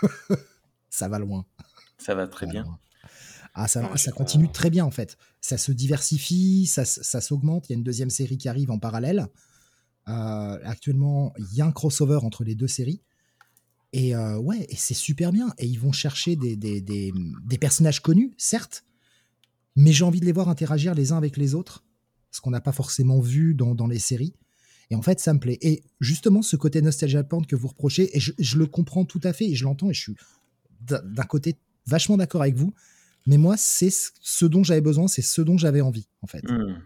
ça 0.96 1.08
va 1.08 1.18
loin. 1.18 1.44
Ça 1.98 2.14
va 2.14 2.26
très 2.26 2.46
ça 2.46 2.52
bien. 2.52 2.78
Ah, 3.54 3.68
ça, 3.68 3.96
ça 3.96 4.12
continue 4.12 4.46
pas... 4.46 4.52
très 4.52 4.70
bien 4.70 4.84
en 4.84 4.90
fait. 4.90 5.16
Ça 5.40 5.58
se 5.58 5.72
diversifie, 5.72 6.66
ça, 6.66 6.84
ça 6.84 7.20
s'augmente. 7.20 7.68
Il 7.68 7.72
y 7.72 7.74
a 7.74 7.78
une 7.78 7.84
deuxième 7.84 8.10
série 8.10 8.38
qui 8.38 8.48
arrive 8.48 8.70
en 8.70 8.78
parallèle. 8.78 9.28
Euh, 10.08 10.58
actuellement, 10.64 11.32
il 11.38 11.54
y 11.54 11.60
a 11.60 11.66
un 11.66 11.72
crossover 11.72 12.20
entre 12.22 12.44
les 12.44 12.54
deux 12.54 12.68
séries. 12.68 13.02
Et 13.92 14.14
euh, 14.14 14.38
ouais, 14.38 14.66
et 14.68 14.76
c'est 14.76 14.94
super 14.94 15.32
bien. 15.32 15.54
Et 15.58 15.66
ils 15.66 15.78
vont 15.78 15.92
chercher 15.92 16.36
des, 16.36 16.56
des, 16.56 16.80
des, 16.80 17.12
des 17.46 17.58
personnages 17.58 18.00
connus, 18.00 18.34
certes, 18.36 18.84
mais 19.74 19.92
j'ai 19.92 20.04
envie 20.04 20.20
de 20.20 20.26
les 20.26 20.32
voir 20.32 20.48
interagir 20.48 20.94
les 20.94 21.12
uns 21.12 21.16
avec 21.16 21.36
les 21.36 21.54
autres, 21.54 21.84
ce 22.30 22.40
qu'on 22.40 22.50
n'a 22.50 22.60
pas 22.60 22.72
forcément 22.72 23.20
vu 23.20 23.54
dans, 23.54 23.74
dans, 23.74 23.86
les 23.86 23.98
séries. 23.98 24.34
Et 24.90 24.94
en 24.94 25.02
fait, 25.02 25.20
ça 25.20 25.32
me 25.32 25.40
plaît. 25.40 25.58
Et 25.60 25.82
justement, 26.00 26.42
ce 26.42 26.56
côté 26.56 26.82
nostalgia 26.82 27.22
porn 27.24 27.46
que 27.46 27.56
vous 27.56 27.68
reprochez, 27.68 28.14
et 28.16 28.20
je, 28.20 28.32
je 28.38 28.58
le 28.58 28.66
comprends 28.66 29.04
tout 29.04 29.20
à 29.24 29.32
fait, 29.32 29.46
et 29.46 29.54
je 29.54 29.64
l'entends, 29.64 29.90
et 29.90 29.94
je 29.94 30.00
suis 30.00 30.16
d'un 30.86 31.24
côté 31.24 31.56
vachement 31.86 32.16
d'accord 32.16 32.42
avec 32.42 32.54
vous. 32.54 32.74
Mais 33.26 33.38
moi, 33.38 33.56
c'est 33.56 33.90
ce 33.90 34.44
dont 34.46 34.62
j'avais 34.62 34.80
besoin, 34.80 35.08
c'est 35.08 35.22
ce 35.22 35.42
dont 35.42 35.58
j'avais 35.58 35.80
envie, 35.80 36.08
en 36.22 36.26
fait. 36.26 36.42
Hmm. 36.44 36.54
Mmh. 36.54 36.82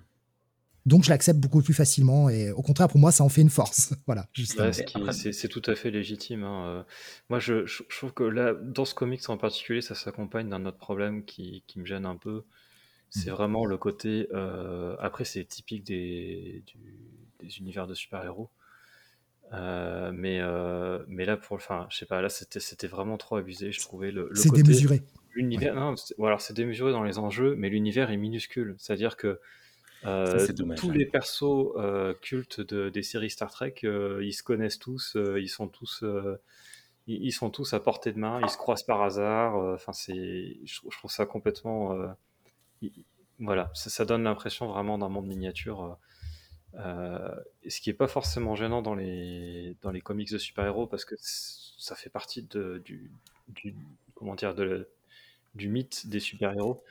Donc, 0.86 1.04
je 1.04 1.10
l'accepte 1.10 1.38
beaucoup 1.38 1.62
plus 1.62 1.74
facilement. 1.74 2.30
Et 2.30 2.50
au 2.50 2.62
contraire, 2.62 2.88
pour 2.88 2.98
moi, 2.98 3.12
ça 3.12 3.22
en 3.22 3.28
fait 3.28 3.42
une 3.42 3.50
force. 3.50 3.92
voilà. 4.06 4.26
Ouais, 4.58 4.72
c'est 4.72 5.48
tout 5.48 5.62
à 5.66 5.74
fait 5.74 5.90
légitime. 5.90 6.42
Hein. 6.42 6.86
Moi, 7.28 7.38
je, 7.38 7.66
je, 7.66 7.82
trouve 7.90 8.14
que 8.14 8.24
là, 8.24 8.54
dans 8.54 8.86
ce 8.86 8.94
comics 8.94 9.28
en 9.28 9.36
particulier, 9.36 9.82
ça 9.82 9.94
s'accompagne 9.94 10.48
d'un 10.48 10.64
autre 10.64 10.78
problème 10.78 11.24
qui, 11.24 11.62
qui, 11.66 11.78
me 11.78 11.84
gêne 11.84 12.06
un 12.06 12.16
peu. 12.16 12.44
C'est 13.10 13.30
mmh. 13.30 13.34
vraiment 13.34 13.66
le 13.66 13.76
côté. 13.76 14.28
Euh, 14.32 14.96
après, 15.00 15.24
c'est 15.24 15.44
typique 15.44 15.84
des, 15.84 16.62
du, 16.66 16.78
des 17.40 17.58
univers 17.58 17.86
de 17.86 17.94
super-héros. 17.94 18.48
Euh, 19.52 20.12
mais, 20.14 20.38
euh, 20.40 21.00
mais 21.08 21.24
là, 21.24 21.36
pour, 21.36 21.56
enfin, 21.56 21.86
je 21.90 21.96
sais 21.98 22.06
pas, 22.06 22.20
là, 22.22 22.28
c'était 22.28 22.86
vraiment 22.86 23.16
trop 23.16 23.36
abusé. 23.36 23.72
Je 23.72 23.80
trouvais 23.80 24.10
le, 24.12 24.28
le 24.28 24.34
C'est 24.36 24.50
démesuré. 24.52 25.02
L'univers, 25.34 25.74
ouais. 25.74 25.80
non, 25.80 25.94
bon, 26.18 26.24
alors 26.26 26.40
c'est 26.40 26.54
démesuré 26.54 26.92
dans 26.92 27.02
les 27.02 27.18
enjeux, 27.18 27.54
mais 27.56 27.68
l'univers 27.68 28.10
est 28.10 28.16
minuscule. 28.16 28.74
C'est-à-dire 28.78 29.16
que 29.16 29.40
Euh, 30.04 30.46
dommage, 30.54 30.78
tous 30.78 30.90
hein. 30.90 30.94
les 30.94 31.04
persos 31.06 31.72
euh, 31.76 32.14
cultes 32.22 32.60
de- 32.62 32.88
des 32.88 33.02
séries 33.02 33.30
Star 33.30 33.50
Trek, 33.50 33.74
euh, 33.84 34.20
ils 34.24 34.32
se 34.32 34.42
connaissent 34.42 34.78
tous, 34.78 35.14
euh, 35.16 35.38
ils 35.40 35.48
sont 35.48 35.68
tous, 35.68 36.02
euh, 36.04 36.40
ils, 37.06 37.24
ils 37.26 37.32
sont 37.32 37.50
tous 37.50 37.74
à 37.74 37.80
portée 37.80 38.12
de 38.12 38.18
main, 38.18 38.40
ils 38.42 38.50
se 38.50 38.56
croisent 38.58 38.84
par 38.84 39.02
hasard. 39.02 39.56
euh, 39.58 39.74
Enfin, 39.74 39.92
c'est, 39.92 40.58
je, 40.64 40.76
trouve- 40.76 40.92
je 40.92 40.98
trouve 40.98 41.10
ça 41.12 41.26
complètement, 41.26 41.94
euh, 41.94 42.08
il- 42.82 42.92
voilà, 43.38 43.70
ça, 43.74 43.90
ça 43.90 44.04
donne 44.04 44.24
l'impression 44.24 44.68
vraiment 44.68 44.98
d'un 44.98 45.08
monde 45.08 45.26
miniature. 45.26 45.98
Euh, 46.74 47.34
et 47.62 47.70
ce 47.70 47.80
qui 47.80 47.90
est 47.90 47.94
pas 47.94 48.08
forcément 48.08 48.54
gênant 48.54 48.82
dans 48.82 48.94
les 48.94 49.76
dans 49.82 49.90
les 49.90 50.00
comics 50.00 50.30
de 50.30 50.38
super-héros 50.38 50.86
parce 50.86 51.04
que 51.04 51.14
ça 51.18 51.96
fait 51.96 52.10
partie 52.10 52.42
de, 52.42 52.80
du, 52.84 53.10
du 53.48 53.74
comment 54.14 54.34
dire 54.34 54.54
de 54.54 54.88
du 55.54 55.68
mythe 55.68 56.06
des 56.08 56.20
super-héros. 56.20 56.84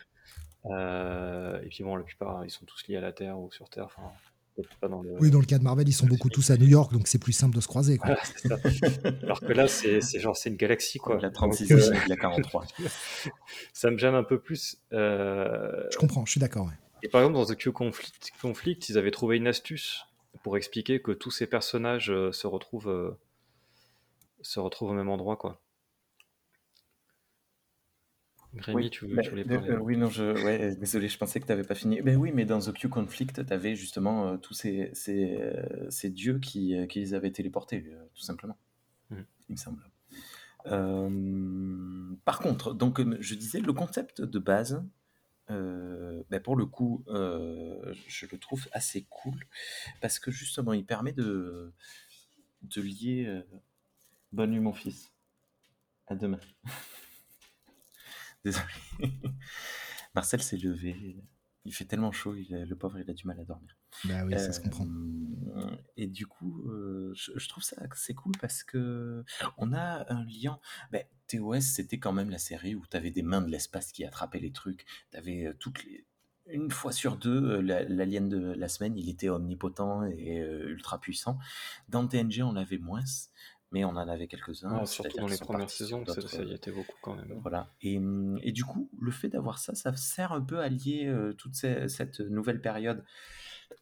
Euh, 0.66 1.62
et 1.62 1.68
puis 1.68 1.84
bon, 1.84 1.96
la 1.96 2.04
plupart, 2.04 2.44
ils 2.46 2.50
sont 2.50 2.66
tous 2.66 2.88
liés 2.88 2.98
à 2.98 3.02
la 3.02 3.14
Terre 3.14 3.40
ou 3.40 3.52
sur 3.52 3.70
Terre. 3.70 3.86
Enfin, 3.86 4.12
peut-être 4.56 4.76
pas 4.76 4.88
dans 4.88 5.02
le. 5.02 5.16
Oui, 5.20 5.32
dans 5.32 5.40
le 5.40 5.46
cas 5.46 5.58
de 5.58 5.64
Marvel, 5.64 5.88
ils 5.88 5.94
sont 5.94 6.08
beaucoup 6.08 6.30
tous 6.30 6.50
à 6.52 6.58
New 6.58 6.68
York, 6.68 6.92
donc 6.92 7.08
c'est 7.08 7.20
plus 7.20 7.34
simple 7.34 7.56
de 7.56 7.62
se 7.62 7.68
croiser. 7.68 7.98
Quoi. 7.98 8.18
Voilà. 8.44 8.62
Alors 9.24 9.40
que 9.40 9.54
là, 9.54 9.68
c'est 9.68 10.02
genre, 10.20 10.36
c'est 10.36 10.50
une 10.50 10.58
galaxie, 10.58 11.00
quoi. 11.00 11.16
La 11.16 11.30
Donc, 11.30 11.34
36 11.34 11.72
euh, 11.72 11.94
et 11.94 12.10
la 12.10 12.18
43. 12.18 12.66
ça 13.74 13.92
me 13.92 13.98
gêne 13.98 14.16
un 14.16 14.24
peu 14.24 14.40
plus. 14.40 14.78
Euh, 14.94 15.88
Je 15.92 15.98
comprends, 15.98 16.26
je 16.26 16.32
suis 16.32 16.40
d'accord. 16.42 16.68
ouais. 16.68 16.74
Et 17.04 17.10
par 17.10 17.22
exemple, 17.22 17.36
dans 17.38 17.46
The 17.46 17.56
Q 17.58 17.72
Conflict, 17.72 18.32
Conflict, 18.42 18.90
ils 18.90 18.98
avaient 18.98 19.12
trouvé 19.12 19.38
une 19.38 19.48
astuce 19.48 20.06
pour 20.44 20.58
expliquer 20.58 21.02
que 21.02 21.12
tous 21.12 21.32
ces 21.32 21.48
personnages 21.48 22.12
euh, 22.12 22.32
se 22.32 22.48
retrouvent, 22.48 22.90
euh, 22.90 23.18
se 24.42 24.60
retrouvent 24.60 24.92
au 24.92 24.94
même 24.94 25.10
endroit, 25.10 25.38
quoi. 25.38 25.62
Rémi, 28.58 28.84
Oui, 28.84 28.90
tu, 28.90 29.06
mais- 29.08 29.22
tu 29.22 29.30
voulais 29.30 29.44
euh, 29.44 29.48
parler 29.48 29.70
euh, 29.70 29.80
oui, 29.80 29.96
non, 29.96 30.10
je, 30.10 30.44
ouais, 30.44 30.76
désolé, 30.76 31.08
je 31.08 31.18
pensais 31.18 31.40
que 31.40 31.46
tu 31.46 31.52
n'avais 31.52 31.64
pas 31.64 31.76
fini. 31.76 32.02
Ben 32.02 32.18
oui, 32.18 32.32
mais 32.34 32.46
dans 32.46 32.60
The 32.60 32.74
Q 32.74 32.90
Conflict, 32.90 33.46
tu 33.46 33.54
avais 33.54 33.76
justement 33.76 34.38
tous 34.38 34.54
ces, 34.54 34.90
ces, 34.94 35.40
ces 35.90 36.10
dieux 36.10 36.40
qui, 36.40 36.76
qui 36.90 37.00
les 37.00 37.14
avaient 37.14 37.32
téléportés, 37.32 37.86
tout 38.16 38.22
simplement, 38.24 38.58
Mhm. 39.12 39.26
il 39.50 39.54
me 39.54 39.58
semble. 39.58 39.84
Euh, 40.66 42.16
par 42.26 42.40
contre, 42.40 42.74
donc, 42.74 43.02
je 43.22 43.36
disais, 43.36 43.60
le 43.60 43.74
concept 43.74 44.22
de 44.22 44.40
base, 44.40 44.84
euh, 45.52 46.24
ben 46.30 46.42
pour 46.42 46.56
le 46.56 46.66
coup, 46.66 47.04
euh, 47.08 47.94
je 48.08 48.26
le 48.32 48.38
trouve 48.38 48.68
assez 48.72 49.04
cool, 49.10 49.36
parce 50.02 50.20
que 50.20 50.32
justement, 50.32 50.74
il 50.74 50.86
permet 50.86 51.14
de, 51.14 51.74
de 52.64 52.82
lier... 52.82 53.26
euh, 53.28 53.44
Bonne 54.34 54.52
nuit, 54.52 54.60
mon 54.62 54.74
fils. 54.74 55.12
À 56.08 56.16
demain. 56.16 56.40
Désolé. 58.46 58.64
Marcel 60.16 60.42
s'est 60.42 60.58
levé. 60.58 61.18
Il 61.66 61.74
fait 61.74 61.86
tellement 61.86 62.12
chaud, 62.12 62.36
il 62.36 62.54
a- 62.56 62.66
le 62.66 62.76
pauvre, 62.76 63.00
il 63.00 63.10
a 63.10 63.14
du 63.14 63.28
mal 63.28 63.40
à 63.40 63.44
dormir. 63.44 63.76
Bah 64.06 64.24
oui, 64.26 64.34
ça 64.40 64.54
se 64.54 64.60
comprend. 64.62 64.86
Euh, 64.86 65.76
et 65.98 66.08
du 66.08 66.26
coup, 66.26 66.64
euh, 66.70 67.12
je, 67.16 67.32
je 67.36 67.50
trouve 67.50 67.64
ça 67.64 67.76
c'est 67.96 68.14
cool 68.14 68.32
parce 68.40 68.64
que 68.64 69.24
on 69.58 69.74
a 69.74 70.06
un 70.14 70.24
lien. 70.26 70.60
Ben, 70.92 71.04
TOS, 71.28 71.62
c'était 71.62 72.00
quand 72.00 72.14
même 72.14 72.30
la 72.30 72.38
série 72.38 72.76
où 72.76 72.84
tu 72.90 72.96
avais 72.98 73.12
des 73.12 73.24
mains 73.24 73.42
de 73.42 73.50
l'espace 73.52 73.92
qui 73.92 74.06
attrapaient 74.06 74.40
les 74.40 74.52
trucs. 74.52 74.86
Tu 75.12 75.18
avais 75.18 75.54
toutes 75.60 75.84
les. 75.84 76.06
Une 76.52 76.72
fois 76.72 76.92
sur 76.92 77.16
deux, 77.18 77.44
euh, 77.58 77.62
la- 77.62 77.84
l'alien 77.84 78.28
de 78.28 78.40
la 78.54 78.68
semaine, 78.70 78.98
il 78.98 79.08
était 79.10 79.30
omnipotent 79.30 80.04
et 80.06 80.40
euh, 80.40 80.70
ultra 80.70 81.00
puissant. 81.00 81.38
Dans 81.90 82.08
TNG, 82.08 82.42
on 82.42 82.54
l'avait 82.54 82.80
moins, 82.80 83.04
mais 83.72 83.86
on 83.86 83.90
en 83.90 84.08
avait 84.08 84.28
quelques-uns. 84.28 84.80
Ouais, 84.80 84.86
surtout 84.86 85.18
dans 85.18 85.28
les 85.28 85.38
premières 85.38 85.70
saisons, 85.70 86.06
ça, 86.06 86.22
ça 86.22 86.44
y 86.44 86.54
était 86.54 86.72
beaucoup 86.72 86.96
quand 87.02 87.16
même. 87.16 87.40
voilà. 87.42 87.74
Et, 87.82 87.98
hum, 87.98 88.40
et 88.42 88.52
du 88.52 88.64
coup, 88.66 88.90
le 89.00 89.12
fait 89.12 89.30
d'avoir 89.30 89.60
ça, 89.60 89.76
ça 89.76 89.96
sert 89.96 90.32
un 90.32 90.42
peu 90.42 90.60
à 90.60 90.70
lier 90.70 91.06
euh, 91.08 91.34
toute 91.34 91.56
ces- 91.56 91.88
cette 91.88 92.20
nouvelle 92.20 92.62
période. 92.62 93.04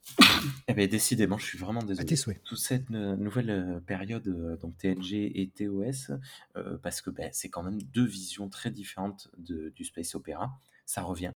Eh 0.69 0.73
bien, 0.73 0.87
décidément, 0.87 1.37
je 1.37 1.45
suis 1.45 1.57
vraiment 1.57 1.79
À 1.81 1.85
désolé. 1.85 2.05
tes 2.07 2.15
souhaits. 2.17 2.43
Toute 2.43 2.57
cette 2.59 2.91
euh, 2.91 3.15
nouvelle 3.15 3.49
euh, 3.49 3.79
période, 3.79 4.27
euh, 4.27 4.57
donc 4.57 4.77
TNG 4.77 5.31
et 5.41 5.49
TOS, 5.49 6.11
euh, 6.57 6.77
parce 6.79 7.01
que 7.01 7.09
ben, 7.09 7.29
c'est 7.31 7.49
quand 7.49 7.63
même 7.63 7.81
deux 7.81 8.05
visions 8.05 8.49
très 8.49 8.69
différentes 8.69 9.29
de- 9.37 9.69
du 9.69 9.85
space 9.85 10.13
opéra. 10.15 10.51
Ça 10.85 11.01
revient. 11.03 11.31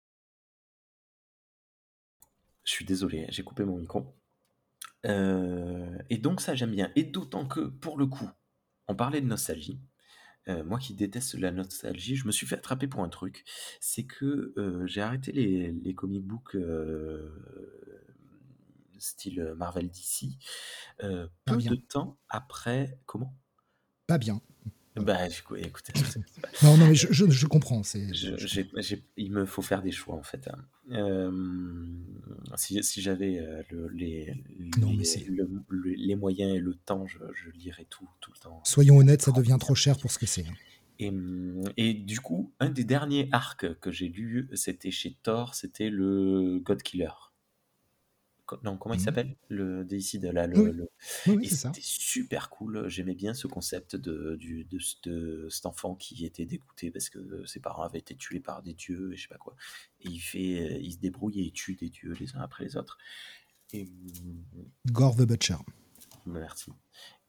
Je 2.64 2.72
suis 2.72 2.84
désolé, 2.84 3.26
j'ai 3.30 3.42
coupé 3.42 3.64
mon 3.64 3.76
micro. 3.76 4.14
Euh, 5.06 5.96
et 6.11 6.18
donc 6.18 6.40
ça 6.40 6.54
j'aime 6.54 6.72
bien. 6.72 6.90
Et 6.96 7.04
d'autant 7.04 7.46
que 7.46 7.61
pour 7.61 7.98
le 7.98 8.06
coup, 8.06 8.28
on 8.88 8.94
parlait 8.94 9.20
de 9.20 9.27
nostalgie. 9.27 9.81
Euh, 10.48 10.64
moi 10.64 10.79
qui 10.79 10.94
déteste 10.94 11.35
la 11.35 11.51
nostalgie, 11.51 12.16
je 12.16 12.27
me 12.27 12.33
suis 12.33 12.46
fait 12.46 12.57
attraper 12.57 12.88
pour 12.88 13.03
un 13.03 13.09
truc. 13.09 13.44
C'est 13.81 14.05
que 14.05 14.55
euh, 14.57 14.87
j'ai 14.87 15.03
arrêté 15.03 15.31
les, 15.33 15.72
les 15.72 15.94
comic 15.94 16.24
books 16.24 16.55
euh, 16.57 17.29
style 18.98 19.55
Marvel 19.57 19.90
DC 19.90 20.38
peu 20.98 21.57
bien. 21.57 21.70
de 21.70 21.77
temps 21.77 22.18
après. 22.31 22.98
Comment? 23.05 23.35
Pas 24.07 24.18
bien. 24.18 24.40
Bah 24.98 25.26
écou- 25.28 25.56
écoutez, 25.56 25.92
Non, 26.62 26.76
non, 26.76 26.87
mais 26.88 26.94
je, 26.94 27.06
je, 27.11 27.26
je 27.30 27.46
comprends. 27.46 27.82
C'est, 27.82 28.12
je- 28.14 28.37
je- 28.37 28.94
il 29.16 29.32
me 29.32 29.44
faut 29.46 29.62
faire 29.62 29.82
des 29.82 29.90
choix 29.92 30.14
en 30.16 30.22
fait. 30.22 30.48
hein. 30.48 30.58
Euh, 30.92 31.30
si 32.56 32.82
si 32.82 33.00
j'avais 33.02 33.38
euh, 33.38 33.62
le- 33.70 33.88
les, 33.88 34.34
Non, 34.80 34.90
les, 34.92 35.24
le- 35.28 35.48
le- 35.68 35.92
les 35.94 36.14
moyens 36.16 36.54
et 36.56 36.61
le 36.61 36.74
temps, 36.74 37.06
je, 37.06 37.18
je 37.34 37.50
lirais 37.50 37.87
tout, 37.90 38.08
tout 38.20 38.30
le 38.34 38.40
temps. 38.40 38.61
Soyons 38.64 38.96
honnêtes, 38.96 39.22
ça 39.22 39.32
devient 39.32 39.56
trop 39.61 39.74
cher 39.74 39.98
pour 39.98 40.11
ce 40.11 40.18
que 40.18 40.26
c'est. 40.26 40.46
hein. 40.46 40.54
Et, 41.00 41.12
et 41.76 41.94
du 41.94 42.18
coup, 42.20 42.52
un 42.58 42.70
des 42.70 42.82
derniers 42.84 43.28
arcs 43.30 43.78
que 43.80 43.90
j'ai 43.92 44.08
lu, 44.08 44.48
c'était 44.54 44.90
chez 44.90 45.16
Thor, 45.22 45.54
c'était 45.54 45.90
le 45.90 46.58
God 46.58 46.82
Killer. 46.82 47.11
Non, 48.62 48.76
comment 48.76 48.94
il 48.94 48.98
Mhm. 48.98 49.04
s'appelle? 49.04 49.37
Le 49.48 49.84
déicide, 49.84 50.24
là. 50.24 50.46
Le, 50.46 50.58
Oui. 50.61 50.72
le- 50.72 50.90
Oui, 51.26 51.48
c'était 51.48 51.80
super 51.82 52.50
cool. 52.50 52.88
J'aimais 52.88 53.14
bien 53.14 53.34
ce 53.34 53.46
concept 53.46 53.96
de, 53.96 54.37
du, 54.37 54.64
de, 54.64 54.78
de 55.04 55.48
cet 55.48 55.66
enfant 55.66 55.94
qui 55.94 56.24
était 56.24 56.46
dégoûté 56.46 56.90
parce 56.90 57.11
que 57.11 57.44
ses 57.46 57.61
parents 57.61 57.82
avaient 57.82 57.98
été 57.98 58.14
tués 58.16 58.40
par 58.40 58.62
des 58.62 58.74
dieux 58.74 59.12
et 59.12 59.16
je 59.16 59.22
sais 59.22 59.28
pas 59.28 59.37
quoi. 59.38 59.54
Et 60.00 60.08
il, 60.08 60.18
fait, 60.20 60.80
il 60.82 60.92
se 60.92 60.98
débrouille 60.98 61.40
et 61.40 61.44
il 61.44 61.52
tue 61.52 61.74
des 61.74 61.88
dieux 61.90 62.12
les 62.18 62.34
uns 62.37 62.40
après 62.40 62.64
les 62.64 62.76
autres. 62.76 62.98
Et, 63.72 63.82
hum, 63.82 64.44
Gore 64.90 65.16
the 65.16 65.22
Butcher. 65.26 65.56
Merci. 66.26 66.72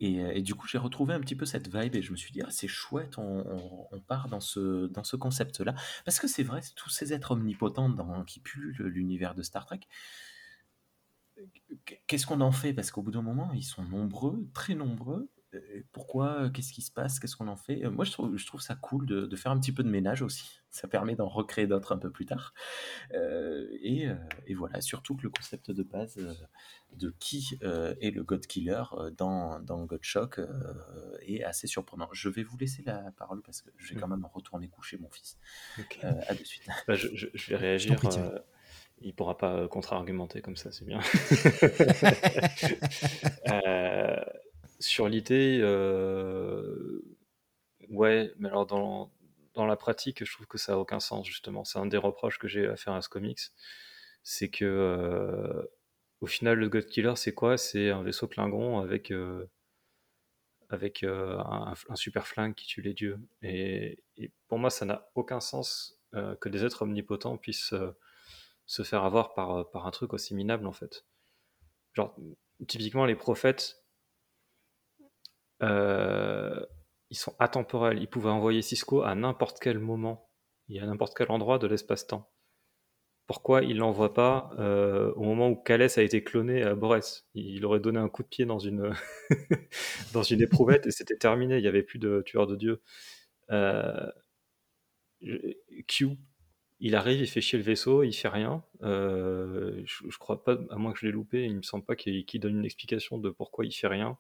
Et, 0.02 0.20
euh, 0.22 0.32
et 0.34 0.42
du 0.42 0.56
coup, 0.56 0.68
j'ai 0.68 0.78
retrouvé 0.78 1.14
un 1.14 1.20
petit 1.22 1.36
peu 1.36 1.46
cette 1.46 1.74
vibe 1.74 1.96
et 1.96 2.02
je 2.02 2.12
me 2.12 2.18
suis 2.18 2.34
dit, 2.34 2.42
ah, 2.42 2.50
c'est 2.52 2.68
chouette, 2.68 3.18
on, 3.18 3.46
on- 3.48 3.88
on 3.92 4.00
part 4.02 4.28
dans 4.28 4.40
ce, 4.42 4.88
dans 4.88 5.04
ce 5.06 5.16
concept-là. 5.16 5.74
Parce 6.06 6.20
que 6.20 6.28
c'est 6.28 6.44
vrai, 6.44 6.62
tous 6.76 6.90
ces 6.90 7.14
êtres 7.14 7.32
omnipotents 7.32 7.88
dans, 7.90 8.24
qui 8.26 8.40
pullulent 8.42 8.88
l'univers 8.88 9.36
de 9.36 9.42
Star 9.44 9.66
Trek, 9.66 9.80
qu'est-ce 12.08 12.26
qu'on 12.26 12.42
en 12.42 12.52
fait? 12.52 12.74
Parce 12.74 12.92
qu'au 12.92 13.02
bout 13.02 13.12
d'un 13.12 13.22
moment, 13.22 13.52
ils 13.54 13.64
sont 13.64 13.84
nombreux, 13.84 14.48
très 14.54 14.76
nombreux. 14.76 15.30
Euh, 15.56 15.82
Pourquoi 15.94 16.52
Qu'est-ce 16.52 16.72
qui 16.74 16.84
se 16.84 16.92
passe? 16.92 17.20
Qu'est-ce 17.20 17.36
qu'on 17.36 17.48
en 17.48 17.56
fait? 17.56 17.84
Euh, 17.84 17.90
Moi, 17.90 18.06
je 18.06 18.12
trouve, 18.12 18.38
je 18.38 18.46
trouve 18.46 18.62
ça 18.62 18.76
cool 18.76 19.08
de, 19.08 19.26
de 19.26 19.36
faire 19.36 19.52
un 19.52 19.60
petit 19.60 19.72
peu 19.72 19.82
de 19.82 19.90
ménage 19.90 20.22
aussi. 20.22 20.60
Ça 20.70 20.88
permet 20.88 21.16
d'en 21.16 21.28
recréer 21.28 21.66
d'autres 21.66 21.92
un 21.92 21.98
peu 21.98 22.12
plus 22.12 22.28
tard. 22.28 22.54
Euh, 23.16 23.68
et, 23.82 24.08
et 24.46 24.54
voilà, 24.54 24.80
surtout 24.82 25.16
que 25.16 25.24
le 25.24 25.32
concept 25.32 25.72
de 25.72 25.82
base 25.82 26.20
de 26.94 27.16
qui 27.20 27.58
est 27.64 28.12
le 28.12 28.24
God 28.24 28.46
Killer 28.46 28.84
dans, 29.18 29.60
dans 29.60 29.86
God 29.86 30.04
Shock 30.04 30.40
est 31.22 31.44
assez 31.44 31.66
surprenant. 31.66 32.08
Je 32.12 32.30
vais 32.30 32.44
vous 32.44 32.58
laisser 32.58 32.84
la 32.84 33.12
parole 33.18 33.42
parce 33.42 33.64
que 33.64 33.72
je 33.78 33.94
vais 33.96 34.00
quand 34.00 34.08
même 34.08 34.26
retourner 34.32 34.68
coucher 34.70 34.98
mon 35.00 35.10
fils. 35.10 35.40
Ok. 35.80 36.00
Euh, 36.04 36.14
à 36.28 36.36
de 36.36 36.44
suite. 36.44 36.68
Bah, 36.88 36.94
je, 36.94 37.08
je- 37.16 37.28
je 37.34 37.50
vais 37.50 37.56
réagir. 37.58 38.00
euh, 38.20 38.38
il 39.02 39.14
pourra 39.14 39.38
pas 39.38 39.54
euh, 39.56 39.68
contre-argumenter 39.68 40.42
comme 40.42 40.58
ça, 40.58 40.72
c'est 40.72 40.86
bien. 40.86 41.00
Euh, 43.50 44.24
sur 44.80 45.08
l'idée, 45.10 45.60
euh, 45.62 47.02
ouais, 47.90 48.32
mais 48.38 48.50
alors 48.50 48.66
dans, 48.66 49.12
dans 49.54 49.66
la 49.66 49.76
pratique, 49.76 50.24
je 50.24 50.32
trouve 50.34 50.48
que 50.48 50.58
ça 50.58 50.74
a 50.74 50.78
aucun 50.78 51.00
sens, 51.00 51.28
justement. 51.28 51.64
C'est 51.66 51.80
un 51.80 51.86
des 51.86 51.98
reproches 51.98 52.40
que 52.40 52.48
j'ai 52.48 52.68
à 52.68 52.76
faire 52.76 52.94
à 52.94 53.02
ce 53.02 53.10
comics. 53.10 53.40
C'est 54.24 54.50
que, 54.50 54.66
euh, 54.66 55.64
au 56.22 56.28
final, 56.28 56.58
le 56.60 56.70
God 56.70 56.86
Killer, 56.88 57.14
c'est 57.16 57.34
quoi? 57.34 57.58
C'est 57.58 57.90
un 57.90 58.04
vaisseau 58.04 58.28
Klingon 58.28 58.80
avec, 58.80 59.12
avec 60.70 61.04
un, 61.04 61.74
un 61.90 61.96
super 61.96 62.28
flingue 62.28 62.54
qui 62.56 62.68
tue 62.68 62.82
les 62.82 62.94
dieux. 62.94 63.20
Et, 63.42 64.04
et 64.18 64.32
pour 64.48 64.60
moi, 64.60 64.70
ça 64.70 64.86
n'a 64.86 65.10
aucun 65.16 65.40
sens 65.40 65.98
que 66.14 66.50
des 66.50 66.66
êtres 66.66 66.84
omnipotents 66.84 67.38
puissent 67.38 67.74
se 68.70 68.84
faire 68.84 69.04
avoir 69.04 69.34
par, 69.34 69.68
par 69.72 69.88
un 69.88 69.92
truc 69.92 70.14
aussi 70.14 70.36
minable, 70.36 70.68
en 70.68 70.72
fait. 70.72 71.04
Genre, 71.94 72.16
typiquement, 72.68 73.06
les 73.06 73.16
prophètes, 73.16 73.84
euh, 75.64 76.64
ils 77.10 77.18
sont 77.18 77.36
atemporels. 77.40 78.00
Ils 78.00 78.08
pouvaient 78.08 78.30
envoyer 78.30 78.62
Cisco 78.62 79.02
à 79.02 79.16
n'importe 79.16 79.58
quel 79.60 79.80
moment 79.80 80.30
et 80.70 80.80
à 80.80 80.86
n'importe 80.86 81.18
quel 81.18 81.32
endroit 81.32 81.58
de 81.58 81.66
l'espace-temps. 81.66 82.32
Pourquoi 83.26 83.64
il 83.64 83.78
l'envoie 83.78 84.14
pas 84.14 84.52
euh, 84.60 85.14
au 85.16 85.24
moment 85.24 85.50
où 85.50 85.56
Calès 85.56 85.98
a 85.98 86.04
été 86.04 86.24
cloné 86.24 86.62
à 86.62 86.76
Borès? 86.76 87.28
Il 87.34 87.66
aurait 87.66 87.80
donné 87.80 87.98
un 87.98 88.08
coup 88.08 88.22
de 88.22 88.28
pied 88.28 88.46
dans 88.46 88.60
une, 88.60 88.94
dans 90.14 90.24
une 90.24 90.42
éprouvette 90.42 90.86
et 90.86 90.92
c'était 90.92 91.18
terminé. 91.18 91.58
Il 91.58 91.62
n'y 91.62 91.68
avait 91.68 91.82
plus 91.82 91.98
de 91.98 92.22
tueur 92.24 92.46
de 92.46 92.56
Dieu. 92.56 92.84
Euh, 93.50 94.12
Q, 95.88 96.18
il 96.80 96.96
arrive, 96.96 97.20
il 97.20 97.28
fait 97.28 97.42
chier 97.42 97.58
le 97.58 97.64
vaisseau, 97.64 98.04
il 98.04 98.14
fait 98.14 98.30
rien. 98.30 98.64
Euh, 98.84 99.82
je, 99.86 100.18
crois 100.18 100.44
pas, 100.44 100.58
à 100.70 100.78
moins 100.78 100.94
que 100.94 101.00
je 101.00 101.06
l'ai 101.06 101.12
loupé, 101.12 101.44
il 101.44 101.58
me 101.58 101.62
semble 101.62 101.84
pas 101.86 101.96
qu'il 101.96 102.26
donne 102.40 102.58
une 102.58 102.66
explication 102.66 103.18
de 103.18 103.30
pourquoi 103.30 103.66
il 103.66 103.72
fait 103.72 103.88
rien. 103.88 104.18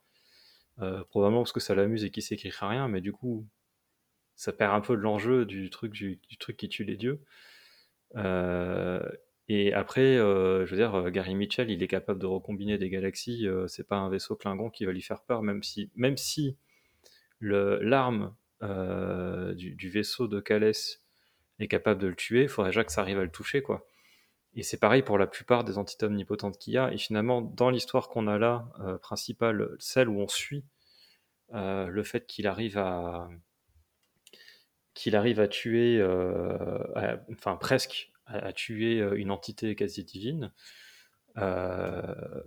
Euh, 0.80 1.04
probablement 1.06 1.42
parce 1.42 1.54
que 1.54 1.60
ça 1.60 1.76
l'amuse 1.76 2.04
et 2.04 2.12
qu'il 2.12 2.24
sait 2.24 2.36
qu'il 2.36 2.52
rien, 2.52 2.88
mais 2.88 3.02
du 3.02 3.14
coup, 3.14 3.48
ça 4.36 4.54
perd 4.54 4.74
un 4.74 4.82
peu 4.82 4.96
de 4.96 5.02
l'enjeu 5.02 5.46
du 5.46 5.70
truc, 5.70 5.94
du, 5.94 6.20
truc 6.40 6.58
qui 6.58 6.70
tue 6.70 6.84
les 6.84 6.98
dieux. 6.98 7.22
Euh, 8.16 9.02
et 9.48 9.74
après, 9.74 10.18
je 10.18 10.70
veux 10.70 10.78
dire, 10.78 11.10
Gary 11.12 11.36
Mitchell, 11.36 11.72
il 11.72 11.82
est 11.82 11.88
capable 11.88 12.20
de 12.20 12.26
recombiner 12.28 12.78
des 12.78 12.90
galaxies. 12.90 13.48
c'est 13.68 13.88
pas 13.88 13.98
un 13.98 14.10
vaisseau 14.10 14.36
Klingon 14.36 14.70
qui 14.70 14.86
va 14.86 14.92
lui 14.92 15.02
faire 15.02 15.24
peur, 15.24 15.42
même 15.44 15.64
si, 15.64 15.90
même 15.96 16.18
si 16.18 16.58
l'arme 17.42 18.36
du, 18.62 19.76
du, 19.76 19.90
vaisseau 19.90 20.28
de 20.28 20.40
Calès 20.40 21.02
est 21.60 21.68
capable 21.68 22.02
de 22.02 22.08
le 22.08 22.16
tuer, 22.16 22.44
il 22.44 22.50
faudrait 22.50 22.72
déjà 22.72 22.84
que 22.84 22.92
ça 22.92 23.02
arrive 23.02 23.20
à 23.20 23.24
le 23.24 23.32
toucher, 23.32 23.62
quoi. 23.62 23.86
Et 24.56 24.64
c'est 24.64 24.78
pareil 24.80 25.04
pour 25.04 25.18
la 25.18 25.28
plupart 25.28 25.64
des 25.64 25.78
entités 25.78 26.06
omnipotentes 26.06 26.58
qu'il 26.58 26.74
y 26.74 26.78
a. 26.78 26.92
Et 26.92 26.98
finalement, 26.98 27.42
dans 27.42 27.70
l'histoire 27.70 28.10
qu'on 28.10 28.28
a 28.28 28.38
là, 28.38 28.70
euh, 28.80 28.98
principale, 28.98 29.70
celle 29.80 30.10
où 30.10 30.20
on 30.20 30.28
suit 30.28 30.66
euh, 31.54 31.88
le 31.88 32.04
fait 32.04 32.26
qu'il 32.28 32.48
arrive 32.48 32.78
à 32.78 33.30
qu'il 34.94 35.16
arrive 35.16 35.40
à 35.40 35.48
tuer, 35.48 35.98
euh, 36.00 37.18
enfin 37.32 37.56
presque 37.56 38.12
à, 38.26 38.52
tuer 38.54 39.00
une 39.16 39.32
entité 39.32 39.76
quasi 39.76 40.04
divine, 40.04 40.52
bah, 41.36 42.44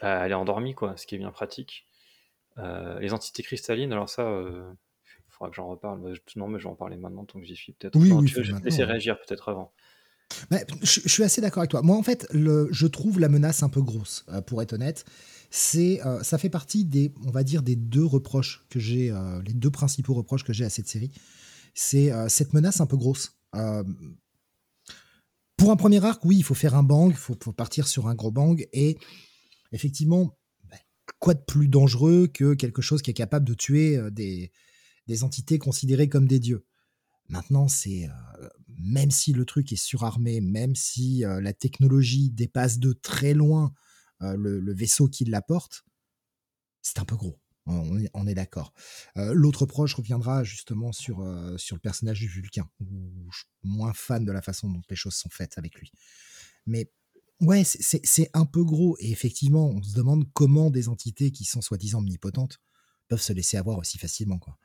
elle 0.00 0.30
est 0.30 0.34
endormie, 0.34 0.74
quoi, 0.74 0.96
ce 0.96 1.06
qui 1.06 1.16
est 1.16 1.18
bien 1.18 1.32
pratique. 1.32 1.86
les 2.56 3.12
entités 3.12 3.42
cristallines, 3.42 3.92
alors 3.92 4.08
ça, 4.08 4.24
que 5.50 5.56
j'en 5.56 5.68
reparle. 5.68 6.00
Non, 6.36 6.48
mais 6.48 6.58
je 6.58 6.64
vais 6.64 6.70
en 6.70 6.74
parler 6.74 6.96
maintenant, 6.96 7.24
tant 7.24 7.38
que 7.38 7.44
j'y 7.44 7.56
suis 7.56 7.72
peut-être. 7.72 7.98
Oui, 7.98 8.12
oui, 8.12 8.26
tu 8.26 8.42
veux 8.42 8.58
laisser 8.60 8.84
réagir 8.84 9.18
peut-être 9.18 9.48
avant. 9.48 9.72
je, 10.82 11.08
suis 11.08 11.22
assez 11.22 11.40
d'accord 11.40 11.60
avec 11.60 11.70
toi. 11.70 11.82
Moi, 11.82 11.96
en 11.96 12.02
fait, 12.02 12.26
le, 12.32 12.68
je 12.70 12.86
trouve 12.86 13.20
la 13.20 13.28
menace 13.28 13.62
un 13.62 13.68
peu 13.68 13.82
grosse, 13.82 14.24
euh, 14.28 14.40
pour 14.40 14.62
être 14.62 14.74
honnête. 14.74 15.04
C'est, 15.50 16.04
euh, 16.06 16.22
ça 16.22 16.38
fait 16.38 16.48
partie 16.48 16.84
des, 16.84 17.12
on 17.26 17.30
va 17.30 17.44
dire, 17.44 17.62
des 17.62 17.76
deux 17.76 18.04
reproches 18.04 18.64
que 18.70 18.78
j'ai, 18.78 19.10
euh, 19.10 19.42
les 19.42 19.52
deux 19.52 19.70
principaux 19.70 20.14
reproches 20.14 20.44
que 20.44 20.52
j'ai 20.52 20.64
à 20.64 20.70
cette 20.70 20.88
série. 20.88 21.10
C'est 21.74 22.12
cette 22.28 22.52
menace 22.52 22.82
un 22.82 22.86
peu 22.86 22.98
grosse. 22.98 23.38
pour 25.56 25.70
un 25.70 25.76
premier 25.76 26.04
arc, 26.04 26.22
oui, 26.24 26.36
il 26.36 26.42
faut 26.42 26.54
faire 26.54 26.74
un 26.74 26.82
bang, 26.82 27.10
il 27.10 27.16
faut, 27.16 27.34
partir 27.34 27.88
sur 27.88 28.08
un 28.08 28.14
gros 28.14 28.30
bang. 28.30 28.66
Et 28.74 28.98
effectivement, 29.72 30.36
bah, 30.68 30.76
quoi 31.18 31.32
de 31.32 31.40
plus 31.40 31.68
dangereux 31.68 32.26
que 32.26 32.52
quelque 32.52 32.82
chose 32.82 33.00
qui 33.00 33.10
est 33.10 33.14
capable 33.14 33.46
de 33.46 33.54
tuer 33.54 33.98
des, 34.10 34.52
des 35.06 35.24
entités 35.24 35.58
considérées 35.58 36.08
comme 36.08 36.26
des 36.26 36.40
dieux. 36.40 36.64
Maintenant, 37.28 37.68
c'est 37.68 38.08
euh, 38.08 38.48
même 38.68 39.10
si 39.10 39.32
le 39.32 39.44
truc 39.44 39.72
est 39.72 39.82
surarmé, 39.82 40.40
même 40.40 40.74
si 40.74 41.24
euh, 41.24 41.40
la 41.40 41.52
technologie 41.52 42.30
dépasse 42.30 42.78
de 42.78 42.92
très 42.92 43.34
loin 43.34 43.72
euh, 44.22 44.36
le, 44.36 44.74
vaisseau 44.74 45.08
qui 45.08 45.24
l'apporte, 45.24 45.84
c'est 46.82 46.98
un 46.98 47.04
peu 47.04 47.16
gros. 47.16 47.38
On 47.64 48.26
est, 48.26 48.34
d'accord. 48.34 48.72
L'autre 49.14 49.66
proche 49.66 49.94
reviendra 49.94 50.42
justement 50.42 50.90
sur, 50.90 51.24
sur 51.58 51.76
le 51.76 51.80
personnage 51.80 52.18
du 52.18 52.26
Vulcain, 52.26 52.68
où 52.80 53.30
je 53.30 53.38
suis 53.38 53.46
moins 53.62 53.92
fan 53.92 54.24
de 54.24 54.32
la 54.32 54.42
façon 54.42 54.68
dont 54.68 54.82
les 54.90 54.96
choses 54.96 55.14
sont 55.14 55.28
faites 55.28 55.58
avec 55.58 55.78
lui. 55.78 55.92
Mais 56.66 56.90
ouais, 57.40 57.62
c'est 57.62 58.30
un 58.34 58.46
peu 58.46 58.64
gros. 58.64 58.96
Et 58.98 59.12
effectivement, 59.12 59.68
on 59.68 59.80
se 59.80 59.94
demande 59.94 60.24
comment 60.32 60.70
des 60.70 60.88
entités 60.88 61.30
qui 61.30 61.44
sont 61.44 61.60
soi-disant 61.60 62.00
omnipotentes 62.00 62.60
peuvent 63.06 63.22
se 63.22 63.32
laisser 63.32 63.58
avoir 63.58 63.78
aussi 63.78 63.96
facilement. 63.96 64.40
Quoi 64.40 64.58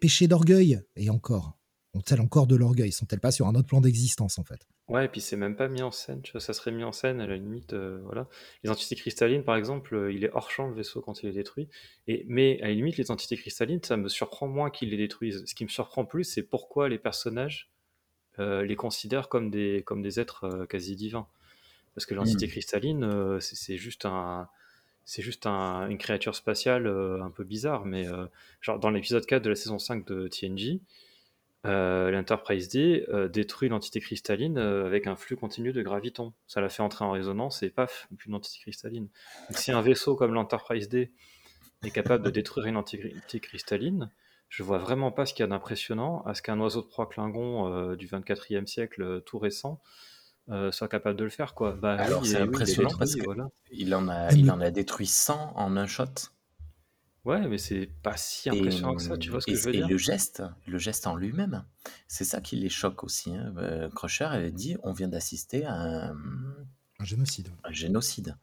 péché 0.00 0.28
d'orgueil, 0.28 0.80
et 0.96 1.10
encore. 1.10 1.58
Ont-elles 1.94 2.20
encore 2.20 2.46
de 2.46 2.54
l'orgueil 2.54 2.92
Sont-elles 2.92 3.20
pas 3.20 3.32
sur 3.32 3.46
un 3.46 3.54
autre 3.54 3.66
plan 3.66 3.80
d'existence, 3.80 4.38
en 4.38 4.44
fait? 4.44 4.66
Ouais, 4.88 5.04
et 5.04 5.08
puis 5.08 5.20
c'est 5.20 5.36
même 5.36 5.56
pas 5.56 5.68
mis 5.68 5.82
en 5.82 5.90
scène, 5.90 6.22
tu 6.22 6.32
vois, 6.32 6.40
ça 6.40 6.54
serait 6.54 6.70
mis 6.70 6.84
en 6.84 6.92
scène 6.92 7.20
à 7.20 7.26
la 7.26 7.36
limite, 7.36 7.74
euh, 7.74 8.00
voilà. 8.04 8.26
Les 8.62 8.70
entités 8.70 8.96
cristallines, 8.96 9.44
par 9.44 9.56
exemple, 9.56 9.94
euh, 9.94 10.12
il 10.12 10.24
est 10.24 10.30
hors 10.32 10.50
champ 10.50 10.66
le 10.66 10.74
vaisseau 10.74 11.02
quand 11.02 11.22
il 11.22 11.28
est 11.28 11.32
détruit, 11.32 11.68
et, 12.06 12.24
mais 12.26 12.58
à 12.62 12.68
la 12.68 12.72
limite, 12.72 12.96
les 12.96 13.10
entités 13.10 13.36
cristallines, 13.36 13.82
ça 13.82 13.98
me 13.98 14.08
surprend 14.08 14.48
moins 14.48 14.70
qu'ils 14.70 14.90
les 14.90 14.96
détruisent. 14.96 15.44
Ce 15.44 15.54
qui 15.54 15.64
me 15.64 15.68
surprend 15.68 16.06
plus, 16.06 16.24
c'est 16.24 16.42
pourquoi 16.42 16.88
les 16.88 16.98
personnages 16.98 17.70
euh, 18.38 18.64
les 18.64 18.76
considèrent 18.76 19.28
comme 19.28 19.50
des, 19.50 19.82
comme 19.84 20.00
des 20.00 20.20
êtres 20.20 20.66
quasi 20.70 20.96
divins. 20.96 21.26
Parce 21.94 22.06
que 22.06 22.14
l'entité 22.14 22.46
hmm. 22.46 22.50
cristalline, 22.50 23.40
c'est 23.40 23.76
juste 23.76 24.06
un 24.06 24.48
c'est 25.08 25.22
juste 25.22 25.46
une 25.46 25.96
créature 25.96 26.34
spatiale 26.34 26.86
euh, 26.86 27.22
un 27.22 27.30
peu 27.30 27.42
bizarre, 27.42 27.86
mais 27.86 28.06
euh, 28.06 28.26
genre 28.60 28.78
dans 28.78 28.90
l'épisode 28.90 29.24
4 29.24 29.42
de 29.42 29.48
la 29.48 29.56
saison 29.56 29.78
5 29.78 30.04
de 30.04 30.28
TNG, 30.28 30.82
euh, 31.64 32.10
l'Enterprise 32.10 32.68
D 32.68 33.06
détruit 33.32 33.70
l'entité 33.70 34.00
cristalline 34.00 34.58
avec 34.58 35.06
un 35.06 35.16
flux 35.16 35.36
continu 35.36 35.72
de 35.72 35.80
gravitons. 35.80 36.34
Ça 36.46 36.60
la 36.60 36.68
fait 36.68 36.82
entrer 36.82 37.06
en 37.06 37.10
résonance 37.10 37.62
et 37.62 37.70
paf, 37.70 38.06
une 38.26 38.34
entité 38.34 38.58
cristalline. 38.60 39.08
si 39.52 39.72
un 39.72 39.80
vaisseau 39.80 40.14
comme 40.14 40.34
l'Enterprise 40.34 40.90
D 40.90 41.10
est 41.82 41.90
capable 41.90 42.22
de 42.22 42.30
détruire 42.30 42.66
une 42.66 42.76
entité 42.76 43.40
cristalline, 43.40 44.10
je 44.50 44.62
vois 44.62 44.76
vraiment 44.76 45.10
pas 45.10 45.24
ce 45.24 45.32
qu'il 45.32 45.42
y 45.42 45.44
a 45.44 45.48
d'impressionnant 45.48 46.20
à 46.26 46.34
ce 46.34 46.42
qu'un 46.42 46.60
oiseau 46.60 46.82
de 46.82 46.86
proie 46.86 47.08
Klingon 47.08 47.94
du 47.94 48.06
24e 48.06 48.66
siècle 48.66 49.22
tout 49.24 49.38
récent 49.38 49.80
euh, 50.50 50.70
soit 50.72 50.88
capable 50.88 51.18
de 51.18 51.24
le 51.24 51.30
faire. 51.30 51.54
Quoi. 51.54 51.72
Bah, 51.72 51.94
Alors 51.94 52.24
c'est 52.24 52.40
impressionnant 52.40 52.90
parce 52.98 53.14
qu'il 53.14 53.24
il 53.72 53.94
en, 53.94 54.08
a, 54.08 54.32
il 54.32 54.50
en 54.50 54.60
a 54.60 54.70
détruit 54.70 55.06
100 55.06 55.52
en 55.56 55.76
un 55.76 55.86
shot. 55.86 56.04
Ouais, 57.24 57.46
mais 57.46 57.58
c'est 57.58 57.90
pas 58.02 58.16
si 58.16 58.48
impressionnant 58.48 58.94
que 58.94 59.02
ça, 59.02 59.18
tu 59.18 59.30
vois 59.30 59.40
ce 59.40 59.46
que 59.46 59.54
je 59.54 59.64
veux 59.64 59.74
et 59.74 59.82
le 59.82 59.98
geste, 59.98 60.42
le 60.66 60.78
geste 60.78 61.06
en 61.06 61.14
lui-même, 61.14 61.64
c'est 62.06 62.24
ça 62.24 62.40
qui 62.40 62.56
les 62.56 62.70
choque 62.70 63.04
aussi. 63.04 63.34
Hein. 63.34 63.52
Euh, 63.58 63.90
Crusher 63.90 64.24
avait 64.24 64.52
dit 64.52 64.76
on 64.82 64.92
vient 64.92 65.08
d'assister 65.08 65.66
à 65.66 65.74
un, 65.74 66.16
un 67.00 67.04
génocide. 67.04 67.50
Un 67.64 67.72
génocide. 67.72 68.36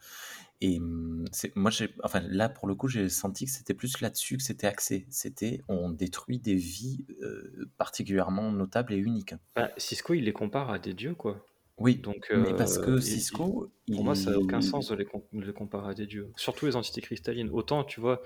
Et 0.61 0.79
hum, 0.79 1.25
moi, 1.55 1.71
enfin, 2.03 2.21
là, 2.21 2.49
pour 2.49 2.67
le 2.67 2.75
coup, 2.75 2.87
j'ai 2.87 3.09
senti 3.09 3.45
que 3.45 3.51
c'était 3.51 3.73
plus 3.73 3.99
là-dessus 4.01 4.37
que 4.37 4.43
c'était 4.43 4.67
axé. 4.67 5.05
C'était 5.09 5.61
on 5.67 5.89
détruit 5.89 6.39
des 6.39 6.55
vies 6.55 7.05
euh, 7.21 7.69
particulièrement 7.77 8.51
notables 8.51 8.93
et 8.93 8.97
uniques. 8.97 9.35
Bah, 9.55 9.71
Cisco, 9.77 10.13
il 10.13 10.25
les 10.25 10.33
compare 10.33 10.69
à 10.69 10.79
des 10.79 10.93
dieux, 10.93 11.15
quoi. 11.15 11.45
Oui, 11.77 11.97
Donc, 11.97 12.31
mais 12.31 12.55
parce 12.55 12.77
que 12.77 12.99
Cisco, 12.99 13.69
pour 13.91 14.03
moi, 14.03 14.15
ça 14.15 14.31
n'a 14.31 14.39
aucun 14.39 14.61
sens 14.61 14.89
de 14.89 14.95
les, 14.95 15.53
comparer 15.53 15.91
à 15.91 15.93
des 15.93 16.07
dieux. 16.07 16.31
Surtout 16.37 16.65
les 16.65 16.75
entités 16.75 17.01
cristallines. 17.01 17.49
Autant, 17.49 17.83
tu 17.83 17.99
vois, 17.99 18.21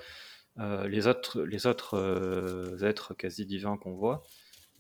les 0.57 1.07
autres, 1.07 1.41
les 1.41 1.65
autres 1.65 2.77
êtres 2.83 3.13
quasi 3.13 3.45
divins 3.45 3.77
qu'on 3.77 3.95
voit, 3.95 4.23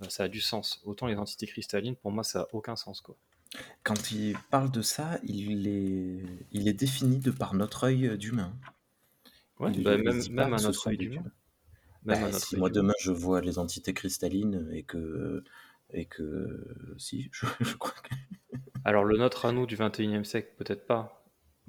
ça 0.07 0.23
a 0.23 0.27
du 0.27 0.39
sens. 0.41 0.81
Autant 0.85 1.07
les 1.07 1.17
entités 1.17 1.47
cristallines, 1.47 1.95
pour 1.95 2.11
moi, 2.11 2.23
ça 2.23 2.39
n'a 2.39 2.47
aucun 2.53 2.75
sens, 2.75 3.01
quoi. 3.01 3.17
Quand 3.83 4.11
il 4.11 4.37
parle 4.51 4.71
de 4.71 4.81
ça, 4.81 5.19
il 5.23 5.67
est, 5.67 6.23
il 6.51 6.67
est 6.67 6.73
défini 6.73 7.17
de 7.17 7.31
par 7.31 7.55
notre 7.55 7.85
œil 7.85 8.17
d'humain. 8.17 8.55
Ouais, 9.59 9.71
bah, 9.79 9.97
même, 9.97 10.21
même 10.29 10.53
à 10.53 10.61
notre 10.61 10.87
œil 10.87 10.97
d'humain. 10.97 11.23
Bah, 12.03 12.31
si 12.31 12.55
moi 12.55 12.69
demain 12.69 12.93
je 13.01 13.11
vois 13.11 13.41
les 13.41 13.59
entités 13.59 13.93
cristallines 13.93 14.69
et 14.71 14.83
que 14.83 15.43
et 15.93 16.05
que 16.05 16.95
si, 16.97 17.29
je, 17.59 17.75
crois 17.75 17.93
que... 18.03 18.15
Alors 18.85 19.03
le 19.03 19.17
nôtre 19.17 19.45
à 19.45 19.51
nous 19.51 19.65
du 19.65 19.75
21e 19.75 20.23
siècle, 20.23 20.53
peut-être 20.57 20.85
pas, 20.85 21.19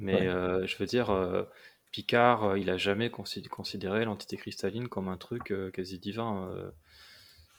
mais 0.00 0.26
euh, 0.28 0.66
je 0.66 0.76
veux 0.78 0.86
dire, 0.86 1.10
euh, 1.10 1.44
Picard, 1.92 2.44
euh, 2.44 2.58
il 2.58 2.70
a 2.70 2.78
jamais 2.78 3.10
considéré 3.10 4.04
l'entité 4.04 4.36
cristalline 4.36 4.88
comme 4.88 5.08
un 5.08 5.18
truc 5.18 5.52
quasi 5.72 5.98
divin. 5.98 6.50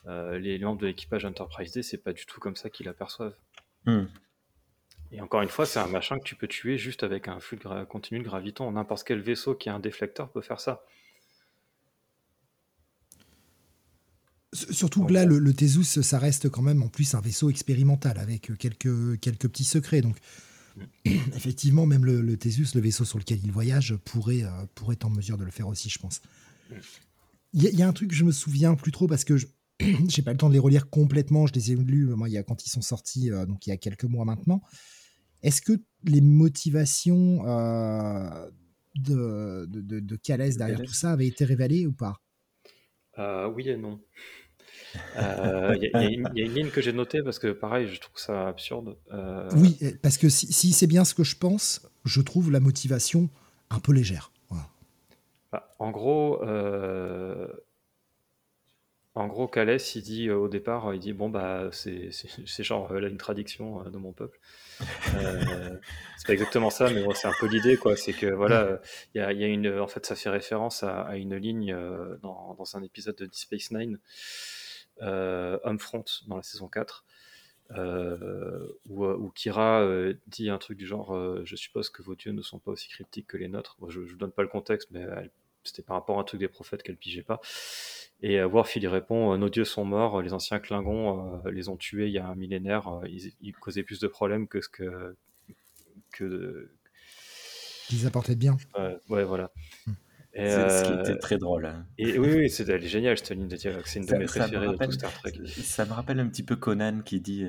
les 0.06 0.58
membres 0.58 0.80
de 0.80 0.86
l'équipage 0.86 1.24
Enterprise 1.24 1.72
D, 1.72 1.82
c'est 1.82 2.02
pas 2.02 2.12
du 2.12 2.26
tout 2.26 2.40
comme 2.40 2.56
ça 2.56 2.68
qu'ils 2.68 2.86
l'aperçoivent. 2.86 3.36
Hmm. 3.86 4.06
Et 5.12 5.20
encore 5.20 5.42
une 5.42 5.50
fois, 5.50 5.66
c'est 5.66 5.78
un 5.78 5.86
machin 5.86 6.18
que 6.18 6.24
tu 6.24 6.34
peux 6.34 6.48
tuer 6.48 6.78
juste 6.78 7.02
avec 7.02 7.28
un 7.28 7.38
flux 7.38 7.58
continu 7.88 8.20
de 8.20 8.24
graviton. 8.24 8.70
N'importe 8.72 9.04
quel 9.04 9.20
vaisseau 9.20 9.54
qui 9.54 9.68
a 9.68 9.74
un 9.74 9.80
déflecteur 9.80 10.30
peut 10.30 10.40
faire 10.40 10.60
ça. 10.60 10.84
Surtout 14.52 15.04
que 15.04 15.12
là, 15.14 15.24
le, 15.24 15.38
le, 15.38 15.54
Thésus, 15.54 16.02
ça 16.02 16.18
reste 16.18 16.50
quand 16.50 16.60
même 16.60 16.82
en 16.82 16.88
plus 16.88 17.14
un 17.14 17.22
vaisseau 17.22 17.48
expérimental 17.48 18.18
avec 18.18 18.50
euh, 18.50 18.54
quelques, 18.54 19.18
quelques 19.18 19.48
petits 19.48 19.64
secrets. 19.64 20.02
Donc, 20.02 20.18
effectivement, 21.06 21.86
même 21.86 22.04
le, 22.04 22.20
le, 22.20 22.36
Thésus, 22.36 22.74
le 22.74 22.82
vaisseau 22.82 23.06
sur 23.06 23.18
lequel 23.18 23.38
il 23.42 23.50
voyage, 23.50 23.96
pourrait, 24.04 24.42
euh, 24.42 24.66
pourrait 24.74 24.94
être 24.94 25.06
en 25.06 25.10
mesure 25.10 25.38
de 25.38 25.44
le 25.44 25.50
faire 25.50 25.68
aussi, 25.68 25.88
je 25.88 25.98
pense. 25.98 26.20
Il 27.54 27.62
y, 27.62 27.82
a 27.82 27.88
un 27.88 27.92
truc 27.92 28.10
que 28.10 28.14
je 28.14 28.24
me 28.24 28.32
souviens 28.32 28.74
plus 28.74 28.92
trop 28.92 29.06
parce 29.06 29.24
que 29.24 29.36
je 29.36 29.46
j'ai 30.08 30.22
pas 30.22 30.32
le 30.32 30.38
temps 30.38 30.48
de 30.48 30.54
les 30.54 30.58
relire 30.58 30.90
complètement. 30.90 31.46
Je 31.46 31.54
les 31.54 31.72
ai 31.72 31.76
lus 31.76 32.06
moi, 32.14 32.28
il 32.28 32.32
y 32.32 32.38
a, 32.38 32.42
quand 32.42 32.64
ils 32.66 32.70
sont 32.70 32.82
sortis, 32.82 33.30
euh, 33.30 33.46
donc 33.46 33.66
il 33.66 33.70
y 33.70 33.72
a 33.72 33.78
quelques 33.78 34.04
mois 34.04 34.26
maintenant. 34.26 34.62
Est-ce 35.42 35.62
que 35.62 35.72
les 36.04 36.20
motivations 36.20 37.42
de, 38.94 39.66
de, 39.66 40.00
de, 40.00 40.16
Calès 40.16 40.56
derrière 40.56 40.82
tout 40.82 40.92
ça 40.92 41.12
avaient 41.12 41.26
été 41.26 41.44
révélées 41.44 41.86
ou 41.86 41.92
pas? 41.92 42.20
Oui 43.18 43.68
et 43.68 43.76
non. 43.76 44.00
Euh, 45.16 45.76
il 45.76 45.90
y, 45.90 45.96
a 46.42 46.44
une 46.44 46.54
ligne 46.54 46.70
que 46.70 46.80
j'ai 46.80 46.92
notée 46.92 47.22
parce 47.22 47.38
que 47.38 47.52
pareil, 47.52 47.88
je 47.88 48.00
trouve 48.00 48.18
ça 48.18 48.48
absurde. 48.48 48.96
Euh, 49.12 49.48
oui, 49.56 49.78
parce 50.02 50.18
que 50.18 50.28
si, 50.28 50.72
c'est 50.72 50.86
bien 50.86 51.04
ce 51.04 51.14
que 51.14 51.24
je 51.24 51.36
pense, 51.36 51.88
je 52.04 52.20
trouve 52.20 52.50
la 52.50 52.60
motivation 52.60 53.28
un 53.70 53.80
peu 53.80 53.92
légère. 53.92 54.30
Bah, 55.50 55.74
en 55.78 55.90
gros, 55.90 56.42
euh, 56.44 57.46
En 59.14 59.26
gros, 59.26 59.46
Calès, 59.46 59.94
il 59.96 60.02
dit 60.02 60.30
au 60.30 60.48
départ, 60.48 60.94
il 60.94 61.00
dit 61.00 61.12
bon 61.12 61.28
bah 61.28 61.68
c'est 61.72 62.10
genre 62.60 62.90
là 62.94 63.08
une 63.08 63.18
tradition 63.18 63.82
de 63.82 63.98
mon 63.98 64.12
peuple. 64.12 64.38
c'est 64.80 66.26
pas 66.26 66.32
exactement 66.32 66.70
ça, 66.70 66.88
mais 66.88 67.04
c'est 67.14 67.28
un 67.28 67.34
peu 67.38 67.46
l'idée 67.46 67.76
quoi. 67.76 67.94
C'est 67.96 68.14
que 68.14 68.26
voilà, 68.26 68.80
il 69.14 69.18
y 69.18 69.20
a, 69.20 69.32
y 69.32 69.44
a, 69.44 69.48
une, 69.48 69.78
en 69.78 69.86
fait, 69.86 70.06
ça 70.06 70.14
fait 70.14 70.30
référence 70.30 70.82
à, 70.82 71.16
une 71.16 71.36
ligne 71.36 71.76
dans, 72.22 72.54
dans, 72.54 72.76
un 72.76 72.82
épisode 72.82 73.16
de 73.16 73.26
Deep 73.26 73.34
Space 73.34 73.70
Nine, 73.70 73.98
Homefront 75.02 76.04
dans 76.26 76.36
la 76.36 76.42
saison 76.42 76.68
4. 76.68 77.04
Euh, 77.74 78.66
où, 78.90 79.30
Kira 79.30 79.86
dit 80.26 80.50
un 80.50 80.58
truc 80.58 80.76
du 80.78 80.86
genre 80.86 81.44
Je 81.44 81.56
suppose 81.56 81.90
que 81.90 82.02
vos 82.02 82.14
dieux 82.14 82.32
ne 82.32 82.42
sont 82.42 82.58
pas 82.58 82.70
aussi 82.70 82.88
cryptiques 82.88 83.26
que 83.26 83.36
les 83.36 83.48
nôtres. 83.48 83.76
je 83.88 84.00
ne 84.00 84.14
donne 84.14 84.32
pas 84.32 84.42
le 84.42 84.48
contexte, 84.48 84.90
mais 84.90 85.06
c'était 85.64 85.82
par 85.82 85.96
rapport 85.96 86.18
à 86.18 86.22
un 86.22 86.24
truc 86.24 86.40
des 86.40 86.48
prophètes 86.48 86.82
qu'elle 86.82 86.96
pigeait 86.96 87.22
pas. 87.22 87.40
Et 88.22 88.38
euh, 88.38 88.46
Worf, 88.46 88.76
il 88.76 88.86
répond 88.86 89.36
Nos 89.36 89.48
dieux 89.48 89.64
sont 89.64 89.84
morts, 89.84 90.22
les 90.22 90.32
anciens 90.32 90.60
Klingons 90.60 91.42
euh, 91.44 91.50
les 91.50 91.68
ont 91.68 91.76
tués 91.76 92.06
il 92.06 92.12
y 92.12 92.18
a 92.18 92.26
un 92.26 92.36
millénaire, 92.36 92.88
euh, 92.88 93.08
ils, 93.08 93.52
causaient 93.54 93.82
plus 93.82 93.98
de 93.98 94.06
problèmes 94.06 94.46
que 94.46 94.60
ce 94.60 94.68
que. 94.68 95.16
que 96.12 96.70
Ils 97.90 98.06
apportaient 98.06 98.34
de 98.34 98.40
bien. 98.40 98.56
ouais, 99.08 99.24
voilà. 99.24 99.50
Hmm. 99.86 99.92
Et 100.34 100.50
ce 100.50 100.84
qui 100.84 101.10
était 101.10 101.18
très 101.18 101.36
drôle. 101.36 101.66
Hein. 101.66 101.86
Et 101.98 102.18
oui, 102.18 102.28
oui, 102.34 102.50
c'est 102.50 102.80
génial 102.86 103.18
cette 103.18 103.30
ligne 103.30 103.48
de 103.48 103.56
dialogue. 103.56 103.82
C'est 103.84 103.98
une 103.98 104.06
de 104.06 104.16
mes 104.16 104.24
préférées 104.24 104.68
de 104.68 104.76
tout 104.76 104.92
Star 104.92 105.12
Trek. 105.12 105.32
Ça 105.46 105.84
me 105.84 105.92
rappelle 105.92 106.20
un 106.20 106.28
petit 106.28 106.42
peu 106.42 106.56
Conan 106.56 107.02
qui 107.04 107.20
dit 107.20 107.46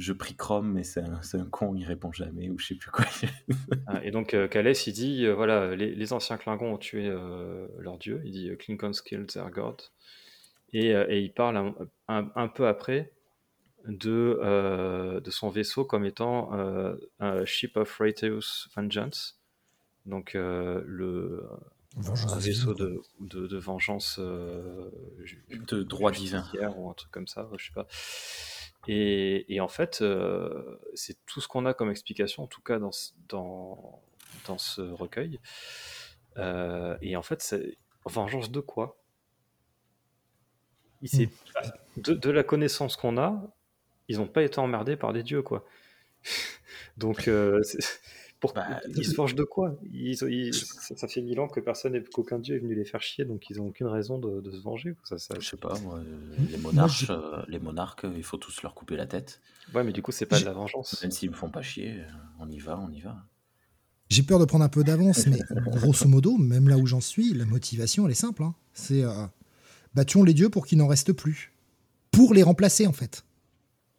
je 0.00 0.14
prie 0.14 0.34
Chrome, 0.34 0.72
mais 0.72 0.82
c'est 0.82 1.02
un, 1.02 1.20
un, 1.34 1.44
con, 1.44 1.74
il 1.74 1.84
répond 1.84 2.10
jamais, 2.10 2.48
ou 2.48 2.58
je 2.58 2.68
sais 2.68 2.74
plus 2.74 2.90
quoi. 2.90 3.04
Ah, 3.86 4.00
et 4.02 4.10
donc, 4.10 4.32
euh, 4.32 4.48
il 4.54 4.92
dit 4.94 5.26
euh, 5.26 5.34
voilà, 5.34 5.76
les, 5.76 6.12
anciens 6.14 6.38
Klingons 6.38 6.72
ont 6.72 6.78
tué 6.78 7.06
euh, 7.06 7.66
leur 7.78 7.98
dieu. 7.98 8.22
Il 8.24 8.32
dit 8.32 8.50
Klingons 8.58 8.92
killed 9.04 9.26
their 9.26 9.50
god. 9.50 9.76
Et, 10.72 10.90
et 10.90 11.18
il 11.18 11.32
parle 11.32 11.74
un, 12.08 12.48
peu 12.48 12.66
après 12.68 13.12
de, 13.86 15.20
de 15.20 15.30
son 15.30 15.48
vaisseau 15.48 15.84
comme 15.84 16.04
étant 16.04 16.52
un 17.18 17.44
Ship 17.44 17.76
of 17.76 17.98
Righteous 17.98 18.68
Vengeance. 18.74 19.40
Donc, 20.06 20.32
le. 20.34 21.44
Un 21.96 22.38
vaisseau 22.38 22.74
de, 22.74 23.02
de, 23.20 23.46
de 23.46 23.58
vengeance 23.58 24.18
de 24.18 25.82
droit 25.82 26.12
divin 26.12 26.44
ou 26.76 26.88
un 26.90 26.94
truc 26.94 27.10
comme 27.10 27.26
ça, 27.26 27.48
je 27.56 27.66
sais 27.66 27.72
pas. 27.72 27.86
Et, 28.88 29.60
en 29.60 29.68
fait, 29.68 30.00
euh, 30.00 30.78
c'est 30.94 31.16
tout 31.26 31.40
ce 31.40 31.48
qu'on 31.48 31.66
a 31.66 31.74
comme 31.74 31.90
explication, 31.90 32.44
en 32.44 32.46
tout 32.46 32.62
cas 32.62 32.78
dans, 32.78 32.90
dans, 33.28 34.02
dans 34.46 34.58
ce 34.58 34.80
recueil. 34.80 35.38
Euh, 36.38 36.96
et 37.02 37.16
en 37.16 37.22
fait, 37.22 37.42
c'est 37.42 37.76
vengeance 38.04 38.50
de 38.50 38.60
quoi? 38.60 38.96
Hmm. 41.02 41.24
de, 41.96 42.12
de, 42.12 42.30
la 42.30 42.42
connaissance 42.42 42.96
qu'on 42.96 43.16
a, 43.16 43.42
ils 44.08 44.18
n'ont 44.18 44.26
pas 44.26 44.42
été 44.42 44.58
emmerdés 44.58 44.96
par 44.96 45.14
des 45.14 45.22
dieux, 45.22 45.42
quoi. 45.42 45.64
Donc, 46.96 47.28
euh, 48.44 48.48
bah, 48.54 48.80
ils 48.96 49.04
se 49.04 49.14
forgent 49.14 49.34
de 49.34 49.44
quoi? 49.44 49.76
Ça, 50.96 51.08
fait 51.08 51.20
mille 51.20 51.40
ans 51.40 51.48
que 51.48 51.60
personne, 51.60 52.02
qu'aucun 52.12 52.38
dieu 52.38 52.56
est 52.56 52.58
venu 52.58 52.74
les 52.74 52.84
faire 52.84 53.02
chier, 53.02 53.24
donc 53.24 53.50
ils 53.50 53.58
n'ont 53.58 53.68
aucune 53.68 53.86
raison 53.86 54.18
de, 54.18 54.50
se 54.50 54.62
venger. 54.62 54.94
Ça, 55.04 55.18
ça... 55.18 55.34
Je 55.38 55.46
sais 55.46 55.56
pas, 55.56 55.78
moi, 55.80 55.98
euh, 55.98 56.46
les 56.50 56.58
monarques, 56.58 57.10
euh, 57.10 57.42
les 57.48 57.58
monarques, 57.58 58.06
il 58.16 58.24
faut 58.24 58.38
tous 58.38 58.62
leur 58.62 58.74
couper 58.74 58.96
la 58.96 59.06
tête. 59.06 59.40
Ouais, 59.74 59.84
mais 59.84 59.92
du 59.92 60.02
coup, 60.02 60.12
c'est 60.12 60.26
pas 60.26 60.40
de 60.40 60.44
la 60.44 60.52
vengeance. 60.52 61.00
Même 61.02 61.10
s'ils 61.10 61.30
me 61.30 61.34
font 61.34 61.50
pas 61.50 61.62
chier, 61.62 62.00
euh, 62.00 62.04
on 62.38 62.50
y 62.50 62.58
va, 62.58 62.78
on 62.78 62.90
y 62.90 63.00
va. 63.00 63.16
J'ai 64.08 64.22
peur 64.24 64.40
de 64.40 64.44
prendre 64.44 64.64
un 64.64 64.68
peu 64.68 64.82
d'avance, 64.82 65.26
mais 65.26 65.38
grosso 65.66 66.08
modo, 66.08 66.36
même 66.36 66.68
là 66.68 66.76
où 66.76 66.86
j'en 66.86 67.00
suis, 67.00 67.32
la 67.32 67.44
motivation, 67.44 68.06
elle 68.06 68.12
est 68.12 68.16
simple. 68.16 68.42
Hein. 68.42 68.54
C'est 68.72 69.04
euh, 69.04 69.26
les 69.94 70.34
dieux 70.34 70.50
pour 70.50 70.66
qu'il 70.66 70.78
n'en 70.78 70.88
reste 70.88 71.12
plus. 71.12 71.52
Pour 72.10 72.34
les 72.34 72.42
remplacer, 72.42 72.88
en 72.88 72.92
fait. 72.92 73.24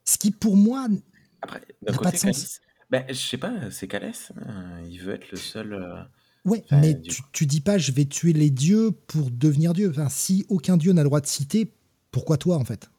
Ce 0.03 0.17
qui, 0.17 0.31
pour 0.31 0.57
moi, 0.57 0.87
n'a 0.89 1.97
pas 1.97 2.11
de 2.11 2.17
sens. 2.17 2.59
Ben, 2.91 3.05
je 3.07 3.13
sais 3.13 3.37
pas, 3.37 3.71
c'est 3.71 3.87
Calès. 3.87 4.31
Hein, 4.45 4.81
il 4.89 4.99
veut 4.99 5.13
être 5.13 5.31
le 5.31 5.37
seul. 5.37 5.73
Euh, 5.73 6.03
ouais, 6.45 6.63
mais 6.71 7.01
tu, 7.01 7.21
tu, 7.31 7.45
dis 7.45 7.61
pas 7.61 7.77
je 7.77 7.91
vais 7.93 8.05
tuer 8.05 8.33
les 8.33 8.49
dieux 8.49 8.91
pour 8.91 9.31
devenir 9.31 9.73
dieu. 9.73 9.89
Enfin, 9.89 10.09
si 10.09 10.45
aucun 10.49 10.75
dieu 10.75 10.91
n'a 10.91 11.01
le 11.01 11.07
droit 11.07 11.21
de 11.21 11.25
citer, 11.25 11.71
pourquoi 12.11 12.37
toi 12.37 12.57
en 12.57 12.65
fait? 12.65 12.89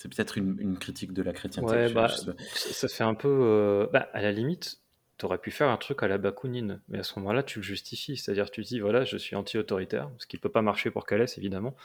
C'est 0.00 0.08
peut-être 0.08 0.38
une, 0.38 0.78
critique 0.78 1.12
de 1.12 1.20
la 1.20 1.34
chrétienté. 1.34 1.70
Ouais, 1.74 1.92
bah, 1.92 2.10
ça 2.54 2.88
fait 2.88 3.04
un 3.04 3.12
peu. 3.12 3.28
Euh, 3.28 3.86
bah, 3.92 4.08
à 4.14 4.22
la 4.22 4.32
limite, 4.32 4.80
tu 5.18 5.26
aurais 5.26 5.36
pu 5.36 5.50
faire 5.50 5.68
un 5.68 5.76
truc 5.76 6.02
à 6.02 6.08
la 6.08 6.16
Bakounine, 6.16 6.80
mais 6.88 7.00
à 7.00 7.02
ce 7.02 7.18
moment-là, 7.18 7.42
tu 7.42 7.58
le 7.58 7.62
justifies. 7.62 8.16
C'est-à-dire, 8.16 8.50
tu 8.50 8.62
dis 8.62 8.80
voilà, 8.80 9.04
je 9.04 9.18
suis 9.18 9.36
anti-autoritaire, 9.36 10.10
ce 10.16 10.26
qui 10.26 10.36
ne 10.36 10.40
peut 10.40 10.48
pas 10.48 10.62
marcher 10.62 10.90
pour 10.90 11.04
Calès, 11.04 11.36
évidemment. 11.36 11.76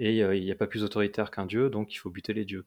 Et 0.00 0.24
euh, 0.24 0.34
il 0.34 0.42
n'y 0.42 0.50
a 0.50 0.56
pas 0.56 0.66
plus 0.66 0.82
autoritaire 0.82 1.30
qu'un 1.30 1.46
dieu, 1.46 1.70
donc 1.70 1.94
il 1.94 1.98
faut 1.98 2.10
buter 2.10 2.32
les 2.32 2.44
dieux. 2.44 2.64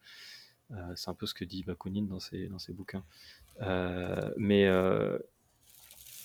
Euh, 0.72 0.94
c'est 0.96 1.10
un 1.10 1.14
peu 1.14 1.26
ce 1.26 1.34
que 1.34 1.46
dit 1.46 1.64
Bakounine 1.64 2.08
dans 2.08 2.20
ses, 2.20 2.48
dans 2.48 2.60
ses 2.60 2.74
bouquins. 2.74 3.04
Euh, 3.62 4.32
mais, 4.38 4.66
euh, 4.66 5.18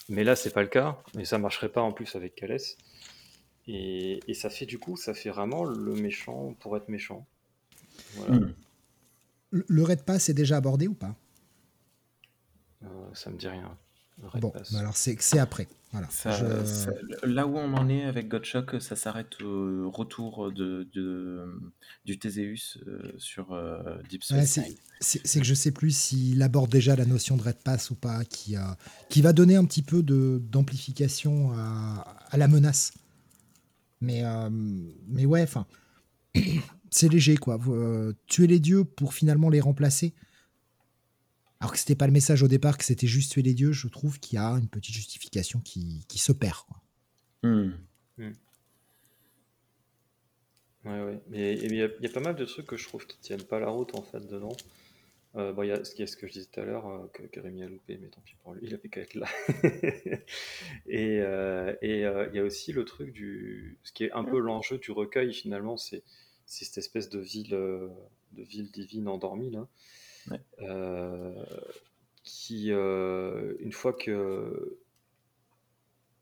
mais 0.09 0.25
là, 0.25 0.37
c'est 0.37 0.51
pas 0.51 0.63
le 0.63 0.69
cas, 0.69 1.03
et 1.19 1.25
ça 1.25 1.39
marcherait 1.39 1.69
pas 1.69 1.83
en 1.83 1.93
plus 1.93 2.17
avec 2.17 2.35
Calès. 2.35 2.77
Et, 3.67 4.21
et, 4.27 4.35
ça 4.35 4.51
fait 4.51 4.67
du 4.67 4.79
coup, 4.79 4.97
ça 4.97 5.15
fait 5.15 5.31
vraiment 5.31 5.65
le 5.65 5.95
méchant 5.95 6.55
pour 6.61 6.77
être 6.77 6.89
méchant. 6.89 7.27
Hmm. 8.29 8.53
Le, 9.51 9.83
Red 9.83 10.05
Pass 10.05 10.29
est 10.29 10.35
déjà 10.35 10.57
abordé 10.57 10.89
ou 10.89 10.95
pas? 10.95 11.15
Ça 13.13 13.31
me 13.31 13.37
dit 13.37 13.49
rien. 13.49 13.77
Bon, 14.41 14.53
alors 14.77 14.97
c'est 14.97 15.39
après. 15.39 15.67
Voilà. 15.93 16.09
là 17.25 17.49
où 17.49 17.57
on 17.57 17.75
en 17.75 17.89
est 17.89 18.05
avec 18.05 18.29
Godshock, 18.29 18.81
ça 18.81 18.95
s'arrête 18.95 19.43
au 19.43 19.91
retour 19.91 20.53
de, 20.53 20.89
du 22.05 22.19
Théséus 22.19 22.79
euh, 22.87 23.13
sur 23.19 23.53
euh, 23.53 24.01
Deep 24.09 24.23
Space 24.23 24.61
C'est 25.01 25.41
que 25.41 25.45
je 25.45 25.55
sais 25.55 25.73
plus 25.73 25.97
s'il 25.97 26.43
aborde 26.43 26.71
déjà 26.71 26.95
la 26.95 27.07
notion 27.07 27.37
de 27.37 27.43
Red 27.43 27.57
Pass 27.65 27.91
ou 27.91 27.97
pas, 27.97 28.25
qui, 28.25 28.55
qui 29.09 29.21
va 29.21 29.33
donner 29.33 29.57
un 29.57 29.65
petit 29.65 29.83
peu 29.83 30.03
d'amplification 30.03 31.53
à, 31.55 32.05
à, 32.31 32.37
la 32.37 32.47
menace. 32.47 32.93
Mais, 34.01 34.25
euh, 34.25 34.49
mais 35.09 35.27
ouais, 35.27 35.43
enfin, 35.43 35.67
c'est 36.91 37.09
léger 37.09 37.37
quoi. 37.37 37.59
tuer 38.29 38.47
les 38.47 38.61
dieux 38.61 38.85
pour 38.85 39.13
finalement 39.13 39.51
les 39.51 39.61
remplacer 39.61 40.15
alors 41.61 41.73
que 41.73 41.79
c'était 41.79 41.95
pas 41.95 42.07
le 42.07 42.13
message 42.13 42.43
au 42.43 42.49
départ, 42.49 42.79
que 42.79 42.85
c'était 42.85 43.07
juste 43.07 43.33
tuer 43.33 43.43
les 43.43 43.55
dieux, 43.55 43.73
je 43.73 43.87
trouve 43.89 44.19
qu'il 44.19 44.37
y 44.37 44.39
a 44.39 44.49
une 44.53 44.69
petite 44.69 44.95
justification 44.95 45.61
qui, 45.61 46.05
qui 46.09 46.19
se 46.19 46.33
perd. 46.33 46.59
Quoi. 46.67 46.83
Ouais, 50.85 51.03
ouais. 51.03 51.21
Mais 51.29 51.55
il 51.59 51.75
y, 51.75 51.83
a 51.83 52.09
pas 52.09 52.21
mal 52.21 52.35
de 52.35 52.45
trucs 52.47 52.67
que 52.67 52.77
je 52.77 52.89
trouve 52.89 53.07
qui 53.07 53.19
tiennent 53.19 53.43
pas 53.43 53.61
la 53.61 53.69
route 53.69 53.95
en 53.95 54.03
fait 54.03 54.27
dedans. 54.27 54.57
Euh, 55.37 55.53
bon, 55.53 55.63
il 55.63 55.69
y, 55.69 55.73
a 55.73 55.85
ce 55.85 56.17
que 56.17 56.27
je 56.27 56.33
disais 56.33 56.49
tout 56.51 56.61
à 56.61 56.65
l'heure, 56.65 56.89
euh, 56.89 57.07
que, 57.13 57.39
Rémi 57.39 57.63
a 57.63 57.69
loupé, 57.69 57.99
mais 58.01 58.09
tant 58.09 58.21
pis 58.23 58.35
pour 58.43 58.55
lui, 58.55 58.63
il 58.67 58.75
avait 58.75 58.89
qu'à 58.89 59.03
être 59.03 59.15
là. 59.15 59.29
et 60.87 61.21
euh, 61.21 61.75
et 61.83 62.01
il 62.01 62.35
y 62.35 62.39
a 62.39 62.43
aussi 62.43 62.73
le 62.73 62.85
truc 62.87 63.13
du. 63.13 63.79
Ce 63.85 63.93
qui 63.93 64.05
est 64.05 64.13
un 64.13 64.25
peu 64.25 64.39
l'enjeu 64.39 64.79
du 64.79 64.91
recueil 64.91 65.35
finalement, 65.35 65.77
c'est 65.77 66.03
cette 66.47 66.79
espèce 66.79 67.11
de 67.11 67.21
ville, 67.21 67.51
de 67.51 68.43
ville 68.43 68.71
divine 68.73 69.07
endormie 69.07 69.51
là. 69.51 69.69
Euh, 70.63 71.45
qui, 72.23 72.71
euh, 72.71 73.55
une 73.61 73.73
fois 73.73 73.93
que 73.93 74.79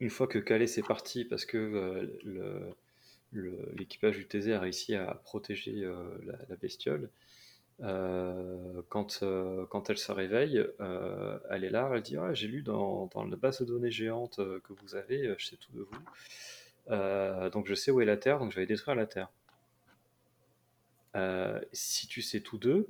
une 0.01 0.11
fois 0.11 0.29
que 0.29 0.39
Calais 0.39 0.65
est 0.65 0.87
parti, 0.87 1.25
parce 1.25 1.45
que 1.45 1.59
euh, 1.59 2.71
l'équipage 3.33 4.17
du 4.17 4.27
TZ 4.27 4.51
a 4.51 4.61
réussi 4.61 4.95
à 4.95 5.15
protéger 5.25 5.85
la, 6.25 6.57
bestiole, 6.57 7.11
quand, 7.81 9.25
quand 9.71 9.91
elle 9.91 9.99
se 9.99 10.13
réveille, 10.13 10.65
elle 11.51 11.65
est 11.65 11.71
là, 11.71 11.91
elle 11.93 12.03
dit 12.03 12.17
J'ai 12.33 12.47
lu 12.47 12.63
dans, 12.63 13.07
dans, 13.13 13.25
la 13.25 13.37
base 13.37 13.61
de 13.61 13.65
données 13.65 13.91
géante 13.91 14.37
que 14.37 14.73
vous 14.73 14.95
avez, 14.95 15.35
je 15.37 15.47
sais 15.47 15.57
tout 15.57 15.73
de 15.73 15.81
vous. 15.81 17.51
donc 17.51 17.67
je 17.67 17.75
sais 17.75 17.91
où 17.91 18.01
est 18.01 18.07
la 18.07 18.17
Terre, 18.17 18.39
donc 18.39 18.53
je 18.53 18.61
vais 18.61 18.67
détruire 18.67 18.95
la 18.95 19.07
Terre. 19.07 19.31
si 21.73 22.07
tu 22.07 22.23
sais 22.23 22.41
tout 22.41 22.59
d'eux, 22.59 22.87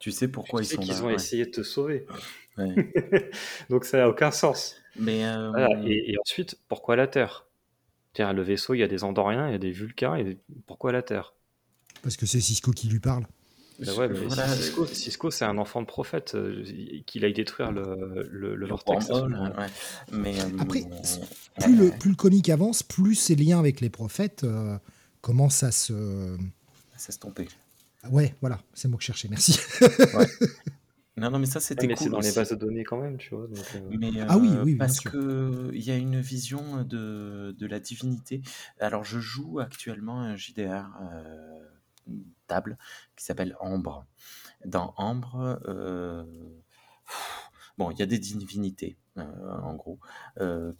tu 0.00 0.10
sais 0.10 0.28
pourquoi 0.28 0.62
ils 0.62 0.66
sont 0.66 0.80
là. 0.80 0.86
Ils 0.88 1.04
ont 1.04 1.10
essayé 1.10 1.44
de 1.44 1.50
te 1.50 1.62
sauver. 1.62 2.06
Donc 3.70 3.84
ça 3.84 3.98
n'a 3.98 4.08
aucun 4.08 4.32
sens. 4.32 4.74
Mais 4.96 5.24
euh, 5.24 5.52
et, 5.86 6.16
ensuite, 6.18 6.58
pourquoi 6.68 6.96
la 6.96 7.06
Terre? 7.06 7.46
Le 8.18 8.42
vaisseau, 8.42 8.74
il 8.74 8.78
y 8.78 8.82
a 8.82 8.88
des 8.88 9.04
Andoriens, 9.04 9.48
il 9.48 9.52
y 9.52 9.54
a 9.54 9.58
des 9.58 9.70
Vulcains, 9.70 10.16
et 10.16 10.36
pourquoi 10.66 10.90
la 10.90 11.02
Terre? 11.02 11.34
Parce 12.02 12.16
que 12.16 12.26
c'est 12.26 12.40
Cisco 12.40 12.72
qui 12.72 12.88
lui 12.88 12.98
parle. 12.98 13.24
Ouais, 13.96 14.08
mais 14.08 14.28
Cisco, 14.92 15.30
c'est 15.30 15.46
un 15.46 15.56
enfant 15.56 15.80
de 15.80 15.86
prophète, 15.86 16.34
euh, 16.34 16.64
qu'il 17.06 17.24
aille 17.24 17.32
détruire 17.32 17.72
le, 17.72 18.28
le, 18.30 18.56
le 18.56 18.66
vortex. 18.66 19.10
Mais, 20.12 20.38
euh, 20.38 20.44
Après, 20.58 20.82
plus, 21.60 21.76
le, 21.76 21.90
plus 21.98 22.10
le 22.10 22.16
comique 22.16 22.48
avance, 22.50 22.82
plus 22.82 23.14
ses 23.14 23.36
liens 23.36 23.58
avec 23.58 23.80
les 23.80 23.88
prophètes 23.90 24.44
commencent 25.22 25.62
à 25.62 25.72
se... 25.72 26.36
À 26.94 26.98
s'estomper. 26.98 27.48
Ouais, 28.08 28.34
voilà, 28.40 28.60
c'est 28.72 28.88
mot 28.88 28.96
que 28.96 29.02
je 29.02 29.06
cherchais, 29.08 29.28
merci. 29.28 29.58
Non, 31.16 31.30
non, 31.30 31.38
mais 31.38 31.46
ça, 31.46 31.60
c'était 31.60 31.86
mais 31.86 31.96
cool 31.96 32.04
c'est 32.04 32.10
dans 32.10 32.20
les 32.20 32.32
bases 32.32 32.48
de 32.48 32.54
données 32.54 32.84
quand 32.84 32.98
même, 32.98 33.18
tu 33.18 33.34
vois. 33.34 33.46
donc, 33.46 33.58
euh, 33.74 33.90
Mais 33.90 34.10
Ah 34.26 34.38
oui, 34.38 34.48
euh, 34.54 34.64
oui, 34.64 34.76
parce 34.76 35.00
que 35.00 35.70
il 35.74 35.82
y 35.82 35.90
a 35.90 35.96
une 35.96 36.18
vision 36.18 36.82
de, 36.82 37.54
de 37.58 37.66
la 37.66 37.78
divinité. 37.78 38.40
Alors, 38.78 39.04
je 39.04 39.18
joue 39.18 39.58
actuellement 39.58 40.22
un 40.22 40.36
JDR 40.36 40.88
euh, 41.02 41.60
table 42.46 42.78
qui 43.16 43.24
s'appelle 43.24 43.54
Ambre. 43.60 44.06
Dans 44.64 44.94
Ambre, 44.96 45.60
euh, 45.66 46.24
bon, 47.76 47.90
il 47.90 47.98
y 47.98 48.02
a 48.02 48.06
des 48.06 48.18
divinités, 48.18 48.96
euh, 49.18 49.22
en 49.62 49.74
gros, 49.74 49.98
euh, 50.38 50.72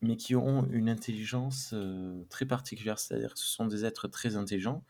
mais 0.00 0.16
qui 0.16 0.34
ont 0.34 0.66
une 0.70 0.88
intelligence 0.88 1.70
euh, 1.72 2.24
très 2.30 2.46
particulière. 2.46 2.98
C'est-à-dire 2.98 3.34
que 3.34 3.38
ce 3.38 3.46
sont 3.46 3.66
des 3.66 3.84
êtres 3.84 4.08
très 4.08 4.34
intelligents, 4.34 4.82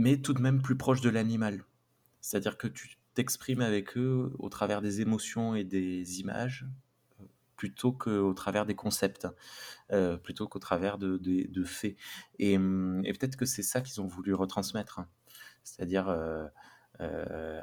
mais 0.00 0.18
tout 0.18 0.32
de 0.34 0.40
même 0.42 0.62
plus 0.62 0.76
proches 0.76 1.00
de 1.02 1.10
l'animal. 1.10 1.64
C'est-à-dire 2.20 2.58
que 2.58 2.68
tu 2.68 2.98
t'exprimes 3.14 3.60
avec 3.60 3.96
eux 3.98 4.32
au 4.38 4.48
travers 4.48 4.82
des 4.82 5.00
émotions 5.02 5.54
et 5.54 5.64
des 5.64 6.20
images 6.20 6.66
euh, 7.20 7.24
plutôt 7.56 7.92
qu'au 7.92 8.34
travers 8.34 8.66
des 8.66 8.76
concepts, 8.76 9.28
euh, 9.92 10.16
plutôt 10.16 10.48
qu'au 10.48 10.58
travers 10.60 10.98
de, 10.98 11.18
de- 11.18 11.64
faits. 11.64 11.96
Et, 12.38 12.56
hum, 12.56 13.02
et 13.04 13.12
peut-être 13.12 13.36
que 13.36 13.46
c'est 13.46 13.62
ça 13.62 13.80
qu'ils 13.82 14.00
ont 14.00 14.06
voulu 14.06 14.34
retransmettre. 14.34 15.00
hein. 15.00 15.08
C'est-à-dire, 15.64 16.08
euh, 16.08 16.48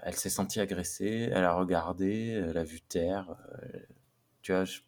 elle 0.04 0.16
s'est 0.16 0.30
sentie 0.30 0.60
agressée, 0.60 1.30
elle 1.32 1.44
a 1.44 1.54
regardé, 1.54 2.30
elle 2.50 2.58
a 2.58 2.64
vu 2.64 2.82
terre. 2.82 3.36
tu 4.42 4.52
vois, 4.52 4.66
je- 4.66 4.82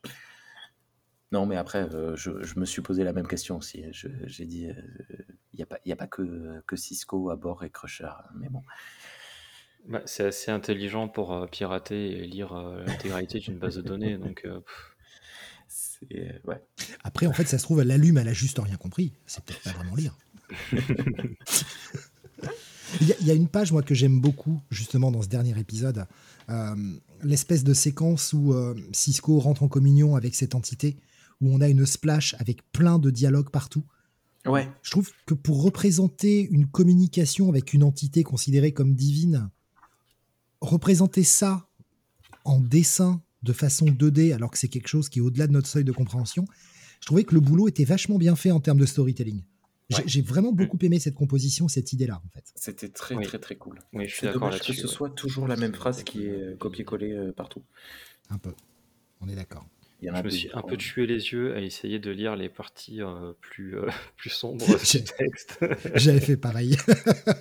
non, 1.31 1.45
mais 1.45 1.55
après, 1.57 1.83
euh, 1.93 2.15
je, 2.15 2.41
je 2.43 2.59
me 2.59 2.65
suis 2.65 2.81
posé 2.81 3.03
la 3.03 3.13
même 3.13 3.27
question 3.27 3.57
aussi. 3.57 3.83
J'ai 3.91 4.45
dit, 4.45 4.67
il 5.53 5.57
n'y 5.57 5.63
a, 5.63 5.65
pas- 5.65 5.79
y 5.85 5.91
a 5.91 5.95
pas 5.95 6.07
que, 6.07 6.61
que 6.65 6.75
Cisco 6.75 7.29
à 7.29 7.35
bord 7.35 7.63
et 7.63 7.69
Crusher. 7.69 8.09
Mais 8.39 8.49
bon, 8.49 8.61
bah, 9.87 10.01
c'est 10.05 10.25
assez 10.25 10.51
intelligent 10.51 11.07
pour 11.07 11.33
euh, 11.33 11.45
pirater 11.47 12.17
et 12.19 12.25
lire 12.27 12.53
euh, 12.53 12.83
l'intégralité 12.85 13.39
d'une 13.39 13.57
base 13.59 13.75
de 13.75 13.81
données. 13.81 14.17
Donc, 14.25 14.43
euh. 14.45 14.59
Ouais. 16.45 16.63
Après, 17.03 17.25
en 17.27 17.33
fait, 17.33 17.45
ça 17.45 17.57
se 17.57 17.63
trouve, 17.63 17.81
elle 17.81 17.87
l'allume, 17.89 18.17
elle 18.17 18.29
a 18.29 18.33
juste 18.33 18.57
rien 18.59 18.77
compris. 18.77 19.13
C'est 19.25 19.43
peut-être 19.43 19.61
pas 19.63 19.71
vraiment 19.71 19.95
lire. 19.95 20.17
Il 23.01 23.07
y, 23.07 23.11
a- 23.13 23.15
il 23.21 23.27
y 23.27 23.31
a 23.31 23.35
une 23.35 23.47
page, 23.47 23.71
moi, 23.71 23.83
que 23.83 23.93
j'aime 23.93 24.19
beaucoup, 24.19 24.59
justement, 24.71 25.11
dans 25.11 25.21
ce 25.21 25.27
dernier 25.27 25.57
épisode. 25.59 26.05
Euh, 26.49 26.75
L'espèce 27.21 27.63
de 27.63 27.73
séquence 27.75 28.33
où 28.33 28.53
euh, 28.53 28.73
Cisco 28.93 29.37
rentre 29.39 29.61
en 29.61 29.67
communion 29.67 30.15
avec 30.15 30.33
cette 30.33 30.55
entité, 30.55 30.97
où 31.41 31.53
on 31.53 31.61
a 31.61 31.69
une 31.69 31.85
splash 31.85 32.35
avec 32.39 32.69
plein 32.71 32.99
de 32.99 33.09
dialogues 33.09 33.49
partout. 33.49 33.83
Ouais. 34.45 34.67
Je 34.83 34.91
trouve 34.91 35.11
que 35.25 35.33
pour 35.33 35.63
représenter 35.63 36.47
une 36.49 36.65
communication 36.67 37.49
avec 37.49 37.73
une 37.73 37.83
entité 37.83 38.23
considérée 38.23 38.71
comme 38.71 38.95
divine, 38.95 39.49
représenter 40.61 41.23
ça 41.23 41.67
en 42.45 42.59
dessin 42.59 43.21
de 43.43 43.53
façon 43.53 43.85
2D, 43.85 44.33
alors 44.33 44.51
que 44.51 44.57
c'est 44.57 44.67
quelque 44.67 44.87
chose 44.87 45.07
qui 45.09 45.19
est 45.19 45.21
au-delà 45.21 45.47
de 45.47 45.53
notre 45.53 45.67
seuil 45.67 45.83
de 45.83 45.91
compréhension, 45.91 46.45
je 47.01 47.05
trouvais 47.05 47.23
que 47.23 47.33
le 47.33 47.41
boulot 47.41 47.67
était 47.67 47.85
vachement 47.85 48.17
bien 48.17 48.35
fait 48.35 48.51
en 48.51 48.59
termes 48.59 48.79
de 48.79 48.85
storytelling. 48.85 49.43
J'ai 49.89 49.97
Ouais. 49.97 50.03
j'ai 50.05 50.21
vraiment 50.21 50.51
beaucoup 50.51 50.77
aimé 50.81 50.99
cette 50.99 51.15
composition, 51.15 51.67
cette 51.67 51.93
idée-là, 51.93 52.21
en 52.23 52.29
fait. 52.29 52.51
C'était 52.55 52.89
très, 52.89 53.15
Oui. 53.15 53.25
très, 53.25 53.39
très 53.39 53.55
cool. 53.55 53.79
oui, 53.93 54.07
je 54.07 54.15
suis 54.15 54.27
d'accord 54.27 54.51
que 54.51 54.57
ce 54.73 54.81
ouais. 54.83 54.87
soit 54.87 55.09
toujours 55.09 55.47
la 55.47 55.55
même 55.55 55.73
phrase 55.73 56.03
qui 56.03 56.25
est 56.25 56.29
euh, 56.31 56.55
copiée-collée 56.57 57.11
euh, 57.13 57.31
partout. 57.31 57.63
Un 58.29 58.37
peu. 58.37 58.53
On 59.21 59.27
est 59.27 59.35
d'accord. 59.35 59.65
Il 60.01 60.07
y 60.07 60.11
en 60.11 60.13
a 60.15 60.19
Je 60.19 60.23
me 60.23 60.29
suis 60.29 60.49
un 60.53 60.61
peu 60.61 60.77
tué 60.77 61.05
les 61.07 61.31
yeux 61.31 61.55
à 61.55 61.59
essayer 61.61 61.99
de 61.99 62.09
lire 62.11 62.35
les 62.37 62.47
parties 62.49 63.01
euh, 63.01 63.33
plus, 63.41 63.77
euh, 63.77 63.89
plus 64.17 64.29
sombres 64.29 64.65
du 64.91 65.03
texte. 65.03 65.59
J'avais 65.95 66.21
fait 66.21 66.37
pareil. 66.37 66.77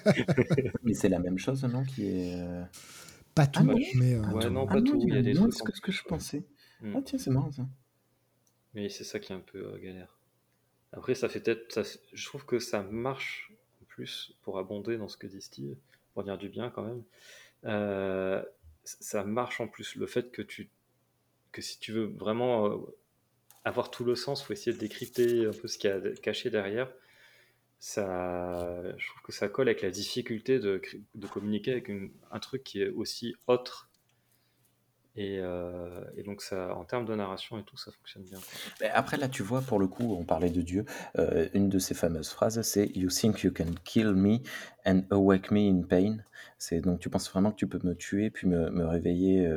Mais 0.83 0.95
c'est 0.95 1.09
la 1.09 1.19
même 1.19 1.39
chose, 1.39 1.63
non 1.65 1.85
Qui 1.85 2.07
est. 2.07 2.35
euh, 2.41 2.65
pas 3.35 3.47
tout, 3.47 3.61
Ah 3.63 3.65
non 3.65 3.79
mais 3.95 4.15
euh, 4.15 4.23
Ouais, 4.33 4.51
non, 4.51 4.67
Ah 4.69 4.75
pas 4.75 4.83
tout. 4.83 4.99
il 5.01 5.09
Il 5.09 5.15
y 5.15 5.19
a 5.19 5.23
des 5.23 5.35
moins 5.35 5.49
trucs. 5.49 5.63
en 5.63 5.65
que 5.71 5.77
ce 5.77 5.81
que 5.81 5.93
je 5.93 6.03
pensais. 6.03 6.45
Mm. 6.81 6.95
Ah 6.97 7.01
tiens, 7.05 7.19
c'est 7.19 7.31
marrant 7.31 7.53
ça. 7.53 7.67
Mais 8.75 8.89
c'est 8.89 9.05
ça 9.05 9.19
qui 9.21 9.33
est 9.33 9.37
un 9.37 9.41
peu 9.41 9.59
euh, 9.59 9.79
galère. 9.79 10.19
Après, 10.93 11.15
ça 11.15 11.29
fait 11.29 11.41
peut-être. 11.41 11.83
Je 12.13 12.27
trouve 12.27 12.45
que 12.45 12.59
ça 12.59 12.83
marche 12.83 13.53
en 13.83 13.85
plus 13.85 14.33
pour 14.43 14.59
abonder 14.59 14.97
dans 14.97 15.09
ce 15.09 15.17
que 15.17 15.27
dit 15.27 15.41
Steve, 15.41 15.77
pour 16.15 16.25
dire 16.25 16.39
du 16.39 16.49
bien 16.49 16.71
quand 16.71 16.83
même. 16.83 17.03
Euh, 17.65 18.43
ça 18.85 19.23
marche 19.25 19.61
en 19.61 19.69
plus 19.69 19.95
le 19.97 20.07
fait 20.07 20.31
que 20.33 20.43
tu 20.43 20.71
que 21.59 21.65
si 21.65 21.81
tu 21.81 21.91
veux 21.91 22.07
vraiment 22.07 22.67
euh, 22.67 22.77
avoir 23.65 23.91
tout 23.91 24.05
le 24.05 24.15
sens, 24.15 24.45
faut 24.45 24.53
essayer 24.53 24.73
de 24.73 24.79
décrypter 24.79 25.47
un 25.47 25.51
peu 25.51 25.67
ce 25.67 25.77
qu'il 25.77 25.91
y 25.91 25.93
a 25.93 26.01
caché 26.23 26.51
derrière. 26.51 26.89
Ça, 27.81 28.83
je 28.97 29.07
trouve 29.09 29.23
que 29.23 29.33
ça 29.33 29.49
colle 29.49 29.69
avec 29.69 29.83
la 29.83 29.91
difficulté 29.91 30.61
de, 30.61 30.81
communiquer 31.31 31.73
avec 31.73 31.91
un 32.31 32.39
truc 32.39 32.63
qui 32.63 32.81
est 32.81 32.91
aussi 32.91 33.35
autre. 33.49 33.91
Et, 35.17 35.39
euh, 35.41 36.05
et 36.17 36.23
donc, 36.23 36.43
ça, 36.43 36.77
en 36.77 36.85
termes 36.85 37.05
de 37.05 37.15
narration 37.15 37.59
et 37.59 37.65
tout, 37.65 37.77
ça 37.77 37.91
fonctionne 37.91 38.23
bien. 38.23 38.39
Après, 38.93 39.17
là, 39.17 39.29
tu 39.29 39.43
vois, 39.43 39.61
pour 39.61 39.81
le 39.81 39.89
coup, 39.89 40.15
on 40.15 40.25
parlait 40.25 40.51
de 40.51 40.63
Dieu. 40.63 40.85
euh, 41.19 41.49
une 41.55 41.69
de 41.69 41.81
ses 41.81 41.95
fameuses 41.95 42.31
phrases, 42.31 42.63
c'est 42.63 42.87
You 42.95 43.09
think 43.09 43.43
you 43.43 43.53
can 43.53 43.75
kill 43.85 44.13
me 44.15 44.39
and 44.87 45.03
awake 45.11 45.51
me 45.51 45.69
in 45.69 45.83
pain. 45.83 46.19
Donc 46.83 47.01
tu 47.01 47.11
penses 47.11 47.31
vraiment 47.31 47.51
que 47.51 47.57
tu 47.57 47.69
peux 47.69 47.81
me 47.85 47.95
tuer 47.95 48.31
puis 48.31 48.49
me, 48.49 48.85
réveiller 48.85 49.49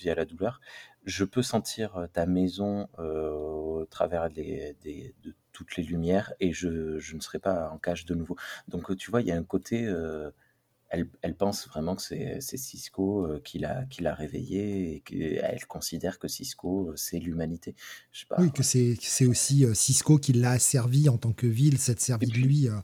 via 0.00 0.14
la 0.14 0.24
douleur. 0.24 0.60
Je 1.04 1.24
peux 1.24 1.42
sentir 1.42 2.08
ta 2.12 2.26
maison 2.26 2.88
euh, 2.98 3.30
au 3.32 3.84
travers 3.86 4.30
des, 4.30 4.76
des- 4.82 5.14
de 5.22 5.34
toutes 5.52 5.76
les 5.76 5.82
lumières 5.84 6.32
et 6.40 6.52
je, 6.52 6.98
je 6.98 7.16
ne 7.16 7.20
serai 7.20 7.38
pas 7.38 7.70
en 7.70 7.78
cage 7.78 8.04
de 8.06 8.14
nouveau. 8.14 8.36
Donc, 8.68 8.96
tu 8.96 9.10
vois, 9.10 9.20
il 9.22 9.28
y 9.28 9.32
a 9.32 9.36
un 9.36 9.44
côté. 9.44 9.86
euh, 9.86 10.30
elle, 10.88 11.08
elle 11.22 11.36
pense 11.36 11.68
vraiment 11.68 11.96
que 11.96 12.02
c'est 12.02 12.40
Cisco 12.56 13.26
euh, 13.26 13.40
qui 13.40 13.58
l'a 13.58 14.14
réveillé 14.14 14.94
et 14.96 15.00
qu'elle 15.00 15.66
considère 15.66 16.18
que 16.18 16.28
Cisco, 16.28 16.90
euh, 16.90 16.96
c'est 16.96 17.18
l'humanité. 17.20 17.74
Oui, 18.36 18.52
que 18.52 18.62
c'est 18.62 19.26
aussi 19.26 19.64
euh, 19.64 19.74
Cisco 19.74 20.18
qui 20.18 20.32
l'a 20.32 20.58
servi 20.58 21.08
en 21.08 21.18
tant 21.18 21.32
que 21.32 21.46
ville, 21.46 21.78
cette 21.78 22.00
servi 22.00 22.26
Et 22.26 22.30
de 22.30 22.36
lui, 22.38 22.68
euh, 22.68 22.76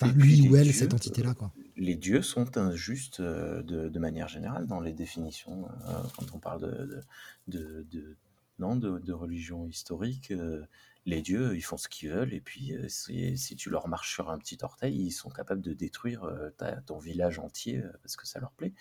enfin 0.00 0.12
lui 0.12 0.48
ou 0.48 0.56
elle, 0.56 0.72
cette 0.72 0.94
entité-là, 0.94 1.34
quoi. 1.34 1.52
Les 1.76 1.94
dieux 1.94 2.22
sont 2.22 2.56
injustes 2.56 3.20
euh, 3.20 3.62
de, 3.62 3.88
de 3.88 3.98
manière 3.98 4.28
générale 4.28 4.66
dans 4.66 4.80
les 4.80 4.92
définitions. 4.92 5.68
euh, 5.88 6.02
quand 6.16 6.26
on 6.34 6.38
parle 6.38 6.62
de, 6.62 6.86
de, 6.86 7.02
de- 7.48 7.86
de- 7.90 8.16
non, 8.58 8.76
de, 8.76 8.98
de 8.98 9.12
religion 9.12 9.66
historique, 9.66 10.30
euh, 10.30 10.64
les 11.04 11.20
dieux, 11.20 11.54
ils 11.54 11.60
font 11.62 11.76
ce 11.76 11.88
qu'ils 11.88 12.08
veulent. 12.10 12.32
Et 12.32 12.40
puis, 12.40 12.72
si, 12.88 13.36
si 13.36 13.56
tu 13.56 13.68
leur 13.70 13.88
marches 13.88 14.12
sur 14.14 14.30
un 14.30 14.38
petit 14.38 14.58
orteil, 14.62 14.96
ils 14.96 15.10
sont 15.12 15.28
capables 15.30 15.60
de 15.60 15.72
détruire 15.74 16.26
ta- 16.56 16.80
ton 16.80 16.98
village 16.98 17.38
entier 17.38 17.82
parce 18.02 18.16
que 18.16 18.26
ça 18.26 18.40
leur 18.40 18.52
plaît. 18.52 18.72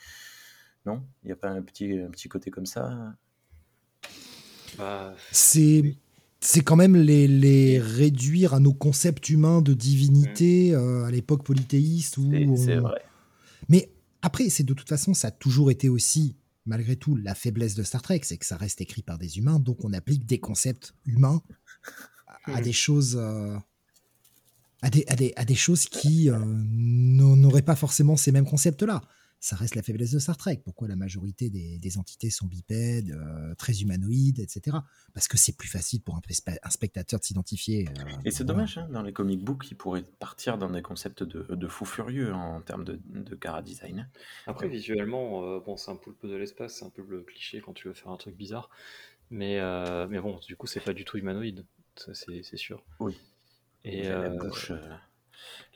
Non? 0.85 1.03
Il 1.23 1.27
n'y 1.27 1.33
a 1.33 1.35
pas 1.35 1.49
un 1.49 1.61
petit, 1.61 1.99
un 1.99 2.09
petit 2.09 2.29
côté 2.29 2.49
comme 2.51 2.65
ça? 2.65 3.15
Bah, 4.77 5.15
C'est 5.31 5.95
c'est 6.45 6.61
quand 6.61 6.75
même 6.75 6.95
les, 6.95 7.27
les 7.27 7.79
réduire 7.79 8.53
à 8.53 8.59
nos 8.59 8.73
concepts 8.73 9.29
humains 9.29 9.61
de 9.61 9.73
divinité 9.73 10.73
euh, 10.73 11.03
à 11.05 11.11
l'époque 11.11 11.43
polythéiste 11.43 12.17
où 12.17 12.29
on- 12.51 12.55
vrai. 12.79 13.01
Mais 13.69 13.89
après, 14.21 14.49
c'est 14.49 14.63
de 14.63 14.73
toute 14.73 14.87
façon, 14.89 15.13
ça 15.13 15.29
a 15.29 15.31
toujours 15.31 15.71
été 15.71 15.89
aussi, 15.89 16.35
malgré 16.65 16.95
tout, 16.95 17.15
la 17.15 17.35
faiblesse 17.35 17.75
de 17.75 17.83
Star 17.83 18.01
Trek, 18.01 18.21
c'est 18.23 18.37
que 18.37 18.45
ça 18.45 18.57
reste 18.57 18.81
écrit 18.81 19.01
par 19.01 19.17
des 19.17 19.37
humains, 19.37 19.59
donc 19.59 19.83
on 19.83 19.93
applique 19.93 20.25
des 20.25 20.39
concepts 20.39 20.93
humains 21.05 21.41
à, 22.45 22.57
à 22.57 22.61
des 22.61 22.73
choses, 22.73 23.15
euh, 23.19 23.57
à, 24.81 24.89
des, 24.89 25.03
à, 25.07 25.15
des, 25.15 25.33
à 25.35 25.45
des 25.45 25.55
choses 25.55 25.85
qui 25.85 26.29
euh, 26.29 26.37
n'auraient 26.43 27.61
pas 27.63 27.75
forcément 27.75 28.15
ces 28.17 28.31
mêmes 28.31 28.45
concepts-là. 28.45 29.01
Ça 29.45 29.55
reste 29.55 29.75
la 29.75 29.83
faiblesse 29.83 30.09
de 30.09 30.17
Star 30.17 30.37
Trek. 30.37 30.59
Pourquoi 30.65 30.87
la 30.87 30.95
majorité 30.95 31.51
des, 31.51 31.77
des 31.77 31.97
entités 31.99 32.31
sont 32.31 32.47
bipèdes, 32.47 33.11
euh, 33.11 33.53
très 33.53 33.73
humanoïdes, 33.79 34.39
etc. 34.39 34.77
Parce 35.13 35.27
que 35.27 35.37
c'est 35.37 35.55
plus 35.55 35.67
facile 35.67 36.01
pour 36.01 36.15
un, 36.15 36.69
spectateur 36.71 37.19
de 37.19 37.25
s'identifier. 37.25 37.87
euh, 37.87 37.91
Et 38.25 38.31
c'est 38.31 38.37
voilà. 38.43 38.53
dommage, 38.53 38.79
hein, 38.79 38.87
dans 38.91 39.03
les 39.03 39.13
comic 39.13 39.43
books, 39.43 39.69
ils 39.69 39.77
pourraient 39.77 40.01
partir 40.17 40.57
dans 40.57 40.71
des 40.71 40.81
concepts 40.81 41.21
de, 41.21 41.53
de 41.53 41.67
fou 41.67 41.85
furieux 41.85 42.33
en 42.33 42.59
termes 42.61 42.83
de, 42.83 42.99
de 43.05 43.35
cara 43.35 43.61
design. 43.61 44.09
Après, 44.47 44.67
visuellement, 44.67 45.43
euh, 45.43 45.59
bon, 45.59 45.77
c'est 45.77 45.91
un 45.91 45.95
poulpe 45.95 46.25
de 46.25 46.35
l'espace, 46.35 46.77
c'est 46.79 46.85
un 46.85 46.89
peu 46.89 47.05
le 47.07 47.21
cliché 47.21 47.61
quand 47.61 47.73
tu 47.73 47.87
veux 47.87 47.93
faire 47.93 48.09
un 48.09 48.17
truc 48.17 48.35
bizarre. 48.35 48.71
Mais, 49.29 49.59
euh, 49.59 50.07
mais 50.09 50.19
bon, 50.19 50.39
du 50.39 50.55
coup, 50.55 50.65
c'est 50.65 50.79
pas 50.79 50.93
du 50.93 51.05
tout 51.05 51.19
humanoïde, 51.19 51.65
ça 51.97 52.15
c'est 52.15 52.41
sûr. 52.57 52.83
Oui. 52.99 53.15
Et 53.83 54.09
la 54.09 54.29
bouche, 54.29 54.71
euh, 54.71 54.79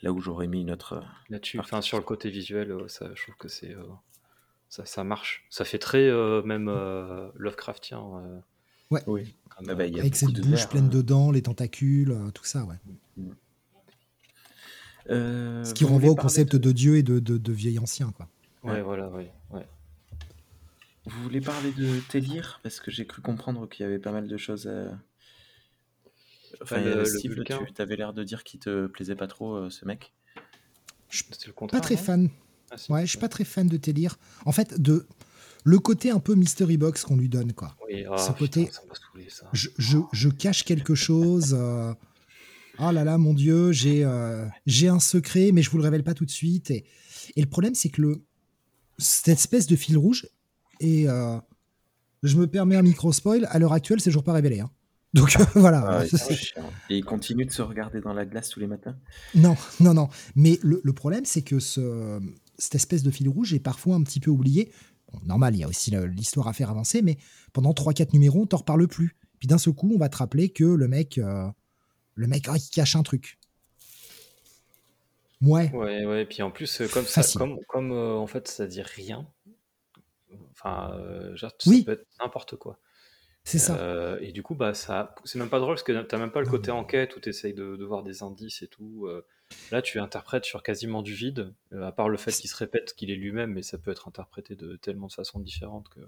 là 0.04 0.12
où 0.12 0.20
j'aurais 0.22 0.48
mis 0.48 0.64
notre. 0.66 1.04
là-dessus, 1.30 1.60
enfin, 1.60 1.82
sur 1.82 1.98
le 1.98 2.04
côté 2.04 2.30
visuel, 2.30 2.72
euh, 2.72 2.88
ça, 2.88 3.10
je 3.16 3.22
trouve 3.24 3.36
que 3.36 3.48
c'est 3.48 3.74
euh, 3.76 3.84
ça, 4.70 4.86
ça 4.86 5.04
marche. 5.04 5.46
Ça 5.50 5.66
fait 5.66 5.80
très 5.80 6.08
euh, 6.08 6.42
même 6.44 6.68
euh, 6.70 7.30
Lovecraftien. 7.36 8.00
euh, 8.24 8.40
Oui. 9.08 9.36
comme, 9.50 9.70
Ah 9.70 9.76
bah, 9.76 9.86
il 9.86 9.94
y 9.94 9.98
a 9.98 10.02
Avec 10.02 10.16
cette 10.16 10.32
de 10.32 10.42
bouche 10.42 10.68
pleine 10.70 10.90
de 10.90 11.02
dents, 11.02 11.32
les 11.32 11.42
tentacules, 11.42 12.12
euh, 12.12 12.32
tout 12.32 12.46
ça, 12.46 12.64
ouais. 12.66 12.76
Euh, 15.10 15.64
Ce 15.64 15.74
qui 15.74 15.86
renvoie 15.86 16.12
au 16.12 16.16
concept 16.16 16.54
de- 16.54 16.58
de 16.60 16.72
Dieu 16.72 16.98
et 16.98 17.04
de, 17.04 17.20
de, 17.20 17.38
de 17.38 17.52
vieil 17.54 17.80
ancien, 17.80 18.12
quoi. 18.12 18.28
ouais, 18.64 18.74
Ouais. 18.74 18.82
voilà, 18.82 19.10
ouais, 19.10 19.32
ouais. 19.52 19.66
Vous 21.06 21.24
voulez 21.24 21.42
parler 21.42 21.72
de 21.72 22.00
Télir? 22.10 22.60
Parce 22.62 22.80
que 22.80 22.92
j'ai 22.92 23.08
cru 23.08 23.22
comprendre 23.24 23.68
qu'il 23.68 23.84
y 23.84 23.88
avait 23.88 23.98
pas 23.98 24.12
mal 24.12 24.28
de 24.28 24.38
choses 24.38 24.68
à. 24.68 25.00
Enfin, 26.62 26.82
le- 26.82 26.96
le 26.96 27.06
Steve, 27.06 27.34
Vulcain. 27.34 27.60
tu 27.74 27.82
avais 27.82 27.96
l'air 27.96 28.14
de 28.14 28.24
dire 28.24 28.44
qu'il 28.44 28.60
te 28.60 28.88
plaisait 28.88 29.16
pas 29.16 29.28
trop, 29.28 29.56
euh, 29.56 29.70
ce 29.70 29.86
mec. 29.86 30.14
Je 31.10 31.18
suis 31.18 31.26
le 31.48 31.68
pas 31.68 31.80
très 31.80 31.98
fan. 31.98 32.30
Ah, 32.72 32.76
Ouais, 32.90 33.02
je 33.02 33.08
suis 33.12 33.18
pas 33.18 33.30
très 33.30 33.44
fan 33.46 33.68
de 33.68 33.78
Télir. 33.78 34.18
En 34.46 34.52
fait, 34.52 34.80
de 34.80 35.08
le 35.64 35.80
côté 35.80 36.12
un 36.12 36.20
peu 36.20 36.36
mystery 36.36 36.78
box 36.78 37.04
qu'on 37.04 37.16
lui 37.18 37.30
donne, 37.30 37.54
quoi. 37.54 37.76
Oui, 37.88 38.04
Ce 38.04 38.08
ah, 38.30 38.36
côté- 38.38 38.66
putain, 38.66 38.74
ça 38.74 38.82
m'a 38.88 38.94
saoulé 38.96 39.28
ça. 39.30 39.50
Je, 39.54 39.70
je, 39.78 39.98
je 40.14 40.30
cache 40.30 40.64
quelque 40.64 40.96
chose. 40.96 41.56
euh, 41.58 41.94
Oh 42.82 42.92
là 42.92 43.04
là, 43.04 43.18
mon 43.18 43.34
Dieu, 43.34 43.72
j'ai 43.74 44.06
euh, 44.06 44.46
j'ai 44.66 44.88
un 44.88 45.00
secret, 45.00 45.52
mais 45.52 45.62
je 45.64 45.70
vous 45.70 45.78
le 45.78 45.84
révèle 45.84 46.04
pas 46.04 46.14
tout 46.14 46.26
de 46.26 46.32
suite. 46.32 46.72
Et, 46.72 46.86
et 47.36 47.42
le 47.42 47.48
problème, 47.50 47.76
c'est 47.76 47.90
que 47.90 48.02
le, 48.02 48.22
cette 48.98 49.28
espèce 49.30 49.66
de 49.68 49.76
fil 49.76 49.98
rouge, 49.98 50.28
et 50.80 51.10
euh, 51.10 51.38
je 52.24 52.38
me 52.38 52.48
permets 52.48 52.76
un 52.78 52.82
micro-spoil, 52.84 53.48
à 53.50 53.60
l'heure 53.60 53.74
actuelle, 53.74 54.00
c'est 54.00 54.10
toujours 54.12 54.24
pas 54.24 54.32
révélé. 54.34 54.60
hein. 54.62 54.70
Donc 55.14 55.36
voilà. 55.56 55.84
Ah, 55.88 56.06
c'est- 56.08 56.18
c'est 56.18 56.36
chiant. 56.36 56.70
Et 56.90 56.98
il 56.98 57.04
continue 57.06 57.46
de 57.46 57.52
se 57.52 57.62
regarder 57.62 58.00
dans 58.02 58.14
la 58.14 58.26
glace 58.26 58.50
tous 58.50 58.60
les 58.60 58.68
matins? 58.68 58.96
Non, 59.36 59.56
non, 59.80 59.94
non. 59.94 60.10
Mais 60.36 60.60
le, 60.62 60.82
le 60.84 60.94
problème, 60.94 61.26
c'est 61.26 61.42
que 61.42 61.60
ce, 61.60 62.20
cette 62.58 62.76
espèce 62.76 63.02
de 63.04 63.12
fil 63.12 63.28
rouge 63.30 63.54
est 63.54 63.60
parfois 63.60 63.96
un 63.96 64.04
petit 64.04 64.20
peu 64.20 64.30
oublié. 64.32 64.72
Bon, 65.12 65.20
normal, 65.26 65.56
il 65.56 65.60
y 65.60 65.64
a 65.64 65.68
aussi 65.68 65.92
l'histoire 66.16 66.48
à 66.48 66.54
faire 66.54 66.70
avancer, 66.70 67.02
mais 67.02 67.18
pendant 67.54 67.72
3-4 67.74 68.14
numéros, 68.14 68.42
on 68.44 68.46
t'en 68.46 68.58
reparle 68.58 68.88
plus. 68.88 69.16
Puis 69.40 69.48
d'un 69.48 69.58
seul 69.58 69.74
coup, 69.74 69.92
on 69.94 69.98
va 69.98 70.10
te 70.10 70.18
rappeler 70.18 70.50
que 70.50 70.64
le 70.66 70.88
mec, 70.88 71.18
euh, 71.18 71.48
le 72.16 72.28
mec, 72.28 72.46
ah, 72.50 72.58
il 72.58 72.70
cache 72.70 72.96
un 72.96 73.04
truc. 73.04 73.40
Ouais, 75.42 75.72
Ouais, 75.74 76.06
ouais, 76.06 76.26
puis 76.26 76.42
en 76.44 76.52
plus, 76.52 76.82
euh, 76.82 76.88
comme 76.90 77.06
ça, 77.06 77.22
Facile. 77.24 77.40
comme, 77.40 77.58
comme 77.70 77.92
euh, 77.94 78.16
en 78.18 78.28
fait, 78.28 78.48
ça 78.50 78.68
dit 78.68 78.82
rien, 78.82 79.26
enfin, 80.52 80.92
euh, 80.96 81.34
genre, 81.38 81.54
Oui. 81.66 81.80
ça 81.80 81.86
peut 81.86 81.92
être 81.94 82.06
n'importe 82.22 82.58
quoi. 82.58 82.78
C'est 83.50 83.60
ça. 83.60 83.78
Euh, 83.80 84.18
et 84.22 84.32
du 84.32 84.44
coup, 84.44 84.56
bah, 84.56 84.74
ça, 84.74 85.16
c'est 85.26 85.40
même 85.40 85.50
pas 85.50 85.60
drôle 85.60 85.76
parce 85.76 85.84
que 85.84 86.02
t'as 86.04 86.18
même 86.18 86.32
pas 86.32 86.42
le 86.42 86.48
côté 86.48 86.72
enquête 86.72 87.16
où 87.16 87.20
t'essayes 87.20 87.54
de, 87.54 87.76
de 87.76 87.86
voir 87.86 88.04
des 88.04 88.22
indices 88.24 88.62
et 88.62 88.68
tout. 88.68 89.06
euh. 89.08 89.26
là, 89.72 89.82
tu 89.82 90.00
interprètes 90.00 90.46
sur 90.46 90.62
quasiment 90.64 91.02
du 91.02 91.14
vide, 91.14 91.54
euh, 91.74 91.84
à 91.88 91.92
part 91.92 92.10
le 92.10 92.18
fait 92.18 92.32
qu'il 92.32 92.50
se 92.50 92.56
répète 92.56 92.94
qu'il 92.96 93.10
est 93.12 93.16
lui-même, 93.16 93.52
mais 93.54 93.62
ça 93.64 93.78
peut 93.78 93.92
être 93.92 94.08
interprété 94.08 94.56
de 94.56 94.76
tellement 94.76 95.08
de 95.08 95.14
façons 95.14 95.40
différentes 95.40 95.90
que. 95.90 96.00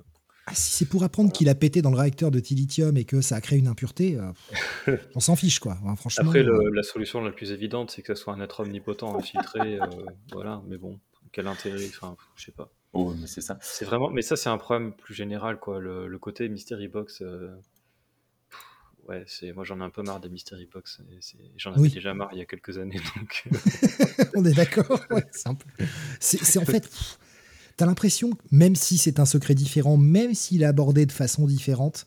Ah, 0.48 0.56
si 0.56 0.72
c'est 0.72 0.86
pour 0.89 1.04
apprendre 1.04 1.32
qu'il 1.32 1.50
a 1.50 1.56
pété 1.56 1.82
dans 1.84 1.92
le 1.92 1.98
réacteur 1.98 2.32
de 2.32 2.39
Tilithium 2.39 2.98
et 2.98 3.06
que 3.06 3.22
ça 3.22 3.36
a 3.36 3.42
créé 3.42 3.60
une 3.60 3.68
impureté, 3.68 4.18
on 5.16 5.20
s'en 5.20 5.36
fiche, 5.36 5.60
quoi. 5.60 5.78
Enfin, 5.84 5.96
franchement. 5.96 6.26
Après, 6.26 6.42
le- 6.44 6.70
la 6.74 6.84
solution 6.84 7.22
la 7.22 7.32
plus 7.32 7.52
évidente, 7.52 7.92
c'est 7.92 8.02
que 8.02 8.16
ce 8.16 8.24
soit 8.24 8.34
un 8.34 8.42
être 8.42 8.62
omnipotent 8.62 9.16
infiltré, 9.16 9.78
voilà. 10.32 10.62
Mais 10.68 10.78
bon, 10.78 11.00
quel 11.32 11.48
intérêt 11.48 11.86
Enfin, 11.89 12.18
je 12.36 12.46
sais 12.46 12.52
pas. 12.52 12.72
Oh, 12.94 13.14
mais 13.20 13.28
c'est 13.28 13.42
ça. 13.42 13.58
C'est 13.62 13.86
vraiment, 13.86 14.10
mais 14.10 14.22
ça 14.22 14.36
c'est 14.36 14.50
un 14.50 14.58
problème 14.58 14.94
plus 14.94 15.14
général 15.14 15.60
quoi. 15.60 15.80
Le, 15.80 16.08
le 16.08 16.20
côté 16.20 16.50
mystery 16.50 16.88
box, 16.89 17.22
euh, 17.22 17.50
pff, 18.50 18.60
ouais, 19.08 19.24
c'est 19.28 19.54
moi 19.54 19.64
j'en 19.64 19.80
ai 19.80 19.84
un 19.84 19.89
peu 19.89 20.04
marre 20.04 20.20
des 20.20 20.30
mystery 20.30 20.66
box. 20.66 21.02
et 21.12 21.18
c'est- 21.22 21.38
J'en 21.58 21.72
avais 21.72 21.82
Oui. 21.82 21.89
déjà 21.92 22.14
marre 22.14 22.30
il 22.34 22.39
y 22.39 22.42
a 22.42 22.46
quelques 22.46 22.78
années 22.78 23.00
donc. 23.16 23.48
on 24.36 24.44
est 24.46 24.54
d'accord. 24.54 25.00
ouais, 25.10 25.26
c'est 25.32 25.48
un 25.48 25.56
peu- 25.56 25.86
c'est- 26.20 26.44
c'est 26.44 26.60
en 26.60 26.66
fait. 26.66 26.82
pff, 26.82 27.18
T'as 27.78 27.86
l'impression, 27.86 28.32
que 28.32 28.44
même 28.52 28.76
si 28.76 28.98
c'est 28.98 29.20
un 29.20 29.26
secret 29.26 29.56
différent, 29.56 29.96
même 29.98 30.36
s'il 30.36 30.62
est 30.62 30.66
abordé 30.66 31.06
de 31.08 31.12
façon 31.12 31.48
différente, 31.48 32.06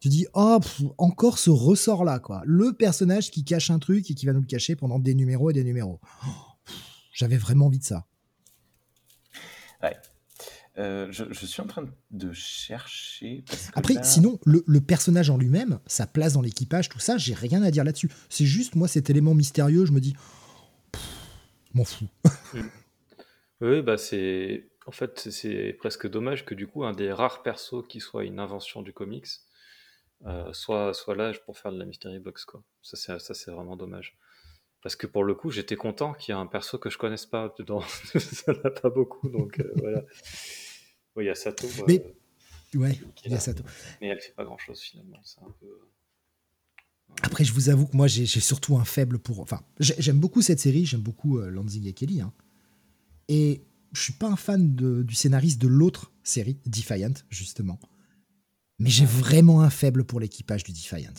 tu 0.00 0.08
dis 0.08 0.26
oh 0.34 0.58
pff, 0.62 0.82
encore 0.96 1.38
ce 1.38 1.50
ressort 1.50 2.04
là 2.04 2.20
quoi. 2.20 2.40
Le 2.46 2.72
personnage 2.72 3.30
qui 3.32 3.44
cache 3.44 3.70
un 3.70 3.80
truc 3.80 4.08
et 4.10 4.14
qui 4.14 4.24
va 4.26 4.32
nous 4.32 4.40
le 4.40 4.46
cacher 4.46 4.76
pendant 4.76 4.98
des 5.00 5.14
numéros 5.14 5.50
et 5.50 5.52
des 5.52 5.64
numéros. 5.64 5.98
Oh, 6.24 6.30
pff, 6.64 6.76
J'avais 7.12 7.36
vraiment 7.36 7.66
envie 7.66 7.80
de 7.80 7.84
ça. 7.84 8.06
Euh, 10.78 11.06
je, 11.12 11.24
je 11.30 11.46
suis 11.46 11.62
en 11.62 11.66
train 11.66 11.84
de 12.10 12.32
chercher. 12.32 13.44
parce 13.46 13.70
que 13.70 13.78
Après, 13.78 13.94
là- 13.94 14.02
sinon, 14.02 14.40
le, 14.44 14.64
le 14.66 14.80
personnage 14.80 15.30
en 15.30 15.36
lui-même, 15.38 15.78
sa 15.86 16.06
place 16.06 16.32
dans 16.32 16.42
l'équipage, 16.42 16.88
tout 16.88 16.98
ça, 16.98 17.16
j'ai 17.16 17.34
rien 17.34 17.62
à 17.62 17.70
dire 17.70 17.84
là-dessus. 17.84 18.10
C'est 18.28 18.44
juste, 18.44 18.74
moi, 18.74 18.88
cet 18.88 19.08
élément 19.10 19.34
mystérieux, 19.34 19.86
je 19.86 19.92
me 19.92 20.00
dis, 20.00 20.14
m'en 21.74 21.84
fous. 21.84 22.08
Oui, 23.60 23.82
bah 23.82 23.96
c'est, 23.96 24.68
en 24.86 24.90
fait 24.90 25.30
c'est- 25.30 25.74
presque 25.78 26.08
dommage 26.10 26.44
que 26.44 26.54
du 26.54 26.66
coup 26.66 26.84
un 26.84 26.92
des 26.92 27.12
rares 27.12 27.42
persos 27.42 27.86
qui 27.88 28.00
soit 28.00 28.24
une 28.24 28.38
invention 28.40 28.82
du 28.82 28.92
comics 28.92 29.26
euh, 30.26 30.52
soit 30.52 30.92
soit 30.92 31.14
là 31.14 31.32
pour 31.46 31.56
faire 31.58 31.72
de 31.72 31.78
la 31.78 31.84
mystery 31.86 32.18
box 32.18 32.44
quoi. 32.44 32.62
Ça 32.82 32.96
c'est 32.96 33.18
ça 33.20 33.32
c'est 33.32 33.50
vraiment 33.52 33.76
dommage. 33.76 34.18
Parce 34.84 34.94
que 34.96 35.06
pour 35.08 35.24
le 35.24 35.34
coup, 35.34 35.50
j'étais 35.50 35.74
content 35.76 36.12
qu'il 36.14 36.32
y 36.32 36.36
ait 36.36 36.40
un 36.40 36.46
perso 36.46 36.78
que 36.78 36.90
je 36.90 36.98
connaisse 36.98 37.26
pas 37.26 37.52
dedans. 37.58 37.80
ça 38.14 38.52
n'a 38.62 38.70
pas 38.70 38.90
beaucoup, 38.90 39.28
donc 39.30 39.58
euh, 39.58 39.72
voilà. 39.78 40.04
Oui, 41.16 41.24
il 41.24 41.26
y 41.26 41.30
a 41.30 41.34
Sato. 41.34 41.66
euh, 41.66 41.84
Mais- 41.88 42.14
Ouais, 42.76 42.92
qui 43.14 43.26
est 43.26 43.28
il 43.28 43.32
y 43.32 43.34
a 43.36 43.40
ça. 43.40 43.52
Mais 44.00 44.08
elle 44.08 44.20
fait 44.20 44.32
pas 44.34 44.44
grand 44.44 44.58
chose 44.58 44.80
finalement. 44.80 45.18
C'est 45.24 45.40
un 45.40 45.50
peu. 45.60 45.66
Après, 47.22 47.44
je 47.44 47.52
vous 47.52 47.68
avoue 47.68 47.86
que 47.86 47.96
moi, 47.96 48.08
j'ai 48.08 48.26
surtout 48.26 48.76
un 48.76 48.84
faible 48.84 49.18
pour. 49.20 49.38
Enfin, 49.40 49.62
j'ai- 49.78 49.94
j'aime 49.98 50.18
beaucoup 50.18 50.42
cette 50.42 50.58
série, 50.60 50.84
j'aime 50.84 51.00
beaucoup 51.00 51.38
euh, 51.38 51.50
Lanzing 51.50 51.86
et 51.86 51.92
Kelly. 51.92 52.20
hein. 52.20 52.32
Et 53.28 53.62
je 53.92 54.00
suis 54.02 54.12
pas 54.12 54.26
un 54.28 54.34
fan 54.36 54.74
de- 54.74 55.02
du 55.04 55.14
scénariste 55.14 55.60
de 55.62 55.68
l'autre 55.68 56.10
série, 56.24 56.58
Defiant, 56.66 57.14
justement. 57.30 57.78
Mais 58.80 58.90
j'ai 58.90 59.06
vraiment 59.06 59.62
un 59.62 59.70
faible 59.70 60.02
pour 60.04 60.18
l'équipage 60.18 60.64
du 60.64 60.72
Defiant. 60.72 61.14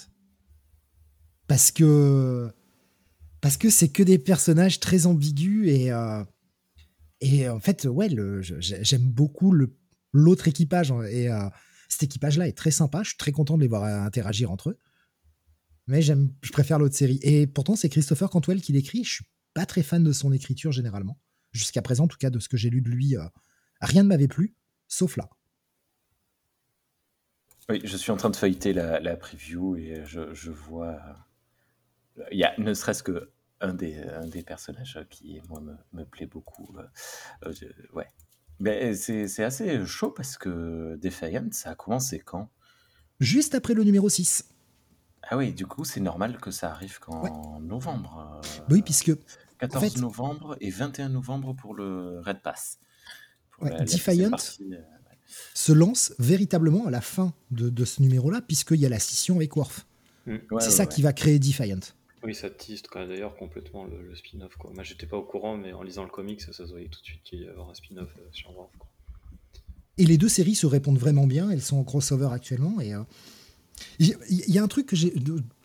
Parce 1.47 1.71
que. 1.71 2.51
Parce 3.45 3.57
que 3.57 3.69
c'est 3.69 3.89
que 3.89 4.01
des 4.01 4.17
personnages 4.17 4.79
très 4.79 5.05
ambigus 5.05 5.67
et. 5.69 5.91
euh, 5.91 6.23
et 7.21 7.47
en 7.47 7.59
fait, 7.59 7.85
ouais, 7.85 8.09
j'aime 8.59 9.07
beaucoup 9.07 9.53
l'autre 10.13 10.47
équipage. 10.47 10.91
hein, 10.91 11.03
Et 11.03 11.29
euh, 11.29 11.47
cet 11.87 12.01
équipage-là 12.01 12.47
est 12.47 12.57
très 12.57 12.71
sympa. 12.71 13.03
Je 13.03 13.09
suis 13.09 13.17
très 13.17 13.31
content 13.31 13.55
de 13.55 13.61
les 13.61 13.67
voir 13.67 13.83
euh, 13.83 13.99
interagir 13.99 14.49
entre 14.49 14.71
eux. 14.71 14.79
Mais 15.85 16.01
j'aime, 16.01 16.33
je 16.41 16.51
préfère 16.51 16.79
l'autre 16.79 16.95
série. 16.95 17.19
Et 17.21 17.45
pourtant, 17.45 17.75
c'est 17.75 17.87
Christopher 17.87 18.31
Cantwell 18.31 18.61
qui 18.61 18.73
l'écrit. 18.73 19.03
Je 19.03 19.13
suis 19.13 19.25
pas 19.53 19.67
très 19.67 19.83
fan 19.83 20.03
de 20.03 20.11
son 20.11 20.31
écriture 20.31 20.71
généralement. 20.71 21.19
Jusqu'à 21.51 21.83
présent, 21.83 22.05
en 22.05 22.07
tout 22.07 22.17
cas, 22.17 22.31
de 22.31 22.39
ce 22.39 22.49
que 22.49 22.57
j'ai 22.57 22.71
lu 22.71 22.81
de 22.81 22.89
lui, 22.89 23.15
rien 23.79 24.01
ne 24.01 24.07
m'avait 24.07 24.27
plu, 24.27 24.55
sauf 24.87 25.17
là. 25.17 25.29
Oui, 27.69 27.79
je 27.83 27.95
suis 27.95 28.09
en 28.09 28.17
train 28.17 28.31
de 28.31 28.35
feuilleter 28.35 28.73
la, 28.73 29.15
preview 29.17 29.75
et 29.75 30.01
je, 30.03 30.49
vois. 30.49 30.99
Il 32.31 32.39
y 32.39 32.43
a 32.43 32.55
ne 32.57 32.73
serait-ce 32.73 33.03
que 33.03 33.34
un 33.65 33.73
des, 33.73 33.97
un 33.97 34.27
des 34.27 34.43
personnages 34.43 34.99
qui, 35.09 35.39
moi, 35.49 35.59
me, 35.61 35.73
me 35.93 36.05
plaît 36.05 36.25
beaucoup. 36.27 36.75
euh, 36.77 36.83
euh, 37.47 37.53
je- 37.53 37.93
ouais. 37.93 38.07
Mais 38.59 38.93
c'est 38.95 39.43
assez 39.43 39.85
chaud 39.85 40.11
parce 40.11 40.37
que 40.37 40.97
Defiant, 41.01 41.47
ça 41.51 41.71
a 41.71 41.75
commencé 41.75 42.19
quand? 42.19 42.49
Juste 43.19 43.53
après 43.55 43.73
le 43.73 43.83
numéro 43.83 44.07
6. 44.07 44.45
Ah 45.23 45.35
oui, 45.37 45.53
du 45.53 45.65
coup, 45.65 45.83
c'est 45.83 45.99
normal 45.99 46.37
que 46.37 46.51
ça 46.51 46.71
arrive 46.71 46.99
qu'en 46.99 47.59
novembre. 47.59 48.41
euh, 48.45 48.63
Oui, 48.69 48.81
puisque 48.81 49.11
14 49.57 49.83
en 49.83 49.89
fait- 49.89 49.99
novembre 49.99 50.57
et 50.61 50.69
21 50.69 51.09
novembre 51.09 51.53
pour 51.53 51.73
le 51.75 52.19
Red 52.21 52.41
Pass. 52.41 52.79
Ouais, 53.59 53.71
la- 53.71 53.83
Defiant, 53.83 54.31
se 55.53 55.71
lance 55.73 56.13
véritablement 56.19 56.85
à 56.85 56.91
la 56.91 57.01
fin 57.01 57.33
de, 57.51 57.69
de 57.69 57.83
ce 57.85 58.01
numéro-là, 58.01 58.41
puisqu'il 58.41 58.79
y 58.79 58.85
a 58.85 58.89
la 58.89 58.99
scission 58.99 59.35
avec 59.37 59.55
Worf. 59.57 59.85
Ouais, 60.27 60.39
c'est 60.49 60.53
ouais, 60.55 60.61
ça 60.69 60.83
ouais. 60.83 60.89
qui 60.89 61.01
va 61.01 61.13
créer 61.13 61.39
Defiant. 61.39 61.79
Oui, 62.25 62.33
ça 62.35 62.49
tease 62.49 62.81
quoi, 62.83 63.05
d'ailleurs 63.05 63.35
complètement 63.35 63.85
le, 63.85 64.01
le 64.01 64.15
spin-off. 64.15 64.55
Quoi. 64.57 64.71
Moi, 64.73 64.83
j'étais 64.83 65.05
pas 65.05 65.17
au 65.17 65.23
courant, 65.23 65.57
mais 65.57 65.73
en 65.73 65.83
lisant 65.83 66.03
le 66.03 66.09
comics, 66.09 66.41
ça, 66.41 66.51
se 66.53 66.63
voyait 66.63 66.87
tout 66.89 66.99
de 67.01 67.05
suite 67.05 67.21
qu'il 67.23 67.41
y 67.41 67.47
avait 67.47 67.61
un 67.61 67.73
spin-off 67.73 68.09
euh, 68.17 68.27
sur 68.31 68.55
Worf. 68.55 68.71
Quoi. 68.77 68.87
Et 69.97 70.05
les 70.05 70.17
deux 70.17 70.29
séries 70.29 70.55
se 70.55 70.65
répondent 70.65 70.97
vraiment 70.97 71.27
bien. 71.27 71.49
Elles 71.51 71.61
sont 71.61 71.77
en 71.77 71.83
crossover 71.83 72.29
actuellement. 72.31 72.81
Et 72.81 72.93
euh, 72.93 73.01
il 73.99 74.07
y, 74.07 74.15
il 74.47 74.53
y 74.53 74.57
a 74.59 74.63
un 74.63 74.67
truc 74.67 74.87
que 74.87 74.95
j'ai. 74.95 75.13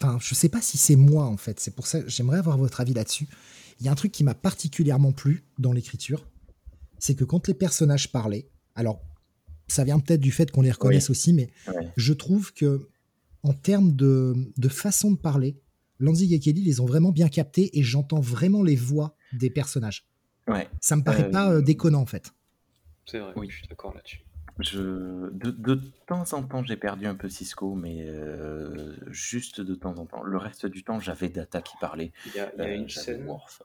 Enfin, 0.01 0.19
je 0.21 0.35
sais 0.35 0.49
pas 0.49 0.61
si 0.61 0.79
c'est 0.79 0.97
moi 0.97 1.25
en 1.25 1.37
fait. 1.37 1.59
C'est 1.61 1.75
pour 1.75 1.87
ça. 1.87 2.07
J'aimerais 2.07 2.39
avoir 2.39 2.57
votre 2.59 2.81
avis 2.81 2.95
là-dessus. 2.95 3.27
Il 3.81 3.87
y 3.87 3.89
a 3.89 3.93
un 3.93 3.97
truc 3.97 4.13
qui 4.13 4.23
m'a 4.25 4.35
particulièrement 4.35 5.13
plu 5.13 5.43
dans 5.59 5.73
l'écriture, 5.73 6.27
c'est 6.99 7.15
que 7.15 7.25
quand 7.25 7.49
les 7.49 7.55
personnages 7.55 8.13
parlaient, 8.13 8.47
alors 8.75 9.01
ça 9.69 9.85
vient 9.85 9.99
peut-être 9.99 10.21
du 10.21 10.33
fait 10.33 10.51
qu'on 10.51 10.61
les 10.61 10.71
reconnaisse 10.71 11.09
aussi, 11.09 11.33
mais 11.33 11.49
Ouais. 11.67 11.89
je 11.97 12.13
trouve 12.13 12.53
que 12.53 12.89
en 13.43 13.55
termes 13.55 13.97
de, 13.97 14.35
de 14.59 14.69
façon 14.69 15.13
de 15.13 15.17
parler, 15.17 15.57
Lanzig 16.01 16.32
et 16.34 16.40
Kelly 16.40 16.62
les 16.62 16.80
ont 16.80 16.86
vraiment 16.86 17.12
bien 17.12 17.28
captés 17.28 17.78
et 17.78 17.82
j'entends 17.82 18.20
vraiment 18.20 18.62
les 18.62 18.76
voix 18.76 19.14
des 19.32 19.51
personnages. 19.51 20.07
Ouais. 20.48 20.68
Ça 20.80 20.96
me 20.96 21.03
paraît 21.05 21.26
Euh, 21.26 21.30
pas 21.30 21.51
euh, 21.53 21.62
déconnant 21.62 22.01
en 22.01 22.07
fait. 22.07 22.32
C'est 23.07 23.18
vrai, 23.18 23.32
Oui. 23.36 23.48
je 23.51 23.59
suis 23.59 23.66
d'accord 23.68 23.94
là-dessus. 23.94 24.20
Je, 24.59 25.30
de, 25.30 25.51
de 25.51 25.80
temps 26.07 26.32
en 26.34 26.42
temps, 26.42 26.62
j'ai 26.64 26.76
perdu 26.76 27.07
un 27.07 27.14
peu 27.14 27.28
Cisco, 27.30 27.74
mais 27.74 28.03
euh, 28.07 28.94
juste 29.11 29.61
de 29.61 29.74
temps 29.74 29.96
en 29.96 30.05
temps. 30.07 30.22
Le 30.22 30.36
reste 30.36 30.66
du 30.66 30.82
temps, 30.84 31.01
j'avais 31.01 31.28
Data 31.30 31.62
qui 31.62 31.76
parlait. 31.80 32.12
Il 32.26 32.34
y 32.34 32.40
a, 32.40 32.53
il 32.57 32.61
y 32.61 32.62
a 32.66 32.74
une 32.74 32.88
scène, 32.90 33.24
Worf. 33.26 33.62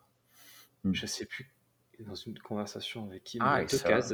je 0.89 1.05
sais 1.05 1.25
plus, 1.25 1.51
dans 1.99 2.15
une 2.15 2.37
conversation 2.39 3.07
avec 3.09 3.23
qui, 3.25 3.39
Ah, 3.41 3.57
il 3.57 3.63
y 3.63 3.65
a 3.65 3.67
deux 3.67 3.77
ça- 3.77 3.89
cases. 3.89 4.13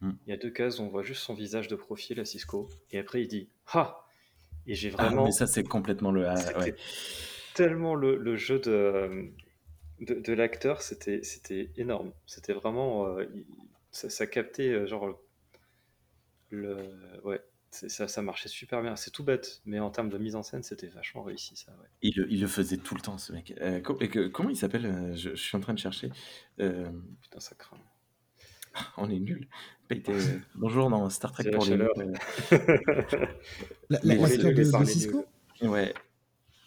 Hmm. 0.00 0.12
Il 0.26 0.30
y 0.30 0.32
a 0.32 0.36
deux 0.36 0.50
cases, 0.50 0.80
on 0.80 0.88
voit 0.88 1.02
juste 1.02 1.22
son 1.22 1.34
visage 1.34 1.68
de 1.68 1.76
profil 1.76 2.18
à 2.18 2.24
Cisco, 2.24 2.68
et 2.92 2.98
après 2.98 3.22
il 3.22 3.28
dit 3.28 3.48
Ha 3.74 4.04
Et 4.66 4.74
j'ai 4.74 4.90
Ah, 4.96 5.08
vraiment. 5.08 5.24
mais 5.26 5.32
ça, 5.32 5.46
c'est 5.46 5.64
complètement 5.64 6.12
le. 6.12 6.26
ah, 6.26 6.34
ouais. 6.60 6.74
Tellement 7.54 7.94
le, 7.94 8.16
le 8.16 8.36
jeu 8.36 8.58
de, 8.58 9.30
de, 10.00 10.14
de 10.14 10.32
l'acteur, 10.32 10.82
c'était 10.82 11.22
c'était 11.24 11.70
énorme. 11.76 12.12
C'était 12.26 12.54
vraiment. 12.54 13.06
euh, 13.08 13.26
il- 13.34 13.46
ça, 13.92 14.08
ça 14.10 14.26
captait, 14.26 14.70
euh, 14.70 14.86
genre. 14.86 15.18
Le, 16.50 16.76
ouais, 17.24 17.40
ça, 17.70 18.08
ça 18.08 18.22
marchait 18.22 18.48
super 18.48 18.82
bien. 18.82 18.94
C'est 18.96 19.10
tout 19.10 19.24
bête, 19.24 19.62
mais 19.64 19.80
en 19.80 19.90
termes 19.90 20.10
de 20.10 20.18
mise 20.18 20.36
en 20.36 20.42
scène, 20.42 20.62
c'était 20.62 20.88
vachement 20.88 21.22
réussi, 21.22 21.56
ça, 21.56 21.72
ouais. 21.72 21.88
Il, 22.02 22.12
le- 22.16 22.30
il 22.30 22.40
le 22.40 22.46
faisait 22.46 22.76
tout 22.76 22.94
le 22.94 23.00
temps, 23.00 23.16
ce 23.16 23.32
mec. 23.32 23.54
Euh, 23.60 23.80
co- 23.80 23.96
et 24.00 24.08
que- 24.08 24.28
comment 24.28 24.50
il 24.50 24.56
s'appelle 24.56 24.84
euh, 24.86 25.14
je, 25.14 25.30
je 25.30 25.42
suis 25.42 25.56
en 25.56 25.60
train 25.60 25.72
de 25.74 25.78
chercher. 25.78 26.10
Euh, 26.60 26.90
Putain, 27.22 27.40
ça 27.40 27.54
craint. 27.54 27.78
On 28.96 29.10
est 29.10 29.18
nul. 29.18 29.48
Bonjour 30.54 30.88
dans 30.90 31.08
Star 31.10 31.32
Trek 31.32 31.44
pour 31.50 31.64
les 31.64 31.72
chaleur. 31.72 31.92
La- 33.90 34.00
Mais 34.04 34.14
la- 34.14 34.14
L'acteur 34.16 34.50
oui, 34.50 34.54
de, 34.54 34.78
de 34.78 34.84
Cisco? 34.84 35.24
Ouais. 35.62 35.94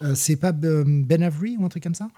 Euh, 0.03 0.13
C'est 0.15 0.35
pas 0.35 0.51
euh, 0.63 0.83
Ben 0.87 1.23
Avery 1.23 1.57
ou 1.57 1.65
un 1.65 1.69
truc 1.69 1.83
comme 1.83 1.95
ça? 1.95 2.09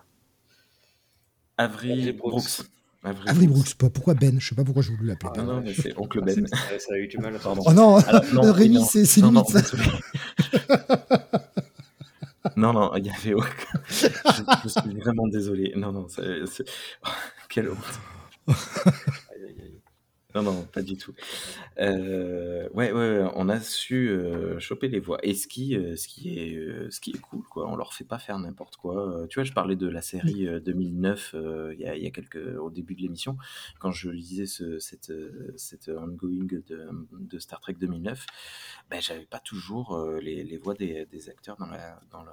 Avery 1.58 2.12
Brooks. 2.12 2.32
Brooks. 2.32 2.62
Avery 3.04 3.30
Avery 3.30 3.48
Brooks. 3.48 3.74
Pas- 3.76 3.90
Pourquoi 3.90 4.14
Ben? 4.14 4.40
Je 4.40 4.50
sais 4.50 4.56
pas 4.56 4.64
pourquoi 4.64 4.84
je 4.84 4.92
voulais 4.92 5.10
l'appeler 5.14 5.32
Ah 5.34 5.38
Ben. 5.38 5.46
non, 5.46 5.62
mais 5.62 5.74
c'est 5.74 5.98
Oncle 5.98 6.22
Ben. 6.22 6.48
ça, 6.80 6.94
a 6.94 6.98
eu 6.98 7.08
du 7.08 7.18
mal 7.18 7.36
à 7.36 7.40
Pardon. 7.40 7.64
Oh 7.66 7.74
non, 7.74 7.96
Alors, 7.98 8.24
non, 8.34 8.52
Rémi, 8.52 8.76
non, 8.76 8.86
c'est 8.86 9.06
c'est 9.06 9.22
non, 9.22 9.32
non, 9.32 9.44
limite 9.48 9.66
ça. 9.68 9.78
Non, 12.56 12.74
non, 12.74 12.96
il 12.96 13.06
y 13.06 13.10
avait 13.10 13.34
aucun. 13.34 13.48
Je, 13.90 14.08
je 14.64 14.70
suis 14.70 15.00
vraiment 15.00 15.28
désolé. 15.28 15.74
Non, 15.76 15.92
non, 15.92 16.08
c'est- 16.08 16.64
Quelle 17.50 17.70
honte. 17.70 18.56
Non, 20.38 20.44
non, 20.44 20.64
pas 20.66 20.84
du 20.84 20.98
tout. 20.98 21.16
Euh, 21.80 22.70
ouais, 22.70 22.92
ouais, 22.92 23.22
ouais, 23.22 23.32
on 23.34 23.50
a 23.50 23.60
su 23.60 24.10
euh, 24.10 24.60
choper 24.60 24.88
les 24.88 25.00
voix. 25.00 25.18
Et 25.24 25.34
ce 25.34 25.48
qui, 25.48 25.76
euh, 25.76 25.96
ce 25.96 26.08
qui 26.08 26.38
est, 26.38 26.92
ce 26.92 27.02
qui 27.02 27.10
est 27.10 27.20
cool, 27.20 27.44
quoi. 27.44 27.68
On 27.68 27.76
leur 27.76 27.96
fait 27.96 28.04
pas 28.04 28.20
faire 28.20 28.38
n'importe 28.38 28.78
quoi. 28.78 29.26
Tu 29.32 29.40
vois, 29.40 29.44
je 29.44 29.54
parlais 29.54 29.76
de 29.76 29.88
la 29.88 30.04
série 30.04 30.48
euh, 30.48 30.60
2009 30.60 31.32
euh, 31.34 31.74
il 31.74 31.80
y 31.80 31.88
a, 31.88 31.96
il 31.96 32.04
y 32.04 32.06
a 32.06 32.12
quelques, 32.12 32.60
au 32.60 32.70
début 32.70 32.94
de 32.94 33.02
l'émission, 33.02 33.36
quand 33.80 33.92
je 33.92 34.12
lisais 34.12 34.46
ce, 34.46 34.78
cette, 34.78 35.12
cette 35.56 35.90
ongoing 35.90 36.46
de, 36.46 36.88
de 37.20 37.40
Star 37.40 37.60
Trek 37.60 37.74
2009. 37.80 38.24
Ben, 38.92 39.02
j'avais 39.02 39.26
pas 39.26 39.40
toujours 39.40 40.00
les, 40.22 40.44
les 40.44 40.58
voix 40.58 40.76
des, 40.76 41.08
des 41.08 41.30
acteurs 41.30 41.58
dans 41.58 41.66
la, 41.66 42.00
dans 42.12 42.22
le, 42.22 42.32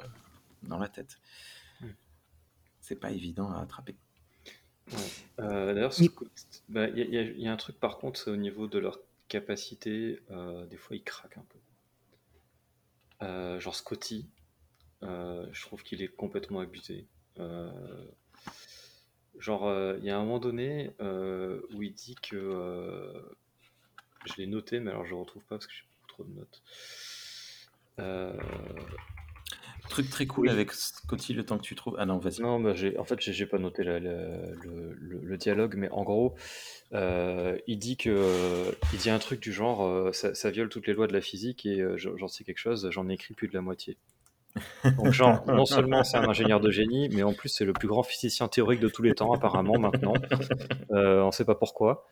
dans 0.63 0.79
la 0.79 0.89
tête. 0.89 1.17
Hmm. 1.81 1.95
C'est 2.81 3.01
pas 3.01 3.13
évident 3.13 3.51
à 3.51 3.63
attraper. 3.63 3.97
Euh, 5.41 5.75
D'ailleurs. 5.75 5.93
Sco- 5.93 6.27
bah, 6.69 6.89
il 6.89 6.99
y, 6.99 7.03
a- 7.03 7.05
il 7.05 7.15
y 7.15 7.19
a- 7.19 7.23
il 7.23 7.41
y 7.41 7.49
a 7.49 7.53
un 7.53 7.57
truc 7.57 7.79
par 7.79 7.99
contre, 7.99 8.21
c'est 8.21 8.31
au 8.31 8.37
niveau 8.37 8.67
de 8.67 8.79
leur 8.79 8.99
capacité, 9.29 10.21
euh, 10.31 10.67
des 10.67 10.77
fois 10.77 10.97
ils 10.97 11.03
craquent 11.03 11.39
un 11.39 11.47
peu. 11.49 11.59
Euh, 13.23 13.59
genre 13.61 13.75
Scotty, 13.75 14.29
euh, 15.05 15.47
je 15.53 15.63
trouve 15.63 15.83
qu'il 15.83 16.03
est 16.03 16.09
complètement 16.15 16.61
abusé. 16.61 17.09
Euh, 17.41 18.07
genre, 19.39 19.67
euh, 19.67 19.97
il 19.99 20.05
y 20.05 20.11
a 20.11 20.17
un 20.19 20.21
moment 20.25 20.39
donné 20.39 20.95
euh, 21.01 21.61
où 21.75 21.83
il 21.83 21.95
dit 21.95 22.15
que. 22.17 22.37
euh, 22.37 23.37
je 24.25 24.37
l'ai 24.37 24.47
noté, 24.47 24.81
mais 24.81 24.91
alors 24.91 25.07
je 25.07 25.15
ne 25.15 25.21
retrouve 25.21 25.45
pas 25.45 25.57
parce 25.57 25.67
que 25.67 25.73
j'ai 25.73 25.85
beaucoup 25.93 26.09
trop 26.09 26.25
de 26.25 26.33
notes. 26.35 26.63
Euh, 28.01 28.89
Truc 29.91 30.09
très 30.11 30.27
cool 30.27 30.47
Oui. 30.47 30.53
avec 30.53 30.73
Scotty, 30.73 31.35
le 31.35 31.45
temps 31.45 31.57
que 31.59 31.63
tu 31.63 31.75
trouves. 31.75 31.95
Ah 31.99 32.07
non, 32.07 32.19
vas-y. 32.19 32.41
Non, 32.41 32.75
j'ai, 32.75 32.99
en 32.99 33.05
fait, 33.05 33.21
j'ai, 33.21 33.33
j'ai 33.33 33.47
pas 33.47 33.59
noté 33.59 33.85
la- 33.85 34.01
la- 34.01 34.11
le, 34.65 34.95
le- 34.99 35.21
le 35.23 35.37
dialogue, 35.37 35.75
mais 35.77 35.89
en 35.91 36.03
gros, 36.03 36.35
euh, 36.95 37.57
il 37.67 37.79
dit 37.79 37.97
que, 37.97 38.75
il 38.93 38.99
dit 38.99 39.11
un 39.11 39.19
truc 39.19 39.41
du 39.41 39.53
genre, 39.53 39.83
euh, 39.87 40.13
ça, 40.13 40.35
ça 40.35 40.51
viole 40.51 40.69
toutes 40.69 40.87
les 40.87 40.95
lois 40.95 41.07
de 41.07 41.13
la 41.13 41.21
physique 41.21 41.67
et 41.67 41.81
euh, 41.81 41.97
j'en 41.97 42.29
sais 42.29 42.45
quelque 42.45 42.59
chose, 42.59 42.89
j'en 42.91 43.09
ai 43.09 43.15
écrit 43.15 43.35
plus 43.35 43.49
de 43.49 43.55
la 43.55 43.61
moitié. 43.61 43.99
Donc, 44.97 45.13
genre, 45.13 45.45
non 45.47 45.67
seulement 45.67 46.03
c'est 46.03 46.17
un 46.17 46.29
ingénieur 46.29 46.61
de 46.61 46.71
génie, 46.71 47.09
mais 47.11 47.23
en 47.23 47.33
plus 47.35 47.49
c'est 47.51 47.65
le 47.65 47.73
plus 47.73 47.89
grand 47.89 48.03
physicien 48.03 48.49
théorique 48.49 48.81
de 48.81 48.89
tous 48.89 49.03
les 49.03 49.15
temps, 49.15 49.33
apparemment 49.33 49.79
maintenant. 49.79 50.15
On 50.91 51.31
sait 51.33 51.45
pas 51.45 51.55
pourquoi. 51.55 52.07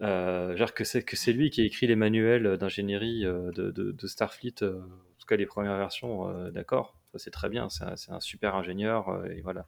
Euh, 0.00 0.56
genre 0.56 0.74
que 0.74 0.84
c'est 0.84 1.02
que 1.02 1.16
c'est 1.16 1.32
lui 1.32 1.50
qui 1.50 1.60
a 1.60 1.64
écrit 1.64 1.88
les 1.88 1.96
manuels 1.96 2.56
d'ingénierie 2.56 3.22
de, 3.24 3.50
de- 3.72 3.90
de 3.92 4.06
Starfleet, 4.06 4.62
euh, 4.62 4.78
en 4.78 5.18
tout 5.18 5.26
cas 5.28 5.34
les 5.36 5.46
premières 5.46 5.76
versions, 5.76 6.28
euh, 6.30 6.50
d'accord, 6.52 6.97
c'est 7.16 7.30
très 7.30 7.48
bien, 7.48 7.68
c'est 7.70 7.84
un, 7.84 7.96
c'est 7.96 8.12
un 8.12 8.20
super 8.20 8.54
ingénieur, 8.54 9.08
euh, 9.08 9.24
et 9.30 9.40
voilà, 9.40 9.66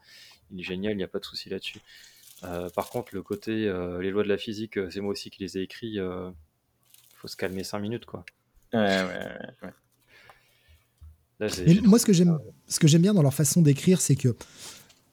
il 0.51 0.61
est 0.61 0.63
génial, 0.65 0.93
il 0.93 0.97
n'y 0.97 1.03
a 1.05 1.09
pas 1.09 1.19
de 1.21 1.25
souci 1.25 1.49
là-dessus. 1.49 1.79
Euh, 2.45 2.69
par 2.71 2.89
contre, 2.91 3.15
le 3.15 3.23
côté, 3.23 3.67
euh, 3.69 4.01
les 4.01 4.11
lois 4.11 4.23
de 4.23 4.29
la 4.29 4.39
physique, 4.39 4.79
c'est 4.91 5.01
moi 5.01 5.13
aussi 5.13 5.31
qui 5.31 5.43
les 5.43 5.59
ai 5.59 5.63
écrits, 5.63 5.99
euh, 5.99 6.31
faut 7.17 7.29
se 7.29 7.37
calmer 7.37 7.65
5 7.65 7.79
minutes, 7.81 8.05
quoi. 8.07 8.25
Ouais, 8.73 8.79
ouais, 8.81 9.05
ouais, 9.07 9.55
ouais. 9.63 9.71
Là, 11.39 11.49
j'ai- 11.49 11.65
Mais 11.67 11.75
j'ai 11.75 11.81
moi, 11.83 11.99
ce 11.99 12.07
que 12.07 12.13
j'aime, 12.13 12.39
ce 12.69 12.79
que 12.79 12.87
j'aime 12.87 13.03
bien 13.03 13.15
dans 13.15 13.23
leur 13.23 13.35
façon 13.35 13.63
d'écrire, 13.63 14.01
c'est 14.01 14.17
que 14.17 14.37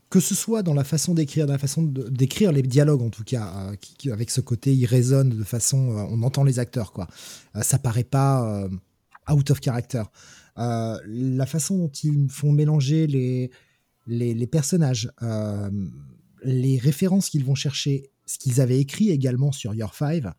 que 0.09 0.21
ce 0.21 0.35
soit 0.35 0.63
dans 0.63 0.73
la 0.73 0.85
façon 0.85 1.13
d'écrire, 1.13 1.47
dans 1.47 1.51
la 1.53 1.59
façon 1.59 1.83
de- 1.83 2.07
d'écrire 2.07 2.53
les 2.53 2.61
dialogues 2.61 3.01
en 3.01 3.09
tout 3.09 3.25
cas, 3.25 3.53
euh, 3.71 3.75
qui, 3.75 3.93
qui- 3.95 4.11
avec 4.11 4.29
ce 4.29 4.39
côté, 4.39 4.73
ils 4.73 4.85
résonnent 4.85 5.29
de 5.37 5.43
façon, 5.43 5.97
euh, 5.97 6.05
on 6.09 6.23
entend 6.23 6.45
les 6.45 6.59
acteurs 6.59 6.93
quoi. 6.93 7.07
Euh, 7.57 7.61
ça 7.61 7.77
paraît 7.77 8.05
pas 8.05 8.63
euh, 8.63 8.69
out 9.29 9.51
of 9.51 9.59
character. 9.61 10.03
Euh, 10.57 10.97
la 11.05 11.45
façon 11.45 11.77
dont 11.77 11.91
ils 12.03 12.29
font 12.29 12.51
mélanger 12.51 13.07
les 13.07 13.51
les, 14.07 14.33
les 14.33 14.47
personnages, 14.47 15.11
euh, 15.21 15.69
les 16.43 16.77
références 16.77 17.29
qu'ils 17.29 17.43
vont 17.43 17.55
chercher, 17.55 18.09
ce 18.25 18.37
qu'ils 18.37 18.61
avaient 18.61 18.79
écrit 18.79 19.09
également 19.09 19.51
sur 19.51 19.73
Your 19.73 19.93
Five, 19.93 20.33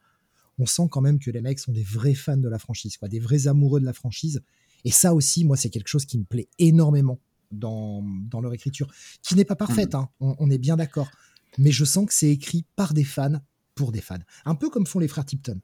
on 0.58 0.66
sent 0.66 0.88
quand 0.90 1.00
même 1.00 1.18
que 1.18 1.30
les 1.30 1.40
mecs 1.40 1.58
sont 1.58 1.72
des 1.72 1.82
vrais 1.82 2.14
fans 2.14 2.36
de 2.36 2.48
la 2.48 2.58
franchise, 2.58 2.96
quoi, 2.96 3.08
des 3.08 3.20
vrais 3.20 3.46
amoureux 3.46 3.80
de 3.80 3.84
la 3.84 3.92
franchise. 3.92 4.42
Et 4.84 4.90
ça 4.90 5.14
aussi, 5.14 5.44
moi, 5.44 5.56
c'est 5.56 5.70
quelque 5.70 5.88
chose 5.88 6.04
qui 6.04 6.18
me 6.18 6.24
plaît 6.24 6.48
énormément 6.58 7.20
dans, 7.50 8.02
dans 8.02 8.40
leur 8.40 8.52
écriture, 8.52 8.88
qui 9.22 9.34
n'est 9.34 9.44
pas 9.44 9.56
parfaite, 9.56 9.94
hein, 9.94 10.08
on, 10.20 10.34
on 10.38 10.50
est 10.50 10.58
bien 10.58 10.76
d'accord. 10.76 11.10
Mais 11.56 11.70
je 11.70 11.84
sens 11.84 12.06
que 12.06 12.14
c'est 12.14 12.30
écrit 12.30 12.64
par 12.76 12.94
des 12.94 13.04
fans 13.04 13.40
pour 13.74 13.92
des 13.92 14.00
fans. 14.00 14.18
Un 14.44 14.54
peu 14.54 14.70
comme 14.70 14.86
font 14.86 14.98
les 14.98 15.08
frères 15.08 15.24
Tipton. 15.24 15.60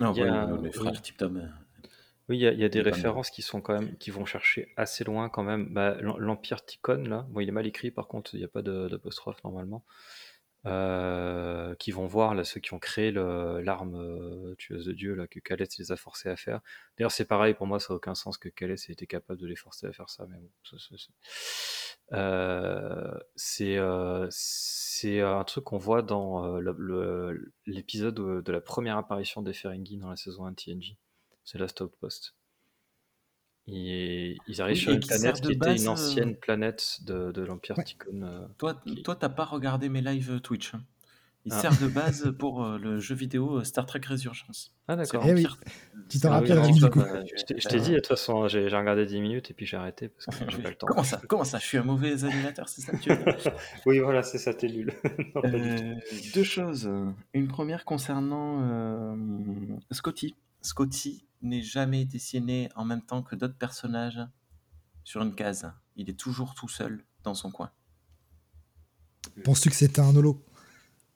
A 0.00 0.12
les 0.62 0.72
frères 0.72 0.92
oui. 0.92 1.00
Tipton. 1.02 1.48
Euh, 2.30 2.32
Oui, 2.32 2.38
il 2.38 2.40
y 2.42 2.46
a, 2.46 2.52
il 2.52 2.60
y 2.60 2.64
a 2.64 2.68
des 2.68 2.78
Il 2.78 2.86
est 2.86 2.90
pas 2.90 2.96
références 2.96 3.30
qui 3.30 3.42
sont 3.42 3.60
quand 3.60 3.74
même, 3.74 3.96
qui 3.98 4.10
vont 4.10 4.24
chercher 4.24 4.72
assez 4.76 5.04
loin 5.04 5.28
quand 5.28 5.42
même. 5.42 5.72
Bah, 5.72 5.94
l'Em- 6.00 6.16
L'Empire 6.18 6.64
Ticon, 6.64 7.04
là, 7.04 7.26
bon, 7.30 7.40
il 7.40 7.48
est 7.48 7.52
mal 7.52 7.66
écrit, 7.66 7.90
par 7.90 8.08
contre, 8.08 8.34
il 8.34 8.38
n'y 8.38 8.44
a 8.44 8.48
pas 8.48 8.62
de- 8.62 8.88
d'apostrophe 8.88 9.42
normalement. 9.44 9.84
Euh, 10.66 11.74
qui 11.74 11.90
vont 11.92 12.06
voir 12.06 12.34
là 12.34 12.42
ceux 12.42 12.58
qui 12.58 12.72
ont 12.72 12.78
créé 12.78 13.10
le- 13.10 13.60
l'arme 13.60 13.96
euh, 13.96 14.54
tueuse 14.56 14.86
de 14.86 14.92
Dieu 14.92 15.12
là 15.14 15.26
que 15.26 15.38
Calès 15.38 15.76
les 15.78 15.92
a 15.92 15.96
forcés 15.96 16.30
à 16.30 16.36
faire. 16.36 16.62
D'ailleurs, 16.96 17.12
c'est 17.12 17.26
pareil 17.26 17.52
pour 17.52 17.66
moi, 17.66 17.78
ça 17.80 17.92
n'a 17.92 17.96
aucun 17.96 18.14
sens 18.14 18.38
que 18.38 18.48
Calès 18.48 18.88
ait 18.88 18.92
été 18.94 19.06
capable 19.06 19.38
de 19.38 19.46
les 19.46 19.56
forcer 19.56 19.86
à 19.86 19.92
faire 19.92 20.08
ça, 20.08 20.26
mais 20.30 20.38
bon, 20.38 20.48
ça, 20.62 20.78
ça, 20.78 20.96
ça. 20.96 21.12
Euh, 22.18 23.12
c'est 23.36 23.76
euh, 23.78 24.26
c'est 24.30 25.20
un 25.20 25.44
truc 25.44 25.64
qu'on 25.64 25.76
voit 25.78 26.00
dans 26.02 26.44
euh, 26.56 26.60
le- 26.60 26.74
le- 26.78 27.52
l'épisode 27.66 28.14
de, 28.14 28.40
de 28.40 28.52
la 28.52 28.60
première 28.62 28.96
apparition 28.98 29.42
des 29.42 29.52
Ferengi 29.52 29.98
dans 29.98 30.08
la 30.10 30.16
saison 30.16 30.46
1 30.46 30.52
de 30.52 30.56
TNG. 30.56 30.96
C'est 31.44 31.58
Last 31.58 31.80
Outpost. 31.80 32.34
Et 33.66 34.36
ils 34.46 34.60
arrivent 34.60 34.76
Oui, 34.76 34.82
sur 34.82 34.92
une 34.92 35.00
qui 35.00 35.08
planète 35.08 35.40
qui 35.40 35.52
était 35.52 35.76
une 35.76 35.86
euh, 35.88 35.90
ancienne 35.92 36.36
planète 36.36 36.98
de, 37.06 37.32
de 37.32 37.42
l'Empire 37.42 37.78
Ouais. 37.78 37.84
Ticon. 37.84 38.22
euh, 38.22 38.46
Toi, 38.58 38.74
qui- 38.86 39.02
toi, 39.02 39.16
t'as 39.16 39.30
pas 39.30 39.44
regardé 39.46 39.88
mes 39.88 40.02
lives 40.02 40.40
Twitch. 40.40 40.74
hein. 40.74 40.82
Il 41.46 41.52
Ah. 41.52 41.60
sert 41.60 41.78
de 41.80 41.88
base 41.88 42.34
pour 42.38 42.62
euh, 42.64 42.78
le 42.78 42.98
jeu 42.98 43.14
vidéo 43.14 43.58
euh, 43.58 43.64
Star 43.64 43.86
Trek 43.86 44.00
Résurgence. 44.06 44.74
Ah 44.88 44.96
d'accord. 44.96 45.22
Eh 45.26 45.32
oui. 45.32 45.46
Tu 46.10 46.18
t'en 46.20 46.30
Ah 46.32 46.40
oui, 46.42 46.52
rappelles, 46.52 46.74
je- 46.74 46.78
du 46.84 46.90
coup. 46.90 47.00
euh, 47.00 47.22
Je 47.56 47.68
t'ai 47.68 47.80
dit, 47.80 47.90
de 47.92 47.96
toute 47.96 48.06
façon, 48.06 48.48
j'ai 48.48 48.64
regardé 48.68 49.06
10 49.06 49.20
minutes 49.20 49.50
et 49.50 49.54
puis 49.54 49.64
j'ai 49.64 49.78
arrêté 49.78 50.08
parce 50.08 50.26
que 50.38 50.50
j'ai 50.50 50.58
pas 50.62 50.68
le 50.70 50.74
temps. 50.74 50.86
Comment 50.86 51.02
ça 51.02 51.20
Comment 51.26 51.44
ça 51.44 51.58
Je 51.58 51.64
suis 51.64 51.78
un 51.78 51.84
mauvais 51.84 52.22
animateur, 52.24 52.68
c'est 52.68 52.82
ça 52.82 52.92
que 52.92 52.98
tu 52.98 53.08
veux 53.10 53.24
Oui, 53.86 53.98
voilà, 54.00 54.22
c'est 54.22 54.38
ça, 54.38 54.52
t'es 54.52 54.68
nul. 54.68 54.92
Non. 55.34 55.42
Euh, 55.44 55.94
Deux 56.34 56.44
choses. 56.44 56.90
Une 57.32 57.48
première 57.48 57.86
concernant 57.86 58.60
euh, 58.62 59.16
Scotty. 59.90 60.34
Scotty 60.60 61.24
n'est 61.44 61.62
jamais 61.62 62.02
été 62.02 62.18
signé 62.18 62.68
en 62.74 62.84
même 62.84 63.02
temps 63.02 63.22
que 63.22 63.36
d'autres 63.36 63.56
personnages 63.58 64.20
sur 65.04 65.22
une 65.22 65.34
case. 65.34 65.70
Il 65.96 66.08
est 66.10 66.18
toujours 66.18 66.54
tout 66.54 66.68
seul 66.68 67.04
dans 67.22 67.34
son 67.34 67.50
coin. 67.50 67.70
Penses-tu 69.44 69.70
que 69.70 69.76
c'était 69.76 70.00
un 70.00 70.14
holo? 70.14 70.42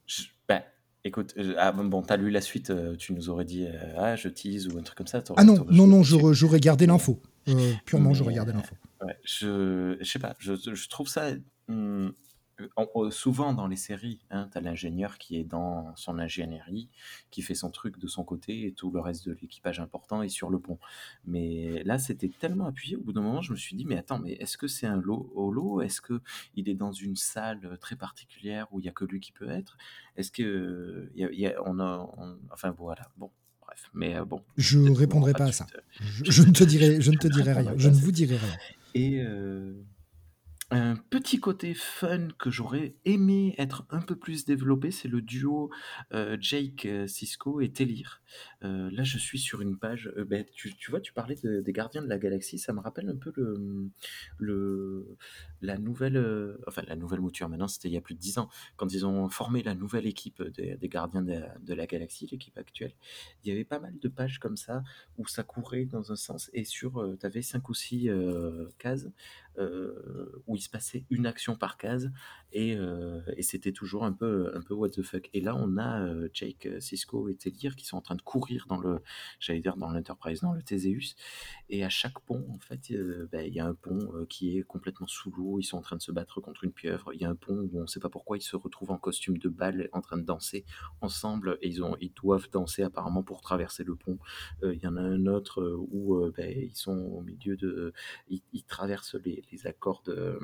Je- 0.06 0.24
ben, 0.48 0.62
écoute, 1.04 1.34
euh, 1.36 1.54
ah, 1.58 1.72
bon, 1.72 2.02
t'as 2.02 2.16
lu 2.16 2.30
la 2.30 2.40
suite, 2.40 2.70
euh, 2.70 2.96
tu 2.96 3.12
nous 3.12 3.28
aurais 3.28 3.44
dit 3.44 3.66
euh, 3.66 3.94
ah 3.98 4.16
je 4.16 4.28
tease 4.28 4.66
ou 4.68 4.78
un 4.78 4.82
truc 4.82 4.96
comme 4.98 5.06
ça. 5.06 5.22
Ah 5.36 5.44
non, 5.44 5.64
non, 5.70 5.86
non, 5.86 6.02
j'aurais 6.02 6.60
gardé 6.60 6.86
l'info. 6.86 7.22
Euh, 7.48 7.74
purement, 7.84 8.14
j'aurais 8.14 8.34
gardé 8.34 8.52
l'info. 8.52 8.74
Ouais, 9.02 9.16
je, 9.24 9.96
je 10.00 10.04
sais 10.04 10.18
pas, 10.18 10.34
je, 10.40 10.54
je 10.54 10.88
trouve 10.88 11.08
ça 11.08 11.30
hum, 11.68 12.08
en- 12.08 12.12
souvent 13.10 13.52
dans 13.52 13.66
les 13.66 13.76
séries, 13.76 14.20
hein, 14.30 14.48
tu 14.50 14.58
as 14.58 14.60
l'ingénieur 14.60 15.18
qui 15.18 15.36
est 15.36 15.44
dans 15.44 15.94
son 15.96 16.18
ingénierie, 16.18 16.88
qui 17.30 17.42
fait 17.42 17.54
son 17.54 17.70
truc 17.70 17.98
de 17.98 18.06
son 18.06 18.24
côté 18.24 18.66
et 18.66 18.72
tout 18.72 18.90
le 18.90 19.00
reste 19.00 19.26
de 19.28 19.36
l'équipage 19.40 19.80
important 19.80 20.22
est 20.22 20.28
sur 20.28 20.50
le 20.50 20.58
pont. 20.58 20.78
Mais 21.24 21.82
là, 21.84 21.98
c'était 21.98 22.28
tellement 22.28 22.66
appuyé, 22.66 22.96
au 22.96 23.00
bout 23.00 23.12
d'un 23.12 23.20
moment, 23.22 23.42
je 23.42 23.52
me 23.52 23.56
suis 23.56 23.76
dit, 23.76 23.84
mais 23.84 23.96
attends, 23.96 24.18
mais 24.18 24.32
est-ce 24.32 24.56
que 24.58 24.66
c'est 24.68 24.86
un 24.86 24.96
lo- 24.96 25.32
holo 25.34 25.80
Est-ce 25.80 26.00
que 26.00 26.20
il 26.54 26.68
est 26.68 26.74
dans 26.74 26.92
une 26.92 27.16
salle 27.16 27.78
très 27.80 27.96
particulière 27.96 28.66
où 28.72 28.80
il 28.80 28.86
y 28.86 28.88
a 28.88 28.92
que 28.92 29.04
lui 29.04 29.20
qui 29.20 29.32
peut 29.32 29.50
être? 29.50 29.76
Est-ce 30.16 30.30
que 30.32 31.10
il 31.14 31.20
y 31.20 31.24
a- 31.24 31.32
y 31.32 31.46
a- 31.46 31.62
on 31.64 31.78
a, 31.78 32.08
on- 32.18 32.38
enfin 32.52 32.70
voilà, 32.70 33.08
bon, 33.16 33.30
bref, 33.62 33.90
mais 33.94 34.16
euh, 34.16 34.24
bon. 34.24 34.42
Je 34.56 34.78
peut-être 34.80 34.98
répondrai 34.98 35.32
pas 35.32 35.44
à 35.46 35.52
ça. 35.52 35.66
Je, 36.00 36.24
je 36.30 36.42
ne 36.42 36.52
te 36.52 36.64
dirai, 36.64 37.00
je 37.00 37.10
ne 37.10 37.16
te 37.16 37.28
dirai 37.28 37.52
rien. 37.52 37.74
Je 37.76 37.88
ne 37.88 37.94
vous 37.94 38.12
dirai 38.12 38.36
rien. 38.36 38.56
Et, 38.94 39.20
euh, 39.20 39.74
Un 40.70 40.96
petit 40.96 41.40
côté 41.40 41.72
fun 41.72 42.28
que 42.38 42.50
j'aurais 42.50 42.94
aimé 43.06 43.54
être 43.56 43.86
un 43.88 44.02
peu 44.02 44.16
plus 44.16 44.44
développé, 44.44 44.90
c'est 44.90 45.08
le 45.08 45.22
duo, 45.22 45.70
heu, 46.12 46.36
Jake, 46.42 46.84
heu, 46.84 47.06
Sisko 47.08 47.62
et 47.62 47.72
Telir. 47.72 48.20
Heu, 48.62 48.90
là, 48.90 49.02
je 49.02 49.16
suis 49.16 49.38
sur 49.38 49.62
une 49.62 49.78
page, 49.78 50.12
beh, 50.14 50.44
tu 50.54 50.90
vois, 50.90 51.00
tu 51.00 51.14
parlais 51.14 51.36
de 51.42 51.60
des 51.62 51.72
Gardiens 51.72 52.02
de 52.02 52.06
la 52.08 52.18
Galaxie, 52.18 52.58
ça 52.58 52.74
me 52.74 52.80
rappelle 52.80 53.08
un 53.08 53.16
peu 53.16 53.32
le, 54.38 55.16
la 55.62 55.78
nouvelle, 55.78 56.56
enfin 56.66 56.82
la 56.86 56.96
nouvelle 56.96 57.20
mouture, 57.20 57.48
maintenant 57.48 57.68
c'était 57.68 57.88
il 57.88 57.94
y 57.94 57.96
a 57.96 58.00
plus 58.00 58.14
de 58.14 58.20
10 58.20 58.38
ans, 58.38 58.48
quand 58.76 58.92
ils 58.92 59.06
ont 59.06 59.28
formé 59.30 59.62
la 59.62 59.74
nouvelle 59.74 60.06
équipe 60.06 60.42
des 60.42 60.78
Gardiens 60.88 61.22
de 61.22 61.40
de 61.62 61.74
la 61.74 61.86
Galaxie, 61.86 62.28
l'équipe 62.30 62.56
actuelle. 62.58 62.92
Il 63.44 63.48
y 63.48 63.52
avait 63.52 63.64
pas 63.64 63.78
mal 63.80 63.98
de 63.98 64.08
pages 64.08 64.38
comme 64.38 64.56
ça, 64.56 64.82
où 65.16 65.26
ça 65.26 65.42
courait 65.42 65.84
dans 65.86 66.12
un 66.12 66.16
sens 66.16 66.50
et 66.52 66.64
sur, 66.64 67.16
tu 67.18 67.26
avais 67.26 67.42
5 67.42 67.68
ou 67.68 67.74
6, 67.74 68.08
heu, 68.08 68.68
cases, 68.78 69.06
heu, 69.58 70.42
où 70.46 70.56
il 70.56 70.60
se 70.60 70.70
passait 70.70 71.04
une 71.10 71.26
action 71.26 71.56
par 71.56 71.76
case 71.76 72.10
et, 72.52 72.74
euh, 72.76 73.20
et 73.36 73.42
c'était 73.42 73.72
toujours 73.72 74.04
un 74.04 74.12
peu, 74.12 74.50
un 74.54 74.62
peu 74.62 74.72
what 74.72 74.90
the 74.90 75.02
fuck. 75.02 75.28
Et 75.34 75.40
là, 75.40 75.54
on 75.54 75.76
a 75.76 76.02
euh, 76.02 76.28
Jake, 76.32 76.66
euh, 76.66 76.80
Cisco 76.80 77.28
et 77.28 77.34
Telir 77.34 77.76
qui 77.76 77.84
sont 77.84 77.98
en 77.98 78.00
train 78.00 78.14
de 78.14 78.22
courir 78.22 78.64
dans 78.68 78.78
le, 78.78 79.00
j'allais 79.38 79.60
dire 79.60 79.76
dans 79.76 79.90
l'Enterprise, 79.90 80.40
dans 80.40 80.54
le 80.54 80.62
Théséus. 80.62 81.14
Et 81.68 81.84
à 81.84 81.90
chaque 81.90 82.18
pont, 82.20 82.46
en 82.50 82.58
fait, 82.58 82.92
ben, 83.30 83.46
il 83.46 83.52
y 83.52 83.60
a 83.60 83.66
un 83.66 83.74
pont 83.74 84.26
qui 84.30 84.56
est 84.56 84.62
complètement 84.62 85.06
sous 85.06 85.30
l'eau. 85.30 85.58
Ils 85.60 85.64
sont 85.64 85.76
en 85.76 85.82
train 85.82 85.96
de 85.96 86.02
se 86.02 86.12
battre 86.12 86.40
contre 86.40 86.64
une 86.64 86.72
pieuvre. 86.72 87.12
Il 87.12 87.20
y 87.20 87.24
a 87.24 87.28
un 87.28 87.34
pont 87.34 87.68
où 87.70 87.78
on 87.78 87.82
ne 87.82 87.86
sait 87.86 88.00
pas 88.00 88.08
pourquoi 88.08 88.38
ils 88.38 88.42
se 88.42 88.56
retrouvent 88.56 88.90
en 88.90 88.98
costume 88.98 89.36
de 89.36 89.48
balle 89.48 89.88
en 89.92 90.00
train 90.00 90.16
de 90.16 90.22
danser 90.22 90.64
ensemble 91.02 91.58
et 91.60 91.68
ils, 91.68 92.12
doivent 92.14 92.48
danser 92.50 92.82
apparemment 92.82 93.22
pour 93.22 93.42
traverser 93.42 93.84
le 93.84 93.94
pont. 93.94 94.18
Il 94.62 94.80
y 94.82 94.86
en 94.86 94.96
a 94.96 95.02
un 95.02 95.26
autre 95.26 95.62
où 95.90 96.18
ben, 96.36 96.50
ils 96.50 96.74
sont 96.74 96.96
au 96.96 97.20
milieu 97.20 97.56
de, 97.56 97.92
ils 98.28 98.64
traversent 98.64 99.16
les, 99.16 99.44
les 99.52 99.66
accords 99.66 100.02
de 100.04 100.38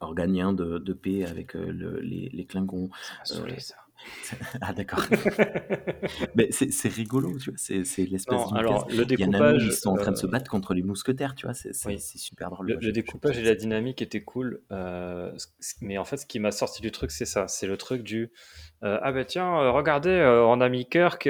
organien 0.00 0.52
de, 0.52 0.78
de 0.78 0.92
paix 0.92 1.24
avec 1.24 1.54
euh, 1.56 1.70
le, 1.70 2.00
les, 2.00 2.28
les 2.32 2.44
Klingons. 2.44 2.90
Ça 3.24 3.38
euh, 3.38 3.58
ça. 3.58 3.76
ah 4.60 4.72
d'accord. 4.72 5.02
Mais 6.34 6.50
c'est 6.50 6.88
rigolo, 6.88 7.38
tu 7.38 7.50
vois. 7.50 7.58
C'est 7.58 8.04
l'espèce 8.04 8.50
de. 8.50 8.56
Alors 8.56 8.86
le 8.90 9.04
découpage, 9.04 9.64
ils 9.64 9.72
sont 9.72 9.90
en 9.90 9.96
train 9.96 10.12
de 10.12 10.16
se 10.16 10.26
euh, 10.26 10.30
battre 10.30 10.50
contre 10.50 10.74
les 10.74 10.82
mousquetaires, 10.82 11.34
tu 11.34 11.46
vois. 11.46 11.54
C'est 11.54 11.72
super 11.98 12.50
drôle. 12.50 12.66
Le, 12.66 12.78
le 12.80 12.92
découpage 12.92 13.38
et 13.38 13.42
la 13.42 13.54
dynamique 13.54 14.02
étaient 14.02 14.22
cool, 14.22 14.62
euh, 14.70 15.32
mais 15.80 15.98
en 15.98 16.04
fait, 16.04 16.18
ce 16.18 16.26
qui 16.26 16.40
m'a 16.40 16.50
sorti 16.50 16.82
du 16.82 16.90
truc, 16.90 17.10
c'est 17.10 17.24
ça. 17.24 17.48
C'est 17.48 17.66
le 17.66 17.76
truc 17.76 18.02
du 18.02 18.30
euh, 18.82 18.98
ah 19.02 19.12
ben 19.12 19.24
tiens, 19.24 19.70
regardez, 19.70 20.20
on 20.46 20.60
a 20.60 20.68
mis 20.68 20.86
Kirk 20.86 21.28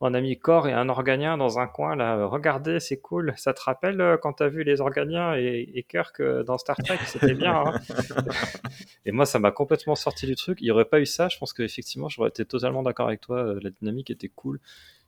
on 0.00 0.14
a 0.14 0.20
mis 0.20 0.38
corps 0.38 0.66
et 0.66 0.72
un 0.72 0.88
organien 0.88 1.36
dans 1.36 1.58
un 1.58 1.66
coin 1.66 1.94
là. 1.94 2.24
Regardez, 2.26 2.80
c'est 2.80 3.00
cool. 3.00 3.34
Ça 3.36 3.52
te 3.52 3.60
rappelle 3.60 4.00
euh, 4.00 4.16
quand 4.16 4.34
t'as 4.34 4.48
vu 4.48 4.64
les 4.64 4.80
organiens 4.80 5.34
et, 5.34 5.84
Kirk 5.88 6.20
euh, 6.20 6.42
dans 6.42 6.56
Star 6.56 6.76
Trek? 6.76 6.98
C'était 7.06 7.34
bien. 7.34 7.64
Hein. 7.66 7.80
et 9.04 9.12
moi, 9.12 9.26
ça 9.26 9.38
m'a 9.38 9.50
complètement 9.50 9.94
sorti 9.94 10.26
du 10.26 10.36
truc. 10.36 10.58
Il 10.60 10.64
n'y 10.64 10.70
aurait 10.70 10.86
pas 10.86 11.00
eu 11.00 11.06
ça. 11.06 11.28
Je 11.28 11.38
pense 11.38 11.52
qu'effectivement, 11.52 12.08
j'aurais 12.08 12.30
été 12.30 12.46
totalement 12.46 12.82
d'accord 12.82 13.08
avec 13.08 13.20
toi. 13.20 13.44
Euh, 13.44 13.60
la 13.62 13.70
dynamique 13.70 14.10
était 14.10 14.28
cool. 14.28 14.58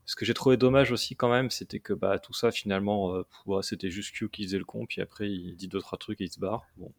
Ce 0.05 0.14
que 0.16 0.24
j'ai 0.24 0.34
trouvé 0.34 0.57
dommage 0.57 0.93
aussi 0.93 1.16
quand 1.16 1.30
même, 1.30 1.51
c'était 1.51 1.78
que 1.78 1.93
bah, 1.95 2.18
tout 2.18 2.34
ça 2.34 2.51
finalement, 2.51 3.22
c'était 3.62 3.88
juste 3.88 4.12
Q 4.16 4.28
qui 4.30 4.43
faisait 4.43 4.59
le 4.59 4.64
con, 4.64 4.84
puis 4.84 5.01
après 5.01 5.30
il 5.30 5.55
dit 5.55 5.68
deux 5.68 5.78
trois 5.78 5.97
trucs 5.97 6.20
et 6.20 6.24
il 6.24 6.32
se 6.32 6.40
barre. 6.40 6.66
Bon, 6.76 6.93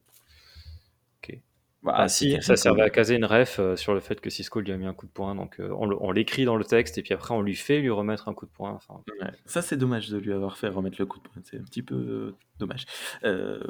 bah, 1.84 1.93
ah, 1.97 2.07
si, 2.07 2.38
ça 2.41 2.55
servait 2.55 2.81
à 2.81 2.89
caser 2.89 3.15
une 3.15 3.25
ref 3.25 3.59
euh, 3.59 3.75
sur 3.75 3.93
le 3.93 3.99
fait 3.99 4.21
que 4.21 4.29
Cisco 4.29 4.61
lui 4.61 4.71
a 4.71 4.77
mis 4.77 4.86
un 4.86 4.93
coup 4.93 5.05
de 5.05 5.11
poing, 5.11 5.36
donc 5.36 5.59
euh, 5.59 5.69
on, 5.77 6.11
l'écrit 6.11 6.45
dans 6.45 6.55
le 6.55 6.63
texte 6.63 6.97
et 6.97 7.01
puis 7.01 7.13
après 7.13 7.34
on 7.34 7.41
lui 7.41 7.55
fait 7.55 7.79
lui 7.79 7.89
remettre 7.89 8.29
un 8.29 8.34
coup 8.34 8.45
de 8.45 8.51
poing. 8.51 8.71
Enfin, 8.71 9.01
Ça 9.45 9.61
c'est 9.61 9.75
dommage 9.75 10.09
de 10.09 10.17
lui 10.17 10.31
avoir 10.31 10.57
fait 10.57 10.69
remettre 10.69 10.95
le 10.99 11.05
coup 11.05 11.19
de 11.19 11.23
poing, 11.23 11.41
c'est 11.43 11.57
un 11.57 11.63
petit 11.63 11.81
peu 11.81 11.95
euh, 11.95 12.36
dommage. 12.57 12.86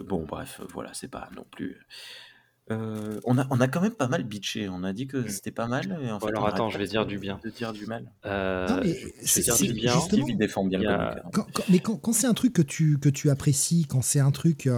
bon 0.07 0.25
bref, 0.25 0.61
voilà, 0.73 0.93
c'est 0.93 1.09
pas 1.09 1.27
non 1.35 1.43
plus... 1.49 1.79
on, 2.69 3.37
a, 3.39 3.47
on 3.49 3.59
a 3.59 3.67
quand 3.67 3.81
même 3.81 3.95
pas 3.95 4.07
mal 4.07 4.23
bitché, 4.23 4.69
on 4.69 4.83
a 4.83 4.93
dit 4.93 5.07
que 5.07 5.17
mm. 5.17 5.29
c'était 5.29 5.51
pas 5.51 5.65
mal. 5.65 5.99
Et 6.03 6.11
en 6.11 6.19
fait, 6.19 6.27
alors 6.27 6.47
attends, 6.47 6.69
je 6.69 6.77
vais 6.77 6.85
dire 6.85 7.07
du 7.07 7.17
bien. 7.17 7.39
De 7.43 7.49
dire 7.49 7.73
du 7.73 7.87
mal. 7.87 8.03
non, 8.23 8.79
mais 8.83 8.93
je 9.23 9.35
vais 9.35 9.41
dire 9.41 9.57
du 9.57 9.73
bien. 9.73 9.93
Justement, 9.93 10.27
défend 10.35 10.65
bien 10.65 10.81
hein. 10.87 11.15
mais 11.67 11.79
quand, 11.79 11.95
quand 11.95 12.13
c'est 12.13 12.27
un 12.27 12.35
truc 12.35 12.53
que 12.53 12.61
tu, 12.61 12.99
que 12.99 13.09
tu 13.09 13.31
apprécies, 13.31 13.87
quand 13.87 14.03
c'est 14.03 14.19
un 14.19 14.31
truc 14.31 14.69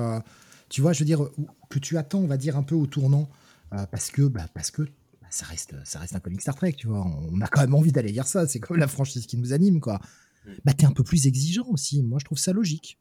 tu 0.70 0.82
vois, 0.82 0.94
je 0.94 1.00
veux 1.00 1.06
dire, 1.06 1.30
que 1.70 1.80
tu 1.80 1.98
attends, 1.98 2.20
on 2.20 2.28
va 2.28 2.38
dire, 2.38 2.58
un 2.58 2.64
peu 2.64 2.76
au 2.76 2.88
tournant, 2.88 3.30
euh, 3.74 3.86
parce 3.92 4.10
que, 4.10 4.24
bah, 4.24 4.48
parce 4.54 4.72
que 4.72 4.82
bah, 4.82 5.28
ça, 5.30 5.46
reste, 5.46 5.76
ça 5.84 6.00
reste 6.00 6.16
un 6.16 6.20
comic 6.20 6.42
Star 6.42 6.56
Trek, 6.56 6.74
tu 6.74 6.88
vois. 6.88 7.06
On 7.06 7.42
a 7.42 7.48
quand 7.48 7.62
même 7.62 7.76
envie 7.76 7.92
d'aller 7.92 8.12
lire 8.12 8.28
ça, 8.28 8.48
c'est 8.48 8.60
comme 8.60 8.78
la 8.78 8.88
franchise 8.88 9.26
qui 9.28 9.38
nous 9.38 9.54
anime, 9.54 9.80
quoi. 9.80 10.00
Mm. 10.46 10.52
Bah, 10.64 10.74
t'es 10.74 10.86
un 10.86 10.92
peu 10.92 11.04
plus 11.04 11.28
exigeant 11.28 11.68
aussi. 11.68 12.04
Moi, 12.04 12.20
je 12.20 12.26
trouve 12.26 12.38
ça 12.38 12.54
logique. 12.54 13.00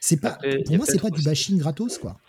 C'est 0.00 0.20
pas, 0.20 0.38
pour 0.66 0.76
moi, 0.76 0.86
c'est 0.86 1.00
pas 1.00 1.10
du 1.10 1.22
bashing 1.22 1.58
gratos, 1.58 1.98
quoi. 1.98 2.20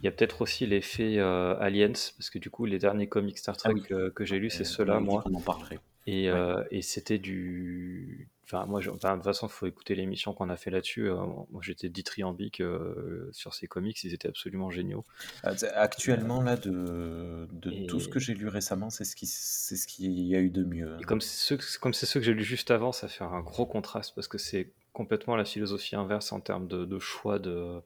Il 0.00 0.04
y 0.04 0.08
a 0.08 0.12
peut-être 0.12 0.42
aussi 0.42 0.64
l'effet 0.64 1.18
euh, 1.18 1.58
Aliens, 1.58 1.92
parce 2.16 2.30
que 2.30 2.38
du 2.38 2.50
coup, 2.50 2.66
les 2.66 2.78
derniers 2.78 3.08
comics 3.08 3.36
Star 3.36 3.56
Trek 3.56 3.74
ah 3.90 4.10
que, 4.14 4.24
j'ai 4.24 4.38
lus, 4.38 4.50
c'est 4.50 4.64
ceux-là, 4.64 5.00
moi. 5.00 5.22
On 5.26 5.34
en 5.34 5.40
parlerait. 5.40 5.80
Et, 6.06 6.28
euh, 6.30 6.62
et 6.70 6.82
c'était 6.82 7.18
du. 7.18 8.28
Enfin, 8.50 8.64
moi, 8.64 8.80
de 8.80 8.88
toute 8.88 9.22
façon, 9.22 9.46
il 9.46 9.52
faut 9.52 9.66
écouter 9.66 9.94
l'émission 9.94 10.32
qu'on 10.32 10.48
a 10.48 10.56
fait 10.56 10.70
là-dessus. 10.70 11.10
Euh, 11.10 11.16
moi, 11.50 11.60
j'étais 11.60 11.90
dithyrambique 11.90 12.62
euh, 12.62 13.28
sur 13.30 13.52
ces 13.52 13.68
comics, 13.68 14.02
ils 14.04 14.14
étaient 14.14 14.28
absolument 14.28 14.70
géniaux. 14.70 15.04
Ah, 15.42 15.52
actuellement, 15.74 16.40
là, 16.40 16.56
de, 16.56 17.46
de 17.52 17.86
tout 17.86 18.00
ce 18.00 18.08
que 18.08 18.18
j'ai 18.18 18.32
lu 18.32 18.48
récemment, 18.48 18.88
c'est 18.88 19.04
ce 19.04 19.16
qui 19.16 19.26
c'est 19.26 19.76
ce 19.76 19.86
qu'il 19.86 20.12
y 20.12 20.34
a 20.34 20.40
eu 20.40 20.48
de 20.48 20.64
mieux. 20.64 20.96
Et 20.98 21.04
comme 21.04 21.20
c'est 21.20 21.56
ceux, 21.56 21.78
comme 21.78 21.92
c'est 21.92 22.06
ceux 22.06 22.20
que 22.20 22.26
j'ai 22.26 22.32
lu 22.32 22.42
juste 22.42 22.70
avant, 22.70 22.90
ça 22.90 23.06
fait 23.06 23.24
un 23.24 23.40
gros 23.40 23.66
contraste 23.66 24.14
parce 24.14 24.28
que 24.28 24.38
c'est 24.38 24.72
complètement 24.94 25.36
la 25.36 25.44
philosophie 25.44 25.96
inverse 25.96 26.32
en 26.32 26.40
termes 26.40 26.68
de, 26.68 26.86
de 26.86 26.98
choix 26.98 27.38
de, 27.38 27.82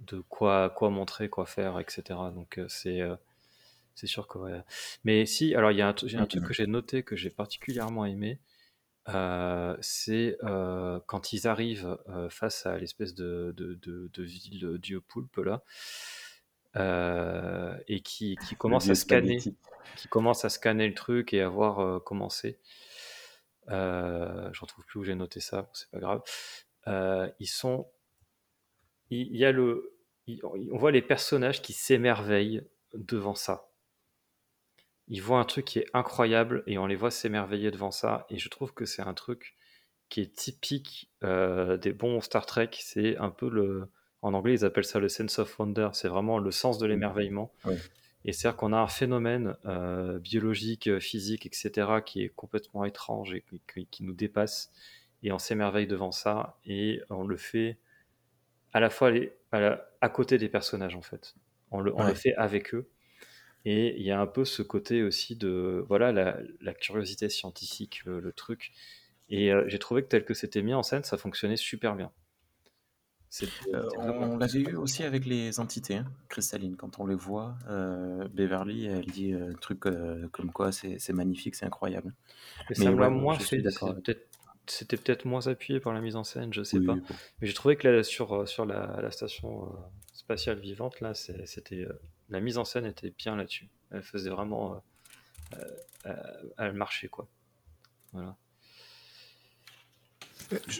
de 0.00 0.20
quoi, 0.20 0.70
quoi 0.70 0.88
montrer, 0.88 1.28
quoi 1.28 1.44
faire, 1.44 1.78
etc. 1.78 2.18
Donc, 2.34 2.58
c'est 2.68 3.02
c'est 3.94 4.06
sûr 4.06 4.26
que 4.26 4.38
Mais 5.04 5.26
si, 5.26 5.54
alors 5.54 5.70
il 5.70 5.76
y 5.76 5.82
a 5.82 5.88
un, 5.88 5.90
un 5.90 6.26
truc 6.26 6.44
que 6.44 6.54
j'ai 6.54 6.66
noté 6.66 7.02
que 7.02 7.14
j'ai 7.14 7.28
particulièrement 7.28 8.06
aimé, 8.06 8.38
euh, 9.08 9.76
c'est 9.80 10.36
euh, 10.44 11.00
quand 11.06 11.32
ils 11.32 11.48
arrivent 11.48 11.98
euh, 12.08 12.28
face 12.30 12.66
à 12.66 12.78
l'espèce 12.78 13.14
de, 13.14 13.52
de, 13.56 13.74
de, 13.74 14.22
ville 14.22 14.78
dieu 14.78 15.00
poulpe 15.00 15.38
là, 15.38 15.62
et 17.88 18.00
qui, 18.00 18.36
qui 18.46 18.54
commence 18.56 18.88
à 18.88 18.94
scanner, 18.94 19.38
qui 19.96 20.08
commence 20.08 20.44
à 20.44 20.48
scanner 20.48 20.86
le 20.86 20.94
truc 20.94 21.34
et 21.34 21.40
à 21.40 21.48
voir 21.48 22.02
comment 22.04 22.28
c'est. 22.28 22.58
Je 23.68 24.60
retrouve 24.60 24.84
plus 24.86 25.00
où 25.00 25.04
j'ai 25.04 25.14
noté 25.14 25.40
ça, 25.40 25.68
c'est 25.72 25.90
pas 25.90 25.98
grave. 25.98 26.22
ils 27.40 27.46
sont, 27.46 27.88
il, 29.10 29.36
y 29.36 29.44
a 29.44 29.52
le, 29.52 29.96
on 30.44 30.78
voit 30.78 30.92
les 30.92 31.02
personnages 31.02 31.60
qui 31.60 31.72
s'émerveillent 31.72 32.62
devant 32.94 33.34
ça 33.34 33.71
ils 35.08 35.20
voient 35.20 35.38
un 35.38 35.44
truc 35.44 35.64
qui 35.64 35.78
est 35.78 35.86
incroyable 35.94 36.62
et 36.66 36.78
on 36.78 36.86
les 36.86 36.96
voit 36.96 37.10
s'émerveiller 37.10 37.70
devant 37.70 37.90
ça. 37.90 38.26
Et 38.30 38.38
je 38.38 38.48
trouve 38.48 38.72
que 38.72 38.84
c'est 38.84 39.02
un 39.02 39.14
truc 39.14 39.56
qui 40.08 40.20
est 40.20 40.34
typique 40.34 41.10
euh, 41.24 41.76
des 41.76 41.92
bons 41.92 42.20
Star 42.20 42.46
Trek. 42.46 42.70
C'est 42.72 43.16
un 43.16 43.30
peu 43.30 43.48
le. 43.48 43.88
En 44.20 44.34
anglais, 44.34 44.54
ils 44.54 44.64
appellent 44.64 44.84
ça 44.84 45.00
le 45.00 45.08
sense 45.08 45.38
of 45.38 45.58
wonder. 45.58 45.88
C'est 45.94 46.08
vraiment 46.08 46.38
le 46.38 46.50
sens 46.52 46.78
de 46.78 46.86
l'émerveillement. 46.86 47.52
Et 48.24 48.32
c'est-à-dire 48.32 48.56
qu'on 48.56 48.72
a 48.72 48.78
un 48.78 48.86
phénomène 48.86 49.56
euh, 49.64 50.20
biologique, 50.20 51.00
physique, 51.00 51.44
etc., 51.44 51.88
qui 52.06 52.22
est 52.22 52.28
complètement 52.28 52.84
étrange 52.84 53.34
et 53.34 53.42
qui, 53.90 54.04
nous 54.04 54.14
dépasse. 54.14 54.70
Et 55.24 55.32
on 55.32 55.38
s'émerveille 55.38 55.88
devant 55.88 56.12
ça. 56.12 56.56
Et 56.64 57.00
on 57.10 57.24
le 57.24 57.36
fait 57.36 57.78
à 58.72 58.78
la 58.78 58.90
fois 58.90 59.10
à, 59.50 60.08
côté 60.08 60.38
des 60.38 60.48
personnages, 60.48 60.94
en 60.94 61.02
fait. 61.02 61.34
On 61.72 61.80
le, 61.80 61.92
on 61.96 62.04
le 62.04 62.14
fait 62.14 62.34
avec 62.36 62.74
eux. 62.74 62.88
Et 63.64 63.96
il 63.96 64.02
y 64.02 64.10
a 64.10 64.20
un 64.20 64.26
peu 64.26 64.44
ce 64.44 64.62
côté 64.62 65.02
aussi 65.02 65.36
de 65.36 65.84
voilà 65.88 66.12
la, 66.12 66.74
curiosité 66.74 67.28
scientifique, 67.28 68.04
le, 68.04 68.32
truc. 68.32 68.72
Et 69.28 69.52
euh, 69.52 69.64
j'ai 69.68 69.78
trouvé 69.78 70.02
que 70.02 70.08
tel 70.08 70.24
que 70.24 70.34
c'était 70.34 70.62
mis 70.62 70.74
en 70.74 70.82
scène, 70.82 71.04
ça 71.04 71.16
fonctionnait 71.16 71.56
super 71.56 71.94
bien. 71.94 72.10
Euh, 73.72 73.88
on 73.96 74.36
l'avait 74.36 74.60
eu 74.60 74.76
aussi 74.76 75.04
avec 75.04 75.24
les 75.24 75.58
entités 75.58 75.96
hein, 75.96 76.06
cristallines. 76.28 76.76
Quand 76.76 76.98
on 76.98 77.06
les 77.06 77.14
voit, 77.14 77.56
euh, 77.68 78.28
Beverly, 78.28 78.86
elle 78.86 79.06
dit 79.06 79.32
un 79.32 79.54
truc 79.54 79.80
comme 79.80 80.52
quoi 80.52 80.70
c'est 80.72 81.12
magnifique, 81.12 81.54
c'est 81.54 81.64
incroyable. 81.64 82.12
Mais, 82.68 82.74
ça 82.74 82.90
moins 82.90 83.38
fait. 83.38 83.62
C'était 84.66 84.96
peut-être 84.96 85.24
moins 85.24 85.48
appuyé 85.48 85.80
par 85.80 85.92
la 85.92 86.00
mise 86.00 86.14
en 86.14 86.22
scène, 86.24 86.52
je 86.52 86.62
sais 86.62 86.80
pas. 86.80 86.94
Mais 87.40 87.46
j'ai 87.46 87.54
trouvé 87.54 87.76
que 87.76 87.88
là, 87.88 88.02
sur, 88.02 88.46
sur 88.46 88.66
la, 88.66 89.00
la 89.00 89.10
station 89.10 89.72
spatiale 90.12 90.58
vivante, 90.58 91.00
là, 91.00 91.14
c'était 91.14 91.86
la 92.32 92.40
mise 92.40 92.58
en 92.58 92.64
scène 92.64 92.86
était 92.86 93.12
bien 93.16 93.36
là-dessus. 93.36 93.68
Elle 93.90 94.02
faisait 94.02 94.30
vraiment. 94.30 94.82
Euh, 95.52 95.58
euh, 96.06 96.14
elle 96.58 96.72
marchait, 96.72 97.08
quoi. 97.08 97.28
Voilà. 98.12 98.36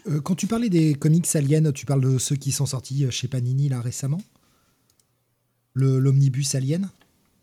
Euh, 0.06 0.20
quand 0.20 0.34
tu 0.34 0.46
parlais 0.46 0.70
des 0.70 0.94
comics 0.94 1.36
aliens, 1.36 1.70
tu 1.72 1.86
parles 1.86 2.02
de 2.02 2.18
ceux 2.18 2.36
qui 2.36 2.52
sont 2.52 2.66
sortis 2.66 3.10
chez 3.10 3.28
Panini 3.28 3.68
là 3.68 3.80
récemment? 3.80 4.20
L'omnibus 5.74 6.54
alien? 6.54 6.90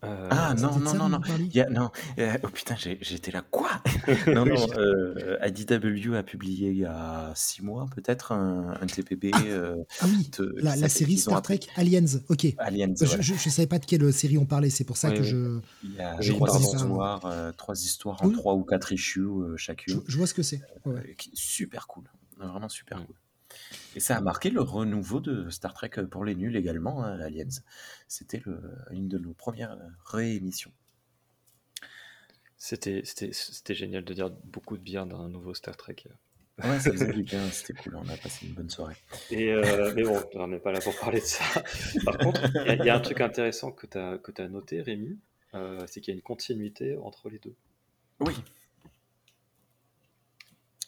Euh, 0.05 0.27
Ah 0.31 0.53
non, 0.57 0.69
C'était 0.69 0.79
de 0.79 0.83
non, 0.85 0.91
ça 0.91 0.97
non, 0.97 1.03
dont 1.05 1.09
non. 1.09 1.17
vous 1.17 1.27
parliez 1.27 1.45
Il 1.45 1.55
y 1.55 1.61
a, 1.61 1.69
non. 1.69 1.89
euh, 2.19 2.37
oh 2.43 2.47
putain, 2.47 2.75
j'ai- 2.77 2.97
j'étais 3.01 3.31
là. 3.31 3.41
Quoi? 3.51 3.69
Non, 4.27 4.45
non. 4.45 4.67
euh, 4.77 5.37
IDW 5.45 6.15
a 6.15 6.23
publié 6.23 6.69
il 6.71 6.77
y 6.77 6.85
a 6.85 7.31
six 7.35 7.61
mois 7.61 7.85
peut-être 7.93 8.31
un, 8.31 8.77
un 8.81 8.85
TPB 8.85 9.31
euh, 9.35 9.75
Ah 9.99 10.05
oui, 10.07 10.29
de- 10.37 10.45
la, 10.45 10.51
qui 10.51 10.63
la 10.63 10.71
s'appelle- 10.75 10.89
série 10.89 11.11
qu'ils 11.15 11.19
ont 11.19 11.31
Star 11.31 11.37
appelé 11.39 11.59
Trek 11.59 11.71
Aliens. 11.75 12.05
Ok. 12.29 12.47
Aliens. 12.59 12.93
Je, 12.97 13.05
voilà. 13.05 13.21
je, 13.21 13.33
je 13.33 13.49
savais 13.49 13.67
pas 13.67 13.79
de 13.79 13.85
quelle 13.85 14.13
série 14.13 14.37
on 14.37 14.45
parlait, 14.45 14.69
c'est 14.69 14.85
pour 14.85 14.95
ça 14.97 15.09
Oui, 15.09 15.15
que 15.15 15.19
oui. 15.21 15.27
je, 15.27 15.59
Il 15.83 15.93
y 15.95 15.99
a 16.01 16.17
Oui, 16.17 16.29
trois 16.29 16.47
pardon. 16.47 16.63
histoires, 16.63 17.25
en 18.23 18.27
Oui. 18.29 18.35
ou 18.45 18.63
quatre 18.63 18.93
issues 18.93 19.19
je, 19.51 19.57
chacune. 19.57 20.01
je 20.07 20.17
vois 20.17 20.27
ce 20.27 20.33
que 20.33 20.43
c'est. 20.43 20.61
Ouais, 20.85 20.93
ouais. 20.93 21.15
qui 21.17 21.29
est 21.29 21.35
super 21.35 21.87
cool, 21.87 22.05
vraiment 22.37 22.69
super 22.69 22.99
Mm. 22.99 23.05
cool. 23.05 23.15
Et 23.95 23.99
ça 23.99 24.17
a 24.17 24.21
marqué 24.21 24.49
le 24.49 24.61
renouveau 24.61 25.19
de 25.19 25.49
Star 25.49 25.73
Trek 25.73 25.91
pour 26.09 26.25
les 26.25 26.35
nuls 26.35 26.55
également, 26.55 27.03
hein, 27.03 27.19
Aliens. 27.19 27.47
C'était 28.07 28.41
une 28.91 29.07
de 29.07 29.17
nos 29.17 29.33
premières 29.33 29.73
euh, 29.73 29.87
réémissions. 30.05 30.71
C'était 32.57 33.03
génial 33.69 34.03
de 34.03 34.13
dire 34.13 34.29
beaucoup 34.29 34.77
de 34.77 34.83
bien 34.83 35.05
d'un 35.05 35.29
nouveau 35.29 35.53
Star 35.53 35.77
Trek. 35.77 35.95
Ouais, 36.63 36.79
ça 36.79 36.91
faisait 36.91 37.13
du 37.13 37.23
bien, 37.23 37.49
c'était 37.51 37.73
cool, 37.73 37.95
on 37.95 38.09
a 38.09 38.17
passé 38.17 38.45
une 38.45 38.53
bonne 38.53 38.69
soirée. 38.69 38.95
Et 39.31 39.51
euh, 39.53 39.93
mais 39.95 40.03
bon, 40.03 40.21
on 40.33 40.47
n'est 40.47 40.59
pas 40.59 40.73
là 40.73 40.81
pour 40.81 40.97
parler 40.99 41.21
de 41.21 41.25
ça. 41.25 41.43
Par 42.05 42.17
contre, 42.17 42.41
il 42.53 42.67
y 42.67 42.69
a- 42.69 42.75
il 42.75 42.85
y, 42.85 42.89
a 42.89 42.95
un 42.95 42.99
truc 42.99 43.21
intéressant 43.21 43.71
que 43.71 43.87
tu 43.87 43.97
as, 43.97 44.47
noté, 44.49 44.81
Rémi, 44.81 45.17
euh, 45.53 45.81
c'est 45.87 46.01
qu'il 46.01 46.13
y 46.13 46.15
a 46.15 46.17
une 46.17 46.21
continuité 46.21 46.97
entre 46.97 47.29
les 47.29 47.39
deux. 47.39 47.55
Oui. 48.19 48.33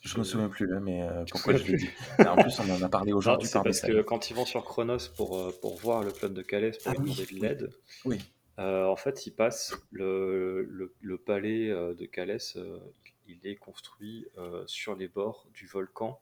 Je 0.01 0.17
me 0.17 0.23
souviens 0.23 0.49
plus 0.49 0.67
mais 0.81 1.03
euh, 1.03 1.23
pourquoi 1.29 1.55
je 1.55 1.63
l'ai 1.63 1.77
dit 1.77 1.89
En 2.19 2.35
plus, 2.35 2.59
on 2.59 2.69
en 2.71 2.81
a 2.81 2.89
parlé 2.89 3.13
aujourd'hui 3.13 3.47
c'est 3.47 3.53
par 3.53 3.63
parce 3.63 3.81
que 3.81 4.01
quand 4.01 4.29
ils 4.29 4.35
vont 4.35 4.45
sur 4.45 4.63
Chronos 4.63 5.09
pour, 5.15 5.37
euh, 5.37 5.51
pour 5.61 5.77
voir 5.77 6.03
le 6.03 6.11
club 6.11 6.33
de 6.33 6.41
Calais, 6.41 6.71
pour 6.83 6.91
Ah 6.91 6.99
oui, 6.99 7.13
de 7.13 7.39
l'aide, 7.39 7.69
Oui. 8.05 8.17
euh, 8.59 8.85
en 8.87 8.95
fait, 8.95 9.27
ils 9.27 9.31
passent 9.31 9.75
le, 9.91 10.63
le, 10.63 10.93
le 11.01 11.17
palais 11.17 11.69
de 11.69 12.05
Calais, 12.05 12.37
euh, 12.55 12.79
il 13.27 13.45
est 13.45 13.55
construit 13.55 14.27
sur 14.65 14.95
les 14.95 15.07
bords 15.07 15.47
du 15.53 15.67
volcan 15.67 16.19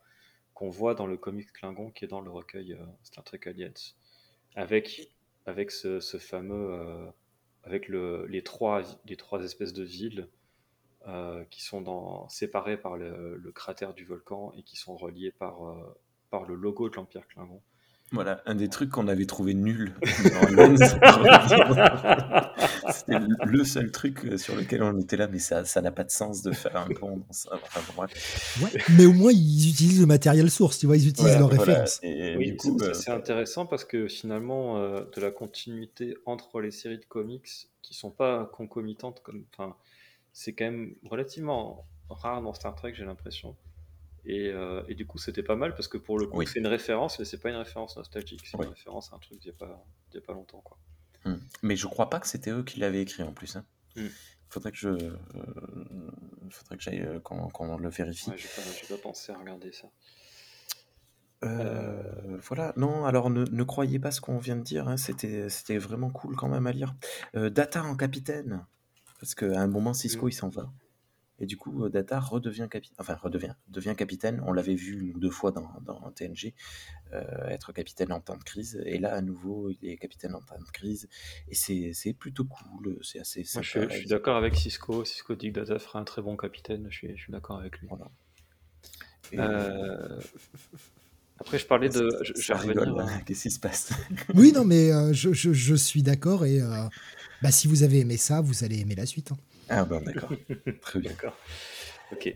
qu'on 0.54 0.70
voit 0.70 0.94
dans 0.94 1.08
le 1.08 1.16
comic 1.16 1.52
Klingon 1.54 1.90
qui 1.90 2.04
est 2.04 2.10
dans 2.10 2.22
le 2.22 2.30
recueil 2.30 2.78
Star 3.04 3.24
Trek 3.24 3.40
Aliens. 3.46 3.72
Avec, 4.56 5.10
avec 5.46 5.72
ce, 5.72 6.00
ce 6.02 6.18
fameux. 6.18 6.78
avec 7.64 7.88
le, 7.88 8.26
les, 8.28 8.44
trois, 8.44 8.82
les 9.06 9.16
trois 9.16 9.42
espèces 9.44 9.74
de 9.74 9.84
villes 9.84 10.28
euh, 11.08 11.44
qui 11.50 11.64
sont 11.64 11.82
dans, 11.82 12.28
séparées 12.30 12.78
par 12.78 12.98
le, 12.98 13.38
le 13.38 13.52
cratère 13.52 13.94
du 13.94 14.06
volcan 14.06 14.52
et 14.58 14.64
qui 14.64 14.76
sont 14.76 14.98
reliées 14.98 15.32
par, 15.32 15.66
euh, 15.68 15.98
par 16.30 16.44
le 16.44 16.56
logo 16.56 16.90
de 16.90 16.96
l'Empire 16.96 17.28
Klingon. 17.28 17.62
Voilà, 18.12 18.42
un 18.48 18.56
des 18.56 18.70
trucs 18.70 18.90
qu'on 18.90 19.08
avait 19.08 19.28
trouvé 19.28 19.54
nul. 19.54 19.94
C'était 22.92 23.20
le 23.46 23.64
seul 23.64 23.92
truc 23.92 24.26
euh, 24.26 24.38
sur 24.38 24.56
lequel 24.56 24.82
on 24.82 25.00
était 25.00 25.16
là, 25.16 25.28
mais 25.28 25.38
ça 25.38 25.64
ça 25.64 25.82
n'a 25.82 25.92
pas 25.92 26.04
de 26.04 26.10
sens 26.10 26.42
de 26.42 26.52
faire 26.52 26.76
un 26.76 26.88
pont 26.88 27.18
dans 27.18 27.32
ça. 27.32 27.52
Enfin, 27.54 27.82
bon. 27.96 28.02
Ouais, 28.66 28.72
mais 28.98 29.06
au 29.06 29.14
moins, 29.14 29.32
ils 29.32 29.70
utilisent 29.70 30.02
le 30.02 30.08
matériel 30.08 30.50
source, 30.50 30.80
tu 30.80 30.88
vois, 30.88 30.98
ils 30.98 31.08
utilisent 31.08 31.38
Voilà, 31.38 31.40
leurs 31.40 31.50
voilà. 31.50 31.84
références. 31.84 32.00
Oui, 32.04 32.58
c'est- 32.94 33.10
euh, 33.10 33.16
intéressant 33.16 33.68
parce 33.68 33.86
que 33.86 34.08
finalement, 34.08 34.78
euh, 34.78 35.02
de 35.16 35.22
la 35.22 35.30
continuité 35.32 36.16
entre 36.26 36.62
les 36.62 36.72
séries 36.72 36.98
de 36.98 37.06
comics 37.06 37.70
qui 37.84 37.94
sont 37.94 38.12
pas 38.12 38.50
concomitantes, 38.54 39.22
comme, 39.22 39.46
enfin, 39.54 39.76
c'est 40.40 40.54
quand 40.54 40.64
même 40.64 40.96
relativement 41.04 41.86
rare 42.10 42.42
dans 42.42 42.54
Star 42.54 42.74
Trek, 42.74 42.94
j'ai 42.96 43.04
l'impression. 43.04 43.58
Et, 44.24 44.48
euh, 44.48 44.82
et 44.88 44.96
du 44.96 45.06
coup, 45.06 45.18
c'était 45.18 45.44
pas 45.44 45.58
mal 45.58 45.76
parce 45.76 45.90
que 45.90 45.98
pour 45.98 46.18
le 46.18 46.28
coup, 46.28 46.38
Oui. 46.38 46.48
c'est 46.48 46.60
une 46.60 46.68
référence, 46.68 47.20
mais 47.20 47.26
c'est 47.26 47.40
pas 47.42 47.50
une 47.50 47.58
référence 47.58 47.98
nostalgique, 47.98 48.48
c'est 48.48 48.56
Oui. 48.58 48.66
une 48.66 48.72
référence 48.72 49.12
à 49.12 49.18
un 49.18 49.20
truc 49.20 49.38
d'il 49.38 49.50
y 49.50 49.64
a 49.64 49.66
a 49.66 50.22
pas 50.22 50.34
longtemps, 50.34 50.62
quoi. 50.62 50.78
Hmm. 51.26 51.40
Mais 51.62 51.76
je 51.76 51.88
crois 51.88 52.10
pas 52.10 52.22
que 52.22 52.28
c'était 52.28 52.52
eux 52.52 52.64
qui 52.64 52.80
l'avaient 52.80 53.02
écrit 53.02 53.22
en 53.22 53.34
plus. 53.34 53.58
Hein. 53.58 53.66
Hmm. 53.98 54.08
Faudrait 54.48 54.72
que 54.72 54.78
je, 54.78 54.88
euh, 54.88 55.18
faudrait 56.52 56.78
que 56.78 56.84
j'aille 56.84 57.02
euh, 57.02 57.20
qu'on 57.20 57.50
qu'on 57.50 57.78
le 57.78 57.90
vérifie. 57.90 58.30
Ouais, 58.30 58.38
j'ai 58.38 58.48
pas, 58.96 59.02
pensé 59.02 59.34
à 59.34 59.38
regarder 59.38 59.74
ça. 59.74 59.90
Euh, 61.44 62.38
voilà, 62.44 62.72
non, 62.78 63.04
alors 63.06 63.30
ne, 63.30 63.44
ne 63.44 63.64
croyez 63.64 64.00
pas 64.00 64.12
ce 64.12 64.22
qu'on 64.22 64.38
vient 64.38 64.56
de 64.56 64.64
dire, 64.64 64.88
hein, 64.88 64.96
c'était, 64.96 65.50
c'était 65.50 65.78
vraiment 65.78 66.10
cool 66.10 66.38
quand 66.38 66.48
même 66.48 66.66
à 66.66 66.72
lire. 66.72 66.96
Euh, 67.36 67.50
Data 67.50 67.84
en 67.84 67.98
capitaine, 67.98 68.66
parce 69.20 69.36
qu'à 69.36 69.60
un 69.60 69.68
moment 69.68 69.94
Cisco 69.94 70.26
Mm. 70.26 70.30
il 70.30 70.34
s'en 70.34 70.50
va. 70.50 70.72
Et 71.42 71.46
du 71.46 71.56
coup, 71.56 71.86
euh, 71.86 71.90
Data 71.90 72.20
redevient 72.20 72.68
capitaine, 72.70 72.98
enfin 73.00 73.16
redevient, 73.16 73.54
devient 73.70 73.96
capitaine. 73.98 74.44
On 74.46 74.52
l'avait 74.52 74.76
vu 74.76 75.00
une 75.00 75.16
ou 75.16 75.20
deux 75.20 75.30
fois 75.30 75.52
dans, 75.52 75.70
dans 75.86 76.12
TNG 76.12 76.54
euh, 77.14 77.48
être 77.48 77.72
capitaine 77.72 78.12
en 78.12 78.20
temps 78.20 78.36
de 78.36 78.44
crise. 78.44 78.82
Et 78.86 78.98
là, 78.98 79.14
à 79.14 79.22
nouveau, 79.22 79.70
il 79.70 79.78
est 79.90 79.96
capitaine 79.96 80.36
en 80.36 80.42
temps 80.42 80.60
de 80.60 80.70
crise. 80.70 81.08
Et 81.48 81.56
c'est, 81.56 81.92
c'est 81.94 82.12
plutôt 82.12 82.44
cool, 82.44 82.98
c'est 83.04 83.20
assez 83.22 83.40
Moi, 83.40 83.46
sympa. 83.46 83.64
je, 83.64 83.70
suis- 83.70 83.90
je 83.90 83.98
suis 84.00 84.10
d'accord 84.10 84.36
avec 84.36 84.56
Cisco. 84.58 85.06
Cisco 85.06 85.34
dit 85.36 85.54
que 85.54 85.60
Data 85.62 85.80
fera 85.80 86.00
un 86.00 86.04
très 86.04 86.22
bon 86.22 86.36
capitaine. 86.36 86.88
Je 86.90 86.98
suis, 86.98 87.16
je 87.16 87.22
suis 87.24 87.32
d'accord 87.32 87.58
avec 87.58 87.80
lui. 87.80 87.88
Voilà. 87.88 88.12
Et, 89.32 89.40
Euh, 89.40 90.20
Après, 91.40 91.58
je 91.58 91.66
parlais 91.68 91.88
de. 91.88 92.10
Je, 92.22 92.34
hein, 93.00 93.22
qu'est-ce 93.26 93.44
qui 93.44 93.52
se 93.52 93.60
passe? 93.62 93.94
Oui, 94.36 94.52
non, 94.52 94.66
mais 94.66 94.92
euh, 94.92 95.14
je, 95.14 95.32
je- 95.32 95.54
je 95.54 95.76
suis 95.76 96.04
d'accord 96.04 96.46
et 96.46 96.60
euh, 96.62 96.84
bah, 97.42 97.52
si 97.52 97.68
vous 97.68 97.84
avez 97.84 98.00
aimé 98.00 98.18
ça, 98.18 98.42
vous 98.42 98.64
allez 98.64 98.80
aimer 98.80 98.96
la 98.96 99.06
suite. 99.06 99.32
hein. 99.32 99.38
Ah 99.70 99.86
ben 99.86 100.02
d'accord, 100.02 100.32
très 100.82 101.00
bien. 101.00 101.12
D'accord. 101.12 101.38
Ok. 102.12 102.36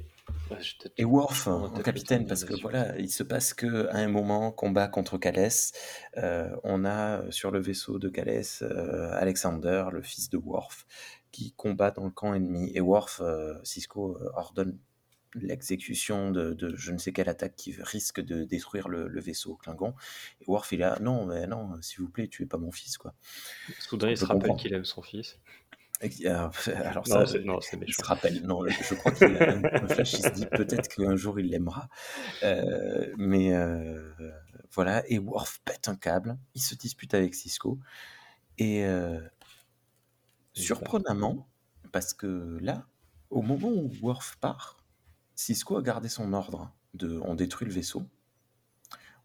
Et 0.98 1.04
Worf 1.04 1.48
en 1.48 1.70
peut-être 1.70 1.84
capitaine, 1.84 2.28
parce 2.28 2.46
que 2.46 2.54
voilà, 2.62 2.98
il 3.00 3.10
se 3.12 3.24
passe 3.24 3.54
que 3.54 3.88
à 3.90 3.98
un 3.98 4.08
moment, 4.08 4.52
combat 4.52 4.88
contre 4.88 5.18
Calès, 5.18 5.74
euh, 6.18 6.50
on 6.64 6.86
a 6.86 7.22
euh, 7.22 7.32
sur 7.32 7.50
le 7.52 7.60
vaisseau 7.60 7.98
de 8.00 8.08
Calès 8.08 8.62
euh, 8.62 9.10
Alexander, 9.14 9.86
le 9.92 10.02
fils 10.02 10.30
de 10.30 10.38
Worf, 10.38 10.86
qui 11.32 11.54
combat 11.54 11.92
dans 11.92 12.06
le 12.06 12.12
camp 12.12 12.34
ennemi. 12.36 12.72
Et 12.76 12.82
Worf, 12.82 13.20
euh, 13.22 13.56
Cisco 13.64 14.18
ordonne 14.36 14.78
l'exécution 15.36 16.32
de, 16.32 16.54
de 16.54 16.76
je 16.76 16.92
ne 16.92 16.98
sais 16.98 17.12
quelle 17.12 17.30
attaque 17.30 17.56
qui 17.56 17.76
risque 17.80 18.22
de 18.22 18.44
détruire 18.44 18.90
le, 18.90 19.08
le 19.08 19.22
vaisseau 19.22 19.56
Klingon. 19.56 19.94
Et 20.42 20.46
Worf, 20.48 20.72
il 20.72 20.76
est 20.76 20.86
là, 20.86 20.98
non, 21.02 21.26
mais 21.26 21.48
non, 21.48 21.82
s'il 21.82 22.02
vous 22.02 22.10
plaît, 22.10 22.28
tuez 22.28 22.46
pas 22.46 22.58
mon 22.58 22.72
fils, 22.72 22.98
quoi. 22.98 23.14
Soudain, 23.80 24.10
il 24.10 24.18
se 24.18 24.26
rappelle 24.26 24.56
qu'il 24.56 24.74
aime 24.74 24.86
son 24.86 25.02
fils. 25.02 25.40
Euh, 26.04 26.50
alors 26.76 27.08
Non, 27.08 27.26
ça, 27.26 27.26
c'est 27.26 27.44
non, 27.44 27.62
c'est 27.62 27.80
il 27.86 27.94
se 27.94 28.04
rappelle, 28.04 28.42
non, 28.46 28.68
je 28.68 28.96
crois 28.96 29.12
qu'il 29.12 29.36
a 29.38 29.54
un 29.54 29.88
flash, 29.88 30.14
il 30.14 30.24
se 30.24 30.30
dit 30.30 30.46
peut-être 30.46 30.90
qu'un 30.90 31.16
jour 31.16 31.40
il 31.40 31.50
l'aimera. 31.50 31.88
Euh, 32.44 33.14
mais 33.18 33.54
euh, 33.54 34.12
voilà, 34.72 35.04
et 35.10 35.20
Worf 35.20 35.62
pète 35.66 35.88
un 35.88 35.96
câble, 35.96 36.38
il 36.56 36.62
se 36.62 36.76
dispute 36.76 37.14
avec 37.14 37.36
Cisco, 37.36 37.80
et 38.58 38.86
euh, 38.86 39.22
surprenamment, 40.54 41.48
parce 41.92 42.14
que 42.14 42.58
là, 42.62 42.86
au 43.30 43.42
moment 43.42 43.70
où 43.70 43.92
Worf 44.02 44.38
part, 44.42 44.83
Cisco 45.36 45.78
a 45.78 45.82
gardé 45.84 46.10
son 46.10 46.34
ordre 46.34 46.74
de 46.96 47.20
on 47.24 47.36
détruit 47.36 47.68
le 47.68 47.74
vaisseau, 47.74 48.04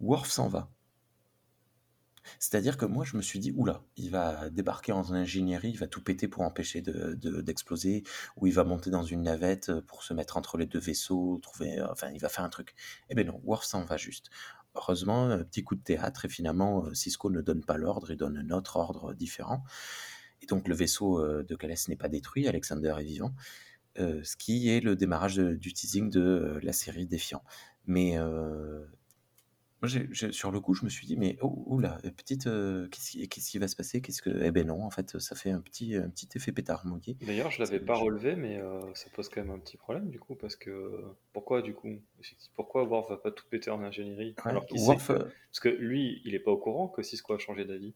Worf 0.00 0.28
s'en 0.30 0.48
va. 0.48 0.70
C'est-à-dire 2.38 2.76
que 2.76 2.84
moi, 2.84 3.04
je 3.04 3.16
me 3.16 3.22
suis 3.22 3.38
dit, 3.38 3.52
oula, 3.56 3.82
il 3.96 4.10
va 4.10 4.50
débarquer 4.50 4.92
en 4.92 5.10
ingénierie, 5.12 5.70
il 5.70 5.78
va 5.78 5.86
tout 5.86 6.02
péter 6.02 6.28
pour 6.28 6.42
empêcher 6.42 6.82
de- 6.82 7.14
de- 7.14 7.40
d'exploser, 7.40 8.04
ou 8.36 8.46
il 8.46 8.52
va 8.52 8.64
monter 8.64 8.90
dans 8.90 9.02
une 9.02 9.22
navette 9.22 9.72
pour 9.82 10.02
se 10.02 10.12
mettre 10.14 10.36
entre 10.36 10.58
les 10.58 10.66
deux 10.66 10.78
vaisseaux, 10.78 11.38
trouver, 11.42 11.80
enfin, 11.82 12.10
il 12.10 12.20
va 12.20 12.28
faire 12.28 12.44
un 12.44 12.48
truc. 12.50 12.74
Eh 13.08 13.14
bien 13.14 13.24
non, 13.24 13.40
Worf 13.44 13.64
s'en 13.64 13.84
va 13.84 13.96
juste. 13.96 14.28
Heureusement, 14.74 15.24
un 15.30 15.42
petit 15.44 15.64
coup 15.64 15.74
de 15.74 15.82
théâtre, 15.82 16.26
et 16.26 16.28
finalement, 16.28 16.84
euh, 16.84 16.94
Cisco 16.94 17.30
ne 17.30 17.40
donne 17.40 17.64
pas 17.64 17.78
l'ordre, 17.78 18.10
il 18.10 18.16
donne 18.16 18.36
un 18.36 18.50
autre 18.54 18.76
ordre 18.76 19.14
différent. 19.14 19.64
Et 20.42 20.46
donc, 20.46 20.68
le 20.68 20.74
vaisseau 20.74 21.20
euh, 21.20 21.42
de 21.42 21.56
Calès 21.56 21.88
n'est 21.88 21.96
pas 21.96 22.08
détruit, 22.08 22.46
Alexander 22.48 22.94
est 23.00 23.04
vivant, 23.04 23.32
euh, 23.34 23.34
ce 24.22 24.36
qui 24.36 24.68
est 24.70 24.80
le 24.80 24.96
démarrage 24.96 25.36
de- 25.36 25.54
du 25.54 25.72
teasing 25.72 26.10
de 26.10 26.20
euh, 26.20 26.60
la 26.62 26.72
série 26.72 27.06
Défiant. 27.06 27.42
Mais 27.86 28.18
euh, 28.18 28.84
moi, 29.80 29.88
sur 30.32 30.50
le 30.50 30.60
coup, 30.60 30.74
je 30.74 30.84
me 30.84 30.90
suis 30.90 31.06
dit, 31.06 31.16
mais 31.16 31.38
oh, 31.40 31.64
oh 31.68 31.78
là, 31.78 31.98
euh, 32.04 32.10
petite, 32.10 32.48
euh, 32.48 32.88
qu'est-ce 32.88 33.50
qui, 33.50 33.58
va 33.58 33.68
se 33.68 33.76
passer? 33.76 34.00
Qu'est-ce 34.00 34.22
que 34.22 34.30
Eh 34.42 34.50
ben 34.50 34.66
non, 34.66 34.82
en 34.82 34.90
fait, 34.90 35.18
ça 35.20 35.36
fait 35.36 35.50
un 35.50 35.60
petit, 35.60 35.94
un 35.94 36.08
petit 36.10 36.28
effet 36.34 36.50
pétard 36.50 36.84
mouillé. 36.84 37.16
D'ailleurs, 37.22 37.52
je 37.52 37.62
l'avais 37.62 37.78
pas 37.78 37.96
relevé, 37.96 38.34
mais 38.34 38.58
euh, 38.60 38.80
ça 38.94 39.08
pose 39.14 39.28
quand 39.28 39.40
même 39.40 39.52
un 39.52 39.58
petit 39.60 39.76
problème 39.76 40.10
du 40.10 40.18
coup, 40.18 40.34
parce 40.34 40.56
que 40.56 41.04
pourquoi 41.32 41.62
du 41.62 41.74
coup, 41.74 41.90
pourquoi 42.56 42.82
Worf 42.84 43.08
va 43.08 43.16
pas 43.18 43.30
tout 43.30 43.44
péter 43.48 43.70
en 43.70 43.80
ingénierie 43.82 44.34
Ouais, 44.44 44.50
alors 44.50 44.66
qu'il 44.66 44.80
sait 44.80 44.86
Worf, 44.86 45.06
que- 45.08 45.12
euh, 45.12 45.18
parce 45.50 45.60
que 45.60 45.68
lui, 45.68 46.22
il 46.24 46.34
est 46.34 46.40
pas 46.40 46.50
au 46.50 46.58
courant 46.58 46.88
que 46.88 47.02
Cisco 47.02 47.32
a 47.34 47.38
changé 47.38 47.64
d'avis. 47.64 47.94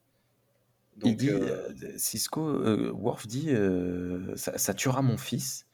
il 1.04 1.16
dit, 1.16 1.30
euh, 1.30 1.68
euh, 1.82 1.94
Cisco, 1.96 2.46
euh, 2.48 2.92
Worf 2.92 3.26
dit, 3.26 3.50
euh, 3.50 4.36
ça, 4.36 4.56
ça 4.56 4.72
tuera 4.72 5.02
mon 5.02 5.16
fils. 5.16 5.66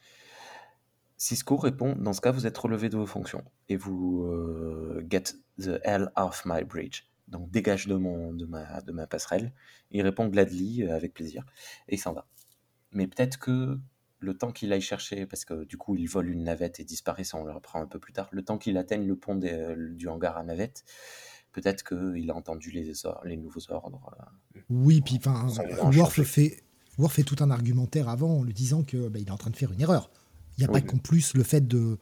Cisco 1.21 1.57
répond, 1.57 1.97
dans 1.97 2.13
ce 2.13 2.21
cas, 2.21 2.31
vous 2.31 2.47
êtes 2.47 2.57
relevé 2.57 2.89
de 2.89 2.97
vos 2.97 3.07
fonctions 3.07 3.45
et 3.69 3.77
vous 3.77 4.23
euh, 4.25 5.05
get 5.11 5.25
the 5.61 5.81
hell 5.85 6.11
off 6.17 6.45
my 6.47 6.63
bridge. 6.65 7.03
Donc 7.27 7.51
dégage 7.51 7.87
de, 7.89 7.97
mon, 7.97 8.33
de, 8.33 8.47
ma, 8.47 8.81
de 8.81 8.93
ma 8.93 9.07
passerelle. 9.07 9.53
Il 9.91 10.01
répond 10.03 10.29
gladly, 10.29 10.85
euh, 10.85 10.95
avec 10.95 11.13
plaisir, 11.13 11.45
et 11.89 11.97
il 11.97 11.99
s'en 11.99 12.13
va. 12.13 12.27
Mais 12.93 13.07
peut-être 13.07 13.39
que 13.39 13.79
le 14.21 14.35
temps 14.35 14.53
qu'il 14.53 14.73
aille 14.73 14.81
chercher, 14.81 15.27
parce 15.27 15.45
que 15.45 15.65
du 15.65 15.77
coup 15.77 15.95
il 15.97 16.09
vole 16.09 16.29
une 16.31 16.45
navette 16.45 16.81
et 16.81 16.85
disparaît, 16.85 17.25
ça 17.25 17.37
on 17.37 17.45
le 17.45 17.53
reprend 17.53 17.83
un 17.83 17.87
peu 17.87 17.99
plus 17.99 18.13
tard, 18.13 18.29
le 18.33 18.43
temps 18.43 18.57
qu'il 18.59 18.77
atteigne 18.79 19.07
le 19.07 19.15
pont 19.17 19.35
des- 19.37 19.75
du 19.95 20.09
hangar 20.09 20.37
à 20.39 20.43
navette, 20.45 20.85
peut-être 21.53 21.83
qu'il 21.85 22.31
a 22.31 22.35
entendu 22.35 22.71
les, 22.71 22.93
les 23.25 23.37
nouveaux 23.37 23.71
ordres. 23.71 24.15
euh, 24.57 24.61
Oui, 24.71 25.01
puis 25.01 25.19
Worf 25.99 26.15
fait 26.25 26.63
Worf 26.99 27.13
fait 27.15 27.23
tout 27.25 27.37
un 27.41 27.51
argumentaire 27.51 28.09
avant 28.09 28.39
en 28.39 28.43
lui 28.43 28.55
disant 28.55 28.83
que 28.85 29.09
bah, 29.09 29.19
il 29.19 29.29
est 29.29 29.33
en 29.33 29.37
train 29.37 29.51
de 29.51 29.57
faire 29.57 29.73
une 29.73 29.81
erreur. 29.81 30.11
Il 30.59 30.63
n'y 30.63 30.67
a 30.67 30.73
Oui, 30.73 30.81
pas 30.81 30.87
qu'en 30.87 30.99
plus 30.99 31.35
le 31.35 31.43
fait 31.45 31.67
de. 31.67 31.99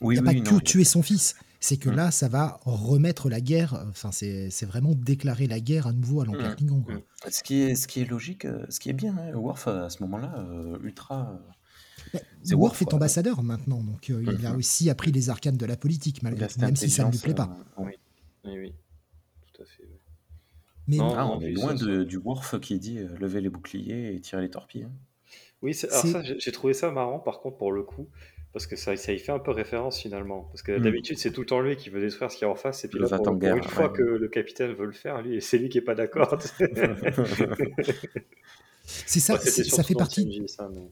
Oui, 0.00 0.14
il 0.16 0.22
n'y 0.22 0.28
a 0.28 0.30
oui, 0.32 0.42
pas 0.42 0.50
que 0.50 0.62
tuer 0.64 0.84
son 0.84 1.02
fils. 1.02 1.34
C'est 1.60 1.76
que 1.76 1.90
Mm. 1.90 1.94
là, 1.96 2.10
ça 2.12 2.28
va 2.28 2.60
remettre 2.64 3.28
la 3.28 3.40
guerre. 3.40 3.84
Enfin, 3.90 4.12
c'est 4.12 4.48
c'est 4.50 4.64
vraiment 4.66 4.94
déclarer 4.94 5.48
la 5.48 5.58
guerre 5.58 5.88
à 5.88 5.92
nouveau 5.92 6.20
à 6.20 6.24
l'Empire 6.24 6.52
Mm. 6.52 6.54
Klingon. 6.56 6.80
quoi. 6.82 6.94
Mm. 6.94 7.02
Ce 7.30 7.42
qui 7.42 7.60
est, 7.62 7.74
ce 7.74 7.88
qui 7.88 8.00
est 8.00 8.04
logique, 8.04 8.44
euh, 8.44 8.64
ce 8.68 8.78
qui 8.78 8.88
est 8.90 8.92
bien, 8.92 9.16
hein, 9.18 9.34
Worf 9.34 9.66
à 9.66 9.90
ce 9.90 10.00
moment-là, 10.04 10.34
euh, 10.38 10.78
ultra. 10.84 11.32
euh, 11.32 11.50
Bah, 12.14 12.20
C'est 12.44 12.54
Worf 12.54 12.80
Worf, 12.80 12.82
est 12.82 12.94
ambassadeur 12.94 13.42
maintenant, 13.42 13.82
donc 13.82 14.08
euh, 14.08 14.22
il 14.22 14.46
a 14.46 14.52
Mhm. 14.52 14.58
aussi 14.58 14.88
appris 14.88 15.10
les 15.10 15.28
arcanes 15.30 15.56
de 15.56 15.66
la 15.66 15.76
politique, 15.76 16.22
malgré 16.22 16.46
tout, 16.46 16.60
même 16.60 16.76
si 16.76 16.88
ça 16.90 17.04
ne 17.04 17.10
lui 17.10 17.18
plaît 17.18 17.34
pas. 17.34 17.50
euh, 17.78 17.82
oui. 17.84 17.92
Oui, 18.44 18.52
oui, 18.56 18.72
tout 19.52 19.62
à 19.62 19.64
fait. 19.66 19.82
Mais 20.86 20.96
Non, 20.96 21.14
Ah, 21.16 21.26
on 21.26 21.40
est 21.40 21.50
loin 21.50 21.76
ça- 21.76 21.84
de- 21.84 22.04
du 22.04 22.16
Worf 22.18 22.60
qui 22.60 22.78
dit 22.78 22.98
euh, 22.98 23.08
lever 23.18 23.40
les 23.42 23.50
boucliers 23.50 24.14
et 24.14 24.20
tirer 24.20 24.42
les 24.42 24.48
torpilles. 24.50 24.84
hein. 24.84 24.92
Oui, 25.62 25.74
c'est- 25.74 25.88
alors 25.90 26.02
C'est- 26.02 26.12
ça, 26.12 26.22
j'ai 26.22 26.38
j'ai 26.38 26.52
trouvé 26.52 26.72
ça 26.74 26.90
marrant 26.90 27.18
par 27.18 27.40
contre 27.40 27.56
pour 27.58 27.72
le 27.72 27.82
coup, 27.82 28.08
parce 28.52 28.66
que 28.68 28.76
ça, 28.76 28.96
ça 28.96 29.12
y 29.12 29.18
fait 29.18 29.32
un 29.32 29.38
peu 29.40 29.50
référence 29.50 29.98
finalement. 30.00 30.42
Parce 30.52 30.62
que 30.62 30.72
Mm. 30.78 30.82
d'habitude, 30.82 31.18
c'est 31.18 31.32
tout 31.32 31.40
le 31.40 31.46
temps 31.46 31.60
lui 31.60 31.76
qui 31.76 31.90
veut 31.90 32.00
détruire 32.00 32.30
ce 32.30 32.36
qu'il 32.36 32.46
y 32.46 32.48
a 32.48 32.52
en 32.52 32.56
face, 32.56 32.84
et 32.84 32.88
puis 32.88 32.98
Le 32.98 33.04
là, 33.06 33.08
pour, 33.16 33.24
pour 33.24 33.34
va-t-en-guerre, 33.34 33.56
une 33.56 33.64
fois 33.64 33.90
ouais. 33.90 33.96
que 33.98 34.02
le 34.02 34.28
capitaine 34.28 34.72
veut 34.72 34.86
le 34.86 34.92
faire, 34.92 35.20
lui, 35.22 35.42
c'est 35.42 35.58
lui 35.58 35.68
qui 35.68 35.78
est 35.78 35.82
pas 35.82 35.94
d'accord. 35.96 36.38
c'est 38.84 39.20
ça, 39.20 39.34
Ouais, 39.34 39.38
c'était 39.40 39.50
c'est- 39.50 39.64
ça 39.64 39.70
surtout 39.76 39.88
fait 39.88 39.94
dans 39.94 39.98
partie. 40.00 40.42
Ça, 40.48 40.68
mais- 40.72 40.90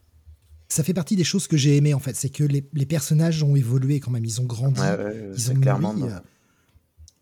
Ça 0.69 0.83
fait 0.83 0.95
partie 0.95 1.15
des 1.15 1.23
choses 1.23 1.47
que 1.47 1.57
j'ai 1.57 1.77
aimées 1.77 1.95
en 1.95 2.01
fait, 2.01 2.17
c'est 2.17 2.29
que 2.29 2.43
les, 2.43 2.65
les 2.73 2.87
personnages 2.87 3.41
ont 3.45 3.55
évolué 3.55 4.01
quand 4.01 4.11
même, 4.11 4.25
ils 4.25 4.41
ont 4.41 4.45
grandi, 4.47 4.81
Ouais, 4.81 5.31
ils 5.33 5.39
c'est 5.41 5.53
ont 5.53 5.61
clairement. 5.61 5.95
mûri, 5.95 6.09
dans- 6.11 6.17
euh, 6.17 6.21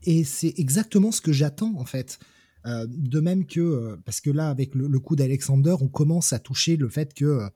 et 0.04 0.24
c'est 0.24 0.54
exactement 0.56 1.12
ce 1.12 1.20
que 1.20 1.30
j'attends 1.30 1.74
en 1.76 1.84
fait. 1.84 2.18
Euh, 2.66 2.86
de 2.88 3.20
même 3.20 3.44
que 3.46 3.60
euh, 3.60 3.96
parce 4.06 4.20
que 4.22 4.30
là 4.30 4.48
avec 4.48 4.74
le, 4.74 4.86
le 4.88 4.98
coup 5.00 5.16
d'Alexander, 5.16 5.76
on 5.80 5.88
commence 5.88 6.32
à 6.32 6.38
toucher 6.38 6.76
le 6.76 6.88
fait 6.88 7.12
que 7.12 7.24
euh, 7.26 7.48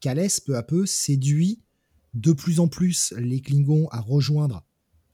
Calès 0.00 0.38
peu 0.38 0.56
à 0.56 0.62
peu 0.62 0.86
séduit 0.86 1.60
de 2.14 2.32
plus 2.32 2.60
en 2.60 2.68
plus 2.68 3.12
les 3.18 3.40
Klingons 3.40 3.88
à 3.90 4.00
rejoindre 4.00 4.64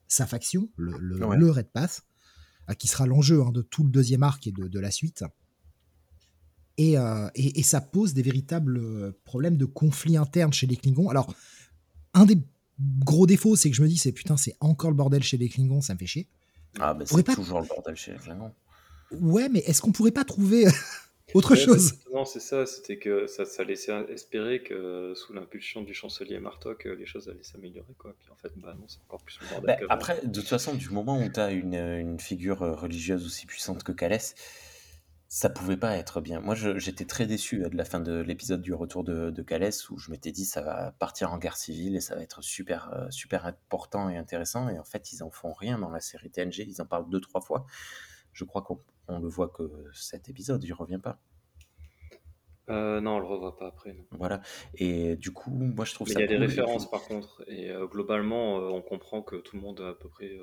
sa 0.08 0.26
faction, 0.26 0.68
le, 0.76 0.92
le, 0.98 1.24
Ouais. 1.24 1.36
le 1.38 1.50
Red 1.50 1.68
Path, 1.72 2.02
qui 2.78 2.86
sera 2.88 3.06
l'enjeu 3.06 3.40
hein, 3.42 3.50
de 3.52 3.62
tout 3.62 3.82
le 3.84 3.90
deuxième 3.90 4.22
arc 4.22 4.46
et 4.46 4.52
de, 4.52 4.68
de 4.68 4.78
la 4.78 4.90
suite. 4.90 5.24
Et, 6.76 6.98
euh, 6.98 7.28
et, 7.34 7.60
et 7.60 7.62
ça 7.62 7.80
pose 7.80 8.12
des 8.14 8.22
véritables 8.22 9.14
problèmes 9.24 9.56
de 9.56 9.64
conflit 9.66 10.16
interne 10.16 10.52
chez 10.52 10.66
les 10.66 10.76
Klingons. 10.76 11.08
Alors, 11.10 11.32
un 12.14 12.26
des 12.26 12.38
gros 12.78 13.26
défauts, 13.26 13.56
c'est 13.56 13.70
que 13.70 13.76
je 13.76 13.82
me 13.82 13.88
dis, 13.88 13.96
c'est 13.98 14.12
putain, 14.12 14.36
c'est 14.36 14.56
encore 14.60 14.90
le 14.90 14.96
bordel 14.96 15.22
chez 15.22 15.36
les 15.38 15.48
Klingons, 15.48 15.80
ça 15.80 15.94
me 15.94 15.98
fait 15.98 16.06
chier. 16.06 16.28
Ah, 16.78 16.94
ben 16.94 17.06
pourrait 17.06 17.20
c'est 17.20 17.26
pas- 17.26 17.34
toujours 17.34 17.60
le 17.60 17.66
bordel 17.66 17.96
chez 17.96 18.12
les 18.12 18.18
Klingons. 18.18 18.52
Ouais, 19.12 19.48
mais 19.48 19.60
est-ce 19.60 19.80
qu'on 19.82 19.92
pourrait 19.92 20.10
pas 20.12 20.24
trouver 20.24 20.66
autre 21.34 21.52
Ouais, 21.52 21.56
chose? 21.60 21.94
Non, 22.12 22.24
c'est 22.24 22.40
ça, 22.40 22.66
c'était 22.66 22.98
que 22.98 23.26
ça, 23.26 23.44
ça 23.44 23.62
laissait 23.64 23.92
espérer 24.08 24.62
que 24.62 25.12
sous 25.14 25.32
l'impulsion 25.32 25.82
du 25.82 25.94
chancelier 25.94 26.38
Martok, 26.40 26.86
euh, 26.86 26.94
les 26.96 27.06
choses 27.06 27.28
allaient 27.28 27.42
s'améliorer. 27.42 27.94
Quoi. 27.98 28.14
Puis 28.18 28.28
en 28.30 28.36
fait, 28.36 28.52
bah 28.56 28.74
non, 28.78 28.84
c'est 28.88 29.00
encore 29.06 29.22
plus 29.22 29.38
le 29.40 29.48
bordel 29.48 29.76
Bah, 29.80 29.86
après, 29.88 30.20
de 30.24 30.40
toute 30.40 30.48
façon, 30.48 30.74
du 30.74 30.90
moment 30.90 31.18
où 31.22 31.28
tu 31.28 31.40
as 31.40 31.50
une, 31.52 31.74
euh, 31.74 31.98
une 32.00 32.18
figure 32.20 32.62
euh, 32.62 32.74
religieuse 32.74 33.24
aussi 33.24 33.46
puissante 33.46 33.82
que 33.84 33.92
Calès, 33.92 34.34
ça 35.28 35.48
pouvait 35.48 35.76
pas 35.76 35.96
être 35.96 36.20
bien. 36.20 36.40
Moi, 36.40 36.56
je- 36.56 36.76
j'étais 36.78 37.04
très 37.04 37.26
déçu 37.26 37.64
euh, 37.64 37.68
de 37.68 37.76
la 37.76 37.84
fin 37.84 38.00
de 38.00 38.20
l'épisode 38.20 38.60
du 38.62 38.74
retour 38.74 39.04
de, 39.04 39.30
de 39.30 39.42
Calès, 39.42 39.88
où 39.90 39.96
je 39.98 40.10
m'étais 40.10 40.32
dit 40.32 40.44
ça 40.44 40.60
va 40.62 40.92
partir 40.98 41.32
en 41.32 41.38
guerre 41.38 41.56
civile 41.56 41.94
et 41.94 42.00
ça 42.00 42.16
va 42.16 42.22
être 42.22 42.42
super, 42.42 42.90
euh, 42.92 43.08
super 43.10 43.46
important 43.46 44.08
et 44.10 44.16
intéressant. 44.16 44.68
Et 44.68 44.78
en 44.80 44.84
fait, 44.84 45.12
ils 45.12 45.22
en 45.22 45.30
font 45.30 45.52
rien 45.52 45.78
dans 45.78 45.90
la 45.90 46.00
série 46.00 46.30
TNG. 46.30 46.66
Ils 46.66 46.82
en 46.82 46.86
parlent 46.86 47.08
deux, 47.08 47.20
trois 47.20 47.40
fois. 47.40 47.66
Je 48.32 48.44
crois 48.44 48.62
qu'on 48.62 48.80
on 49.10 49.20
le 49.20 49.28
voit 49.28 49.48
que 49.48 49.62
cet 49.92 50.28
épisode, 50.28 50.62
il 50.64 50.72
revient 50.72 51.00
pas. 51.02 51.18
Euh, 52.68 53.00
non, 53.00 53.16
on 53.16 53.18
le 53.18 53.26
revoit 53.26 53.56
pas 53.56 53.66
après. 53.66 53.92
non. 53.92 54.04
Voilà. 54.12 54.42
Et 54.74 55.16
du 55.16 55.32
coup, 55.32 55.50
moi, 55.50 55.84
je 55.84 55.92
trouve 55.94 56.06
Mais 56.08 56.14
ça 56.14 56.20
il 56.20 56.22
y 56.22 56.26
a 56.26 56.28
des 56.28 56.36
références 56.36 56.88
par 56.88 57.02
contre, 57.02 57.42
et 57.48 57.70
euh, 57.70 57.86
globalement, 57.86 58.58
euh, 58.60 58.68
on 58.68 58.80
comprend 58.80 59.22
que 59.22 59.36
tout 59.36 59.56
le 59.56 59.62
monde 59.62 59.80
a 59.80 59.88
à 59.88 59.94
peu 59.94 60.08
près 60.08 60.38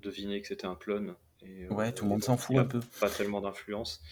deviné 0.00 0.40
que 0.40 0.48
c'était 0.48 0.66
un 0.66 0.74
clone. 0.76 1.14
Et, 1.42 1.68
Ouais, 1.68 1.92
tout 1.92 2.04
le 2.04 2.10
monde 2.10 2.22
s'en 2.24 2.36
fout 2.38 2.56
un 2.56 2.64
peu. 2.64 2.80
Pas 3.00 3.10
tellement 3.10 3.40
d'influence. 3.42 4.02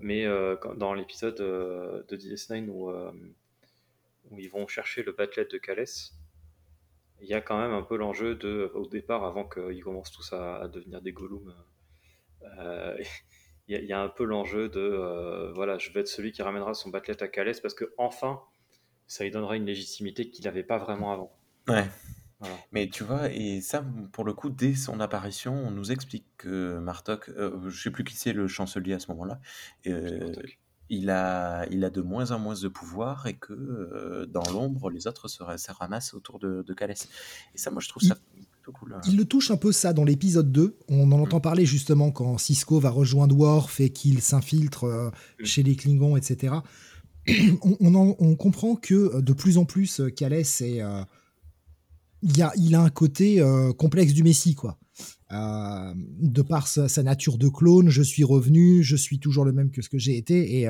Mais 0.00 0.26
quand- 0.60 0.74
dans 0.76 0.94
l'épisode 0.94 1.36
de 1.36 2.16
DS9 2.16 2.68
où, 2.68 2.90
où 4.30 4.38
ils 4.38 4.50
vont 4.50 4.66
chercher 4.66 5.02
le 5.04 5.12
battelet 5.12 5.44
de 5.46 5.58
Calès, 5.58 6.12
il 7.20 7.28
y 7.28 7.34
a 7.34 7.40
quand 7.40 7.58
même 7.58 7.72
un 7.72 7.82
peu 7.82 7.96
l'enjeu 7.96 8.34
de, 8.34 8.70
au 8.74 8.86
départ, 8.86 9.24
avant 9.24 9.46
qu'ils 9.48 9.82
commencent 9.84 10.10
tous 10.12 10.32
à, 10.32 10.56
à 10.56 10.68
devenir 10.68 11.02
des 11.02 11.12
Gollum, 11.12 11.48
euh, 11.50 11.52
il 13.68 13.74
y, 13.74 13.76
a- 13.76 13.80
il 13.80 13.86
y 13.86 13.92
a 13.92 14.00
un 14.00 14.08
peu 14.08 14.24
l'enjeu 14.24 14.68
de 14.68 14.80
euh, 14.80 15.52
voilà, 15.54 15.78
je 15.78 15.90
vais 15.92 16.00
être 16.00 16.08
celui 16.08 16.32
qui 16.32 16.42
ramènera 16.42 16.74
son 16.74 16.90
battelet 16.90 17.22
à 17.22 17.28
Calès 17.28 17.60
parce 17.60 17.74
que 17.74 17.92
enfin, 17.98 18.42
ça 19.06 19.24
lui 19.24 19.30
donnera 19.30 19.56
une 19.56 19.66
légitimité 19.66 20.30
qu'il 20.30 20.44
n'avait 20.46 20.64
pas 20.64 20.78
vraiment 20.78 21.12
avant. 21.12 21.32
Ouais. 21.68 21.88
Voilà. 22.40 22.56
Mais 22.72 22.88
tu 22.88 23.04
vois, 23.04 23.30
et 23.30 23.60
ça, 23.60 23.84
pour 24.12 24.24
le 24.24 24.32
coup, 24.32 24.48
dès 24.50 24.74
son 24.74 25.00
apparition, 25.00 25.52
on 25.54 25.70
nous 25.70 25.92
explique 25.92 26.26
que 26.38 26.78
Martok, 26.78 27.28
euh, 27.30 27.68
je 27.68 27.82
sais 27.82 27.90
plus 27.90 28.04
qui 28.04 28.16
c'est 28.16 28.32
le 28.32 28.48
chancelier 28.48 28.94
à 28.94 28.98
ce 28.98 29.08
moment-là, 29.12 29.40
euh, 29.86 30.32
il 30.88 31.10
a, 31.10 31.66
il 31.70 31.84
a 31.84 31.90
de 31.90 32.00
moins 32.00 32.30
en 32.32 32.38
moins 32.38 32.54
de 32.60 32.68
pouvoir 32.68 33.26
et 33.26 33.36
que 33.36 33.52
euh, 33.52 34.26
dans 34.26 34.48
l'ombre, 34.50 34.90
les 34.90 35.06
autres 35.06 35.28
se, 35.28 35.44
se 35.58 35.72
ramassent 35.72 36.14
autour 36.14 36.38
de, 36.38 36.62
de 36.62 36.74
Calès. 36.74 37.08
Et 37.54 37.58
ça, 37.58 37.70
moi, 37.70 37.80
je 37.82 37.88
trouve 37.90 38.02
ça 38.02 38.16
cool. 38.72 38.94
hein. 38.94 39.00
Il 39.06 39.16
le 39.16 39.24
touche 39.24 39.50
un 39.50 39.56
peu 39.56 39.72
ça 39.72 39.92
dans 39.92 40.04
l'épisode 40.04 40.50
2. 40.52 40.76
On 40.88 41.10
en 41.12 41.20
entend 41.20 41.40
parler 41.40 41.66
justement 41.66 42.10
quand 42.10 42.38
Cisco 42.38 42.78
va 42.80 42.90
rejoindre 42.90 43.36
Worf 43.36 43.80
et 43.80 43.90
qu'il 43.90 44.20
s'infiltre 44.20 44.84
euh, 44.84 45.10
Mm. 45.40 45.44
chez 45.44 45.62
les 45.62 45.76
Klingons, 45.76 46.16
etc. 46.16 46.54
on, 47.62 47.76
on 47.80 47.94
en- 47.94 48.16
on 48.18 48.36
comprend 48.36 48.76
que 48.76 48.94
euh, 48.94 49.20
de 49.22 49.32
plus 49.32 49.58
en 49.58 49.64
plus, 49.64 50.00
euh, 50.00 50.08
est, 50.08 50.82
euh, 50.82 51.02
y 52.22 52.42
a, 52.42 52.52
il 52.56 52.74
a 52.74 52.82
un 52.82 52.90
côté 52.90 53.40
euh, 53.40 53.72
complexe 53.72 54.12
du 54.12 54.22
Messie, 54.22 54.54
quoi. 54.54 54.78
De 55.32 56.42
par 56.42 56.66
sa, 56.66 56.88
sa 56.88 57.02
nature 57.02 57.38
de 57.38 57.48
clone, 57.48 57.88
je 57.88 58.02
suis 58.02 58.24
revenu, 58.24 58.82
je 58.82 58.96
suis 58.96 59.20
toujours 59.20 59.44
le 59.44 59.52
même 59.52 59.70
que 59.70 59.80
ce 59.82 59.88
que 59.88 59.98
j'ai 59.98 60.16
été. 60.16 60.58
Et 60.60 60.68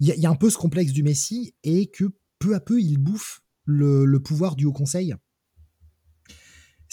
il 0.00 0.06
y, 0.06 0.10
a- 0.12 0.14
il 0.14 0.20
y 0.20 0.26
a 0.26 0.30
un 0.30 0.36
peu 0.36 0.48
ce 0.48 0.56
complexe 0.58 0.92
du 0.92 1.02
Messie 1.02 1.54
et 1.64 1.86
que 1.86 2.04
peu 2.38 2.54
à 2.54 2.60
peu, 2.60 2.80
il 2.80 2.98
bouffe 2.98 3.40
le, 3.64 4.04
le 4.04 4.20
pouvoir 4.20 4.54
du 4.56 4.64
Haut 4.64 4.72
Conseil. 4.72 5.14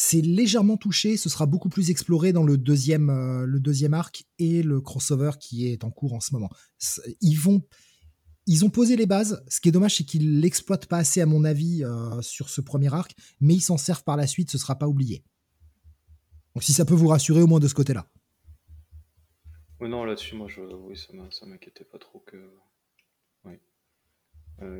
C'est 0.01 0.21
légèrement 0.21 0.77
touché, 0.77 1.17
ce 1.17 1.27
sera 1.27 1.45
beaucoup 1.45 1.67
plus 1.67 1.89
exploré 1.89 2.31
dans 2.31 2.43
le 2.43 2.57
deuxième, 2.57 3.09
euh, 3.09 3.45
le 3.45 3.59
deuxième 3.59 3.93
arc 3.93 4.23
et 4.37 4.63
le 4.63 4.79
crossover 4.79 5.31
qui 5.41 5.67
est 5.67 5.83
en 5.83 5.91
cours 5.91 6.13
en 6.13 6.21
ce 6.21 6.33
moment. 6.33 6.49
Ils 7.19 7.37
ils 8.47 8.63
ont 8.63 8.69
posé 8.69 8.95
les 8.95 9.05
bases. 9.05 9.43
Ce 9.49 9.59
qui 9.59 9.67
est 9.67 9.73
dommage, 9.73 9.97
c'est 9.97 10.05
qu'ils 10.05 10.39
l'exploitent 10.39 10.85
pas 10.85 10.99
assez, 10.99 11.19
à 11.19 11.25
mon 11.25 11.43
avis, 11.43 11.83
euh, 11.83 12.21
sur 12.21 12.47
ce 12.47 12.61
premier 12.61 12.93
arc, 12.93 13.13
mais 13.41 13.55
ils 13.55 13.61
s'en 13.61 13.75
servent 13.75 14.05
par 14.05 14.15
la 14.15 14.25
suite, 14.25 14.49
ce 14.49 14.57
sera 14.57 14.77
pas 14.77 14.87
oublié. 14.87 15.21
Donc 16.55 16.63
si 16.63 16.71
ça 16.71 16.85
peut 16.85 16.95
vous 16.95 17.09
rassurer 17.09 17.41
au 17.41 17.47
moins 17.47 17.59
de 17.59 17.67
ce 17.67 17.75
côté-là. 17.75 18.09
Oui, 19.81 19.89
non, 19.89 20.05
là-dessus, 20.05 20.33
moi, 20.33 20.47
je, 20.47 20.61
oui, 20.61 20.97
ça 20.97 21.45
m'inquiétait 21.45 21.83
pas 21.83 21.97
trop 21.97 22.19
que. 22.19 22.37
Oui. 23.43 23.55
Oui. 24.61 24.79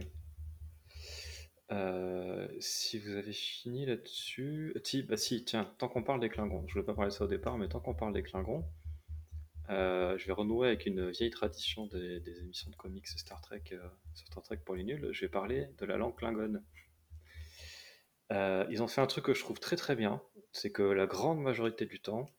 Euh, 1.72 2.48
si 2.60 2.98
vous 2.98 3.12
avez 3.12 3.34
fini 3.34 3.86
là-dessus. 3.86 4.74
Si, 4.84 5.04
bah 5.04 5.18
si, 5.18 5.44
tiens, 5.46 5.72
tant 5.78 5.88
qu'on 5.88 6.04
parle 6.04 6.20
des 6.20 6.30
Klingons, 6.30 6.66
je 6.68 6.74
voulais 6.74 6.86
pas 6.86 6.96
parler 6.96 7.12
de 7.12 7.16
ça 7.16 7.26
au 7.26 7.28
départ, 7.28 7.58
mais 7.58 7.68
tant 7.68 7.80
qu'on 7.80 7.94
parle 7.94 8.14
des 8.14 8.24
Klingons, 8.24 8.66
euh, 9.70 10.18
je 10.18 10.26
vais 10.26 10.34
renouer 10.34 10.68
avec 10.68 10.88
une 10.88 11.12
vieille 11.12 11.30
tradition 11.30 11.86
des, 11.86 12.40
émissions 12.42 12.72
de 12.72 12.76
comics 12.76 13.08
Star 13.08 13.40
Trek, 13.42 13.62
euh, 13.74 13.88
Star 14.16 14.42
Trek 14.42 14.58
pour 14.66 14.76
les 14.76 14.84
nuls. 14.84 15.10
Je 15.12 15.22
vais 15.22 15.30
parler 15.30 15.68
de 15.78 15.86
la 15.86 15.98
langue 15.98 16.16
Klingon. 16.16 16.64
Euh, 18.32 18.66
ils 18.70 18.82
ont 18.82 18.88
fait 18.88 19.02
un 19.02 19.08
truc 19.08 19.26
que 19.26 19.34
je 19.34 19.42
trouve 19.42 19.60
très 19.60 19.76
très 19.76 19.96
bien, 19.96 20.22
c'est 20.52 20.72
que 20.72 20.84
la 20.84 21.06
grande 21.06 21.40
majorité 21.40 21.86
du 21.86 22.00
temps, 22.00 22.30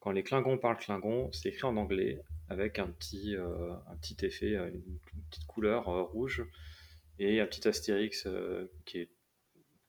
quand 0.00 0.10
les 0.10 0.22
Klingons 0.22 0.58
parlent 0.58 0.78
Klingon, 0.78 1.30
c'est 1.32 1.50
écrit 1.50 1.64
en 1.64 1.76
anglais 1.76 2.22
avec 2.48 2.78
un 2.78 2.88
petit, 2.88 3.34
un 3.36 3.96
petit 3.96 4.24
effet, 4.24 4.52
une, 4.54 4.98
petite 5.30 5.46
couleur 5.46 5.86
rouge 6.10 6.44
et 7.18 7.40
un 7.40 7.46
petit 7.46 7.66
astérix 7.68 8.24
euh, 8.26 8.70
qui 8.84 8.98
est 8.98 9.10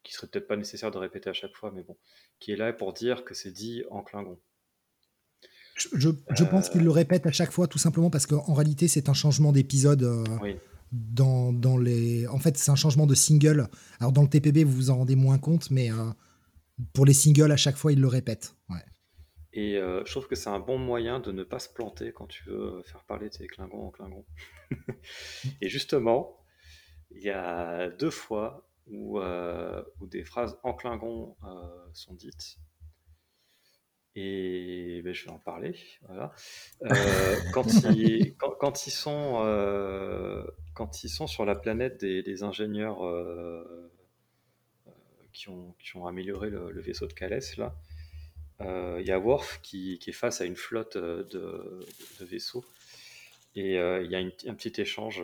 qui 0.04 0.14
serait 0.14 0.28
peut-être 0.28 0.48
pas 0.48 0.56
nécessaire 0.56 0.92
de 0.92 1.00
répéter 1.00 1.30
à 1.30 1.34
chaque 1.34 1.56
fois, 1.56 1.72
mais 1.76 1.82
bon, 1.82 1.98
qui 2.40 2.52
est 2.52 2.56
là 2.56 2.72
pour 2.74 2.94
dire 2.94 3.26
que 3.26 3.34
c'est 3.34 3.52
dit 3.52 3.84
en 3.90 4.04
Klingon. 4.04 4.40
Je, 5.76 5.88
je- 5.94 6.10
je 6.36 6.44
pense 6.44 6.70
qu'ils 6.70 6.84
le 6.84 6.92
répètent 6.92 7.26
à 7.26 7.32
chaque 7.32 7.52
fois, 7.52 7.68
tout 7.68 7.80
simplement 7.80 8.10
parce 8.12 8.28
qu'en 8.28 8.54
réalité, 8.54 8.88
c'est 8.88 9.10
un 9.10 9.14
changement 9.16 9.52
d'épisode. 9.52 10.04
euh, 10.04 10.24
Oui. 10.42 10.58
dans, 10.92 11.52
dans 11.52 11.78
les. 11.78 12.28
En 12.28 12.38
fait, 12.38 12.56
c'est 12.58 12.70
un 12.72 12.76
changement 12.76 13.08
de 13.08 13.16
single. 13.16 13.68
Alors, 14.00 14.12
dans 14.12 14.22
le 14.22 14.30
TPB, 14.30 14.64
vous 14.64 14.72
vous 14.74 14.90
en 14.92 14.98
rendez 14.98 15.16
moins 15.16 15.40
compte, 15.40 15.72
mais 15.72 15.92
euh, 15.92 16.12
pour 16.94 17.06
les 17.06 17.14
singles, 17.14 17.52
à 17.52 17.58
chaque 17.58 17.76
fois, 17.76 17.92
ils 17.92 18.00
le. 18.00 18.08
Ouais. 18.08 18.22
Et 19.54 19.78
euh, 19.78 20.04
je 20.06 20.12
trouve 20.12 20.28
que 20.28 20.36
c'est 20.36 20.50
un 20.50 20.60
bon 20.60 20.78
moyen 20.78 21.20
de 21.20 21.32
ne 21.32 21.44
pas 21.44 21.60
se 21.60 21.70
planter 21.70 22.12
quand 22.14 22.28
tu 22.28 22.44
veux 22.48 22.84
faire 22.84 23.04
parler 23.06 23.30
tes 23.32 23.48
Klingons 23.48 23.88
en 23.88 23.92
Klingon. 23.92 24.26
et 25.62 25.68
justement, 25.70 26.38
il 27.16 27.24
y 27.24 27.30
a 27.30 27.90
deux 27.90 28.12
fois 28.12 28.68
où, 28.88 29.20
euh, 29.20 29.82
où 30.00 30.08
des 30.08 30.24
phrases 30.24 30.58
en 30.64 30.74
Klingon 30.74 31.36
euh, 31.44 31.88
sont 31.94 32.14
dites. 32.14 32.58
Et 34.18 35.02
ben, 35.04 35.14
je 35.14 35.26
vais 35.26 35.32
en 35.32 35.40
parler. 35.40 35.78
Voilà. 36.08 36.32
Euh, 36.84 37.36
quand, 37.54 37.66
ils, 37.92 38.36
quand, 38.38 38.52
quand, 38.52 38.88
ils 38.88 38.92
sont, 38.92 39.42
quand 40.74 41.04
ils 41.04 41.10
sont 41.10 41.28
sur 41.28 41.46
la 41.46 41.56
planète 41.56 42.00
des, 42.00 42.24
des 42.24 42.44
ingénieurs 42.44 43.00
qui, 45.34 45.50
ont, 45.50 45.74
qui 45.80 45.98
ont 45.98 46.08
amélioré 46.08 46.50
le, 46.50 46.80
vaisseau 46.80 47.08
de 47.08 47.14
Calès, 47.14 47.58
là, 47.58 47.76
il 48.62 49.06
y 49.06 49.12
a 49.12 49.20
Worf 49.20 49.60
qui, 49.62 50.00
qui, 50.00 50.12
est 50.12 50.14
face 50.14 50.40
à 50.40 50.46
une 50.46 50.56
flotte 50.56 50.98
de, 50.98 51.86
de 52.20 52.26
vaisseaux. 52.26 52.64
Et 53.56 53.76
il 53.76 54.12
y 54.12 54.16
a 54.16 54.20
un 54.20 54.56
petit 54.56 54.82
échange 54.82 55.24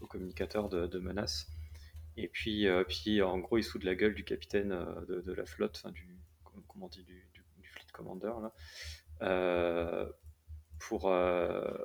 au 0.00 0.06
communicateur 0.06 0.68
de, 0.68 0.86
de 0.86 0.98
menaces. 0.98 1.48
Et 2.16 2.28
puis, 2.28 2.66
puis, 2.88 3.22
en 3.22 3.38
gros, 3.38 3.58
il 3.58 3.64
se 3.64 3.78
la 3.84 3.94
gueule 3.94 4.14
du 4.14 4.24
capitaine 4.24 4.70
de, 5.08 5.32
la 5.32 5.44
flotte, 5.44 5.84
du, 5.92 6.18
comment 6.44 6.86
on 6.86 6.88
dit, 6.88 7.02
du, 7.02 7.28
Commander, 7.98 8.32
là, 8.40 8.52
euh, 9.22 10.08
pour, 10.78 11.08
euh, 11.08 11.76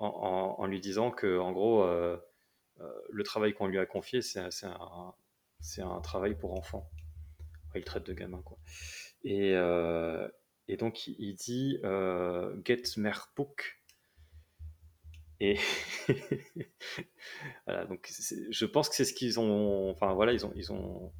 en, 0.00 0.66
lui 0.66 0.80
disant 0.80 1.12
que, 1.12 1.38
en 1.38 1.52
gros, 1.52 1.84
euh, 1.84 2.18
le 3.10 3.22
travail 3.22 3.54
qu'on 3.54 3.68
lui 3.68 3.78
a 3.78 3.86
confié, 3.86 4.20
c'est 4.20 4.40
un, 4.40 6.00
travail 6.02 6.34
pour 6.34 6.58
enfants. 6.58 6.90
il 7.76 7.84
traite 7.84 8.04
de 8.04 8.14
gamin, 8.14 8.42
quoi. 8.42 8.58
Et, 9.22 9.54
donc, 10.76 11.06
il 11.06 11.34
dit 11.34 11.78
Get 12.64 12.82
Merpook. 12.96 13.77
Et 15.40 15.58
voilà, 17.66 17.84
donc 17.86 18.10
je 18.50 18.64
pense 18.64 18.88
que 18.88 18.94
c'est 18.94 19.04
ce 19.04 19.14
qu'ils 19.14 19.38
ont. 19.38 19.90
Enfin 19.90 20.12
voilà, 20.14 20.32
ils 20.32 20.44
ont, 20.44 20.52
ils 20.56 20.72
ont, 20.72 21.12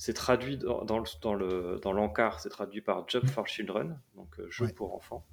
c'est 0.00 0.14
traduit 0.14 0.56
dans, 0.56 0.82
dans, 0.84 1.34
le, 1.34 1.78
dans 1.82 1.92
l'encart, 1.92 2.40
c'est 2.40 2.48
traduit 2.48 2.80
par 2.80 3.06
Job 3.06 3.26
for 3.26 3.46
Children, 3.46 4.00
donc 4.14 4.40
euh, 4.40 4.50
jeu 4.50 4.68
pour 4.68 4.94
enfants. 4.94 5.26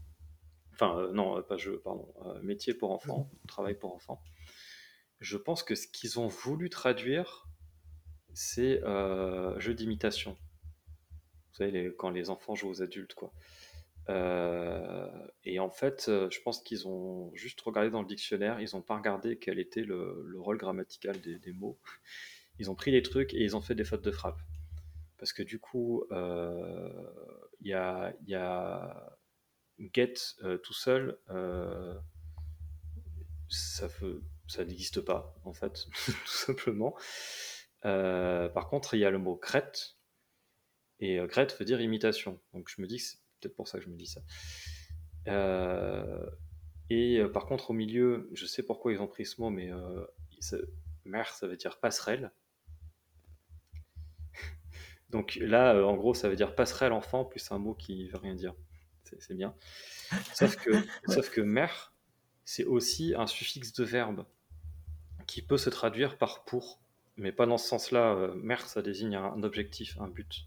Enfin, 0.73 0.99
euh, 0.99 1.11
non, 1.13 1.41
pas 1.41 1.55
jeu, 1.55 1.79
pardon, 1.85 2.13
euh, 2.25 2.41
métier 2.41 2.73
pour 2.73 2.91
enfants, 2.91 3.31
travail 3.47 3.75
pour 3.75 3.95
enfants. 3.95 4.21
Je 5.21 5.37
pense 5.37 5.63
que 5.63 5.73
ce 5.73 5.87
qu'ils 5.87 6.19
ont 6.19 6.27
voulu 6.27 6.69
traduire, 6.69 7.47
c'est 8.33 8.81
jeu 9.57 9.73
d'imitation. 9.73 10.33
Vous 10.33 11.55
savez, 11.63 11.95
quand 11.97 12.09
les 12.09 12.29
enfants 12.29 12.53
jouent 12.53 12.69
aux 12.69 12.81
adultes, 12.83 13.15
quoi. 13.15 13.31
Et 14.09 15.59
en 15.59 15.69
fait, 15.69 16.05
je 16.07 16.41
pense 16.41 16.61
qu'ils 16.61 16.87
ont 16.87 17.31
juste 17.33 17.59
regardé 17.61 17.89
dans 17.89 18.01
le 18.01 18.07
dictionnaire, 18.07 18.59
ils 18.61 18.69
n'ont 18.73 18.81
pas 18.81 18.95
regardé 18.97 19.37
quel 19.37 19.59
était 19.59 19.83
le, 19.83 20.23
le 20.25 20.39
rôle 20.39 20.57
grammatical 20.57 21.19
des, 21.19 21.53
mots. 21.53 21.77
Ils 22.59 22.71
ont 22.71 22.75
pris 22.75 22.89
les 22.89 23.03
trucs 23.03 23.35
et 23.35 23.43
ils 23.43 23.55
ont 23.55 23.61
fait 23.61 23.75
des 23.75 23.83
fautes 23.83 24.01
de 24.01 24.09
frappe 24.09 24.39
parce 25.17 25.33
que 25.33 25.43
du 25.43 25.59
coup, 25.59 26.03
euh, 26.11 26.89
il 27.61 27.67
y, 27.67 27.73
a, 27.73 28.13
get 29.93 30.13
euh, 30.43 30.57
tout 30.57 30.73
seul, 30.73 31.17
euh, 31.29 31.97
ça, 33.49 33.87
n'existe 34.59 35.01
pas, 35.01 35.35
en 35.43 35.53
fait, 35.53 35.85
tout 36.05 36.27
simplement. 36.27 36.95
par 37.81 38.67
contre, 38.69 38.93
il 38.93 38.99
y 38.99 39.05
a 39.05 39.09
le 39.09 39.17
mot 39.17 39.35
crête, 39.35 39.95
et 40.99 41.19
crête 41.29 41.57
veut 41.59 41.65
dire 41.65 41.81
imitation. 41.81 42.39
Donc 42.53 42.69
je 42.69 42.81
me 42.81 42.87
dis 42.87 42.97
que 42.97 43.03
peut-être 43.47 43.55
pour 43.55 43.67
ça 43.67 43.79
que 43.79 43.85
je 43.85 43.89
me 43.89 43.95
dis 43.95 44.07
ça. 44.07 44.21
et 46.89 47.21
par 47.33 47.45
contre, 47.45 47.71
au 47.71 47.73
milieu, 47.73 48.29
je 48.33 48.45
sais 48.45 48.63
pourquoi 48.63 48.93
ils 48.93 49.01
ont 49.01 49.07
pris 49.07 49.25
ce 49.25 49.41
mot, 49.41 49.49
mais 49.49 49.71
mer, 51.07 51.29
ça 51.33 51.47
veut 51.47 51.57
dire 51.57 51.79
passerelle. 51.79 52.31
Donc 55.09 55.37
là, 55.41 55.73
euh, 55.73 55.83
en 55.83 55.95
gros, 55.95 56.13
ça 56.13 56.29
veut 56.29 56.35
dire 56.35 56.55
passerelle 56.55 56.91
enfant 56.91 57.25
plus 57.25 57.51
un 57.51 57.57
mot 57.57 57.73
qui 57.73 58.07
veut 58.07 58.17
rien 58.17 58.35
dire. 58.35 58.53
C'est 59.19 59.35
bien. 59.35 59.55
Sauf 60.33 60.57
que, 60.57 60.71
sauf 61.07 61.29
que 61.29 61.41
mer, 61.41 61.93
c'est 62.43 62.65
aussi 62.65 63.13
un 63.15 63.25
suffixe 63.25 63.73
de 63.73 63.83
verbe 63.83 64.25
qui 65.25 65.41
peut 65.41 65.57
se 65.57 65.69
traduire 65.69 66.17
par 66.17 66.43
pour, 66.43 66.79
mais 67.15 67.31
pas 67.31 67.45
dans 67.45 67.57
ce 67.57 67.67
sens-là. 67.67 68.13
Euh, 68.13 68.35
mer, 68.35 68.67
ça 68.67 68.81
désigne 68.81 69.15
un 69.15 69.43
objectif, 69.43 69.97
un 69.99 70.09
but. 70.09 70.45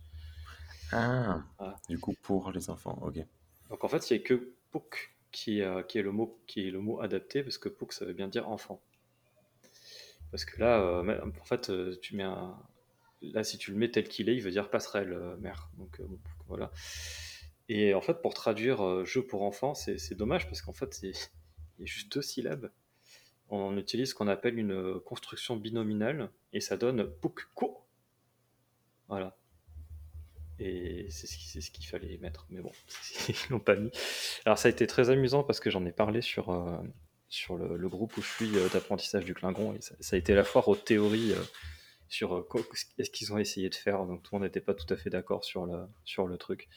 Ah, 0.93 1.43
du 1.89 1.99
coup, 1.99 2.15
pour 2.23 2.51
les 2.53 2.71
enfants, 2.71 2.99
ok. 3.03 3.19
Donc 3.69 3.85
en 3.85 3.89
fait, 3.89 4.11
il 4.11 4.19
n'y 4.19 4.25
a 4.25 4.27
que 4.27 4.53
pouk 4.71 5.15
qui, 5.31 5.63
euh, 5.63 5.83
qui, 5.83 5.99
est 5.99 6.03
le 6.03 6.13
mot, 6.13 6.41
qui 6.47 6.67
est 6.67 6.71
le 6.71 6.81
mot 6.81 7.01
adapté, 7.01 7.43
parce 7.43 7.59
que 7.59 7.69
pouk, 7.69 7.93
ça 7.93 8.05
veut 8.05 8.13
bien 8.13 8.29
dire 8.29 8.49
enfant. 8.49 8.81
Parce 10.31 10.45
que 10.45 10.61
là, 10.61 11.03
en 11.03 11.45
fait, 11.45 11.73
tu 12.01 12.17
mets 12.17 12.23
un, 12.23 12.57
là, 13.23 13.45
si 13.45 13.59
tu 13.59 13.73
le 13.73 13.77
mets 13.77 13.91
tel 13.91 14.09
qu'il 14.09 14.29
est, 14.29 14.37
il 14.37 14.43
veut 14.43 14.51
dire 14.51 14.71
passerelle 14.71 15.13
euh, 15.13 15.37
mère. 15.37 15.71
Donc 15.79 16.01
euh, 16.01 16.07
voilà. 16.49 16.71
Et 17.69 17.95
en 17.95 18.01
fait, 18.01 18.21
pour 18.23 18.35
traduire 18.35 18.85
euh, 18.85 19.05
jeu 19.05 19.23
pour 19.25 19.43
enfants, 19.43 19.75
c'est 19.75 20.15
dommage 20.15 20.47
parce 20.47 20.63
qu'en 20.63 20.73
fait, 20.73 21.01
il 21.03 21.11
y 21.79 21.83
a 21.83 21.87
juste 21.87 22.13
deux 22.13 22.23
syllabes. 22.23 22.71
On 23.49 23.77
utilise 23.77 24.11
ce 24.11 24.15
qu'on 24.15 24.29
appelle 24.29 24.59
une 24.59 25.01
construction 25.01 25.57
binominale 25.57 26.31
et 26.53 26.61
ça 26.61 26.77
donne 26.77 27.11
pouk 27.21 27.49
ko. 27.55 27.85
Voilà. 29.09 29.37
Et 30.61 31.07
c'est 31.11 31.27
ce 31.61 31.71
qu'il 31.71 31.87
fallait 31.87 32.19
mettre. 32.19 32.47
Mais 32.51 32.61
bon, 32.61 32.73
ils 33.29 33.35
l'ont 33.51 33.61
pas 33.61 33.77
mis. 33.77 33.91
Alors 34.45 34.59
ça 34.59 34.69
a 34.69 34.71
été 34.71 34.87
très 34.87 35.11
amusant 35.11 35.43
parce 35.43 35.59
que 35.59 35.71
j'en 35.71 35.85
ai 35.87 35.93
parlé 35.93 36.21
sur, 36.21 36.55
sur 37.29 37.57
le, 37.57 37.89
groupe 37.89 38.17
où 38.17 38.23
je 38.23 38.29
suis 38.29 38.51
d'apprentissage 38.73 39.25
du 39.25 39.35
Klingon. 39.35 39.75
Et 39.75 39.81
ça, 39.81 40.17
a 40.17 40.19
été 40.19 40.35
la 40.35 40.45
foire 40.45 40.69
aux 40.69 40.77
théories 40.77 41.35
sur 42.11 42.35
euh, 42.35 42.49
ce 42.77 43.11
qu'ils 43.11 43.33
ont 43.33 43.39
essayé 43.39 43.71
de 43.71 43.75
faire. 43.75 44.05
Donc 44.05 44.23
tout 44.23 44.35
le 44.35 44.41
monde 44.41 44.47
n'était 44.47 44.61
pas 44.61 44.75
tout 44.75 44.93
à 44.93 44.97
fait 44.97 45.09
d'accord 45.09 45.45
sur 45.45 45.65
le, 45.65 45.87
sur 46.05 46.27
le 46.27 46.37
truc. 46.37 46.69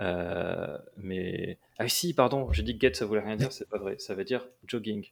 Euh, 0.00 0.78
mais 0.96 1.58
ah 1.78 1.88
si, 1.88 2.14
pardon, 2.14 2.52
j'ai 2.52 2.62
dit 2.62 2.76
get, 2.78 2.94
ça 2.94 3.06
voulait 3.06 3.20
rien 3.20 3.36
dire, 3.36 3.52
c'est 3.52 3.68
pas 3.68 3.78
vrai. 3.78 3.96
Ça 3.98 4.14
veut 4.14 4.24
dire 4.24 4.46
jogging, 4.66 5.06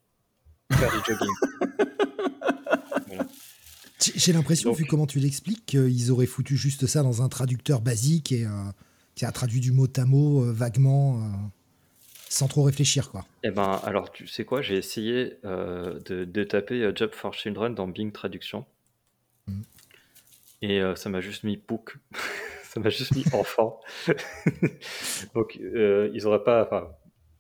faire 0.72 0.90
du 0.90 0.98
jogging. 1.06 1.98
J'ai 4.00 4.32
l'impression, 4.32 4.72
vu 4.72 4.84
comment 4.84 5.06
tu 5.06 5.18
l'expliques, 5.18 5.66
qu'ils 5.66 6.10
auraient 6.10 6.26
foutu 6.26 6.56
juste 6.56 6.86
ça 6.86 7.02
dans 7.02 7.22
un 7.22 7.28
traducteur 7.28 7.80
basique 7.80 8.32
et 8.32 8.44
euh, 8.44 8.50
qui 9.14 9.24
a 9.24 9.32
traduit 9.32 9.60
du 9.60 9.72
mot 9.72 9.88
à 9.96 10.04
mot 10.04 10.52
vaguement, 10.52 11.28
sans 12.28 12.46
trop 12.46 12.62
réfléchir, 12.62 13.10
quoi. 13.10 13.24
Eh 13.42 13.50
ben, 13.50 13.80
alors 13.82 14.12
tu 14.12 14.28
sais 14.28 14.44
quoi, 14.44 14.62
j'ai 14.62 14.76
essayé 14.76 15.38
de, 15.42 16.24
de, 16.24 16.44
taper 16.44 16.92
Job 16.94 17.10
for 17.12 17.34
Children 17.34 17.74
dans 17.74 17.88
Bing 17.88 18.12
Traduction. 18.12 18.64
Et 20.62 20.80
euh, 20.80 20.94
ça 20.96 21.08
m'a 21.08 21.20
juste 21.20 21.44
mis 21.44 21.56
Pouk. 21.56 21.98
ça 22.64 22.80
m'a 22.80 22.90
juste 22.90 23.14
mis 23.14 23.24
enfant. 23.32 23.80
Donc, 25.34 25.58
euh, 25.60 26.10
ils 26.14 26.24
n'auraient 26.24 26.44
pas, 26.44 26.64
enfin, 26.64 26.90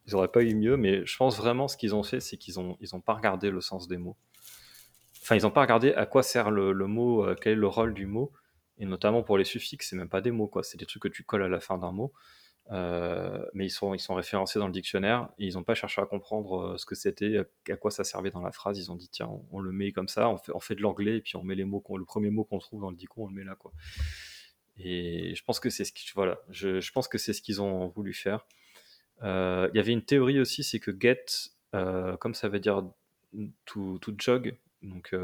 ils 0.06 0.14
auraient 0.14 0.28
pas 0.28 0.42
eu 0.42 0.54
mieux, 0.54 0.76
mais 0.76 1.04
je 1.04 1.16
pense 1.16 1.36
vraiment 1.36 1.68
ce 1.68 1.76
qu'ils 1.76 1.94
ont 1.94 2.02
fait, 2.02 2.20
c'est 2.20 2.36
qu'ils 2.36 2.60
ont, 2.60 2.76
ils 2.80 2.94
ont 2.94 3.00
pas 3.00 3.14
regardé 3.14 3.50
le 3.50 3.60
sens 3.60 3.88
des 3.88 3.98
mots. 3.98 4.16
Enfin, 5.28 5.36
ils 5.36 5.42
n'ont 5.42 5.50
pas 5.50 5.60
regardé 5.60 5.92
à 5.92 6.06
quoi 6.06 6.22
sert 6.22 6.50
le, 6.50 6.72
mot, 6.86 7.22
euh, 7.22 7.36
quel 7.38 7.52
est 7.52 7.56
le 7.56 7.66
rôle 7.66 7.92
du 7.92 8.06
mot, 8.06 8.32
et 8.78 8.86
notamment 8.86 9.22
pour 9.22 9.36
les 9.36 9.44
suffixes, 9.44 9.90
c'est 9.90 9.96
même 9.96 10.08
pas 10.08 10.22
des 10.22 10.30
mots, 10.30 10.46
quoi. 10.46 10.62
C'est 10.62 10.78
des 10.78 10.86
trucs 10.86 11.02
que 11.02 11.08
tu 11.08 11.22
colles 11.22 11.42
à 11.42 11.48
la 11.48 11.60
fin 11.60 11.76
d'un 11.76 11.92
mot. 11.92 12.14
Euh, 12.70 13.44
mais 13.52 13.66
ils 13.66 13.70
sont, 13.70 13.90
référencés 13.90 14.58
dans 14.58 14.68
le 14.68 14.72
dictionnaire 14.72 15.28
et 15.38 15.46
ils 15.46 15.54
n'ont 15.54 15.64
pas 15.64 15.74
cherché 15.74 16.00
à 16.00 16.06
comprendre 16.06 16.60
euh, 16.60 16.78
ce 16.78 16.86
que 16.86 16.94
c'était, 16.94 17.44
à 17.68 17.76
quoi 17.76 17.90
ça 17.90 18.04
servait 18.04 18.30
dans 18.30 18.40
la 18.40 18.52
phrase. 18.52 18.78
Ils 18.78 18.90
ont 18.90 18.94
dit 18.94 19.10
tiens, 19.10 19.28
on, 19.52 19.60
le 19.60 19.70
met 19.70 19.92
comme 19.92 20.08
ça, 20.08 20.30
on 20.30 20.60
fait, 20.60 20.74
de 20.74 20.80
l'anglais 20.80 21.18
et 21.18 21.20
puis 21.20 21.36
on 21.36 21.42
met 21.42 21.54
les 21.54 21.64
mots, 21.66 21.84
le 21.94 22.06
premier 22.06 22.30
mot 22.30 22.44
qu'on 22.44 22.58
trouve 22.58 22.80
dans 22.80 22.90
le 22.90 22.96
dico, 22.96 23.24
on 23.24 23.26
le 23.26 23.34
met 23.34 23.44
là 23.44 23.54
quoi. 23.54 23.72
Et 24.78 25.34
je 25.34 25.44
pense 25.44 25.60
que 25.60 25.68
c'est 25.68 25.84
ce 25.84 25.92
qui, 25.92 26.10
voilà, 26.14 26.38
je, 26.48 26.90
pense 26.90 27.06
que 27.06 27.18
c'est 27.18 27.34
ce 27.34 27.42
qu'ils 27.42 27.60
ont 27.60 27.88
voulu 27.88 28.14
faire. 28.14 28.46
Il 29.20 29.70
y 29.74 29.78
avait 29.78 29.92
une 29.92 30.04
théorie 30.04 30.40
aussi, 30.40 30.64
c'est 30.64 30.80
que 30.80 30.90
get, 30.98 31.26
comme 31.72 32.32
ça 32.32 32.48
veut 32.48 32.60
dire 32.60 32.82
to, 33.66 33.98
to 33.98 34.12
jog, 34.16 34.56
donc 34.82 35.14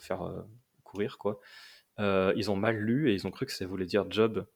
faire 0.00 0.44
courir 0.82 1.18
quoi. 1.18 1.40
ils 1.98 2.50
ont 2.50 2.56
mal 2.56 2.76
lu 2.76 3.10
et 3.10 3.14
ils 3.14 3.26
ont 3.26 3.30
cru 3.30 3.46
que 3.46 3.52
ça 3.52 3.66
voulait 3.66 3.86
dire 3.86 4.06
job 4.10 4.46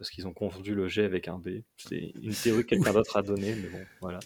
parce 0.00 0.08
qu'ils 0.08 0.26
ont 0.26 0.32
confondu 0.32 0.74
le 0.74 0.88
G 0.88 1.04
avec 1.04 1.28
un 1.28 1.36
B. 1.36 1.60
C'est 1.76 2.14
une 2.22 2.32
théorie 2.32 2.62
que 2.62 2.70
quelqu'un 2.70 2.94
d'autre 2.94 3.18
a 3.18 3.22
donnée, 3.22 3.54
mais 3.54 3.68
bon, 3.68 3.84
voilà. 4.00 4.18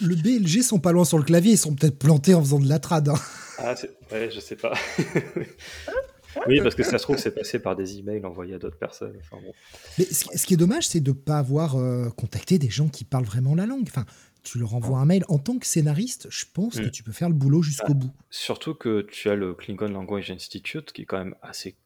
Le, 0.00 0.16
B 0.16 0.26
et 0.26 0.38
le 0.40 0.46
G 0.46 0.60
sont 0.60 0.80
pas 0.80 0.90
loin 0.90 1.04
sur 1.04 1.18
le 1.18 1.24
clavier, 1.24 1.52
ils 1.52 1.56
sont 1.56 1.72
peut-être 1.72 2.00
plantés 2.00 2.34
en 2.34 2.40
faisant 2.40 2.58
de 2.58 2.68
la 2.68 2.80
trad. 2.80 3.08
Hein. 3.08 3.14
Ah, 3.58 3.76
ouais, 4.10 4.28
je 4.32 4.40
sais 4.40 4.56
pas. 4.56 4.74
oui, 6.48 6.60
parce 6.60 6.74
que 6.74 6.82
ça 6.82 6.98
se 6.98 7.04
trouve, 7.04 7.16
c'est 7.16 7.30
passé 7.32 7.60
par 7.60 7.76
des 7.76 7.98
emails 7.98 8.24
envoyés 8.26 8.54
à 8.54 8.58
d'autres 8.58 8.76
personnes. 8.76 9.14
Enfin, 9.20 9.40
bon. 9.40 9.52
Mais 9.98 10.04
ce, 10.04 10.44
qui 10.44 10.54
est 10.54 10.56
dommage, 10.56 10.88
c'est 10.88 11.00
de 11.00 11.12
ne 11.12 11.16
pas 11.16 11.38
avoir 11.38 11.76
euh, 11.76 12.08
contacté 12.10 12.58
des 12.58 12.68
gens 12.68 12.88
qui 12.88 13.04
parlent 13.04 13.24
vraiment 13.24 13.54
la 13.54 13.66
langue. 13.66 13.86
Enfin, 13.86 14.06
tu 14.42 14.58
leur 14.58 14.74
envoies 14.74 14.98
un 14.98 15.04
mail. 15.04 15.24
En 15.28 15.38
tant 15.38 15.58
que 15.58 15.66
scénariste, 15.66 16.28
je 16.30 16.44
pense 16.52 16.78
que 16.78 16.86
mm. 16.86 16.90
tu 16.90 17.02
peux 17.02 17.12
faire 17.12 17.28
le 17.28 17.34
boulot 17.34 17.62
jusqu'au 17.62 17.94
bah, 17.94 18.00
bout. 18.00 18.12
Surtout 18.30 18.74
que 18.74 19.02
tu 19.02 19.30
as 19.30 19.34
le 19.34 19.54
Klingon 19.54 19.88
Language 19.88 20.30
Institute, 20.30 20.92
qui 20.92 21.02
est 21.02 21.04
quand 21.04 21.18
même 21.18 21.34
assez 21.42 21.76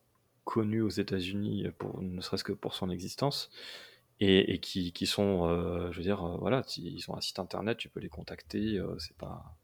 connu 0.44 0.82
aux 0.82 0.90
États-Unis, 0.90 1.66
ne 2.00 2.20
serait-ce 2.20 2.44
que 2.44 2.52
pour 2.52 2.74
son 2.74 2.90
existence, 2.90 3.50
et, 4.20 4.58
qui, 4.60 4.92
qui, 4.92 5.06
sont, 5.06 5.48
euh, 5.48 5.90
je 5.90 5.96
veux 5.96 6.02
dire, 6.02 6.24
euh, 6.24 6.36
voilà, 6.38 6.62
ils 6.76 7.04
ont 7.08 7.16
un 7.16 7.20
site 7.20 7.38
internet, 7.38 7.78
tu 7.78 7.88
peux 7.88 8.00
les 8.00 8.08
contacter, 8.08 8.78
euh, 8.78 8.94
c'est 8.98 9.16
pas. 9.16 9.56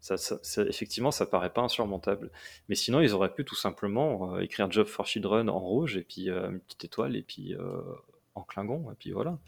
Ça, 0.00 0.16
ça, 0.16 0.62
effectivement, 0.62 1.10
ça 1.10 1.26
paraît 1.26 1.52
pas 1.52 1.60
insurmontable. 1.60 2.30
Mais 2.70 2.74
sinon, 2.74 3.02
ils 3.02 3.12
auraient 3.12 3.34
pu 3.34 3.44
tout 3.44 3.54
simplement 3.54 4.38
écrire 4.38 4.70
Job 4.70 4.86
for 4.86 5.06
Children 5.06 5.50
en 5.50 5.58
rouge, 5.58 5.98
et 5.98 6.02
puis 6.02 6.30
une 6.30 6.60
petite 6.60 6.86
étoile, 6.86 7.16
et 7.16 7.22
puis 7.22 7.54
en 8.34 8.42
Klingon, 8.42 8.90
et 8.90 8.94
puis 8.94 9.12
voilà. 9.12 9.38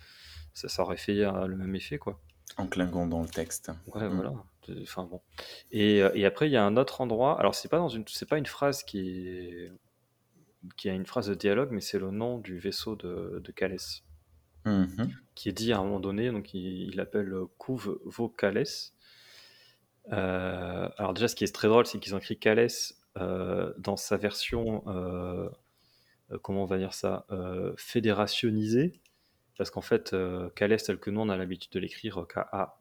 ça, 0.55 0.69
ça 0.69 0.83
aurait 0.83 0.97
fait 0.97 1.21
euh, 1.21 1.47
le 1.47 1.57
même 1.57 1.75
effet, 1.75 1.99
quoi. 1.99 2.21
En 2.59 2.67
clingon 2.67 3.07
dans 3.07 3.23
le 3.23 3.29
texte. 3.29 3.71
Ouais, 3.95 4.09
Mm. 4.09 4.15
voilà. 4.15 4.33
Enfin 4.83 5.05
bon. 5.05 5.21
Et, 5.73 6.03
euh, 6.03 6.11
et 6.15 6.25
après, 6.25 6.49
il 6.49 6.53
y 6.53 6.57
a 6.57 6.65
un 6.65 6.77
autre 6.77 7.01
endroit. 7.01 7.39
Alors, 7.41 7.55
c'est 7.55 7.69
pas 7.69 7.79
dans 7.79 7.89
une, 7.89 8.05
c'est 8.07 8.29
pas 8.29 8.39
une 8.39 8.47
phrase 8.47 8.83
qui 8.85 9.29
est, 9.29 9.73
qui 10.77 10.89
a 10.89 10.93
une 10.95 11.07
phrase 11.07 11.27
de 11.29 11.35
dialogue, 11.35 11.71
mais 11.73 11.81
c'est 11.81 11.99
le 11.99 12.11
nom 12.13 12.39
du 12.39 12.59
vaisseau 12.59 12.95
de, 12.95 13.41
de 13.43 13.53
Calès, 13.53 14.05
Mhm. 14.65 15.11
qui 15.35 15.49
est 15.49 15.53
dit 15.53 15.73
à 15.73 15.79
un 15.79 15.83
moment 15.83 15.99
donné. 15.99 16.31
Donc, 16.31 16.55
il, 16.55 16.89
il 16.93 17.01
appelle 17.01 17.35
Couve 17.59 17.99
vos 18.05 18.29
Calès. 18.29 18.95
Euh, 20.13 20.89
alors 20.97 21.15
déjà, 21.15 21.29
ce 21.29 21.35
qui 21.35 21.45
est 21.45 21.55
très 21.55 21.69
drôle, 21.69 21.87
c'est 21.87 21.99
qu'ils 21.99 22.15
ont 22.15 22.19
écrit 22.19 22.39
Calès 22.39 22.97
euh, 23.19 23.73
dans 23.79 23.97
sa 23.97 24.17
version, 24.17 24.83
euh, 24.87 25.49
comment 26.43 26.63
on 26.63 26.67
va 26.67 26.79
dire 26.79 26.95
ça, 26.95 27.27
fédérationnisée, 27.77 29.01
parce 29.59 29.71
qu'en 29.71 29.81
fait, 29.81 30.13
euh, 30.13 30.51
Calès 30.51 30.83
tel 30.85 30.99
que 30.99 31.11
nous 31.11 31.21
on 31.21 31.29
a 31.29 31.37
l'habitude 31.37 31.73
de 31.73 31.81
l'écrire 31.81 32.21
euh, 32.21 32.27
K-A-H-L-E-2-S, 32.27 32.75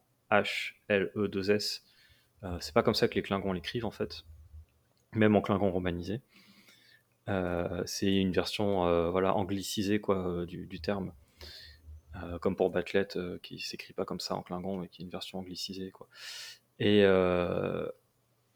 euh, 2.43 2.57
c'est 2.59 2.73
pas 2.73 2.83
comme 2.83 2.95
ça 2.95 3.07
que 3.07 3.15
les 3.15 3.21
Klingons 3.21 3.53
l'écrivent 3.53 3.85
en 3.85 3.91
fait, 3.91 4.25
même 5.13 5.35
en 5.35 5.41
Klingon 5.41 5.71
romanisé. 5.71 6.21
Euh, 7.29 7.83
c'est 7.85 8.13
une 8.15 8.31
version 8.31 8.87
euh, 8.87 9.11
voilà 9.11 9.35
anglicisée 9.35 10.01
quoi 10.01 10.45
du, 10.45 10.81
terme, 10.81 11.13
comme 12.41 12.55
pour 12.55 12.71
Batlet 12.71 13.07
qui 13.43 13.59
s'écrit 13.59 13.93
pas 13.93 14.05
comme 14.05 14.19
ça 14.19 14.35
en 14.35 14.41
Klingon 14.41 14.77
mais 14.77 14.87
qui 14.87 15.01
est 15.01 15.05
une 15.05 15.11
version 15.11 15.39
anglicisée 15.39 15.91
quoi. 15.91 16.07
Et 16.79 17.03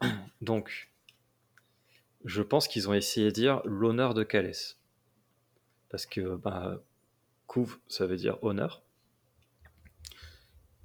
donc, 0.40 0.90
je 2.24 2.42
pense 2.42 2.66
qu'ils 2.66 2.88
ont 2.88 2.94
essayé 2.94 3.26
de 3.26 3.32
dire 3.32 3.62
l'honneur 3.64 4.14
de 4.14 4.24
Calès. 4.24 4.78
Parce 5.88 6.06
que 6.06 6.34
bah, 6.34 6.82
Couve, 7.46 7.78
ça 7.88 8.06
veut 8.06 8.16
dire 8.16 8.42
honneur. 8.42 8.82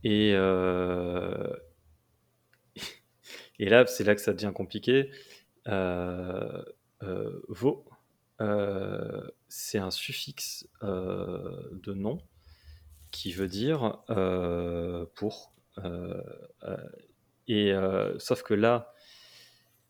Et, 0.03 0.33
euh, 0.35 1.55
et 3.59 3.69
là, 3.69 3.85
c'est 3.85 4.03
là 4.03 4.15
que 4.15 4.21
ça 4.21 4.33
devient 4.33 4.51
compliqué. 4.53 5.11
Euh, 5.67 6.63
euh, 7.03 7.41
euh, 8.41 9.29
c'est 9.47 9.77
un 9.77 9.91
suffixe 9.91 10.67
de 10.81 11.93
nom 11.93 12.21
qui 13.11 13.31
veut 13.31 13.47
dire 13.47 14.03
pour. 15.15 15.53
Et 17.47 17.73
sauf 18.17 18.43
que 18.43 18.53
là, 18.53 18.93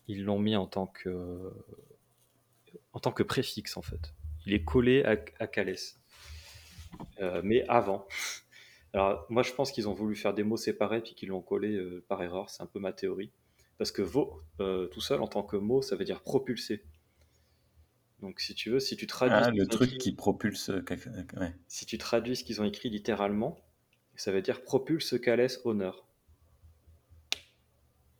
ils 0.08 0.24
l'ont 0.24 0.38
mis 0.38 0.56
en 0.56 0.66
tant 0.66 0.86
que 0.86 1.52
en 2.92 3.00
tant 3.00 3.12
que 3.12 3.22
préfixe 3.22 3.76
en 3.76 3.82
fait. 3.82 4.14
Il 4.44 4.52
est 4.52 4.64
collé 4.64 5.04
à, 5.04 5.16
à 5.38 5.46
Calès, 5.46 6.01
mais 7.42 7.64
avant. 7.68 8.06
Alors 8.94 9.24
moi, 9.30 9.42
je 9.42 9.52
pense 9.52 9.72
qu'ils 9.72 9.88
ont 9.88 9.94
voulu 9.94 10.14
faire 10.16 10.34
des 10.34 10.42
mots 10.42 10.56
séparés 10.56 11.00
puis 11.02 11.14
qu'ils 11.14 11.30
l'ont 11.30 11.40
collé 11.42 11.74
euh, 11.74 12.04
par 12.08 12.22
erreur. 12.22 12.50
C'est 12.50 12.62
un 12.62 12.66
peu 12.66 12.78
ma 12.78 12.92
théorie. 12.92 13.30
Parce 13.78 13.90
que 13.90 14.02
vo, 14.02 14.40
euh, 14.60 14.86
tout 14.88 15.00
seul 15.00 15.20
en 15.22 15.26
tant 15.28 15.42
que 15.42 15.56
mot, 15.56 15.80
ça 15.82 15.96
veut 15.96 16.04
dire 16.04 16.20
propulser. 16.22 16.84
Donc 18.20 18.38
si 18.40 18.54
tu 18.54 18.70
veux, 18.70 18.80
si 18.80 18.96
tu 18.96 19.06
traduis, 19.06 19.34
Ah, 19.36 19.44
ce 19.44 19.48
le 19.50 19.54
qu'ils 19.54 19.64
ont 19.64 19.68
truc 19.68 19.88
écrit- 19.90 19.98
qui 19.98 20.12
propulse. 20.12 20.68
Ouais. 20.68 21.54
si 21.68 21.86
tu 21.86 21.98
traduis 21.98 22.36
ce 22.36 22.44
qu'ils 22.44 22.60
ont 22.60 22.64
écrit 22.64 22.90
littéralement, 22.90 23.58
ça 24.14 24.30
veut 24.30 24.42
dire 24.42 24.62
propulse 24.62 25.18
Calès 25.20 25.60
honneur. 25.64 26.06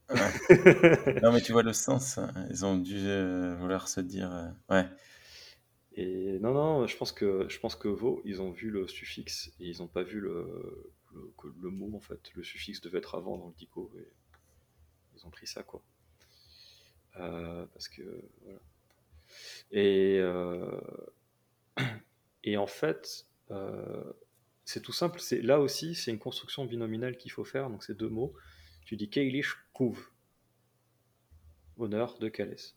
Non, 1.22 1.32
mais 1.32 1.40
tu 1.40 1.52
vois 1.52 1.62
le 1.62 1.72
sens. 1.72 2.18
hein. 2.18 2.32
Ils 2.50 2.64
ont 2.64 2.76
dû 2.76 2.96
euh, 2.98 3.54
vouloir 3.56 3.88
se 3.88 4.00
dire. 4.00 4.30
euh, 4.34 4.48
Ouais. 4.70 4.86
Et 5.94 6.38
non, 6.40 6.54
non, 6.54 6.86
je 6.86 6.96
pense 6.96 7.12
que 7.12 7.46
je 7.48 7.58
ils 8.24 8.40
ont 8.40 8.50
vu 8.50 8.70
le 8.70 8.88
suffixe 8.88 9.52
et 9.60 9.68
ils 9.68 9.78
n'ont 9.78 9.88
pas 9.88 10.02
vu 10.02 10.20
le, 10.20 10.92
que 11.36 11.48
le 11.60 11.70
mot 11.70 11.94
en 11.94 12.00
fait. 12.00 12.32
Le 12.34 12.42
suffixe 12.42 12.80
devait 12.80 12.98
être 12.98 13.14
avant 13.14 13.36
dans 13.36 13.48
le 13.48 13.54
dico 13.54 13.92
et 13.98 14.08
ils 15.14 15.26
ont 15.26 15.30
pris 15.30 15.46
ça 15.46 15.62
quoi. 15.62 15.82
Euh, 17.16 17.66
parce 17.66 17.88
que 17.88 18.02
voilà. 18.42 18.60
Et 19.70 20.18
euh, 20.18 20.80
en 22.56 22.66
fait, 22.66 23.26
euh, 23.50 24.12
c'est 24.64 24.80
tout 24.80 24.92
simple. 24.92 25.20
Là 25.42 25.60
aussi, 25.60 25.94
c'est 25.94 26.10
une 26.10 26.18
construction 26.18 26.64
binominale 26.64 27.16
qu'il 27.16 27.32
faut 27.32 27.44
faire. 27.44 27.70
Donc 27.70 27.84
c'est 27.84 27.96
deux 27.96 28.08
mots. 28.08 28.34
Tu 28.84 28.96
dis 28.96 29.08
Keilish 29.08 29.56
Couve, 29.72 30.10
honneur 31.76 32.18
de 32.18 32.28
C'est 32.28 32.74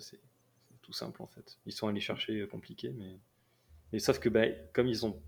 c'est 0.00 0.20
tout 0.82 0.92
simple 0.92 1.22
en 1.22 1.26
fait. 1.26 1.58
Ils 1.66 1.72
sont 1.72 1.88
allés 1.88 2.00
chercher 2.00 2.40
euh, 2.40 2.46
compliqué, 2.46 2.92
mais 2.96 3.18
mais 3.92 3.98
sauf 3.98 4.18
que 4.18 4.28
ben, 4.28 4.54
comme 4.72 4.86
ils 4.88 5.04
ont 5.06 5.20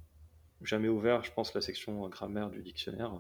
jamais 0.63 0.89
ouvert, 0.89 1.23
je 1.25 1.33
pense, 1.33 1.55
la 1.55 1.61
section 1.61 2.07
grammaire 2.09 2.51
du 2.51 2.63
dictionnaire, 2.63 3.15
euh, 3.15 3.19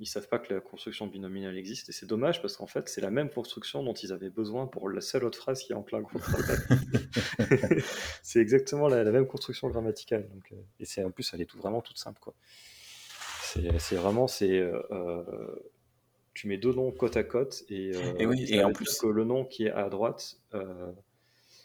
ils 0.00 0.06
savent 0.06 0.28
pas 0.28 0.38
que 0.40 0.52
la 0.52 0.60
construction 0.60 1.06
binominale 1.06 1.56
existe 1.56 1.88
et 1.88 1.92
c'est 1.92 2.06
dommage 2.06 2.42
parce 2.42 2.56
qu'en 2.56 2.66
fait 2.66 2.88
c'est 2.88 3.00
la 3.00 3.10
même 3.10 3.30
construction 3.30 3.84
dont 3.84 3.92
ils 3.94 4.12
avaient 4.12 4.30
besoin 4.30 4.66
pour 4.66 4.88
la 4.88 5.00
seule 5.00 5.24
autre 5.24 5.38
phrase 5.38 5.62
qui 5.62 5.72
est 5.72 5.76
en 5.76 5.84
Klingon. 5.84 6.18
c'est 8.22 8.40
exactement 8.40 8.88
la, 8.88 9.04
la 9.04 9.10
même 9.12 9.26
construction 9.26 9.68
grammaticale. 9.68 10.28
Donc, 10.30 10.52
euh, 10.52 10.56
et 10.80 10.84
c'est 10.84 11.04
en 11.04 11.10
plus 11.10 11.30
elle 11.32 11.40
est 11.42 11.46
tout 11.46 11.58
vraiment 11.58 11.80
toute 11.80 11.98
simple 11.98 12.18
quoi. 12.20 12.34
C'est 13.78 13.94
vraiment 13.94 14.26
c'est 14.26 14.58
euh, 14.58 15.22
tu 16.32 16.48
mets 16.48 16.58
deux 16.58 16.72
noms 16.72 16.90
côte 16.90 17.16
à 17.16 17.22
côte 17.22 17.62
et, 17.68 17.92
euh, 17.94 18.14
Et 18.18 18.26
oui, 18.26 18.46
et 18.48 18.64
en 18.64 18.72
plus- 18.72 18.98
que 18.98 19.06
le 19.06 19.24
nom 19.24 19.44
qui 19.44 19.66
est 19.66 19.70
à 19.70 19.88
droite 19.88 20.38
Et 20.54 20.58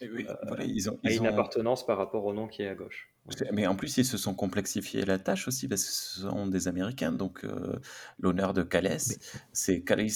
oui, 0.01 0.25
voilà, 0.47 0.63
ils 0.63 0.89
ont, 0.89 0.93
a 1.03 1.09
ils 1.09 1.17
une 1.17 1.21
ont- 1.27 1.29
appartenance 1.29 1.85
par 1.85 1.97
rapport 1.97 2.25
au 2.25 2.33
nom 2.33 2.47
qui 2.47 2.61
est 2.61 2.67
à 2.69 2.75
gauche. 2.75 3.09
Mais 3.53 3.67
en 3.67 3.75
plus, 3.75 3.97
ils 3.97 4.05
se 4.05 4.17
sont 4.17 4.33
complexifiés 4.33 5.05
la 5.05 5.19
tâche 5.19 5.47
aussi 5.47 5.67
parce 5.67 5.83
que 5.85 5.91
ce 5.91 6.21
sont 6.21 6.47
des 6.47 6.67
Américains. 6.67 7.11
Donc, 7.11 7.43
euh, 7.43 7.79
l'honneur 8.17 8.53
de 8.53 8.63
Calès, 8.63 9.19
c'est 9.53 9.81
Calais 9.81 10.07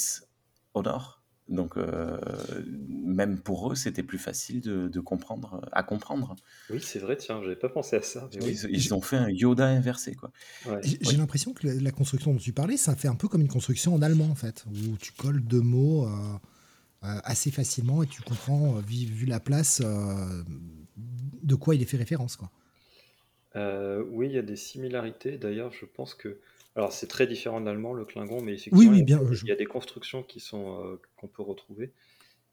Honor. 0.74 1.22
Donc, 1.50 1.78
euh, 1.78 2.18
même 2.90 3.40
pour 3.42 3.72
eux, 3.72 3.76
c'était 3.76 4.02
plus 4.02 4.18
facile 4.18 4.62
de, 4.62 4.88
de 4.88 5.00
comprendre, 5.02 5.68
à 5.74 5.84
comprendre. 5.84 6.36
Oui, 6.70 6.80
c'est 6.82 7.00
vrai, 7.00 7.18
tiens, 7.18 7.42
j'avais 7.44 7.58
pas 7.58 7.68
pensé 7.70 7.98
à 7.98 8.02
ça. 8.02 8.30
mais 8.34 8.44
oui. 8.46 8.58
Ils, 8.64 8.70
ils 8.76 8.94
ont 8.94 9.02
fait 9.02 9.18
un 9.18 9.30
Yoda 9.30 9.68
inversé, 9.68 10.16
quoi. 10.16 10.32
Ouais. 10.66 10.80
J'ai 10.84 11.18
l'impression 11.18 11.54
que 11.54 11.68
la, 11.68 11.74
la 11.76 11.92
construction 11.92 12.32
dont 12.32 12.40
tu 12.40 12.54
parlais, 12.54 12.78
ça 12.78 12.96
fait 12.96 13.10
un 13.10 13.16
peu 13.16 13.28
comme 13.28 13.42
une 13.42 13.50
construction 13.50 13.94
en 13.94 14.02
allemand, 14.02 14.30
en 14.30 14.36
fait, 14.36 14.64
où 14.68 14.98
tu 14.98 15.12
colles 15.12 15.44
deux 15.44 15.62
mots 15.62 16.06
euh, 16.08 16.10
euh, 16.10 16.38
assez 17.04 17.52
facilement 17.52 18.02
et 18.04 18.08
tu 18.08 18.22
comprends, 18.22 18.78
euh, 18.78 18.82
vu, 18.82 19.06
vu 19.06 19.26
la 19.26 19.40
place, 19.40 19.82
euh, 19.84 20.44
de 21.44 21.56
quoi 21.56 21.76
il 21.76 21.82
est 21.82 21.86
fait 21.86 21.98
référence. 21.98 22.36
Quoi. 22.38 22.50
Euh, 23.56 24.04
oui, 24.12 24.28
il 24.28 24.34
y 24.34 24.38
a 24.38 24.42
des 24.42 24.56
similarités. 24.56 25.38
D'ailleurs, 25.38 25.72
je 25.74 25.86
pense 25.86 26.14
que. 26.16 26.40
Alors, 26.76 26.92
c'est 26.92 27.06
très 27.08 27.28
différent 27.28 27.62
de 27.62 27.66
l'allemand, 27.68 27.94
le 27.94 28.04
Klingon, 28.04 28.42
mais 28.42 28.54
effectivement, 28.54 28.80
Oui, 28.80 28.88
oui, 28.88 28.96
il 28.96 29.00
y 29.00 29.14
a- 29.14 29.18
bien, 29.18 29.20
euh, 29.22 29.32
je- 29.34 29.46
il 29.46 29.50
y 29.50 29.52
a 29.52 29.56
des 29.56 29.66
constructions 29.68 30.24
qui 30.24 30.40
sont 30.40 30.82
euh, 30.84 31.00
qu'on 31.18 31.28
peut 31.28 31.44
retrouver. 31.44 31.92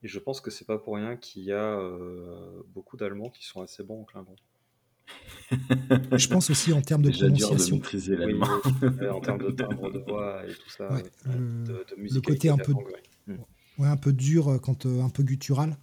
Et 0.03 0.09
je 0.09 0.19
pense 0.19 0.41
que 0.43 0.51
c'est 0.51 0.67
pas 0.67 0.77
pour 0.79 0.95
rien 0.97 1.17
qu'il 1.17 1.43
y 1.45 1.53
a 1.53 1.79
euh, 1.79 2.63
beaucoup 2.75 2.97
d'Allemands 2.99 3.31
qui 3.31 3.47
sont 3.47 3.63
assez 3.63 3.83
bons 3.83 4.03
en 4.03 4.05
Klingon. 4.05 4.37
Je 6.17 6.29
pense 6.29 6.51
aussi 6.51 6.73
en 6.73 6.83
termes 6.83 7.03
de 7.03 7.09
Déjà 7.11 7.29
dur 7.29 7.51
de 7.51 7.57
prononciation. 7.57 8.17
l'allemand. 8.17 8.47
oui, 8.83 8.89
euh, 9.03 9.11
en 9.13 9.21
termes 9.21 9.39
de 9.43 9.51
timbre 9.51 9.91
de 9.91 9.99
voix 10.01 10.43
et 10.47 10.53
tout 10.55 10.71
ça, 10.71 10.93
Ouais, 10.93 11.03
de, 11.27 11.73
de 11.73 11.85
le 12.15 12.21
côté 12.21 12.49
un 12.51 12.57
de 12.57 12.63
peu- 12.63 12.73
langue, 12.73 12.85
oui. 13.29 13.35
Ouais, 13.81 13.89
un 13.89 13.97
peu 13.97 14.13
dur, 14.13 14.49
euh, 14.49 14.59
quand, 14.59 14.85
euh, 14.85 15.03
un 15.03 15.09
peu 15.09 15.23
guttural. 15.23 15.77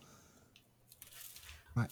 Ouais. 1.76 1.84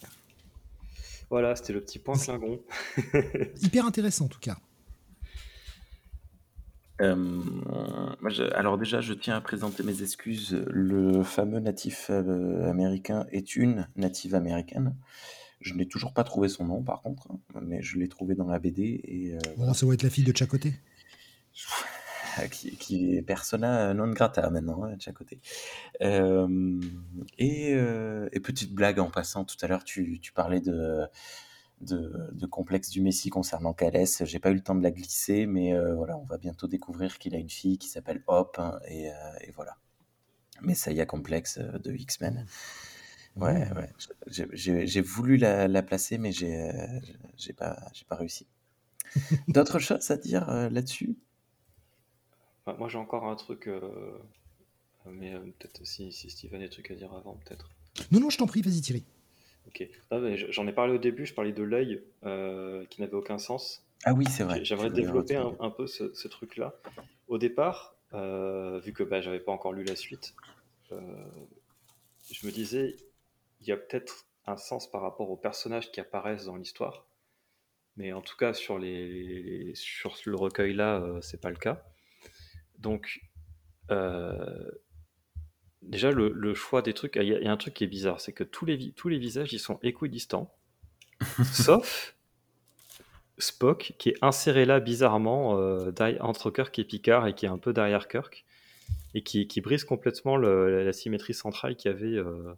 Voilà, 1.31 1.55
c'était 1.55 1.73
le 1.73 1.81
petit 1.81 1.97
point 1.97 2.15
Klingon. 2.15 2.61
Hyper 3.61 3.85
intéressant 3.87 4.25
en 4.25 4.27
tout 4.27 4.39
cas. 4.39 4.55
Euh, 7.01 7.15
moi, 7.15 8.29
je- 8.29 8.43
alors 8.53 8.77
déjà, 8.77 9.01
je 9.01 9.13
tiens 9.13 9.35
à 9.35 9.41
présenter 9.41 9.81
mes 9.83 10.03
excuses. 10.03 10.63
Le 10.67 11.23
fameux 11.23 11.59
natif 11.59 12.07
euh, 12.11 12.69
américain 12.69 13.25
est 13.31 13.55
une 13.55 13.87
native 13.95 14.35
américaine. 14.35 14.95
Je 15.59 15.73
n'ai 15.73 15.87
toujours 15.87 16.13
pas 16.13 16.23
trouvé 16.23 16.47
son 16.49 16.65
nom, 16.65 16.83
par 16.83 17.01
contre, 17.01 17.27
hein, 17.31 17.59
mais 17.63 17.81
je 17.81 17.97
l'ai 17.97 18.07
trouvé 18.07 18.35
dans 18.35 18.47
la 18.47 18.59
BD 18.59 19.01
et 19.03 19.33
euh, 19.33 19.39
Bon, 19.57 19.73
ça 19.73 19.85
doit 19.87 19.95
être 19.95 20.03
la 20.03 20.09
fille 20.11 20.23
de 20.23 20.37
chaque 20.37 20.49
côté. 20.49 20.75
qui, 22.51 22.75
qui 22.77 23.15
est 23.15 23.21
persona 23.21 23.93
non 23.93 24.09
grata 24.11 24.49
maintenant, 24.49 24.83
hein, 24.83 24.95
de 24.95 25.01
chaque 25.01 25.15
côté. 25.15 25.39
Euh, 26.01 26.79
et, 27.37 27.73
euh, 27.75 28.29
et 28.33 28.39
petite 28.39 28.73
blague 28.73 28.99
en 28.99 29.09
passant, 29.11 29.45
tout 29.45 29.57
à 29.61 29.67
l'heure, 29.67 29.83
tu, 29.83 30.19
tu 30.21 30.33
parlais 30.33 30.61
de, 30.61 31.05
de, 31.81 32.29
de 32.33 32.45
complexe 32.45 32.89
du 32.89 33.01
Messie 33.01 33.29
concernant 33.29 33.73
Calès. 33.73 34.23
J'ai 34.25 34.39
pas 34.39 34.51
eu 34.51 34.55
le 34.55 34.61
temps 34.61 34.75
de 34.75 34.83
la 34.83 34.91
glisser, 34.91 35.45
mais 35.45 35.73
euh, 35.73 35.95
voilà, 35.95 36.17
on 36.17 36.25
va 36.25 36.37
bientôt 36.37 36.67
découvrir 36.67 37.17
qu'il 37.19 37.35
a 37.35 37.39
une 37.39 37.49
fille 37.49 37.77
qui 37.77 37.89
s'appelle 37.89 38.23
Hop, 38.27 38.57
hein, 38.59 38.79
et, 38.87 39.09
euh, 39.11 39.13
et 39.41 39.51
voilà. 39.51 39.77
Mais 40.61 40.75
ça 40.75 40.91
y 40.91 41.01
a 41.01 41.05
complexe 41.05 41.59
euh, 41.59 41.79
de 41.79 41.93
X-Men. 41.93 42.45
Ouais, 43.35 43.67
ouais. 43.75 43.89
J'ai- 44.27 45.01
voulu 45.01 45.37
la, 45.37 45.67
la 45.67 45.83
placer, 45.83 46.17
mais 46.17 46.31
j'ai 46.31 46.55
euh, 46.71 46.99
pas, 47.57 47.77
pas 48.07 48.15
réussi. 48.15 48.47
D'autres 49.47 49.79
choses 49.79 50.11
à 50.11 50.17
dire 50.17 50.49
euh, 50.49 50.69
là-dessus? 50.69 51.15
Enfin, 52.65 52.77
moi, 52.77 52.89
j'ai 52.89 52.97
encore 52.97 53.25
un 53.25 53.35
truc, 53.35 53.67
euh, 53.67 53.79
mais 55.05 55.33
euh, 55.33 55.39
peut-être 55.39 55.85
si, 55.85 56.11
si 56.11 56.29
Steven 56.29 56.61
a 56.61 56.65
des 56.65 56.69
trucs 56.69 56.89
à 56.91 56.95
dire 56.95 57.13
avant, 57.13 57.39
peut-être. 57.45 57.69
Non, 58.11 58.19
non, 58.19 58.29
je 58.29 58.37
t'en 58.37 58.47
prie, 58.47 58.61
vas-y 58.61 58.81
Thierry. 58.81 59.03
Ok. 59.67 59.87
J'en 60.49 60.67
ai 60.67 60.73
parlé 60.73 60.93
au 60.93 60.97
début, 60.97 61.25
je 61.25 61.33
parlais 61.33 61.51
de 61.51 61.63
l'œil 61.63 62.01
euh, 62.23 62.85
qui 62.89 63.01
n'avait 63.01 63.15
aucun 63.15 63.37
sens. 63.37 63.83
Ah 64.03 64.13
oui, 64.13 64.25
c'est 64.29 64.43
vrai. 64.43 64.63
J'aimerais 64.63 64.91
développer 64.91 65.35
un, 65.35 65.69
peu 65.69 65.87
ce, 65.87 66.27
truc-là. 66.27 66.75
Au 67.27 67.37
départ, 67.37 67.95
euh, 68.13 68.79
vu 68.79 68.93
que 68.93 69.03
bah, 69.03 69.21
j'avais 69.21 69.39
pas 69.39 69.51
encore 69.51 69.73
lu 69.73 69.83
la 69.83 69.95
suite, 69.95 70.35
euh, 70.91 71.01
je 72.31 72.45
me 72.45 72.51
disais, 72.51 72.95
il 73.61 73.67
y 73.67 73.71
a 73.71 73.77
peut-être 73.77 74.25
un 74.45 74.57
sens 74.57 74.89
par 74.89 75.01
rapport 75.01 75.31
aux 75.31 75.37
personnages 75.37 75.91
qui 75.91 75.99
apparaissent 75.99 76.45
dans 76.45 76.55
l'histoire. 76.55 77.05
Mais 77.97 78.13
en 78.13 78.21
tout 78.21 78.35
cas, 78.37 78.53
sur, 78.53 78.77
les, 78.77 79.71
sur 79.73 80.15
le 80.25 80.35
recueil-là, 80.35 80.97
euh, 80.97 81.21
c'est 81.21 81.41
pas 81.41 81.49
le 81.49 81.55
cas. 81.55 81.83
Donc, 82.85 83.19
déjà, 85.81 86.11
le, 86.11 86.53
choix 86.53 86.83
des 86.83 86.93
trucs, 86.93 87.15
il 87.15 87.27
y, 87.27 87.47
a 87.47 87.51
un 87.51 87.57
truc 87.57 87.73
qui 87.73 87.83
est 87.83 87.87
bizarre, 87.87 88.21
c'est 88.21 88.31
que 88.31 88.43
tous 88.43 88.65
les, 88.65 88.91
tous 88.91 89.09
les 89.09 89.17
visages, 89.17 89.53
ils 89.53 89.59
sont 89.59 89.79
équidistants, 89.81 90.55
sauf 91.51 92.15
Spock, 93.39 93.93
qui 93.97 94.09
est 94.09 94.17
inséré 94.21 94.65
là 94.65 94.79
bizarrement 94.79 95.59
euh, 95.59 95.91
entre 96.19 96.51
Kirk 96.51 96.77
et 96.77 96.83
Picard, 96.83 97.27
et 97.27 97.33
qui 97.33 97.47
est 97.47 97.49
un 97.49 97.57
peu 97.57 97.73
derrière 97.73 98.07
Kirk, 98.07 98.45
et 99.15 99.23
qui, 99.23 99.47
qui 99.47 99.61
brise 99.61 99.83
complètement 99.83 100.37
la, 100.37 100.93
symétrie 100.93 101.33
centrale 101.33 101.75
qu'il 101.75 101.89
y 101.89 101.93
avait 101.93 102.17
euh, 102.17 102.53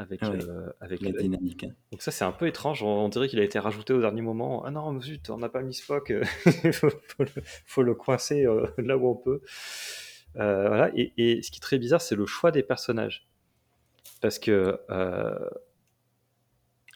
avec, 0.00 0.20
ah 0.22 0.30
euh, 0.30 0.72
avec 0.80 1.02
la 1.02 1.12
dynamique. 1.12 1.66
Donc 1.92 2.00
ça, 2.00 2.10
c'est 2.10 2.24
un 2.24 2.32
peu 2.32 2.46
étrange, 2.46 2.82
on, 2.82 3.08
dirait 3.10 3.28
qu'il 3.28 3.38
a 3.38 3.44
été 3.44 3.58
rajouté 3.58 3.92
au 3.92 4.00
dernier 4.00 4.22
moment. 4.22 4.64
Ah 4.64 4.70
non, 4.70 4.98
zut, 5.00 5.28
on 5.28 5.36
n'a 5.36 5.50
pas 5.50 5.60
mis 5.60 5.74
Spock, 5.74 6.10
il 6.64 6.72
faut, 6.72 6.88
faut, 7.66 7.82
le, 7.82 7.94
coincer 7.94 8.46
là 8.78 8.96
où 8.96 9.08
on 9.08 9.14
peut. 9.14 9.42
voilà. 10.34 10.90
Et, 10.96 11.12
et, 11.18 11.42
ce 11.42 11.50
qui 11.50 11.58
est 11.58 11.62
très 11.62 11.78
bizarre, 11.78 12.00
c'est 12.00 12.16
le 12.16 12.24
choix 12.24 12.50
des 12.50 12.62
personnages. 12.62 13.28
Parce 14.22 14.38
que 14.38 14.78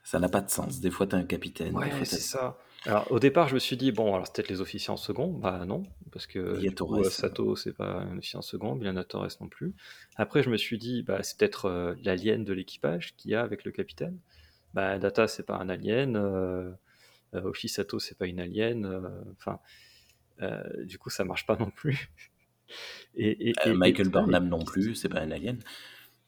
ça 0.03 0.19
n'a 0.19 0.29
pas 0.29 0.41
de 0.41 0.51
sens. 0.51 0.81
Des 0.81 0.91
fois, 0.91 1.07
tu 1.07 1.15
as 1.15 1.19
un 1.19 1.25
capitaine. 1.25 1.77
Ouais, 1.77 1.91
c'est 2.05 2.21
ça. 2.21 2.59
Alors, 2.87 3.11
au 3.11 3.19
départ, 3.19 3.49
je 3.49 3.55
me 3.55 3.59
suis 3.59 3.77
dit, 3.77 3.93
bon, 3.93 4.15
alors 4.15 4.27
c'est 4.27 4.35
peut-être 4.35 4.51
les 4.51 4.61
officiers 4.61 4.91
en 4.91 4.97
second. 4.97 5.29
Bah 5.29 5.65
non, 5.67 5.85
parce 6.13 6.27
que 6.27 6.59
du 6.59 6.75
coup, 6.75 7.01
euh, 7.01 7.05
Sato, 7.05 7.57
c'est 7.57 7.73
pas 7.73 8.01
un 8.01 8.19
officier 8.19 8.39
en 8.39 8.43
second, 8.43 8.77
Bilana 8.77 9.05
Torres 9.05 9.31
non 9.41 9.49
plus. 9.49 9.75
Après, 10.17 10.43
je 10.43 10.51
me 10.51 10.57
suis 10.59 10.77
dit, 10.77 11.03
bah, 11.03 11.23
c'est 11.23 11.39
peut-être 11.39 11.67
euh, 11.67 11.95
l'alien 12.03 12.45
de 12.45 12.53
l'équipage 12.53 13.17
qu'il 13.17 13.31
y 13.31 13.35
a 13.35 13.43
avec 13.43 13.65
le 13.65 13.71
capitaine. 13.71 14.19
Bah, 14.75 14.99
Data, 14.99 15.29
c'est 15.29 15.45
pas 15.45 15.57
un 15.57 15.69
alien. 15.69 16.17
Euh, 16.17 16.71
euh 17.35 17.53
Sato, 17.67 17.99
c'est 17.99 18.19
pas 18.19 18.27
une 18.27 18.41
alien. 18.41 19.01
Enfin, 19.39 19.61
du 20.85 20.99
coup, 20.99 21.09
ça 21.09 21.25
marche 21.25 21.47
pas 21.47 21.57
non 21.57 21.71
plus. 21.71 22.11
et, 23.17 23.55
Michael 23.67 24.11
Burnham 24.11 24.47
non 24.49 24.63
plus, 24.65 24.95
c'est 24.95 25.09
pas 25.09 25.21
un 25.21 25.31
alien. 25.31 25.59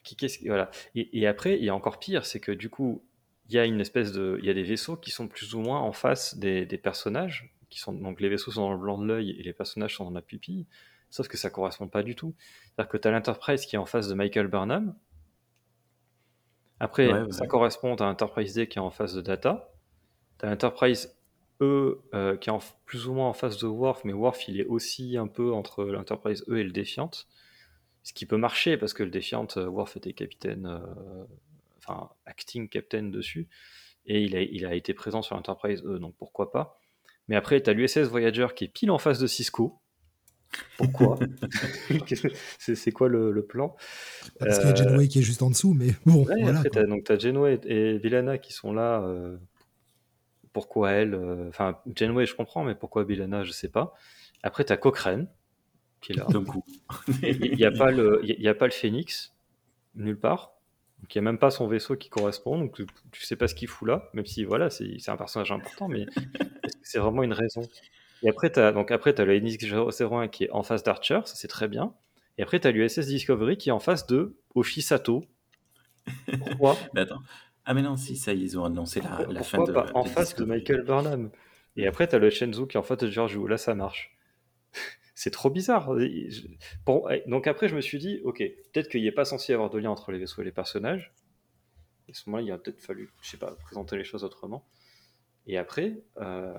Qui, 0.04 0.16
voilà. 0.46 0.70
et 0.94 1.26
après, 1.26 1.58
il 1.58 1.64
y 1.64 1.68
a 1.68 1.74
encore 1.74 1.98
pire, 1.98 2.24
c'est 2.24 2.38
que 2.38 2.52
du 2.52 2.70
coup, 2.70 3.02
il 3.48 3.54
y 3.54 3.58
a 3.58 3.64
une 3.64 3.80
espèce 3.80 4.12
de, 4.12 4.38
il 4.40 4.46
y 4.46 4.50
a 4.50 4.54
des 4.54 4.62
vaisseaux 4.62 4.96
qui 4.96 5.10
sont 5.10 5.28
plus 5.28 5.54
ou 5.54 5.60
moins 5.60 5.80
en 5.80 5.92
face 5.92 6.36
des, 6.36 6.66
personnages, 6.78 7.54
qui 7.70 7.78
sont 7.78 7.92
donc 7.92 8.20
les 8.20 8.28
vaisseaux 8.28 8.50
sont 8.50 8.62
dans 8.62 8.72
le 8.72 8.78
blanc 8.78 8.98
de 8.98 9.06
l'œil 9.06 9.30
et 9.30 9.42
les 9.42 9.52
personnages 9.52 9.96
sont 9.96 10.04
dans 10.04 10.10
la 10.10 10.22
pupille, 10.22 10.66
sauf 11.10 11.28
que 11.28 11.36
ça 11.36 11.50
correspond 11.50 11.88
pas 11.88 12.02
du 12.02 12.16
tout. 12.16 12.34
C'est-à-dire 12.64 12.90
que 12.90 12.96
tu 12.96 13.08
as 13.08 13.10
l'Enterprise 13.10 13.66
qui 13.66 13.76
est 13.76 13.78
en 13.78 13.86
face 13.86 14.08
de 14.08 14.14
Michael 14.14 14.48
Burnham. 14.48 14.94
Après, 16.80 17.08
ça 17.30 17.46
correspond 17.46 17.94
à 17.94 18.04
l'Enterprise 18.04 18.54
D 18.54 18.68
qui 18.68 18.78
est 18.78 18.82
en 18.82 18.90
face 18.90 19.14
de 19.14 19.22
Data. 19.22 19.72
Tu 20.38 20.46
as 20.46 20.50
l'Enterprise 20.50 21.16
E 21.62 22.02
euh, 22.12 22.36
qui 22.36 22.50
est 22.50 22.52
en, 22.52 22.60
plus 22.84 23.06
ou 23.06 23.14
moins 23.14 23.28
en 23.28 23.32
face 23.32 23.56
de 23.56 23.66
Worf, 23.66 24.04
mais 24.04 24.12
Worf 24.12 24.46
il 24.48 24.60
est 24.60 24.66
aussi 24.66 25.16
un 25.16 25.26
peu 25.26 25.54
entre 25.54 25.84
l'Enterprise 25.84 26.44
E 26.48 26.58
et 26.58 26.64
le 26.64 26.72
Defiant. 26.72 27.10
Ce 28.02 28.12
qui 28.12 28.26
peut 28.26 28.36
marcher 28.36 28.76
parce 28.76 28.92
que 28.92 29.02
le 29.02 29.10
Defiant, 29.10 29.46
euh, 29.56 29.66
Worf 29.66 29.96
était 29.96 30.12
capitaine 30.12 30.66
euh, 30.66 31.24
acting 32.26 32.68
captain 32.68 33.04
dessus, 33.04 33.48
et 34.06 34.22
il 34.22 34.36
a, 34.36 34.42
il 34.42 34.66
a 34.66 34.74
été 34.74 34.94
présent 34.94 35.22
sur 35.22 35.36
Enterprise 35.36 35.82
E, 35.84 35.98
donc 35.98 36.14
pourquoi 36.16 36.50
pas. 36.52 36.78
Mais 37.28 37.36
après, 37.36 37.60
tu 37.60 37.70
as 37.70 37.72
l'USS 37.72 38.08
Voyager 38.08 38.46
qui 38.54 38.64
est 38.64 38.68
pile 38.68 38.90
en 38.90 38.98
face 38.98 39.18
de 39.18 39.26
Cisco. 39.26 39.80
Pourquoi? 40.76 41.18
C'est 42.58 42.92
quoi 42.92 43.08
le, 43.08 43.44
plan? 43.44 43.74
Parce 44.38 44.58
qu'il 44.58 44.68
y 44.68 44.72
a 44.72 44.74
Genway 44.74 45.04
euh, 45.04 45.08
qui 45.08 45.18
est 45.18 45.22
juste 45.22 45.42
en 45.42 45.50
dessous, 45.50 45.74
mais 45.74 45.88
bon. 46.06 46.22
voilà, 46.22 46.60
après, 46.60 46.80
as, 46.80 46.86
donc 46.86 47.04
tu 47.04 47.12
as 47.12 47.18
Genway 47.18 47.60
et 47.64 47.98
Villana 47.98 48.38
qui 48.38 48.52
sont 48.52 48.72
là. 48.72 49.02
Euh, 49.02 49.36
pourquoi 50.52 50.92
elle 50.92 51.14
euh, 51.14 51.48
Enfin, 51.48 51.78
Genway, 51.94 52.26
je 52.26 52.34
comprends, 52.34 52.64
mais 52.64 52.74
pourquoi 52.74 53.04
Villana, 53.04 53.44
je 53.44 53.52
sais 53.52 53.68
pas. 53.68 53.94
Après, 54.42 54.64
tu 54.64 54.72
as 54.72 54.76
Cochrane 54.76 55.28
qui 56.00 56.12
est 56.12 56.16
là. 56.16 56.26
Il 57.22 57.56
n'y 57.56 57.64
a, 57.64 57.68
a 57.68 58.54
pas 58.54 58.66
le 58.66 58.72
Phoenix, 58.72 59.34
nulle 59.94 60.18
part. 60.18 60.55
Donc 61.06 61.14
il 61.14 61.18
n'y 61.18 61.28
a 61.28 61.30
même 61.30 61.38
pas 61.38 61.52
son 61.52 61.68
vaisseau 61.68 61.94
qui 61.94 62.08
correspond, 62.08 62.58
donc 62.58 62.74
tu, 62.74 62.82
ne 62.82 63.24
sais 63.24 63.36
pas 63.36 63.46
ce 63.46 63.54
qu'il 63.54 63.68
fout 63.68 63.86
là, 63.86 64.10
même 64.12 64.26
si 64.26 64.42
voilà, 64.42 64.70
c'est 64.70 65.08
un 65.08 65.16
personnage 65.16 65.52
important, 65.52 65.86
mais 65.86 66.04
c'est 66.82 66.98
vraiment 66.98 67.22
une 67.22 67.32
raison 67.32 67.60
Et 68.24 68.28
après, 68.28 68.50
tu 68.50 68.58
as, 68.58 68.72
donc 68.72 68.90
après, 68.90 69.14
as 69.20 69.24
le 69.24 69.38
NX-01 69.38 70.28
qui 70.30 70.44
est 70.46 70.50
en 70.50 70.64
face 70.64 70.82
d'Archer, 70.82 71.20
ça 71.24 71.36
c'est 71.36 71.46
très 71.46 71.68
bien. 71.68 71.94
Et 72.38 72.42
après, 72.42 72.58
tu 72.58 72.66
as 72.66 72.72
l'USS 72.72 73.06
Discovery 73.06 73.56
qui 73.56 73.68
est 73.68 73.72
en 73.72 73.78
face 73.78 74.08
de 74.08 74.36
Oshisato. 74.56 75.24
Pourquoi? 76.38 76.76
Ah, 77.68 77.74
mais 77.74 77.82
non, 77.82 77.96
si, 77.96 78.14
ça, 78.14 78.32
ils 78.32 78.56
ont 78.56 78.64
annoncé 78.64 79.00
la, 79.00 79.26
la 79.28 79.42
fin 79.42 79.64
de. 79.64 79.72
Pas? 79.72 79.90
en 79.92 80.04
face 80.04 80.36
de 80.36 80.44
Michael 80.44 80.84
Burnham. 80.84 81.30
Et 81.76 81.88
après, 81.88 82.06
tu 82.06 82.14
as 82.14 82.20
le 82.20 82.30
Shenzhou 82.30 82.66
qui 82.66 82.76
est 82.76 82.78
en 82.78 82.84
face 82.84 82.98
de 82.98 83.10
Giorgio. 83.10 83.48
Là, 83.48 83.56
ça 83.56 83.74
marche 83.74 84.15
c'est 85.16 85.30
trop 85.30 85.48
bizarre. 85.48 85.96
donc 87.26 87.46
après, 87.46 87.68
je 87.68 87.74
me 87.74 87.80
suis 87.80 87.98
dit, 87.98 88.20
ok, 88.22 88.36
peut-être 88.72 88.88
qu'il 88.88 89.00
n'y 89.00 89.06
est 89.06 89.12
pas 89.12 89.24
censé 89.24 89.52
y 89.52 89.54
avoir 89.54 89.70
de 89.70 89.78
lien 89.78 89.90
entre 89.90 90.12
les 90.12 90.18
vaisseaux 90.18 90.42
et 90.42 90.44
les 90.44 90.52
personnages. 90.52 91.14
À 92.10 92.12
ce 92.12 92.28
moment-là, 92.28 92.44
il 92.46 92.52
a 92.52 92.58
peut-être 92.58 92.82
fallu, 92.82 93.10
je 93.22 93.30
sais 93.30 93.38
pas, 93.38 93.56
présenter 93.62 93.96
les 93.96 94.04
choses 94.04 94.24
autrement. 94.24 94.68
Et 95.46 95.56
après, 95.56 96.02
euh, 96.18 96.52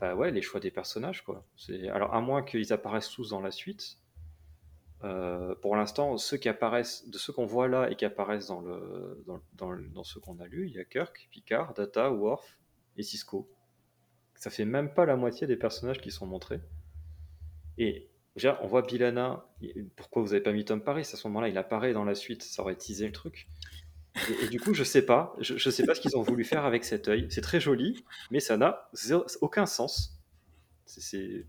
bah 0.00 0.16
ouais, 0.16 0.32
les 0.32 0.42
choix 0.42 0.58
des 0.58 0.72
personnages, 0.72 1.22
quoi. 1.22 1.46
Alors, 1.92 2.12
à 2.14 2.20
moins 2.20 2.42
qu'ils 2.42 2.72
apparaissent 2.72 3.10
tous 3.10 3.30
dans 3.30 3.40
la 3.40 3.52
suite, 3.52 3.98
euh, 5.04 5.54
pour 5.62 5.76
l'instant, 5.76 6.16
ceux 6.16 6.36
qui 6.36 6.48
apparaissent, 6.48 7.08
de 7.08 7.16
ceux 7.16 7.32
qu'on 7.32 7.46
voit 7.46 7.68
là 7.68 7.88
et 7.92 7.94
qui 7.94 8.04
apparaissent 8.04 8.48
dans, 8.48 8.60
le, 8.60 9.24
qu'on 10.20 10.40
a 10.40 10.46
lus, 10.48 10.66
il 10.66 10.74
y 10.74 10.80
a 10.80 10.84
Kirk, 10.84 11.28
Picard, 11.30 11.74
Data, 11.74 12.10
Worf 12.10 12.58
et 12.96 13.04
Cisco. 13.04 13.48
Ça 14.34 14.50
fait 14.50 14.64
même 14.64 14.92
pas 14.92 15.06
la 15.06 15.14
moitié 15.14 15.46
des 15.46 15.56
personnages 15.56 16.00
qui 16.00 16.10
sont 16.10 16.26
montrés. 16.26 16.60
Et 17.78 18.08
déjà, 18.36 18.58
on 18.62 18.66
voit 18.66 18.82
Bilana. 18.82 19.44
Pourquoi 19.96 20.22
vous 20.22 20.28
n'avez 20.28 20.40
pas 20.42 20.52
mis 20.52 20.64
Tom 20.64 20.82
Paris? 20.82 21.02
À 21.02 21.16
ce 21.16 21.26
moment-là, 21.28 21.48
il 21.48 21.56
apparaît 21.56 21.92
dans 21.92 22.04
la 22.04 22.14
suite. 22.14 22.42
Ça 22.42 22.62
aurait 22.62 22.76
teasé 22.76 23.06
le 23.06 23.12
truc. 23.12 23.48
Et, 24.42 24.48
du 24.48 24.60
coup, 24.60 24.74
je 24.74 24.84
sais 24.84 25.02
pas. 25.02 25.34
Je, 25.38 25.56
je 25.56 25.70
sais 25.70 25.84
pas 25.84 25.94
ce 25.94 26.00
qu'ils 26.00 26.16
ont 26.16 26.22
voulu 26.22 26.44
faire 26.44 26.64
avec 26.64 26.84
cet 26.84 27.08
œil. 27.08 27.26
C'est 27.30 27.40
très 27.40 27.60
joli, 27.60 28.04
mais 28.30 28.40
ça 28.40 28.56
n'a 28.56 28.90
aucun 29.40 29.66
sens. 29.66 30.18
C'est. 30.86 31.46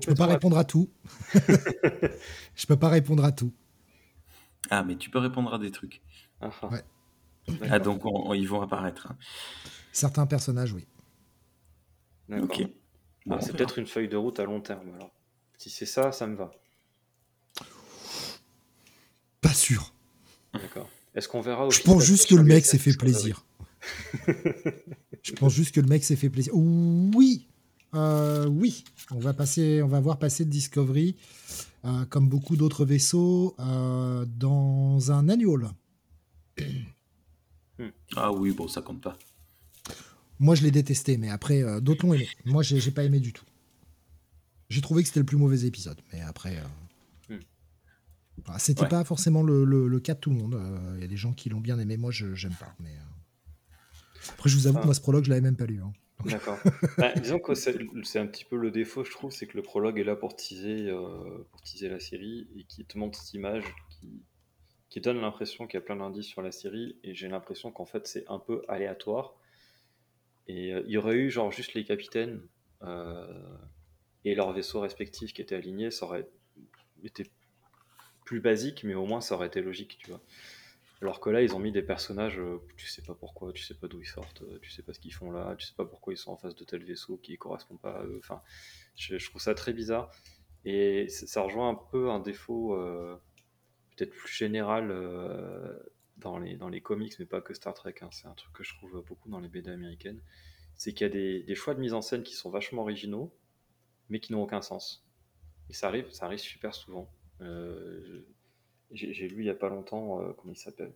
Je 0.00 0.06
peux 0.06 0.14
pas 0.14 0.26
répondre 0.26 0.58
à 0.58 0.64
tout. 0.64 0.90
je 1.34 2.66
peux 2.66 2.76
pas 2.76 2.88
répondre 2.88 3.24
à 3.24 3.32
tout. 3.32 3.52
Ah, 4.70 4.84
mais 4.84 4.96
tu 4.96 5.10
peux 5.10 5.18
répondre 5.18 5.52
à 5.54 5.58
des 5.58 5.70
trucs. 5.70 6.02
Ah, 6.40 6.50
ah. 6.62 6.70
ah 7.70 7.78
donc 7.78 8.02
ils 8.34 8.48
vont 8.48 8.60
apparaître. 8.60 9.08
Hein. 9.10 9.16
Certains 9.92 10.26
personnages, 10.26 10.72
oui. 10.72 10.86
Ok. 12.30 12.62
c'est 13.40 13.56
peut-être 13.56 13.78
une 13.78 13.86
feuille 13.86 14.08
de 14.08 14.16
route 14.16 14.38
à 14.40 14.44
long 14.44 14.60
terme 14.60 14.92
alors. 14.94 15.10
Si 15.58 15.70
c'est 15.70 15.86
ça, 15.86 16.12
ça 16.12 16.26
me 16.26 16.36
va. 16.36 16.50
Pas 19.40 19.54
sûr. 19.54 19.92
D'accord. 20.52 20.88
Est-ce 21.14 21.28
qu'on 21.28 21.40
verra 21.40 21.68
Je 21.70 21.80
pense 21.80 22.04
juste 22.04 22.28
que 22.28 22.34
le 22.34 22.44
mec 22.44 22.66
s'est 22.66 22.78
fait 22.78 22.96
plaisir. 22.96 23.44
Je 25.22 25.32
pense 25.32 25.52
juste 25.52 25.74
que 25.74 25.80
le 25.80 25.88
mec 25.88 26.04
s'est 26.04 26.16
fait 26.16 26.30
plaisir. 26.30 26.52
Oui, 26.54 27.46
euh, 27.94 28.46
oui. 28.46 28.84
On 29.10 29.18
va 29.18 29.32
passer, 29.32 29.82
on 29.82 29.88
va 29.88 30.00
voir 30.00 30.18
passer 30.18 30.44
de 30.44 30.50
Discovery, 30.50 31.16
euh, 31.84 32.04
comme 32.06 32.28
beaucoup 32.28 32.56
d'autres 32.56 32.84
vaisseaux, 32.84 33.54
euh, 33.60 34.24
dans 34.26 35.12
un 35.12 35.28
annual. 35.28 35.70
Hmm. 37.78 37.84
Ah 38.16 38.32
oui, 38.32 38.52
bon, 38.52 38.68
ça 38.68 38.82
compte 38.82 39.00
pas. 39.00 39.18
Moi, 40.38 40.54
je 40.54 40.62
l'ai 40.62 40.70
détesté, 40.70 41.16
mais 41.16 41.30
après, 41.30 41.80
d'autres 41.80 42.06
l'ont 42.06 42.14
aimé. 42.14 42.28
Moi, 42.44 42.62
j'ai 42.62 42.90
pas 42.90 43.04
aimé 43.04 43.20
du 43.20 43.32
tout. 43.32 43.44
J'ai 44.68 44.80
trouvé 44.80 45.02
que 45.02 45.08
c'était 45.08 45.20
le 45.20 45.26
plus 45.26 45.36
mauvais 45.36 45.64
épisode, 45.64 46.00
mais 46.12 46.20
après. 46.22 46.56
Euh, 46.56 47.34
hmm. 47.34 48.58
c'était 48.58 48.88
pas 48.88 49.04
forcément 49.04 49.42
le, 49.42 50.00
cas 50.00 50.14
de 50.14 50.20
tout 50.20 50.30
le 50.30 50.36
monde. 50.36 50.56
Il 50.58 50.96
euh, 50.96 51.00
y 51.00 51.04
a 51.04 51.08
des 51.08 51.16
gens 51.16 51.32
qui 51.32 51.48
l'ont 51.48 51.60
bien 51.60 51.78
aimé, 51.78 51.96
moi 51.96 52.10
je 52.10 52.34
j'aime 52.34 52.54
pas. 52.54 52.74
Mais 52.80 52.90
euh, 52.90 54.30
après, 54.30 54.48
je 54.48 54.56
vous 54.56 54.66
avoue 54.66 54.78
que 54.78 54.82
ah. 54.82 54.86
moi 54.86 54.94
ce 54.94 55.00
prologue, 55.00 55.24
je 55.24 55.30
l'avais 55.30 55.42
même 55.42 55.56
pas 55.56 55.66
lu. 55.66 55.80
Hein. 55.82 55.92
D'accord. 56.24 56.58
Bah, 56.98 57.12
disons 57.12 57.38
que 57.38 57.54
c'est 57.54 58.18
un 58.18 58.26
petit 58.26 58.44
peu 58.44 58.56
le 58.56 58.70
défaut, 58.70 59.04
je 59.04 59.10
trouve, 59.10 59.30
c'est 59.30 59.46
que 59.46 59.56
le 59.56 59.62
prologue 59.62 59.98
est 59.98 60.04
là 60.04 60.16
pour 60.16 60.34
teaser, 60.34 60.90
pour 61.50 61.60
teaser 61.60 61.88
la 61.88 62.00
série 62.00 62.48
et 62.56 62.64
qui 62.64 62.84
te 62.84 62.98
montre 62.98 63.20
cette 63.20 63.34
image 63.34 63.64
qui, 63.90 64.22
qui 64.88 65.00
donne 65.00 65.20
l'impression 65.20 65.66
qu'il 65.66 65.74
y 65.74 65.82
a 65.82 65.84
plein 65.84 65.96
d'indices 65.96 66.26
sur 66.26 66.40
la 66.40 66.52
série 66.52 66.96
et 67.04 67.14
j'ai 67.14 67.28
l'impression 67.28 67.70
qu'en 67.70 67.84
fait 67.84 68.06
c'est 68.06 68.24
un 68.28 68.38
peu 68.38 68.62
aléatoire. 68.66 69.34
Et 70.48 70.70
il 70.70 70.90
y 70.90 70.96
aurait 70.96 71.16
eu 71.16 71.30
genre 71.30 71.52
juste 71.52 71.74
les 71.74 71.84
capitaines 71.84 72.40
et 74.26 74.34
leurs 74.34 74.52
vaisseaux 74.52 74.80
respectifs 74.80 75.32
qui 75.32 75.40
étaient 75.40 75.54
alignés, 75.54 75.92
ça 75.92 76.04
aurait 76.04 76.28
été 77.04 77.30
plus 78.24 78.40
basique, 78.40 78.82
mais 78.82 78.94
au 78.94 79.06
moins 79.06 79.20
ça 79.20 79.36
aurait 79.36 79.46
été 79.46 79.62
logique, 79.62 79.98
tu 79.98 80.10
vois. 80.10 80.20
Alors 81.00 81.20
que 81.20 81.30
là, 81.30 81.42
ils 81.42 81.54
ont 81.54 81.60
mis 81.60 81.70
des 81.70 81.82
personnages, 81.82 82.40
euh, 82.40 82.58
tu 82.76 82.88
sais 82.88 83.02
pas 83.02 83.14
pourquoi, 83.14 83.52
tu 83.52 83.62
sais 83.62 83.74
pas 83.74 83.86
d'où 83.86 84.00
ils 84.00 84.06
sortent, 84.06 84.42
euh, 84.42 84.58
tu 84.60 84.72
sais 84.72 84.82
pas 84.82 84.92
ce 84.92 84.98
qu'ils 84.98 85.14
font 85.14 85.30
là, 85.30 85.54
tu 85.56 85.64
sais 85.64 85.74
pas 85.76 85.84
pourquoi 85.84 86.12
ils 86.12 86.16
sont 86.16 86.32
en 86.32 86.36
face 86.36 86.56
de 86.56 86.64
tel 86.64 86.82
vaisseau 86.82 87.18
qui 87.18 87.36
correspond 87.38 87.76
pas 87.76 88.00
à 88.00 88.04
eux. 88.04 88.18
Enfin, 88.18 88.42
je, 88.96 89.24
trouve 89.24 89.40
ça 89.40 89.54
très 89.54 89.72
bizarre. 89.72 90.10
Et 90.64 91.08
ça 91.08 91.42
rejoint 91.42 91.68
un 91.68 91.76
peu 91.76 92.10
un 92.10 92.18
défaut 92.18 92.74
euh, 92.74 93.16
peut-être 93.94 94.10
plus 94.10 94.32
général 94.32 94.88
dans, 96.16 96.38
les, 96.38 96.56
dans 96.56 96.68
les 96.68 96.80
comics, 96.80 97.14
mais 97.20 97.26
pas 97.26 97.40
que 97.40 97.54
Star 97.54 97.74
Trek. 97.74 97.94
hein. 98.00 98.08
C'est 98.10 98.26
un 98.26 98.34
truc 98.34 98.52
que 98.52 98.64
je 98.64 98.74
trouve 98.74 99.04
beaucoup 99.06 99.28
dans 99.28 99.38
les 99.38 99.48
BD 99.48 99.70
américaines. 99.70 100.20
C'est 100.74 100.92
qu'il 100.92 101.06
y 101.06 101.10
a 101.10 101.44
des 101.44 101.54
choix 101.54 101.74
de 101.74 101.80
mise 101.80 101.94
en 101.94 102.02
scène 102.02 102.24
qui 102.24 102.34
sont 102.34 102.50
vachement 102.50 102.82
originaux, 102.82 103.32
mais 104.10 104.20
qui 104.20 104.32
n'ont 104.32 104.42
aucun 104.42 104.62
sens. 104.62 105.04
Et 105.70 105.74
ça 105.74 105.88
arrive, 105.88 106.10
ça 106.12 106.26
arrive 106.26 106.38
super 106.38 106.74
souvent. 106.74 107.08
Euh, 107.40 108.24
j'ai 108.92 109.28
lu 109.28 109.42
il 109.42 109.46
y 109.46 109.50
a 109.50 109.54
pas 109.54 109.68
longtemps, 109.68 110.22
euh, 110.22 110.32
comment 110.34 110.52
il 110.52 110.56
s'appelle? 110.58 110.92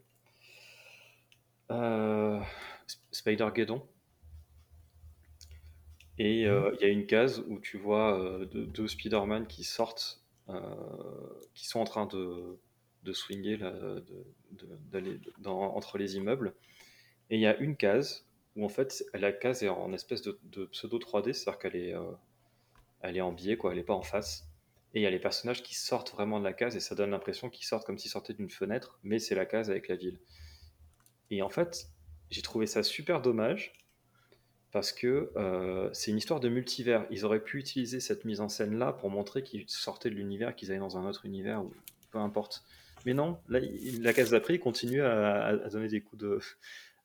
Euh, 1.71 2.41
Sp- 2.87 3.01
Spider-Geddon. 3.13 3.83
Et 6.19 6.47
euh, 6.47 6.75
il 6.79 6.83
y 6.83 6.85
a 6.85 6.93
une 6.93 7.07
case 7.07 7.43
où 7.49 7.59
tu 7.61 7.79
vois 7.79 8.45
deux, 8.53 8.67
deux 8.67 8.89
Spider-Man 8.89 9.47
qui 9.47 9.65
sortent, 9.65 10.23
qui 11.55 11.67
sont 11.67 11.81
en 11.81 11.85
train 11.85 12.07
de, 12.07 12.59
de 13.05 13.13
swinger, 13.13 13.57
là, 13.57 13.71
de- 13.73 14.27
de- 14.53 14.79
d'aller 14.91 15.21
dans- 15.39 15.75
entre 15.77 15.97
les 15.99 16.17
immeubles. 16.17 16.55
Et 17.31 17.37
il 17.37 17.41
y 17.43 17.47
a 17.47 17.57
une 17.59 17.77
case 17.77 18.27
où 18.57 18.65
en 18.65 18.69
fait 18.69 19.05
la 19.15 19.33
case 19.33 19.63
est 19.63 19.69
en 19.69 19.93
espèce 19.93 20.23
de, 20.23 20.39
pseudo 20.67 20.99
3D, 20.99 21.33
c'est-à-dire 21.33 21.59
qu'elle 21.61 21.77
est, 21.77 21.95
elle 23.01 23.17
est 23.17 23.21
en 23.21 23.33
biais, 23.33 23.57
quoi, 23.57 23.71
elle 23.71 23.79
n'est 23.79 23.85
pas 23.85 23.95
en 23.95 24.03
face. 24.03 24.47
Et 24.95 25.01
il 25.01 25.03
y 25.03 25.07
a 25.07 25.11
les 25.11 25.21
personnages 25.21 25.63
qui 25.63 25.75
sortent 25.75 26.13
vraiment 26.13 26.41
de 26.41 26.45
la 26.45 26.53
case 26.53 26.75
et 26.75 26.81
ça 26.81 26.95
donne 26.95 27.11
l'impression 27.11 27.49
qu'ils 27.49 27.67
sortent 27.67 27.87
comme 27.87 27.99
s'ils 27.99 28.11
sortaient 28.11 28.35
d'une 28.35 28.51
fenêtre, 28.51 28.99
mais 29.03 29.19
c'est 29.19 29.35
la 29.35 29.47
case 29.47 29.71
avec 29.71 29.89
la 29.89 29.97
ville. 29.97 30.19
Et 31.31 31.43
en 31.43 31.49
fait, 31.49 31.87
j'ai 32.31 32.43
trouvé 32.43 32.67
ça 32.67 32.83
super 32.83 33.23
dommage 33.23 33.73
parce 34.73 34.93
que 34.93 35.33
euh, 35.37 35.91
c'est 35.93 36.11
une 36.11 36.19
histoire 36.19 36.41
de 36.41 36.49
multivers. 36.49 37.07
Ils 37.11 37.25
auraient 37.25 37.43
pu 37.43 37.59
utiliser 37.59 38.01
cette 38.01 38.25
mise 38.25 38.41
en 38.41 38.49
scène-là 38.49 38.93
pour 38.93 39.11
montrer 39.11 39.43
qu'ils 39.43 39.69
sortaient 39.69 40.11
de 40.11 40.15
l'univers, 40.15 40.55
qu'ils 40.55 40.71
allaient 40.71 40.81
dans 40.81 40.97
un 40.97 41.09
autre 41.09 41.25
univers, 41.25 41.63
ou 41.65 41.73
peu 42.11 42.19
importe. 42.19 42.65
Mais 43.07 43.15
non, 43.15 43.39
là, 43.49 43.61
la 44.01 44.13
case 44.13 44.31
d'après, 44.31 44.55
ils 44.55 44.61
continuent 44.61 45.03
à 45.03 45.69
donner 45.71 45.89
des 45.89 46.01
coups 46.01 46.23
de. 46.23 46.39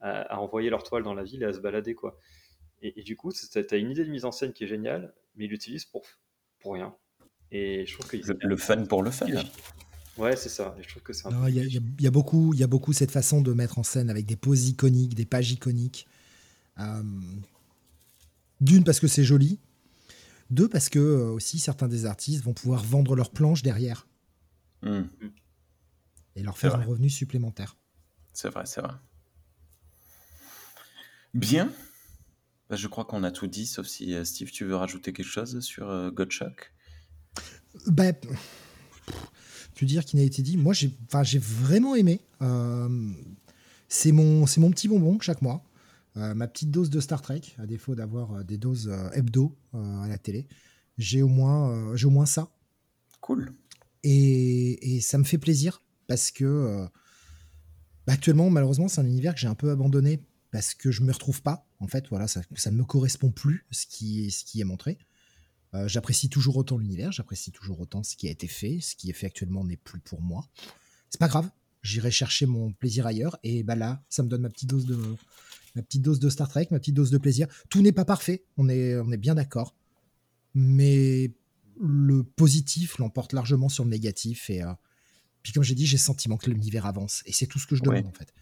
À, 0.01 0.33
à 0.33 0.37
envoyer 0.39 0.69
leur 0.69 0.83
toile 0.83 1.03
dans 1.03 1.13
la 1.13 1.23
ville 1.23 1.41
et 1.41 1.45
à 1.45 1.53
se 1.53 1.59
balader, 1.59 1.95
quoi. 1.95 2.19
Et, 2.81 2.99
et 2.99 3.03
du 3.03 3.15
coup, 3.15 3.31
c'est- 3.31 3.65
t'as 3.65 3.77
une 3.77 3.91
idée 3.91 4.05
de 4.05 4.09
mise 4.11 4.25
en 4.25 4.31
scène 4.31 4.53
qui 4.53 4.63
est 4.63 4.67
géniale, 4.67 5.13
mais 5.35 5.45
ils 5.45 5.49
l'utilisent 5.49 5.85
pour, 5.85 6.03
pour 6.59 6.73
rien. 6.73 6.95
Et 7.51 7.85
je 7.85 7.93
trouve 7.93 8.07
que. 8.07 8.17
Le, 8.17 8.37
le 8.41 8.57
fun 8.57 8.85
pour 8.85 9.01
le 9.03 9.11
fun. 9.11 9.27
Ouais, 10.17 10.35
c'est 10.35 10.49
ça. 10.49 10.75
Et 10.79 10.83
je 10.83 10.89
trouve 10.89 11.03
que 11.03 11.13
c'est. 11.13 11.27
Il 11.47 11.55
y, 11.55 11.59
a- 11.59 11.63
il 11.63 11.73
y 11.73 11.77
a- 11.77 11.81
il 11.99 12.01
y 12.03 12.07
a 12.07 12.11
beaucoup, 12.11 12.53
il 12.53 12.59
y 12.59 12.63
a 12.63 12.67
beaucoup 12.67 12.93
cette 12.93 13.11
façon 13.11 13.41
de 13.41 13.51
mettre 13.53 13.79
en 13.79 13.83
scène 13.83 14.09
avec 14.09 14.25
des 14.25 14.35
poses 14.35 14.69
iconiques, 14.69 15.13
des 15.15 15.25
pages 15.25 15.51
iconiques. 15.51 16.07
Euh, 16.79 17.03
D'une 18.61 18.83
parce 18.83 18.99
que 18.99 19.07
c'est 19.07 19.23
joli, 19.23 19.59
deux 20.49 20.69
parce 20.69 20.89
que 20.89 20.99
euh, 20.99 21.29
aussi 21.31 21.59
certains 21.59 21.87
des 21.87 22.05
artistes 22.05 22.43
vont 22.43 22.53
pouvoir 22.53 22.83
vendre 22.83 23.15
leurs 23.15 23.31
planches 23.31 23.61
derrière 23.63 24.07
Hmm, 24.81 25.03
et 26.35 26.43
leur 26.43 26.57
faire 26.57 26.75
un 26.75 26.83
revenu 26.83 27.09
supplémentaire. 27.09 27.75
c'est 28.33 28.49
vrai, 28.49 28.65
c'est 28.65 28.81
vrai. 28.81 28.93
Bien. 31.33 31.71
Bah, 32.69 32.75
je 32.75 32.87
crois 32.87 33.05
qu'on 33.05 33.23
a 33.23 33.31
tout 33.31 33.47
dit, 33.47 33.67
sauf 33.67 33.85
si 33.85 34.13
euh, 34.13 34.23
Steve, 34.23 34.51
tu 34.51 34.65
veux 34.65 34.75
rajouter 34.75 35.13
quelque 35.13 35.25
chose 35.25 35.59
sur 35.59 35.89
euh, 35.89 36.09
Godshock 36.09 36.73
Bah, 37.87 38.11
tu 39.75 39.85
dire 39.85 40.03
qu'il 40.03 40.19
n'a 40.19 40.25
été 40.25 40.41
dit? 40.41 40.57
Moi, 40.57 40.73
j'ai, 40.73 40.91
vraiment 41.37 41.95
aimé. 41.95 42.21
Euh, 42.41 43.11
c'est 43.87 44.11
mon, 44.11 44.45
mon 44.57 44.71
petit 44.71 44.87
bonbon 44.87 45.19
chaque 45.19 45.41
mois. 45.41 45.63
Euh, 46.17 46.33
ma 46.33 46.47
petite 46.47 46.71
dose 46.71 46.89
de 46.89 46.99
Star 46.99 47.21
Trek, 47.21 47.41
à 47.59 47.67
défaut 47.67 47.93
d'avoir 47.93 48.43
des 48.43 48.57
doses 48.57 48.91
hebdo 49.13 49.55
à 49.73 50.07
la 50.07 50.17
télé. 50.17 50.47
J'ai 50.97 51.21
au 51.21 51.27
moins, 51.27 51.95
j'ai 51.95 52.07
au 52.07 52.09
moins 52.09 52.25
ça. 52.25 52.49
Cool. 53.19 53.51
Et, 54.03 54.95
et 54.95 55.01
ça 55.01 55.17
me 55.17 55.23
fait 55.23 55.37
plaisir 55.37 55.81
parce 56.07 56.31
que 56.31 56.87
bah, 58.07 58.13
actuellement, 58.13 58.49
malheureusement, 58.49 58.87
c'est 58.87 59.01
un 59.01 59.05
univers 59.05 59.33
que 59.33 59.41
j'ai 59.41 59.47
un 59.47 59.55
peu 59.55 59.71
abandonné 59.71 60.21
parce 60.55 60.73
que 60.73 60.89
je 60.89 61.01
me 61.01 61.11
retrouve 61.11 61.41
pas. 61.41 61.67
En 61.81 61.87
fait, 61.89 62.07
voilà, 62.09 62.29
ça, 62.29 62.41
ça 62.55 62.71
ne 62.71 62.77
me 62.77 62.85
correspond 62.85 63.29
plus 63.29 63.65
ce 63.71 63.85
qui 63.85 64.25
est, 64.25 64.29
ce 64.29 64.45
qui 64.45 64.61
est 64.61 64.63
montré. 64.63 64.97
Euh, 65.73 65.85
j'apprécie 65.89 66.29
toujours 66.29 66.55
autant 66.55 66.77
l'univers, 66.77 67.11
j'apprécie 67.11 67.51
toujours 67.51 67.81
autant 67.81 68.03
ce 68.03 68.15
qui 68.15 68.29
a 68.29 68.31
été 68.31 68.47
fait. 68.47 68.79
Ce 68.79 68.95
qui 68.95 69.09
est 69.09 69.13
fait 69.13 69.25
actuellement 69.25 69.65
n'est 69.65 69.75
plus 69.75 69.99
pour 69.99 70.21
moi. 70.21 70.47
C'est 71.09 71.19
pas 71.19 71.27
grave, 71.27 71.49
j'irai 71.83 72.09
chercher 72.09 72.45
mon 72.45 72.71
plaisir 72.71 73.05
ailleurs. 73.05 73.37
Et 73.43 73.63
bah 73.63 73.75
là, 73.75 74.01
ça 74.07 74.23
me 74.23 74.29
donne 74.29 74.43
ma 74.43 74.49
petite 74.49 74.69
dose 74.69 74.85
de, 74.85 74.95
ma 75.75 75.81
petite 75.81 76.01
dose 76.01 76.21
de 76.21 76.29
Star 76.29 76.47
Trek, 76.47 76.69
ma 76.71 76.79
petite 76.79 76.95
dose 76.95 77.11
de 77.11 77.17
plaisir. 77.17 77.47
Tout 77.69 77.81
n'est 77.81 77.91
pas 77.91 78.05
parfait, 78.05 78.45
on 78.55 78.69
est, 78.69 78.95
on 78.97 79.11
est 79.11 79.17
bien 79.17 79.35
d'accord. 79.35 79.75
Mais 80.53 81.33
le 81.81 82.23
positif 82.23 82.97
l'emporte 82.97 83.33
largement 83.33 83.67
sur 83.67 83.83
le 83.83 83.89
négatif. 83.89 84.49
Et 84.49 84.63
euh, 84.63 84.71
puis, 85.43 85.51
comme 85.51 85.63
j'ai 85.63 85.75
dit, 85.75 85.85
j'ai 85.85 85.97
le 85.97 86.01
sentiment 86.01 86.37
que 86.37 86.49
l'univers 86.49 86.85
avance. 86.85 87.23
Et 87.25 87.33
c'est 87.33 87.45
tout 87.45 87.59
ce 87.59 87.67
que 87.67 87.75
je 87.75 87.81
Ouais. 87.81 87.99
demande, 87.99 88.07
en 88.15 88.17
fait. 88.17 88.33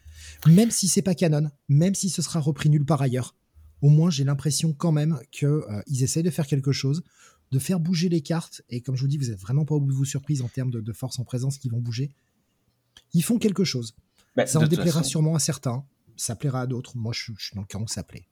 Même 0.48 0.72
si 0.72 0.88
c'est 0.88 1.02
pas 1.02 1.16
canon, 1.16 1.50
même 1.70 1.96
si 1.96 2.10
ce 2.10 2.22
sera 2.22 2.40
repris 2.40 2.70
nulle 2.70 2.86
part 2.86 3.02
ailleurs, 3.02 3.36
au 3.82 3.90
moins 3.90 4.10
j'ai 4.10 4.24
l'impression 4.24 4.74
quand 4.74 4.92
même 4.92 5.20
qu'ils 5.32 6.04
essayent 6.04 6.24
de 6.24 6.30
faire 6.30 6.48
quelque 6.48 6.72
chose, 6.72 7.04
de 7.52 7.60
faire 7.60 7.80
bouger 7.80 8.10
les 8.10 8.22
cartes. 8.22 8.62
Et 8.70 8.82
comme 8.82 8.96
je 8.96 9.02
vous 9.02 9.08
dis, 9.08 9.18
vous 9.18 9.30
êtes 9.32 9.40
vraiment 9.40 9.66
pas 9.66 9.76
au 9.76 9.80
bout 9.82 9.92
de 9.92 9.98
vos 9.98 10.06
surprises 10.06 10.42
en 10.42 10.48
termes 10.48 10.72
de, 10.72 10.82
de 10.82 10.94
force 10.94 11.20
en 11.20 11.24
présence 11.24 11.58
qui 11.58 11.70
vont 11.70 11.80
bouger. 11.80 12.12
Ils 13.14 13.24
font 13.24 13.38
quelque 13.38 13.64
chose. 13.64 13.96
Bah, 14.36 14.46
Ça 14.48 14.60
en 14.60 14.68
déplaira 14.68 15.00
façon- 15.00 15.10
sûrement 15.10 15.36
à 15.36 15.40
certains. 15.40 15.86
Ça 16.16 16.36
plaira 16.36 16.62
à 16.62 16.68
d'autres. 16.68 16.98
Moi, 16.98 17.12
je, 17.16 17.32
je 17.38 17.46
suis 17.46 17.56
dans 17.56 17.62
le 17.62 17.68
camp 17.68 17.82
où 17.82 17.88
ça 17.88 18.04
plaît. 18.04 18.26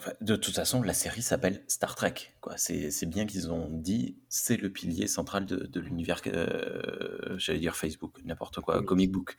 Enfin, 0.00 0.12
de 0.22 0.34
toute 0.34 0.54
façon, 0.54 0.80
la 0.82 0.94
série 0.94 1.20
s'appelle 1.20 1.62
Star 1.68 1.94
Trek. 1.94 2.14
quoi. 2.40 2.54
C'est 2.56 2.90
c'est 2.90 3.04
bien 3.04 3.26
qu'ils 3.26 3.50
ont 3.52 3.68
dit, 3.68 4.16
c'est 4.30 4.56
le 4.56 4.70
pilier 4.72 5.06
central 5.06 5.44
de, 5.44 5.56
de 5.66 5.78
l'univers, 5.78 6.22
euh, 6.28 7.36
j'allais 7.36 7.58
dire 7.58 7.76
Facebook, 7.76 8.18
n'importe 8.24 8.60
quoi, 8.60 8.76
Comic. 8.76 8.88
comic 8.88 9.12
book. 9.12 9.36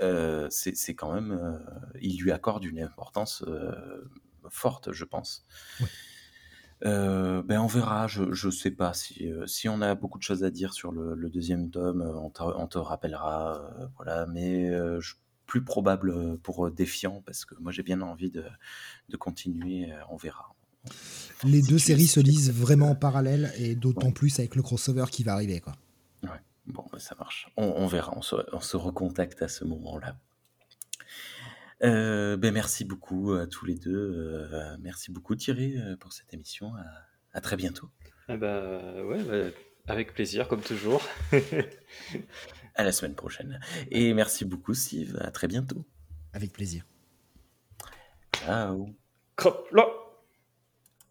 Euh, 0.00 0.48
c'est 0.50 0.74
c'est 0.76 0.96
quand 0.96 1.12
même, 1.14 1.30
euh, 1.30 1.56
il 2.00 2.20
lui 2.20 2.32
accorde 2.32 2.64
une 2.64 2.80
importance 2.80 3.44
euh, 3.46 4.10
forte, 4.48 4.90
je 4.90 5.04
pense. 5.04 5.46
Ben 6.84 7.58
on 7.60 7.68
verra, 7.68 8.08
je 8.08 8.24
ne 8.24 8.50
sais 8.50 8.72
pas 8.72 8.92
si, 8.92 9.30
si 9.46 9.68
on 9.68 9.80
a 9.82 9.94
beaucoup 9.94 10.18
de 10.18 10.24
choses 10.24 10.42
à 10.42 10.50
dire 10.50 10.74
sur 10.74 10.90
le, 10.90 11.14
le 11.14 11.30
deuxième 11.30 11.70
tome, 11.70 12.02
on 12.02 12.28
te, 12.28 12.42
on 12.42 12.66
te 12.66 12.78
rappellera, 12.78 13.70
voilà, 13.96 14.26
mais 14.26 14.72
je- 15.00 15.14
plus 15.52 15.62
probable 15.62 16.10
euh, 16.12 16.36
pour 16.42 16.66
euh, 16.66 16.70
Défiant, 16.70 17.20
parce 17.26 17.44
que 17.44 17.54
moi 17.60 17.72
j'ai 17.72 17.82
bien 17.82 18.00
envie 18.00 18.30
de, 18.30 18.42
de 19.10 19.16
continuer, 19.18 19.92
euh, 19.92 19.96
on 20.08 20.16
verra. 20.16 20.54
Les 21.44 21.60
deux 21.60 21.76
séries 21.78 22.06
se 22.06 22.20
lisent 22.20 22.50
vraiment 22.50 22.88
en 22.92 22.94
parallèle 22.94 23.52
et 23.58 23.74
d'autant 23.74 24.06
Ouais. 24.06 24.12
plus 24.14 24.38
avec 24.38 24.54
le 24.56 24.62
crossover 24.62 25.04
qui 25.10 25.24
va 25.24 25.34
arriver. 25.34 25.60
Quoi. 25.60 25.74
Bon, 26.66 26.86
ben, 26.90 26.98
ça 26.98 27.14
marche. 27.18 27.50
On, 27.58 27.66
on 27.66 27.86
verra, 27.86 28.14
on 28.16 28.22
se, 28.22 28.36
on 28.54 28.60
se 28.60 28.78
recontacte 28.78 29.42
à 29.42 29.48
ce 29.48 29.64
moment-là. 29.66 30.16
Euh, 31.82 32.38
ben 32.38 32.54
merci 32.54 32.84
beaucoup 32.86 33.32
à 33.34 33.46
tous 33.46 33.66
les 33.66 33.74
deux. 33.74 34.48
euh, 34.54 34.76
merci 34.80 35.10
beaucoup 35.10 35.34
Thierry 35.34 35.76
pour 36.00 36.14
cette 36.14 36.32
émission. 36.32 36.72
À, 36.76 36.84
à 37.34 37.40
très 37.42 37.56
bientôt. 37.56 37.90
Ah 38.28 38.38
bah, 38.38 39.04
ouais, 39.04 39.22
bah, 39.24 39.54
avec 39.86 40.14
plaisir, 40.14 40.48
comme 40.48 40.62
toujours. 40.62 41.02
À 42.74 42.84
la 42.84 42.92
semaine 42.92 43.14
prochaine. 43.14 43.60
Et 43.90 44.14
merci 44.14 44.44
beaucoup 44.44 44.74
Steve. 44.74 45.18
À 45.20 45.30
très 45.30 45.46
bientôt. 45.46 45.84
Avec 46.32 46.52
plaisir. 46.52 46.84
Ciao. 48.32 48.88
Crop, 49.36 49.68
là 49.72 50.01